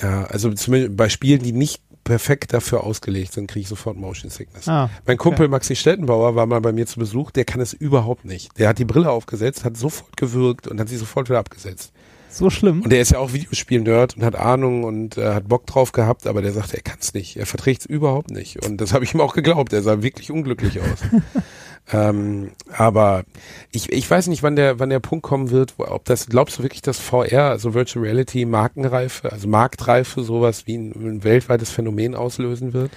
Ja, 0.00 0.24
also 0.26 0.52
zumindest 0.52 0.96
bei 0.96 1.08
Spielen, 1.08 1.42
die 1.42 1.52
nicht 1.52 1.82
perfekt 2.04 2.52
dafür 2.52 2.84
ausgelegt 2.84 3.32
sind, 3.32 3.46
kriege 3.48 3.62
ich 3.62 3.68
sofort 3.68 3.96
Motion 3.96 4.30
Sickness. 4.30 4.68
Ah, 4.68 4.90
Mein 5.06 5.16
Kumpel 5.18 5.48
Maxi 5.48 5.76
Stettenbauer 5.76 6.34
war 6.34 6.46
mal 6.46 6.60
bei 6.60 6.72
mir 6.72 6.86
zu 6.86 6.98
Besuch, 6.98 7.30
der 7.30 7.44
kann 7.44 7.60
es 7.60 7.72
überhaupt 7.72 8.24
nicht. 8.24 8.56
Der 8.58 8.68
hat 8.68 8.78
die 8.78 8.84
Brille 8.84 9.10
aufgesetzt, 9.10 9.64
hat 9.64 9.76
sofort 9.76 10.16
gewürgt 10.16 10.66
und 10.66 10.80
hat 10.80 10.88
sie 10.88 10.96
sofort 10.96 11.28
wieder 11.28 11.38
abgesetzt. 11.38 11.92
So 12.30 12.50
schlimm. 12.50 12.82
Und 12.82 12.90
der 12.90 13.00
ist 13.00 13.12
ja 13.12 13.18
auch 13.18 13.32
Videospiel-Nerd 13.32 14.16
und 14.16 14.24
hat 14.24 14.36
Ahnung 14.36 14.84
und 14.84 15.18
äh, 15.18 15.34
hat 15.34 15.48
Bock 15.48 15.66
drauf 15.66 15.92
gehabt, 15.92 16.26
aber 16.26 16.42
der 16.42 16.52
sagt, 16.52 16.74
er 16.74 16.82
kann 16.82 16.98
es 17.00 17.14
nicht. 17.14 17.36
Er 17.36 17.46
verträgt 17.46 17.82
es 17.82 17.86
überhaupt 17.86 18.30
nicht. 18.30 18.64
Und 18.64 18.80
das 18.80 18.92
habe 18.92 19.04
ich 19.04 19.14
ihm 19.14 19.20
auch 19.20 19.34
geglaubt. 19.34 19.72
Er 19.72 19.82
sah 19.82 20.02
wirklich 20.02 20.30
unglücklich 20.30 20.80
aus. 20.80 20.98
ähm, 21.92 22.52
aber 22.72 23.24
ich, 23.72 23.92
ich 23.92 24.10
weiß 24.10 24.28
nicht, 24.28 24.42
wann 24.42 24.56
der, 24.56 24.78
wann 24.78 24.90
der 24.90 25.00
Punkt 25.00 25.24
kommen 25.24 25.50
wird, 25.50 25.74
wo, 25.78 25.86
ob 25.86 26.04
das, 26.04 26.26
glaubst 26.26 26.58
du 26.58 26.62
wirklich, 26.62 26.82
dass 26.82 26.98
VR, 26.98 27.50
also 27.50 27.74
Virtual 27.74 28.04
Reality, 28.04 28.44
Markenreife, 28.44 29.30
also 29.32 29.48
Marktreife, 29.48 30.22
sowas 30.22 30.66
wie 30.66 30.76
ein, 30.76 30.92
ein 30.92 31.24
weltweites 31.24 31.70
Phänomen 31.70 32.14
auslösen 32.14 32.72
wird? 32.72 32.90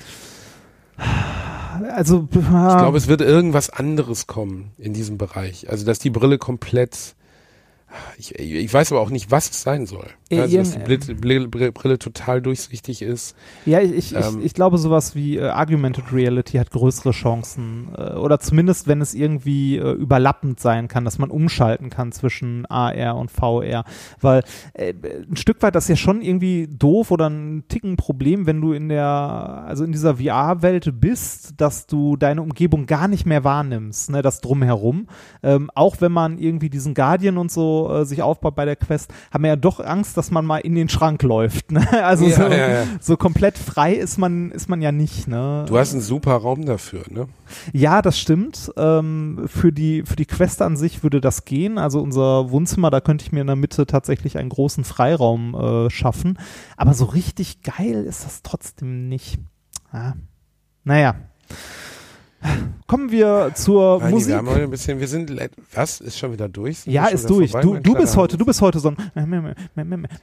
Also, 1.95 2.27
Ich 2.31 2.39
glaube, 2.39 2.97
es 2.97 3.07
wird 3.07 3.21
irgendwas 3.21 3.69
anderes 3.69 4.27
kommen 4.27 4.71
in 4.77 4.93
diesem 4.93 5.17
Bereich. 5.17 5.69
Also, 5.69 5.85
dass 5.85 5.99
die 5.99 6.09
Brille 6.09 6.37
komplett. 6.37 7.15
Ich, 8.17 8.37
ich 8.39 8.73
weiß 8.73 8.91
aber 8.91 9.01
auch 9.01 9.09
nicht, 9.09 9.31
was 9.31 9.49
es 9.49 9.61
sein 9.61 9.85
soll. 9.85 10.07
Also, 10.31 10.57
dass 10.57 10.71
die 10.71 10.79
Brille, 11.13 11.47
Brille, 11.47 11.71
Brille, 11.71 11.99
total 11.99 12.41
durchsichtig 12.41 13.01
ist. 13.01 13.35
Ja, 13.65 13.79
ich, 13.79 13.91
ich, 13.93 14.15
Ähm, 14.15 14.39
ich, 14.39 14.45
ich 14.47 14.53
glaube, 14.53 14.77
sowas 14.77 15.15
wie 15.15 15.37
äh, 15.37 15.47
Argumented 15.47 16.11
Reality 16.11 16.57
hat 16.57 16.71
größere 16.71 17.11
Chancen. 17.11 17.89
Äh, 17.97 18.13
oder 18.13 18.39
zumindest, 18.39 18.87
wenn 18.87 19.01
es 19.01 19.13
irgendwie 19.13 19.77
äh, 19.77 19.91
überlappend 19.91 20.59
sein 20.59 20.87
kann, 20.87 21.05
dass 21.05 21.19
man 21.19 21.29
umschalten 21.29 21.89
kann 21.89 22.11
zwischen 22.11 22.65
AR 22.65 23.15
und 23.17 23.31
VR. 23.31 23.83
Weil 24.21 24.43
äh, 24.73 24.93
ein 25.29 25.37
Stück 25.37 25.61
weit 25.61 25.75
das 25.75 25.85
ist 25.85 25.89
ja 25.89 25.95
schon 25.95 26.21
irgendwie 26.21 26.67
doof 26.67 27.11
oder 27.11 27.29
ein 27.29 27.65
Ticken 27.67 27.97
Problem, 27.97 28.45
wenn 28.45 28.61
du 28.61 28.73
in 28.73 28.89
der, 28.89 29.05
also 29.67 29.83
in 29.83 29.91
dieser 29.91 30.17
VR-Welt 30.17 30.99
bist, 30.99 31.53
dass 31.57 31.87
du 31.87 32.15
deine 32.17 32.41
Umgebung 32.41 32.85
gar 32.85 33.07
nicht 33.07 33.25
mehr 33.25 33.43
wahrnimmst, 33.43 34.09
ne, 34.09 34.21
das 34.21 34.41
drumherum. 34.41 35.07
Ähm, 35.41 35.69
auch 35.75 35.97
wenn 35.99 36.11
man 36.11 36.37
irgendwie 36.37 36.69
diesen 36.69 36.93
Guardian 36.93 37.37
und 37.37 37.51
so 37.51 37.82
äh, 37.89 38.05
sich 38.05 38.21
aufbaut 38.21 38.55
bei 38.55 38.65
der 38.65 38.75
Quest, 38.75 39.11
haben 39.31 39.43
wir 39.43 39.49
ja 39.49 39.55
doch 39.55 39.79
Angst, 39.79 40.17
dass 40.17 40.31
man 40.31 40.45
mal 40.45 40.59
in 40.59 40.75
den 40.75 40.89
Schrank 40.89 41.23
läuft. 41.23 41.71
Ne? 41.71 41.87
Also 42.03 42.25
Ja, 42.25 42.35
so, 42.35 42.41
ja, 42.43 42.69
ja. 42.69 42.83
so 42.99 43.17
komplett 43.17 43.57
frei 43.57 43.93
ist 43.93 44.17
man, 44.17 44.51
ist 44.51 44.69
man 44.69 44.81
ja 44.81 44.91
nicht, 44.91 45.27
ne? 45.27 45.65
Du 45.67 45.77
hast 45.77 45.93
einen 45.93 46.01
super 46.01 46.35
Raum 46.35 46.65
dafür, 46.65 47.03
ne? 47.09 47.27
ja, 47.71 48.01
das 48.01 48.19
stimmt. 48.19 48.71
Ähm, 48.77 49.43
für 49.45 49.71
die, 49.71 50.03
für 50.03 50.15
die 50.15 50.25
Quest 50.25 50.61
an 50.61 50.75
sich 50.77 51.03
würde 51.03 51.21
das 51.21 51.45
gehen. 51.45 51.77
Also 51.77 52.01
unser 52.01 52.51
Wohnzimmer, 52.51 52.89
da 52.91 53.01
könnte 53.01 53.25
ich 53.25 53.31
mir 53.31 53.41
in 53.41 53.47
der 53.47 53.55
Mitte 53.55 53.85
tatsächlich 53.85 54.37
einen 54.37 54.49
großen 54.49 54.83
Freiraum 54.83 55.55
äh, 55.55 55.89
schaffen. 55.89 56.37
Aber 56.77 56.93
so 56.93 57.05
richtig 57.05 57.61
geil 57.61 58.05
ist 58.05 58.25
das 58.25 58.41
trotzdem 58.43 59.07
nicht. 59.07 59.39
Ja. 59.93 60.13
Naja. 60.83 61.15
Kommen 62.85 63.09
wir 63.11 63.51
zur 63.55 64.01
Reini, 64.01 64.11
Musik. 64.11 64.29
wir 64.29 64.37
haben 64.37 64.49
heute 64.49 64.63
ein 64.63 64.69
bisschen, 64.69 64.99
wir 64.99 65.07
sind, 65.07 65.31
was? 65.73 65.99
Ist 66.01 66.19
schon 66.19 66.31
wieder 66.33 66.47
durch? 66.49 66.79
Sind 66.79 66.93
Ja, 66.93 67.07
ist 67.07 67.27
durch. 67.29 67.51
vorbei, 67.51 67.65
Du, 67.65 67.79
du 67.79 67.93
bist 67.95 68.15
heute, 68.17 68.37
du 68.37 68.45
bist 68.45 68.61
heute 68.61 68.79
so 68.79 68.89
ein. 68.89 68.97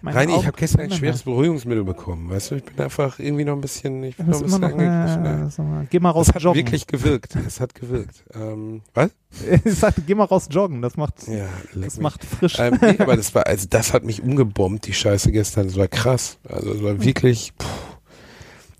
Reini, 0.04 0.36
ich 0.36 0.46
habe 0.46 0.56
gestern 0.56 0.82
ein 0.82 0.90
schweres 0.92 1.22
Beruhigungsmittel 1.22 1.82
bekommen, 1.84 2.30
weißt 2.30 2.50
du? 2.52 2.54
Ich 2.56 2.64
bin 2.64 2.78
einfach 2.84 3.18
irgendwie 3.18 3.44
noch 3.44 3.54
ein 3.54 3.60
bisschen, 3.60 4.04
ich 4.04 4.16
bin 4.16 4.26
noch 4.26 4.36
ein 4.38 4.44
bisschen 4.44 4.60
noch, 4.60 4.68
angegriffen. 4.70 5.24
äh, 5.24 5.80
ja. 5.80 5.84
geh 5.90 5.98
mal 6.00 6.10
raus 6.10 6.28
Es 6.28 6.34
hat 6.34 6.42
joggen. 6.42 6.58
wirklich 6.64 6.86
gewirkt. 6.86 7.34
Es 7.46 7.60
hat 7.60 7.74
gewirkt. 7.74 8.22
Ähm, 8.34 8.82
was? 8.94 9.10
ich 9.64 9.74
sagte, 9.74 10.02
geh 10.02 10.14
mal 10.14 10.24
raus 10.24 10.48
joggen. 10.50 10.82
Das 10.82 10.96
macht, 10.96 11.26
Ja, 11.26 11.46
das 11.74 11.96
mich. 11.96 12.00
macht 12.02 12.24
frisch. 12.24 12.58
ähm, 12.58 12.78
nee, 12.80 12.96
aber 12.98 13.16
das 13.16 13.34
war, 13.34 13.46
also 13.46 13.66
das 13.68 13.92
hat 13.94 14.04
mich 14.04 14.22
umgebombt, 14.22 14.86
die 14.86 14.92
Scheiße 14.92 15.32
gestern. 15.32 15.66
Das 15.66 15.76
war 15.76 15.88
krass. 15.88 16.38
Also 16.48 16.72
es 16.72 16.82
war 16.82 17.02
wirklich, 17.02 17.52
puh. 17.58 17.66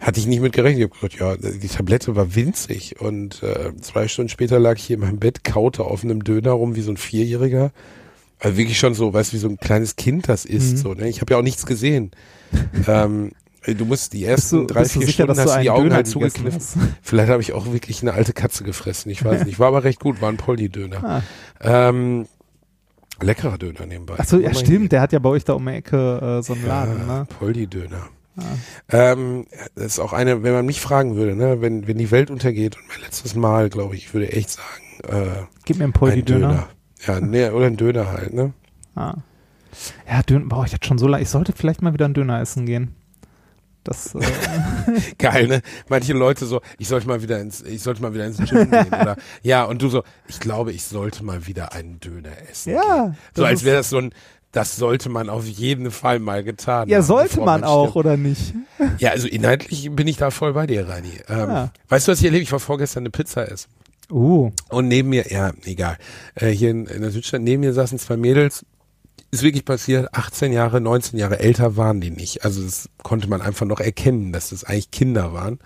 Hatte 0.00 0.18
ich 0.18 0.26
nicht 0.26 0.40
mit 0.40 0.54
gerechnet. 0.54 0.90
Ich 0.94 1.02
habe 1.02 1.08
gesagt, 1.08 1.42
ja, 1.42 1.50
die 1.52 1.68
Tablette 1.68 2.16
war 2.16 2.34
winzig. 2.34 3.00
Und 3.00 3.42
äh, 3.42 3.76
zwei 3.80 4.08
Stunden 4.08 4.30
später 4.30 4.58
lag 4.58 4.76
ich 4.76 4.84
hier 4.84 4.94
in 4.94 5.00
meinem 5.00 5.18
Bett, 5.18 5.44
kaute 5.44 5.84
auf 5.84 6.02
einem 6.02 6.24
Döner 6.24 6.52
rum 6.52 6.74
wie 6.74 6.80
so 6.80 6.90
ein 6.90 6.96
Vierjähriger. 6.96 7.70
Also 8.38 8.56
wirklich 8.56 8.78
schon 8.78 8.94
so, 8.94 9.12
weißt 9.12 9.32
du, 9.32 9.36
wie 9.36 9.40
so 9.40 9.48
ein 9.48 9.58
kleines 9.58 9.96
Kind 9.96 10.28
das 10.28 10.46
ist. 10.46 10.72
Mhm. 10.72 10.76
So, 10.78 10.94
ne? 10.94 11.08
Ich 11.08 11.20
habe 11.20 11.34
ja 11.34 11.38
auch 11.38 11.42
nichts 11.42 11.66
gesehen. 11.66 12.12
ähm, 12.88 13.32
du 13.66 13.84
musst 13.84 14.14
die 14.14 14.24
ersten 14.24 14.66
du, 14.66 14.66
drei, 14.66 14.86
vier 14.86 15.02
sicher, 15.02 15.24
Stunden 15.24 15.38
hast 15.38 15.56
du 15.56 15.60
die 15.60 15.68
Augen 15.70 15.82
Döner 15.84 15.96
halt 15.96 16.06
zugekniffen. 16.06 16.60
Vielleicht 17.02 17.28
habe 17.28 17.42
ich 17.42 17.52
auch 17.52 17.70
wirklich 17.70 18.00
eine 18.00 18.14
alte 18.14 18.32
Katze 18.32 18.64
gefressen. 18.64 19.10
Ich 19.10 19.22
weiß 19.22 19.44
nicht. 19.44 19.58
War 19.58 19.68
aber 19.68 19.84
recht 19.84 20.00
gut, 20.00 20.22
war 20.22 20.30
ein 20.30 20.38
Polly-Döner. 20.38 21.04
Ah. 21.04 21.22
Ähm, 21.60 22.26
leckerer 23.20 23.58
Döner 23.58 23.84
nebenbei. 23.84 24.18
Achso, 24.18 24.38
ja 24.38 24.54
stimmt, 24.54 24.92
der 24.92 25.02
hat 25.02 25.12
ja 25.12 25.18
bei 25.18 25.28
euch 25.28 25.44
da 25.44 25.52
um 25.52 25.66
die 25.66 25.72
Ecke 25.72 26.38
äh, 26.40 26.42
so 26.42 26.54
einen 26.54 26.62
hier. 26.62 26.68
Laden, 26.70 26.98
Ja, 27.06 27.18
ne? 27.18 27.26
Polly-Döner. 27.38 28.08
Ähm, 28.88 29.46
das 29.74 29.86
ist 29.86 29.98
auch 29.98 30.12
eine, 30.12 30.42
wenn 30.42 30.52
man 30.52 30.66
mich 30.66 30.80
fragen 30.80 31.16
würde, 31.16 31.34
ne, 31.34 31.60
wenn, 31.60 31.86
wenn 31.86 31.98
die 31.98 32.10
Welt 32.10 32.30
untergeht 32.30 32.76
und 32.76 32.88
mein 32.88 33.00
letztes 33.00 33.34
Mal, 33.34 33.68
glaube 33.70 33.94
ich, 33.94 34.06
ich 34.06 34.14
würde 34.14 34.32
echt 34.32 34.50
sagen, 34.50 34.84
äh, 35.04 35.42
Gib 35.64 35.78
mir 35.78 35.84
einen 35.84 35.90
ein 35.90 35.92
Poldi-Döner. 35.94 36.48
Döner. 36.48 36.68
Ja, 37.06 37.20
ne, 37.20 37.52
oder 37.52 37.66
ein 37.66 37.76
Döner 37.76 38.12
halt, 38.12 38.34
ne? 38.34 38.52
Ah. 38.94 39.14
Ja, 40.08 40.22
Döner, 40.22 40.46
boah, 40.46 40.64
ich 40.64 40.74
hatte 40.74 40.86
schon 40.86 40.98
so 40.98 41.06
lange, 41.06 41.22
ich 41.22 41.30
sollte 41.30 41.52
vielleicht 41.52 41.82
mal 41.82 41.92
wieder 41.92 42.04
einen 42.04 42.14
Döner 42.14 42.40
essen 42.40 42.66
gehen. 42.66 42.94
Das, 43.84 44.14
äh, 44.14 44.20
Geil, 45.18 45.46
ne? 45.48 45.62
Manche 45.88 46.12
Leute 46.12 46.44
so, 46.44 46.60
ich 46.78 46.88
sollte 46.88 47.08
mal 47.08 47.22
wieder 47.22 47.40
ins, 47.40 47.62
ich 47.62 47.82
sollte 47.82 48.02
mal 48.02 48.12
wieder 48.12 48.26
ins 48.26 48.36
Gym 48.36 48.70
gehen 48.70 48.86
oder, 48.88 49.16
ja, 49.42 49.64
und 49.64 49.80
du 49.80 49.88
so, 49.88 50.02
ich 50.28 50.38
glaube, 50.38 50.72
ich 50.72 50.84
sollte 50.84 51.24
mal 51.24 51.46
wieder 51.46 51.72
einen 51.72 51.98
Döner 51.98 52.32
essen. 52.50 52.74
ja. 52.74 53.04
gehen. 53.04 53.18
So 53.34 53.44
als 53.44 53.64
wäre 53.64 53.78
das 53.78 53.88
so 53.88 53.98
ein, 53.98 54.12
das 54.52 54.76
sollte 54.76 55.08
man 55.08 55.28
auf 55.28 55.46
jeden 55.46 55.90
Fall 55.90 56.18
mal 56.18 56.42
getan 56.42 56.88
Ja, 56.88 56.98
haben. 56.98 57.04
sollte 57.04 57.28
bevor 57.30 57.44
man 57.46 57.64
auch, 57.64 57.94
oder 57.94 58.16
nicht? 58.16 58.54
Ja, 58.98 59.10
also 59.10 59.28
inhaltlich 59.28 59.90
bin 59.92 60.08
ich 60.08 60.16
da 60.16 60.30
voll 60.30 60.52
bei 60.54 60.66
dir, 60.66 60.88
Reini. 60.88 61.12
Ähm, 61.28 61.38
Ja. 61.38 61.72
Weißt 61.88 62.08
du, 62.08 62.12
was 62.12 62.18
ich 62.20 62.24
erlebe? 62.24 62.42
Ich 62.42 62.52
war 62.52 62.60
vorgestern 62.60 63.02
eine 63.02 63.10
Pizza 63.10 63.50
essen. 63.50 63.68
Uh, 64.10 64.50
Und 64.70 64.88
neben 64.88 65.08
mir, 65.10 65.30
ja, 65.30 65.52
egal, 65.64 65.96
äh, 66.34 66.48
hier 66.48 66.70
in, 66.70 66.86
in 66.86 67.00
der 67.02 67.12
Südstadt, 67.12 67.42
neben 67.42 67.60
mir 67.60 67.72
saßen 67.72 67.98
zwei 68.00 68.16
Mädels. 68.16 68.64
Ist 69.30 69.44
wirklich 69.44 69.64
passiert, 69.64 70.12
18 70.12 70.52
Jahre, 70.52 70.80
19 70.80 71.16
Jahre 71.16 71.38
älter 71.38 71.76
waren 71.76 72.00
die 72.00 72.10
nicht. 72.10 72.44
Also 72.44 72.64
das 72.64 72.88
konnte 73.04 73.28
man 73.28 73.40
einfach 73.40 73.64
noch 73.66 73.78
erkennen, 73.78 74.32
dass 74.32 74.48
das 74.50 74.64
eigentlich 74.64 74.90
Kinder 74.90 75.32
waren. 75.32 75.60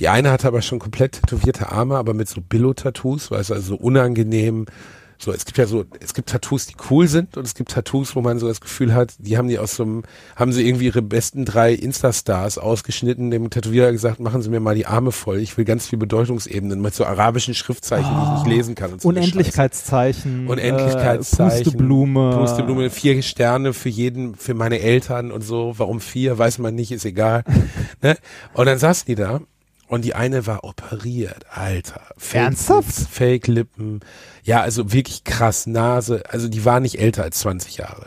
Die 0.00 0.08
eine 0.08 0.32
hatte 0.32 0.48
aber 0.48 0.62
schon 0.62 0.80
komplett 0.80 1.12
tätowierte 1.22 1.70
Arme, 1.70 1.96
aber 1.96 2.14
mit 2.14 2.28
so 2.28 2.40
Billo-Tattoos, 2.40 3.30
weißt 3.30 3.50
du, 3.50 3.54
also 3.54 3.66
so 3.68 3.76
unangenehm. 3.76 4.66
So, 5.22 5.32
es 5.32 5.44
gibt 5.44 5.58
ja 5.58 5.66
so, 5.66 5.84
es 6.00 6.14
gibt 6.14 6.30
Tattoos, 6.30 6.66
die 6.66 6.74
cool 6.88 7.06
sind 7.06 7.36
und 7.36 7.46
es 7.46 7.54
gibt 7.54 7.72
Tattoos, 7.72 8.16
wo 8.16 8.22
man 8.22 8.38
so 8.38 8.48
das 8.48 8.62
Gefühl 8.62 8.94
hat, 8.94 9.12
die 9.18 9.36
haben 9.36 9.48
die 9.48 9.58
aus 9.58 9.76
so 9.76 9.82
einem, 9.82 10.02
haben 10.34 10.50
sie 10.50 10.66
irgendwie 10.66 10.86
ihre 10.86 11.02
besten 11.02 11.44
drei 11.44 11.74
Insta-Stars 11.74 12.56
ausgeschnitten, 12.56 13.30
dem 13.30 13.50
Tätowierer 13.50 13.92
gesagt, 13.92 14.18
machen 14.18 14.40
Sie 14.40 14.48
mir 14.48 14.60
mal 14.60 14.74
die 14.74 14.86
Arme 14.86 15.12
voll, 15.12 15.40
ich 15.40 15.58
will 15.58 15.66
ganz 15.66 15.86
viel 15.86 15.98
Bedeutungsebenen 15.98 16.80
mit 16.80 16.94
so 16.94 17.04
arabischen 17.04 17.52
Schriftzeichen, 17.52 18.10
die 18.10 18.22
ich 18.22 18.44
nicht 18.44 18.56
lesen 18.56 18.74
kann. 18.74 18.94
Und 18.94 19.02
so. 19.02 19.08
Unendlichkeitszeichen. 19.08 20.48
Unendlichkeitszeichen. 20.48 21.60
Äh, 21.60 21.64
Pusteblume. 21.64 22.36
Pusteblume, 22.38 22.88
vier 22.88 23.22
Sterne 23.22 23.74
für 23.74 23.90
jeden, 23.90 24.36
für 24.36 24.54
meine 24.54 24.80
Eltern 24.80 25.32
und 25.32 25.42
so. 25.42 25.74
Warum 25.76 26.00
vier, 26.00 26.38
weiß 26.38 26.56
man 26.60 26.74
nicht, 26.74 26.92
ist 26.92 27.04
egal. 27.04 27.44
ne? 28.00 28.16
Und 28.54 28.64
dann 28.64 28.78
saß 28.78 29.04
die 29.04 29.16
da 29.16 29.40
und 29.90 30.04
die 30.04 30.14
eine 30.14 30.46
war 30.46 30.62
operiert, 30.62 31.46
Alter. 31.50 32.02
Fake 32.16 32.42
Ernsthaft? 32.42 32.86
Lips, 32.86 33.06
Fake 33.10 33.48
Lippen. 33.48 34.00
Ja, 34.44 34.60
also 34.60 34.92
wirklich 34.92 35.24
krass, 35.24 35.66
Nase. 35.66 36.22
Also 36.28 36.46
die 36.46 36.64
war 36.64 36.78
nicht 36.78 37.00
älter 37.00 37.24
als 37.24 37.40
20 37.40 37.78
Jahre. 37.78 38.06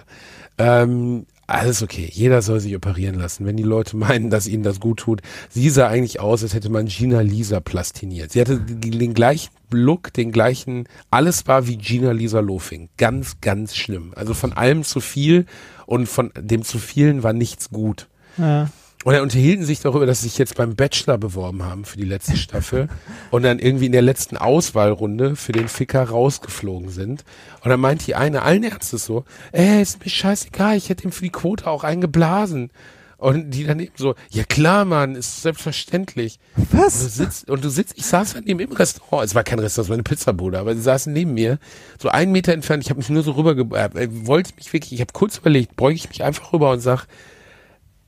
Ähm, 0.57 1.25
alles 1.45 1.83
okay. 1.83 2.09
Jeder 2.09 2.41
soll 2.41 2.61
sich 2.61 2.73
operieren 2.73 3.15
lassen. 3.15 3.45
Wenn 3.45 3.57
die 3.57 3.63
Leute 3.63 3.97
meinen, 3.97 4.29
dass 4.29 4.47
ihnen 4.47 4.63
das 4.63 4.79
gut 4.79 4.99
tut. 4.99 5.21
Sie 5.49 5.69
sah 5.69 5.89
eigentlich 5.89 6.21
aus, 6.21 6.41
als 6.41 6.53
hätte 6.53 6.69
man 6.69 6.85
Gina 6.85 7.19
Lisa 7.19 7.59
plastiniert. 7.59 8.31
Sie 8.31 8.39
hatte 8.39 8.61
den, 8.61 8.97
den 8.97 9.13
gleichen 9.13 9.51
Look, 9.69 10.13
den 10.13 10.31
gleichen, 10.31 10.87
alles 11.11 11.47
war 11.47 11.67
wie 11.67 11.75
Gina 11.75 12.13
Lisa 12.13 12.39
Lofing. 12.39 12.91
Ganz, 12.95 13.41
ganz 13.41 13.75
schlimm. 13.75 14.13
Also 14.15 14.33
von 14.33 14.53
allem 14.53 14.83
zu 14.85 15.01
viel 15.01 15.47
und 15.85 16.07
von 16.07 16.31
dem 16.39 16.63
zu 16.63 16.79
vielen 16.79 17.23
war 17.23 17.33
nichts 17.33 17.71
gut. 17.71 18.07
Ja. 18.37 18.69
Und 19.03 19.13
dann 19.13 19.21
unterhielten 19.21 19.65
sich 19.65 19.81
darüber, 19.81 20.05
dass 20.05 20.21
sie 20.21 20.29
sich 20.29 20.37
jetzt 20.37 20.55
beim 20.55 20.75
Bachelor 20.75 21.17
beworben 21.17 21.63
haben 21.63 21.83
für 21.83 21.97
die 21.97 22.05
letzte 22.05 22.37
Staffel 22.37 22.87
und 23.31 23.43
dann 23.43 23.59
irgendwie 23.59 23.87
in 23.87 23.91
der 23.91 24.01
letzten 24.01 24.37
Auswahlrunde 24.37 25.35
für 25.35 25.51
den 25.51 25.67
Ficker 25.67 26.03
rausgeflogen 26.09 26.89
sind. 26.89 27.25
Und 27.63 27.69
dann 27.69 27.79
meint 27.79 28.07
die 28.07 28.15
eine 28.15 28.43
allen 28.43 28.63
Ernstes 28.63 29.05
so, 29.05 29.25
ey, 29.51 29.81
ist 29.81 30.03
mir 30.03 30.09
scheißegal, 30.09 30.77
ich 30.77 30.89
hätte 30.89 31.03
ihm 31.03 31.11
für 31.11 31.23
die 31.23 31.31
Quote 31.31 31.67
auch 31.67 31.83
eingeblasen. 31.83 32.71
Und 33.17 33.51
die 33.51 33.63
dann 33.63 33.79
eben 33.79 33.93
so, 33.95 34.15
ja 34.31 34.43
klar, 34.43 34.83
Mann, 34.83 35.15
ist 35.15 35.43
selbstverständlich. 35.43 36.39
Und 36.57 36.73
du 36.73 36.77
Was? 36.77 37.15
sitzt, 37.15 37.49
und 37.49 37.63
du 37.63 37.69
sitzt, 37.69 37.97
ich 37.97 38.05
saß 38.05 38.33
dann 38.33 38.43
neben 38.43 38.59
im 38.59 38.73
Restaurant, 38.73 39.23
es 39.23 39.33
war 39.33 39.45
kein 39.45 39.59
Restaurant, 39.59 39.85
es 39.85 39.89
war 39.89 39.93
eine 39.93 40.03
Pizzabude, 40.03 40.59
aber 40.59 40.75
sie 40.75 40.81
saßen 40.81 41.13
neben 41.13 41.33
mir, 41.33 41.57
so 41.99 42.09
einen 42.09 42.33
Meter 42.33 42.51
entfernt, 42.51 42.83
ich 42.83 42.89
habe 42.89 42.97
mich 42.97 43.09
nur 43.09 43.23
so 43.23 43.31
rüber, 43.31 43.55
äh, 43.77 44.07
wollte 44.11 44.53
mich 44.57 44.73
wirklich, 44.73 44.91
ich 44.91 44.99
habe 44.99 45.13
kurz 45.13 45.37
überlegt, 45.37 45.77
beuge 45.77 45.95
ich 45.95 46.09
mich 46.09 46.21
einfach 46.21 46.51
rüber 46.51 46.71
und 46.71 46.81
sag, 46.81 47.05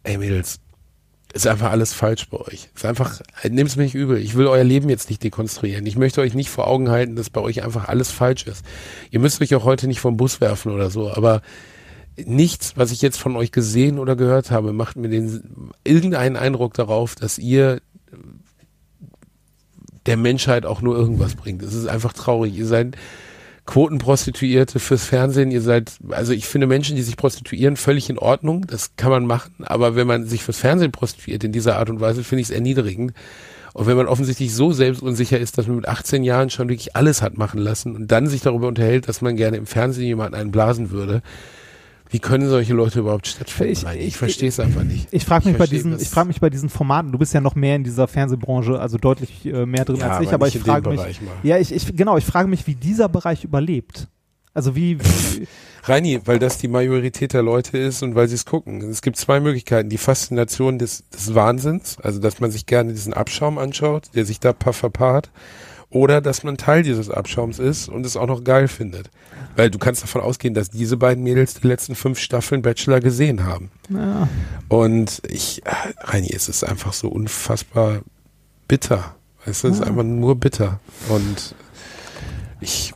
ey 0.04 0.18
Mädels, 0.18 0.60
ist 1.36 1.48
einfach 1.48 1.72
alles 1.72 1.94
falsch 1.94 2.30
bei 2.30 2.38
euch. 2.38 2.70
Ist 2.74 2.86
einfach, 2.86 3.20
nehmt's 3.44 3.76
mir 3.76 3.84
nicht 3.84 3.94
übel. 3.94 4.18
Ich 4.18 4.36
will 4.36 4.48
euer 4.48 4.64
Leben 4.64 4.88
jetzt 4.88 5.10
nicht 5.10 5.22
dekonstruieren. 5.22 5.86
Ich 5.86 5.98
möchte 5.98 6.22
euch 6.22 6.34
nicht 6.34 6.50
vor 6.50 6.66
Augen 6.66 6.90
halten, 6.90 7.18
dass 7.18 7.30
bei 7.30 7.42
euch 7.42 7.62
einfach 7.62 7.90
alles 7.90 8.10
falsch 8.10 8.48
ist. 8.48 8.66
Ihr 9.12 9.20
müsst 9.20 9.42
euch 9.42 9.54
auch 9.54 9.66
heute 9.66 9.88
nicht 9.88 10.00
vom 10.00 10.16
Bus 10.16 10.40
werfen 10.40 10.72
oder 10.72 10.90
so, 10.90 11.12
aber 11.12 11.42
nichts, 12.16 12.78
was 12.78 12.92
ich 12.92 13.02
jetzt 13.02 13.18
von 13.18 13.36
euch 13.36 13.52
gesehen 13.52 14.00
oder 14.00 14.16
gehört 14.16 14.50
habe, 14.50 14.72
macht 14.72 14.96
mir 14.96 15.10
den, 15.10 15.74
irgendeinen 15.84 16.38
Eindruck 16.38 16.74
darauf, 16.74 17.16
dass 17.16 17.38
ihr 17.38 17.82
der 20.06 20.16
Menschheit 20.16 20.66
auch 20.66 20.82
nur 20.82 20.96
irgendwas 20.96 21.36
bringt. 21.36 21.62
Es 21.64 21.74
ist 21.74 21.88
einfach 21.88 22.14
traurig. 22.14 22.56
Ihr 22.56 22.66
seid 22.66 22.96
Quotenprostituierte 23.66 24.80
fürs 24.80 25.06
Fernsehen. 25.06 25.52
Ihr 25.52 25.62
seid, 25.62 25.94
also 26.10 26.34
ich 26.34 26.46
finde 26.46 26.68
Menschen, 26.68 26.96
die 26.96 27.02
sich 27.02 27.18
prostituieren, 27.18 27.78
völlig 27.78 28.10
in 28.10 28.20
Ordnung. 28.20 28.66
Das 28.68 28.96
kann 28.96 29.10
man 29.10 29.26
machen. 29.26 29.66
Aber 29.66 29.96
wenn 29.96 30.08
man 30.08 30.26
sich 30.26 30.44
fürs 30.44 30.60
Fernsehen 30.60 30.92
prostituiert 30.92 31.44
in 31.44 31.52
dieser 31.52 31.78
Art 31.78 31.90
und 31.90 32.00
Weise, 32.00 32.24
finde 32.24 32.42
ich 32.42 32.50
es 32.50 32.56
erniedrigend. 32.56 33.14
Und 33.74 33.88
wenn 33.88 33.98
man 33.98 34.08
offensichtlich 34.08 34.54
so 34.54 34.72
selbstunsicher 34.72 35.38
ist, 35.38 35.58
dass 35.58 35.68
man 35.68 35.78
mit 35.78 35.88
18 35.88 36.24
Jahren 36.24 36.50
schon 36.50 36.70
wirklich 36.70 36.96
alles 36.96 37.22
hat 37.22 37.38
machen 37.38 37.60
lassen 37.60 37.96
und 37.96 38.10
dann 38.10 38.28
sich 38.28 38.42
darüber 38.42 38.68
unterhält, 38.68 39.10
dass 39.10 39.22
man 39.22 39.36
gerne 39.36 39.58
im 39.58 39.66
Fernsehen 39.66 40.06
jemanden 40.06 40.36
einblasen 40.36 40.92
würde, 40.92 41.22
wie 42.10 42.20
können 42.20 42.48
solche 42.50 42.74
Leute 42.74 43.00
überhaupt 43.00 43.28
stattfinden? 43.28 43.74
Ich- 43.74 43.84
Ich, 43.84 44.08
ich, 44.08 44.18
verstehe 44.18 44.50
es 44.50 44.60
einfach 44.60 44.84
nicht. 44.84 45.08
Ich 45.12 45.26
frage 45.26 45.50
mich 45.50 45.58
bei 45.58 45.66
diesen, 45.66 46.00
ich 46.00 46.08
frage 46.10 46.28
mich 46.28 46.40
bei 46.40 46.50
diesen 46.50 46.70
Formaten. 46.70 47.12
Du 47.12 47.18
bist 47.18 47.34
ja 47.34 47.42
noch 47.42 47.56
mehr 47.56 47.76
in 47.76 47.84
dieser 47.84 48.08
Fernsehbranche, 48.08 48.80
also 48.80 48.98
deutlich 48.98 49.46
äh, 49.46 49.66
mehr 49.66 49.86
drin 49.86 49.98
Ja, 49.98 50.10
als 50.12 50.22
ich. 50.22 50.28
aber 50.30 50.36
Aber 50.46 50.48
ich 50.48 50.60
frage 50.60 50.90
mich, 50.90 51.20
ja, 51.44 51.58
ich, 51.58 51.74
ich 51.74 51.96
genau, 51.96 52.18
ich 52.18 52.26
frage 52.26 52.48
mich, 52.48 52.68
wie 52.68 52.76
dieser 52.76 53.10
Bereich 53.10 53.44
überlebt. 53.44 54.08
Also 54.54 54.76
wie, 54.76 54.98
wie 55.34 55.48
Reini, 55.84 56.22
weil 56.26 56.40
das 56.40 56.58
die 56.58 56.68
Majorität 56.70 57.34
der 57.34 57.42
Leute 57.44 57.78
ist 57.78 58.02
und 58.04 58.16
weil 58.16 58.28
sie 58.30 58.36
es 58.36 58.46
gucken. 58.46 58.82
Es 58.90 59.02
gibt 59.02 59.18
zwei 59.18 59.40
Möglichkeiten. 59.42 59.90
Die 59.90 59.98
Faszination 59.98 60.80
des, 60.80 61.04
des 61.10 61.36
Wahnsinns, 61.36 61.98
also 62.02 62.20
dass 62.20 62.40
man 62.40 62.52
sich 62.52 62.66
gerne 62.66 62.94
diesen 62.94 63.14
Abschaum 63.14 63.58
anschaut, 63.58 64.10
der 64.16 64.26
sich 64.26 64.40
da 64.40 64.54
pa- 64.54 64.72
verpaart, 64.72 65.30
oder 65.96 66.20
dass 66.20 66.44
man 66.44 66.58
Teil 66.58 66.84
dieses 66.84 67.10
Abschaums 67.10 67.58
ist 67.58 67.88
und 67.88 68.06
es 68.06 68.18
auch 68.18 68.28
noch 68.28 68.44
geil 68.44 68.68
findet. 68.68 69.10
Weil 69.56 69.72
du 69.72 69.80
kannst 69.80 70.04
davon 70.04 70.20
ausgehen, 70.20 70.54
dass 70.54 70.70
diese 70.70 70.98
beiden 70.98 71.24
Mädels 71.24 71.54
die 71.54 71.68
letzten 71.68 71.96
fünf 71.96 72.20
Staffeln 72.20 72.62
Bachelor 72.62 73.00
gesehen 73.00 73.46
haben. 73.46 73.72
ja, 73.90 74.28
Und 74.68 75.22
ich, 75.30 75.66
äh, 75.66 75.70
Reini, 76.02 76.34
es 76.36 76.50
ist 76.50 76.66
einfach 76.66 76.92
so 76.92 77.08
unfassbar 77.08 78.02
bitter. 78.68 79.16
Es 79.46 79.64
ist 79.64 79.80
Ja. 79.80 79.86
einfach 79.88 80.04
nur 80.04 80.36
bitter. 80.36 80.82
Und 81.08 81.56
ich, 82.60 82.94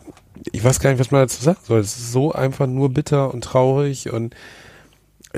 ich 0.51 0.61
weiß 0.61 0.81
gar 0.81 0.89
nicht, 0.89 0.99
was 0.99 1.11
man 1.11 1.21
dazu 1.21 1.41
sagen 1.41 1.59
soll. 1.63 1.79
Es 1.79 1.95
ist 1.95 2.11
so 2.11 2.33
einfach 2.33 2.67
nur 2.67 2.89
bitter 2.93 3.33
und 3.33 3.45
traurig 3.45 4.11
und 4.11 4.35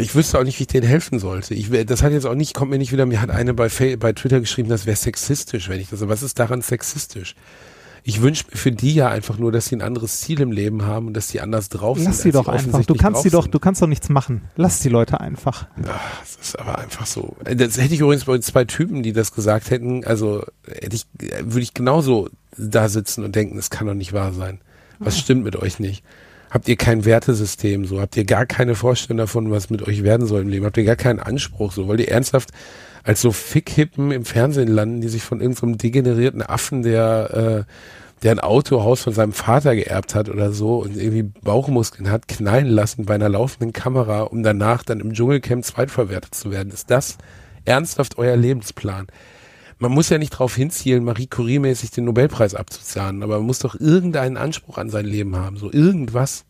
ich 0.01 0.15
wüsste 0.15 0.39
auch 0.39 0.43
nicht, 0.43 0.59
wie 0.59 0.63
ich 0.63 0.67
denen 0.67 0.87
helfen 0.87 1.19
sollte. 1.19 1.53
Ich, 1.53 1.69
das 1.85 2.03
hat 2.03 2.11
jetzt 2.11 2.25
auch 2.25 2.35
nicht, 2.35 2.53
kommt 2.53 2.71
mir 2.71 2.77
nicht 2.77 2.91
wieder, 2.91 3.05
mir 3.05 3.21
hat 3.21 3.29
eine 3.29 3.53
bei, 3.53 3.69
bei 3.97 4.13
Twitter 4.13 4.39
geschrieben, 4.39 4.69
das 4.69 4.85
wäre 4.85 4.97
sexistisch, 4.97 5.69
wenn 5.69 5.79
ich 5.79 5.89
das, 5.89 6.07
was 6.07 6.23
ist 6.23 6.39
daran 6.39 6.61
sexistisch? 6.61 7.35
Ich 8.03 8.21
wünsche 8.21 8.45
mir 8.49 8.57
für 8.57 8.71
die 8.71 8.95
ja 8.95 9.09
einfach 9.09 9.37
nur, 9.37 9.51
dass 9.51 9.67
sie 9.67 9.75
ein 9.75 9.81
anderes 9.83 10.21
Ziel 10.21 10.41
im 10.41 10.51
Leben 10.51 10.85
haben 10.85 11.07
und 11.07 11.13
dass 11.13 11.29
sie 11.29 11.39
anders 11.39 11.69
drauf 11.69 11.97
sind. 11.97 12.07
lass 12.07 12.23
sie 12.23 12.31
doch 12.31 12.47
einfach. 12.47 12.83
Du 12.83 12.95
kannst 12.95 13.21
sie 13.21 13.29
doch, 13.29 13.45
du 13.45 13.59
kannst 13.59 13.79
doch 13.81 13.87
nichts 13.87 14.09
machen. 14.09 14.41
Lass 14.55 14.79
die 14.79 14.89
Leute 14.89 15.21
einfach. 15.21 15.67
Ach, 15.87 16.21
das 16.21 16.47
ist 16.47 16.59
aber 16.59 16.79
einfach 16.79 17.05
so. 17.05 17.35
Das 17.43 17.77
hätte 17.77 17.93
ich 17.93 17.99
übrigens 17.99 18.25
bei 18.25 18.39
zwei 18.39 18.65
Typen, 18.65 19.03
die 19.03 19.13
das 19.13 19.33
gesagt 19.33 19.69
hätten, 19.69 20.03
also 20.03 20.43
hätte 20.67 20.95
ich, 20.95 21.05
würde 21.41 21.61
ich 21.61 21.75
genauso 21.75 22.29
da 22.57 22.89
sitzen 22.89 23.23
und 23.23 23.35
denken, 23.35 23.57
das 23.57 23.69
kann 23.69 23.85
doch 23.85 23.93
nicht 23.93 24.13
wahr 24.13 24.33
sein. 24.33 24.61
Was 24.97 25.19
stimmt 25.19 25.43
mit 25.43 25.55
euch 25.55 25.79
nicht? 25.79 26.03
Habt 26.51 26.67
ihr 26.67 26.75
kein 26.75 27.05
Wertesystem 27.05 27.85
so? 27.85 28.01
Habt 28.01 28.17
ihr 28.17 28.25
gar 28.25 28.45
keine 28.45 28.75
Vorstellung 28.75 29.19
davon, 29.19 29.51
was 29.51 29.69
mit 29.69 29.87
euch 29.87 30.03
werden 30.03 30.27
soll 30.27 30.41
im 30.41 30.49
Leben? 30.49 30.65
Habt 30.65 30.75
ihr 30.75 30.83
gar 30.83 30.97
keinen 30.97 31.21
Anspruch 31.21 31.71
so? 31.71 31.87
Wollt 31.87 32.01
ihr 32.01 32.09
ernsthaft 32.09 32.49
als 33.03 33.21
so 33.21 33.31
Fickhippen 33.31 34.11
im 34.11 34.25
Fernsehen 34.25 34.67
landen, 34.67 34.99
die 34.99 35.07
sich 35.07 35.23
von 35.23 35.39
irgendeinem 35.39 35.77
degenerierten 35.77 36.41
Affen, 36.41 36.83
der, 36.83 37.65
äh, 37.65 37.71
der 38.21 38.31
ein 38.33 38.39
Autohaus 38.41 39.01
von 39.01 39.13
seinem 39.13 39.31
Vater 39.31 39.75
geerbt 39.75 40.13
hat 40.13 40.27
oder 40.27 40.51
so 40.51 40.79
und 40.79 40.97
irgendwie 40.97 41.23
Bauchmuskeln 41.23 42.11
hat, 42.11 42.27
knallen 42.27 42.67
lassen 42.67 43.05
bei 43.05 43.15
einer 43.15 43.29
laufenden 43.29 43.71
Kamera, 43.71 44.23
um 44.23 44.43
danach 44.43 44.83
dann 44.83 44.99
im 44.99 45.13
Dschungelcamp 45.13 45.63
zweitverwertet 45.63 46.35
zu 46.35 46.51
werden? 46.51 46.73
Ist 46.73 46.91
das 46.91 47.17
ernsthaft 47.63 48.17
euer 48.17 48.35
Lebensplan? 48.35 49.07
Man 49.81 49.93
muss 49.93 50.09
ja 50.09 50.19
nicht 50.19 50.33
darauf 50.33 50.55
hinzielen, 50.55 51.03
Marie 51.03 51.25
Curie-mäßig 51.25 51.89
den 51.89 52.05
Nobelpreis 52.05 52.53
abzuzahnen, 52.53 53.23
aber 53.23 53.37
man 53.37 53.47
muss 53.47 53.57
doch 53.57 53.73
irgendeinen 53.73 54.37
Anspruch 54.37 54.77
an 54.77 54.91
sein 54.91 55.07
Leben 55.07 55.35
haben, 55.35 55.57
so 55.57 55.73
irgendwas, 55.73 56.45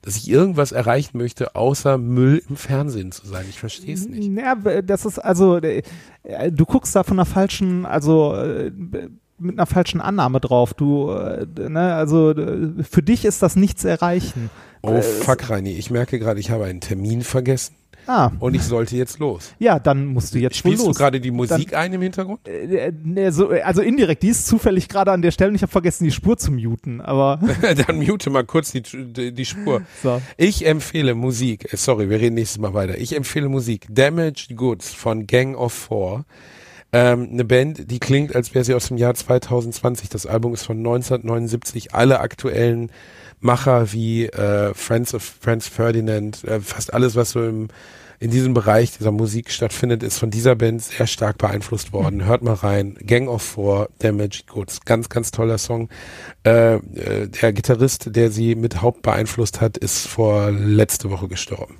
dass 0.00 0.16
ich 0.16 0.30
irgendwas 0.30 0.72
erreichen 0.72 1.18
möchte, 1.18 1.56
außer 1.56 1.98
Müll 1.98 2.42
im 2.48 2.56
Fernsehen 2.56 3.12
zu 3.12 3.26
sein. 3.26 3.44
Ich 3.50 3.60
verstehe 3.60 3.92
es 3.92 4.08
nicht. 4.08 4.30
Ja, 4.38 4.54
das 4.80 5.04
ist 5.04 5.18
also, 5.18 5.58
äh, 5.58 5.82
du 6.50 6.64
guckst 6.64 6.96
da 6.96 7.02
von 7.02 7.18
einer 7.18 7.26
falschen, 7.26 7.84
also 7.84 8.34
äh, 8.34 8.70
mit 9.38 9.58
einer 9.58 9.66
falschen 9.66 10.00
Annahme 10.00 10.40
drauf. 10.40 10.72
Du, 10.72 11.10
äh, 11.10 11.46
ne, 11.68 11.94
also 11.94 12.32
für 12.82 13.02
dich 13.02 13.26
ist 13.26 13.42
das 13.42 13.56
nichts 13.56 13.84
erreichen. 13.84 14.48
Oh 14.80 15.02
fuck, 15.02 15.50
Reini, 15.50 15.72
ich 15.72 15.90
merke 15.90 16.18
gerade, 16.18 16.40
ich 16.40 16.50
habe 16.50 16.64
einen 16.64 16.80
Termin 16.80 17.20
vergessen 17.20 17.74
Ah, 18.06 18.30
und 18.38 18.54
ich 18.54 18.62
sollte 18.62 18.96
jetzt 18.96 19.18
los. 19.18 19.54
ja, 19.58 19.78
dann 19.78 20.06
musst 20.06 20.34
du 20.34 20.38
jetzt 20.38 20.56
Spielst 20.56 20.78
wohl 20.78 20.84
du 20.84 20.88
los. 20.90 20.98
gerade 20.98 21.20
die 21.20 21.30
Musik 21.30 21.74
ein 21.74 21.92
im 21.92 22.02
Hintergrund? 22.02 22.46
Äh, 22.46 22.92
ne, 23.02 23.32
so, 23.32 23.50
äh, 23.52 23.62
also 23.62 23.82
indirekt, 23.82 24.22
die 24.22 24.28
ist 24.28 24.46
zufällig 24.46 24.88
gerade 24.88 25.12
an 25.12 25.22
der 25.22 25.30
Stelle 25.30 25.50
und 25.50 25.54
ich 25.56 25.62
habe 25.62 25.72
vergessen, 25.72 26.04
die 26.04 26.10
Spur 26.10 26.36
zu 26.36 26.52
muten, 26.52 27.00
aber 27.00 27.40
Dann 27.86 27.96
mute 27.98 28.30
mal 28.30 28.44
kurz 28.44 28.72
die, 28.72 28.82
die, 28.82 29.32
die 29.32 29.44
Spur. 29.44 29.82
so. 30.02 30.20
Ich 30.36 30.66
empfehle 30.66 31.14
Musik, 31.14 31.68
sorry, 31.72 32.10
wir 32.10 32.20
reden 32.20 32.34
nächstes 32.34 32.58
Mal 32.58 32.74
weiter. 32.74 32.98
Ich 32.98 33.16
empfehle 33.16 33.48
Musik 33.48 33.86
Damaged 33.88 34.56
Goods 34.56 34.92
von 34.92 35.26
Gang 35.26 35.56
of 35.56 35.72
Four. 35.72 36.24
Ähm, 36.92 37.28
eine 37.32 37.44
Band, 37.44 37.90
die 37.90 37.98
klingt, 37.98 38.36
als 38.36 38.54
wäre 38.54 38.64
sie 38.64 38.74
aus 38.74 38.86
dem 38.88 38.96
Jahr 38.98 39.14
2020. 39.14 40.08
Das 40.10 40.26
Album 40.26 40.54
ist 40.54 40.62
von 40.64 40.76
1979. 40.78 41.92
Alle 41.94 42.20
aktuellen 42.20 42.90
Macher 43.44 43.92
wie 43.92 44.24
äh, 44.26 44.72
Friends 44.72 45.14
of 45.14 45.22
Franz 45.22 45.68
Ferdinand, 45.68 46.42
äh, 46.44 46.60
fast 46.60 46.94
alles, 46.94 47.14
was 47.14 47.32
so 47.32 47.44
im, 47.44 47.68
in 48.18 48.30
diesem 48.30 48.54
Bereich 48.54 48.96
dieser 48.96 49.12
Musik 49.12 49.50
stattfindet, 49.50 50.02
ist 50.02 50.18
von 50.18 50.30
dieser 50.30 50.54
Band 50.54 50.82
sehr 50.82 51.06
stark 51.06 51.36
beeinflusst 51.36 51.92
worden. 51.92 52.24
Hört 52.24 52.42
mal 52.42 52.54
rein. 52.54 52.96
Gang 53.04 53.28
of 53.28 53.42
Four, 53.42 53.90
Damaged 53.98 54.46
Goods. 54.46 54.80
Ganz, 54.86 55.10
ganz 55.10 55.30
toller 55.30 55.58
Song. 55.58 55.90
Äh, 56.46 56.76
äh, 56.76 57.28
der 57.28 57.52
Gitarrist, 57.52 58.16
der 58.16 58.30
sie 58.30 58.54
mit 58.54 58.80
Haupt 58.80 59.02
beeinflusst 59.02 59.60
hat, 59.60 59.76
ist 59.76 60.06
vor 60.06 60.50
letzte 60.50 61.10
Woche 61.10 61.28
gestorben. 61.28 61.76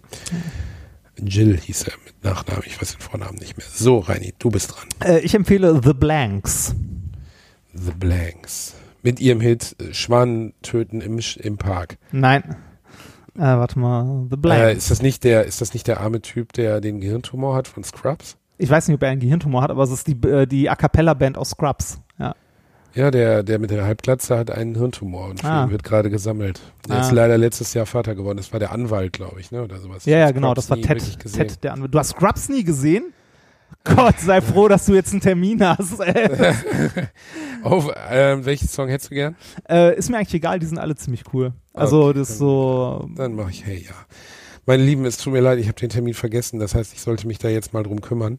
Jill 1.16 1.58
hieß 1.58 1.84
er 1.84 1.94
mit 2.04 2.22
Nachnamen, 2.24 2.64
ich 2.66 2.78
weiß 2.78 2.92
den 2.92 3.00
Vornamen 3.00 3.38
nicht 3.38 3.56
mehr. 3.56 3.66
So, 3.72 4.00
Reini, 4.00 4.34
du 4.38 4.50
bist 4.50 4.74
dran. 4.74 4.88
Äh, 5.02 5.20
ich 5.20 5.34
empfehle 5.34 5.80
The 5.82 5.94
Blanks. 5.94 6.74
The 7.72 7.92
Blanks. 7.92 8.74
Mit 9.04 9.20
ihrem 9.20 9.40
Hit 9.40 9.76
äh, 9.80 9.94
Schwan 9.94 10.52
töten 10.62 11.00
im, 11.00 11.20
im 11.38 11.56
Park. 11.58 11.98
Nein. 12.10 12.56
Äh, 13.36 13.40
warte 13.40 13.78
mal, 13.78 14.26
The 14.30 14.34
Äh, 14.34 14.38
Blanks. 14.38 14.78
ist 14.78 14.90
das 14.90 15.02
nicht 15.02 15.22
der, 15.22 15.44
ist 15.44 15.60
das 15.60 15.74
nicht 15.74 15.86
der 15.86 16.00
arme 16.00 16.20
Typ, 16.22 16.52
der 16.54 16.80
den 16.80 17.00
Gehirntumor 17.00 17.54
hat 17.54 17.68
von 17.68 17.84
Scrubs? 17.84 18.36
ich 18.56 18.70
weiß 18.70 18.86
nicht, 18.88 18.94
ob 18.94 19.02
er 19.02 19.10
einen 19.10 19.20
Gehirntumor 19.20 19.62
hat, 19.62 19.70
aber 19.70 19.82
es 19.82 19.90
ist 19.90 20.06
die, 20.06 20.12
äh, 20.28 20.46
die 20.46 20.70
A 20.70 20.76
Cappella-Band 20.76 21.36
aus 21.36 21.50
Scrubs. 21.50 22.00
Ja. 22.18 22.34
Ja, 22.94 23.10
der, 23.10 23.42
der 23.42 23.58
mit 23.58 23.72
der 23.72 23.84
Halbglatze 23.84 24.38
hat 24.38 24.52
einen 24.52 24.76
Hirntumor 24.76 25.28
und 25.28 25.44
Ah. 25.44 25.68
wird 25.68 25.82
gerade 25.82 26.08
gesammelt. 26.10 26.60
Der 26.88 26.98
Ah. 26.98 27.00
ist 27.00 27.10
leider 27.10 27.36
letztes 27.36 27.74
Jahr 27.74 27.86
Vater 27.86 28.14
geworden. 28.14 28.36
Das 28.36 28.52
war 28.52 28.60
der 28.60 28.70
Anwalt, 28.70 29.12
glaube 29.12 29.40
ich, 29.40 29.50
ne? 29.50 29.64
Oder 29.64 29.78
sowas. 29.80 30.04
Ja, 30.06 30.18
ja, 30.18 30.30
genau, 30.30 30.54
das 30.54 30.70
war 30.70 30.76
Ted. 30.80 31.18
Ted 31.32 31.64
der 31.64 31.72
Anwalt. 31.72 31.92
Du 31.92 31.98
hast 31.98 32.10
Scrubs 32.10 32.48
nie 32.48 32.62
gesehen? 32.62 33.12
Gott, 33.82 34.20
sei 34.20 34.40
froh, 34.40 34.68
dass 34.68 34.86
du 34.86 34.94
jetzt 34.94 35.12
einen 35.12 35.20
Termin 35.20 35.62
hast. 35.66 35.94
Oh, 37.64 37.82
ähm, 38.10 38.44
welchen 38.44 38.68
Song 38.68 38.88
hättest 38.88 39.10
du 39.10 39.14
gern? 39.14 39.36
äh, 39.68 39.96
ist 39.96 40.10
mir 40.10 40.18
eigentlich 40.18 40.34
egal, 40.34 40.58
die 40.58 40.66
sind 40.66 40.78
alle 40.78 40.94
ziemlich 40.94 41.24
cool. 41.32 41.52
Also 41.72 42.04
Okay, 42.08 42.18
das 42.18 42.30
ist 42.30 42.38
so. 42.38 43.08
Dann 43.16 43.34
mache 43.34 43.50
ich 43.50 43.64
Hey 43.64 43.84
Ja. 43.86 43.94
Meine 44.66 44.82
Lieben, 44.82 45.04
es 45.04 45.18
tut 45.18 45.34
mir 45.34 45.40
leid, 45.40 45.58
ich 45.58 45.68
habe 45.68 45.78
den 45.78 45.90
Termin 45.90 46.14
vergessen. 46.14 46.58
Das 46.58 46.74
heißt, 46.74 46.94
ich 46.94 47.02
sollte 47.02 47.26
mich 47.26 47.38
da 47.38 47.48
jetzt 47.48 47.74
mal 47.74 47.82
drum 47.82 48.00
kümmern. 48.00 48.38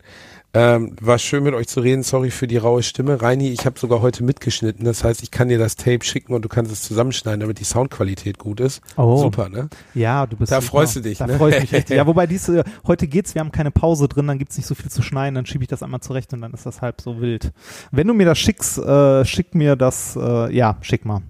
Ähm, 0.56 0.96
war 1.02 1.20
schön 1.20 1.44
mit 1.44 1.54
euch 1.54 1.68
zu 1.68 1.82
reden. 1.82 2.02
Sorry 2.02 2.32
für 2.32 2.48
die 2.48 2.56
raue 2.56 2.82
Stimme. 2.82 3.22
Reini, 3.22 3.50
ich 3.50 3.66
habe 3.66 3.78
sogar 3.78 4.02
heute 4.02 4.24
mitgeschnitten. 4.24 4.86
Das 4.86 5.04
heißt, 5.04 5.22
ich 5.22 5.30
kann 5.30 5.50
dir 5.50 5.58
das 5.58 5.76
Tape 5.76 6.04
schicken 6.04 6.34
und 6.34 6.44
du 6.46 6.50
kannst 6.50 6.72
es 6.72 6.82
zusammenschneiden, 6.84 7.42
damit 7.42 7.60
die 7.60 7.66
Soundqualität 7.66 8.40
gut 8.40 8.62
ist. 8.62 8.82
Oh. 8.96 9.18
Super, 9.18 9.50
ne? 9.50 9.70
Ja, 9.94 10.26
du 10.26 10.38
bist. 10.38 10.54
Da 10.54 10.62
super. 10.62 10.72
freust 10.72 10.96
du 10.96 11.02
dich, 11.02 11.18
Da 11.18 11.28
ne? 11.28 11.38
freue 11.38 11.56
ich 11.56 11.62
mich 11.62 11.72
richtig. 11.74 11.98
Ja, 11.98 12.08
wobei 12.08 12.26
diese, 12.26 12.64
heute 12.88 13.08
geht's, 13.08 13.36
wir 13.36 13.42
haben 13.42 13.52
keine 13.52 13.72
Pause 13.72 14.08
drin, 14.08 14.28
dann 14.28 14.40
gibt's 14.40 14.56
nicht 14.56 14.66
so 14.68 14.76
viel 14.76 14.90
zu 14.90 15.02
schneiden, 15.02 15.36
dann 15.36 15.46
schiebe 15.46 15.64
ich 15.64 15.68
das 15.68 15.84
einmal 15.84 16.00
zurecht 16.00 16.32
und 16.34 16.40
dann 16.40 16.54
ist 16.54 16.66
das 16.66 16.82
halb 16.82 17.02
so 17.02 17.20
wild. 17.20 17.52
Wenn 17.92 18.08
du 18.08 18.14
mir 18.14 18.26
das 18.26 18.40
schickst, 18.40 18.78
äh, 18.78 19.26
schick 19.26 19.56
mir 19.56 19.76
das, 19.76 20.16
äh, 20.16 20.56
ja, 20.56 20.78
schick 20.82 21.04
mal. 21.04 21.22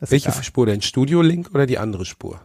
Das 0.00 0.10
Welche. 0.10 0.32
Spur 0.42 0.66
denn? 0.66 0.82
Studio-Link 0.82 1.50
oder 1.54 1.66
die 1.66 1.78
andere 1.78 2.04
Spur? 2.04 2.40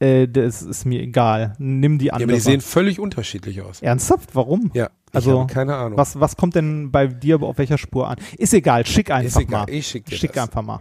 Äh, 0.00 0.26
das 0.28 0.62
ist 0.62 0.84
mir 0.84 1.00
egal. 1.00 1.54
Nimm 1.58 1.98
die 1.98 2.06
Ja, 2.06 2.14
andere. 2.14 2.30
aber 2.30 2.32
die 2.34 2.40
sehen 2.40 2.60
völlig 2.60 2.98
unterschiedlich 2.98 3.62
aus. 3.62 3.80
Ernsthaft? 3.80 4.34
Warum? 4.34 4.70
Ja, 4.74 4.90
Also, 5.12 5.46
keine 5.46 5.76
Ahnung. 5.76 5.96
Was, 5.98 6.18
was 6.18 6.36
kommt 6.36 6.54
denn 6.56 6.90
bei 6.90 7.06
dir 7.06 7.40
auf 7.42 7.58
welcher 7.58 7.78
Spur 7.78 8.08
an? 8.08 8.16
Ist 8.36 8.52
egal, 8.54 8.84
schick 8.86 9.10
einfach 9.10 9.28
Ist 9.40 9.48
egal, 9.48 9.66
mal. 9.66 9.70
ich 9.72 9.86
schick 9.86 10.04
dir 10.06 10.16
Schick 10.16 10.32
das. 10.32 10.48
einfach 10.48 10.62
mal. 10.62 10.80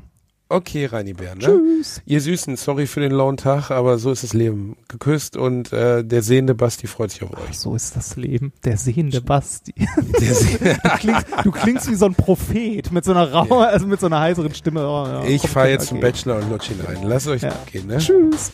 Okay, 0.50 0.86
Reini 0.86 1.14
Bär, 1.14 1.34
ne? 1.34 1.40
Tschüss. 1.42 2.02
Ihr 2.06 2.22
Süßen, 2.22 2.58
sorry 2.58 2.86
für 2.86 3.00
den 3.00 3.12
lauen 3.12 3.38
Tag, 3.38 3.72
aber 3.72 3.98
so 3.98 4.12
ist 4.12 4.24
das 4.24 4.34
Leben. 4.34 4.76
Geküsst 4.88 5.36
und 5.36 5.74
äh, 5.74 6.04
der 6.04 6.22
sehende 6.22 6.54
Basti 6.54 6.86
freut 6.86 7.10
sich 7.12 7.24
auf 7.24 7.32
euch. 7.32 7.58
So 7.58 7.76
ist 7.76 7.96
das 7.96 8.16
Leben. 8.18 8.54
Der 8.64 8.78
sehende 8.78 9.22
Basti. 9.22 9.74
Der 10.22 10.34
Se- 10.36 10.60
Du 10.84 10.90
klingst, 11.00 11.26
du 11.44 11.52
klingst 11.52 11.90
wie 11.90 11.96
so 11.96 12.06
ein 12.06 12.14
Prophet 12.14 12.92
mit 12.92 13.04
so 13.04 13.12
einer 13.12 13.32
rauen, 13.32 13.52
also 13.64 13.88
mit 13.88 14.00
so 14.00 14.06
einer 14.06 14.20
heiseren 14.20 14.54
Stimme. 14.54 14.82
Oh, 14.82 15.06
ja, 15.08 15.24
ich 15.24 15.42
fahre 15.48 15.70
jetzt 15.70 15.88
zum. 15.88 16.00
Bachelor 16.00 16.36
und 16.38 16.50
lutsch 16.52 16.70
ihn 16.70 16.82
ein. 16.86 17.02
Lasst 17.04 17.28
euch 17.28 17.42
Ja. 17.42 17.50
gut 17.50 17.72
gehen, 17.72 17.88
ne? 17.88 17.98
Tschüss. 17.98 18.52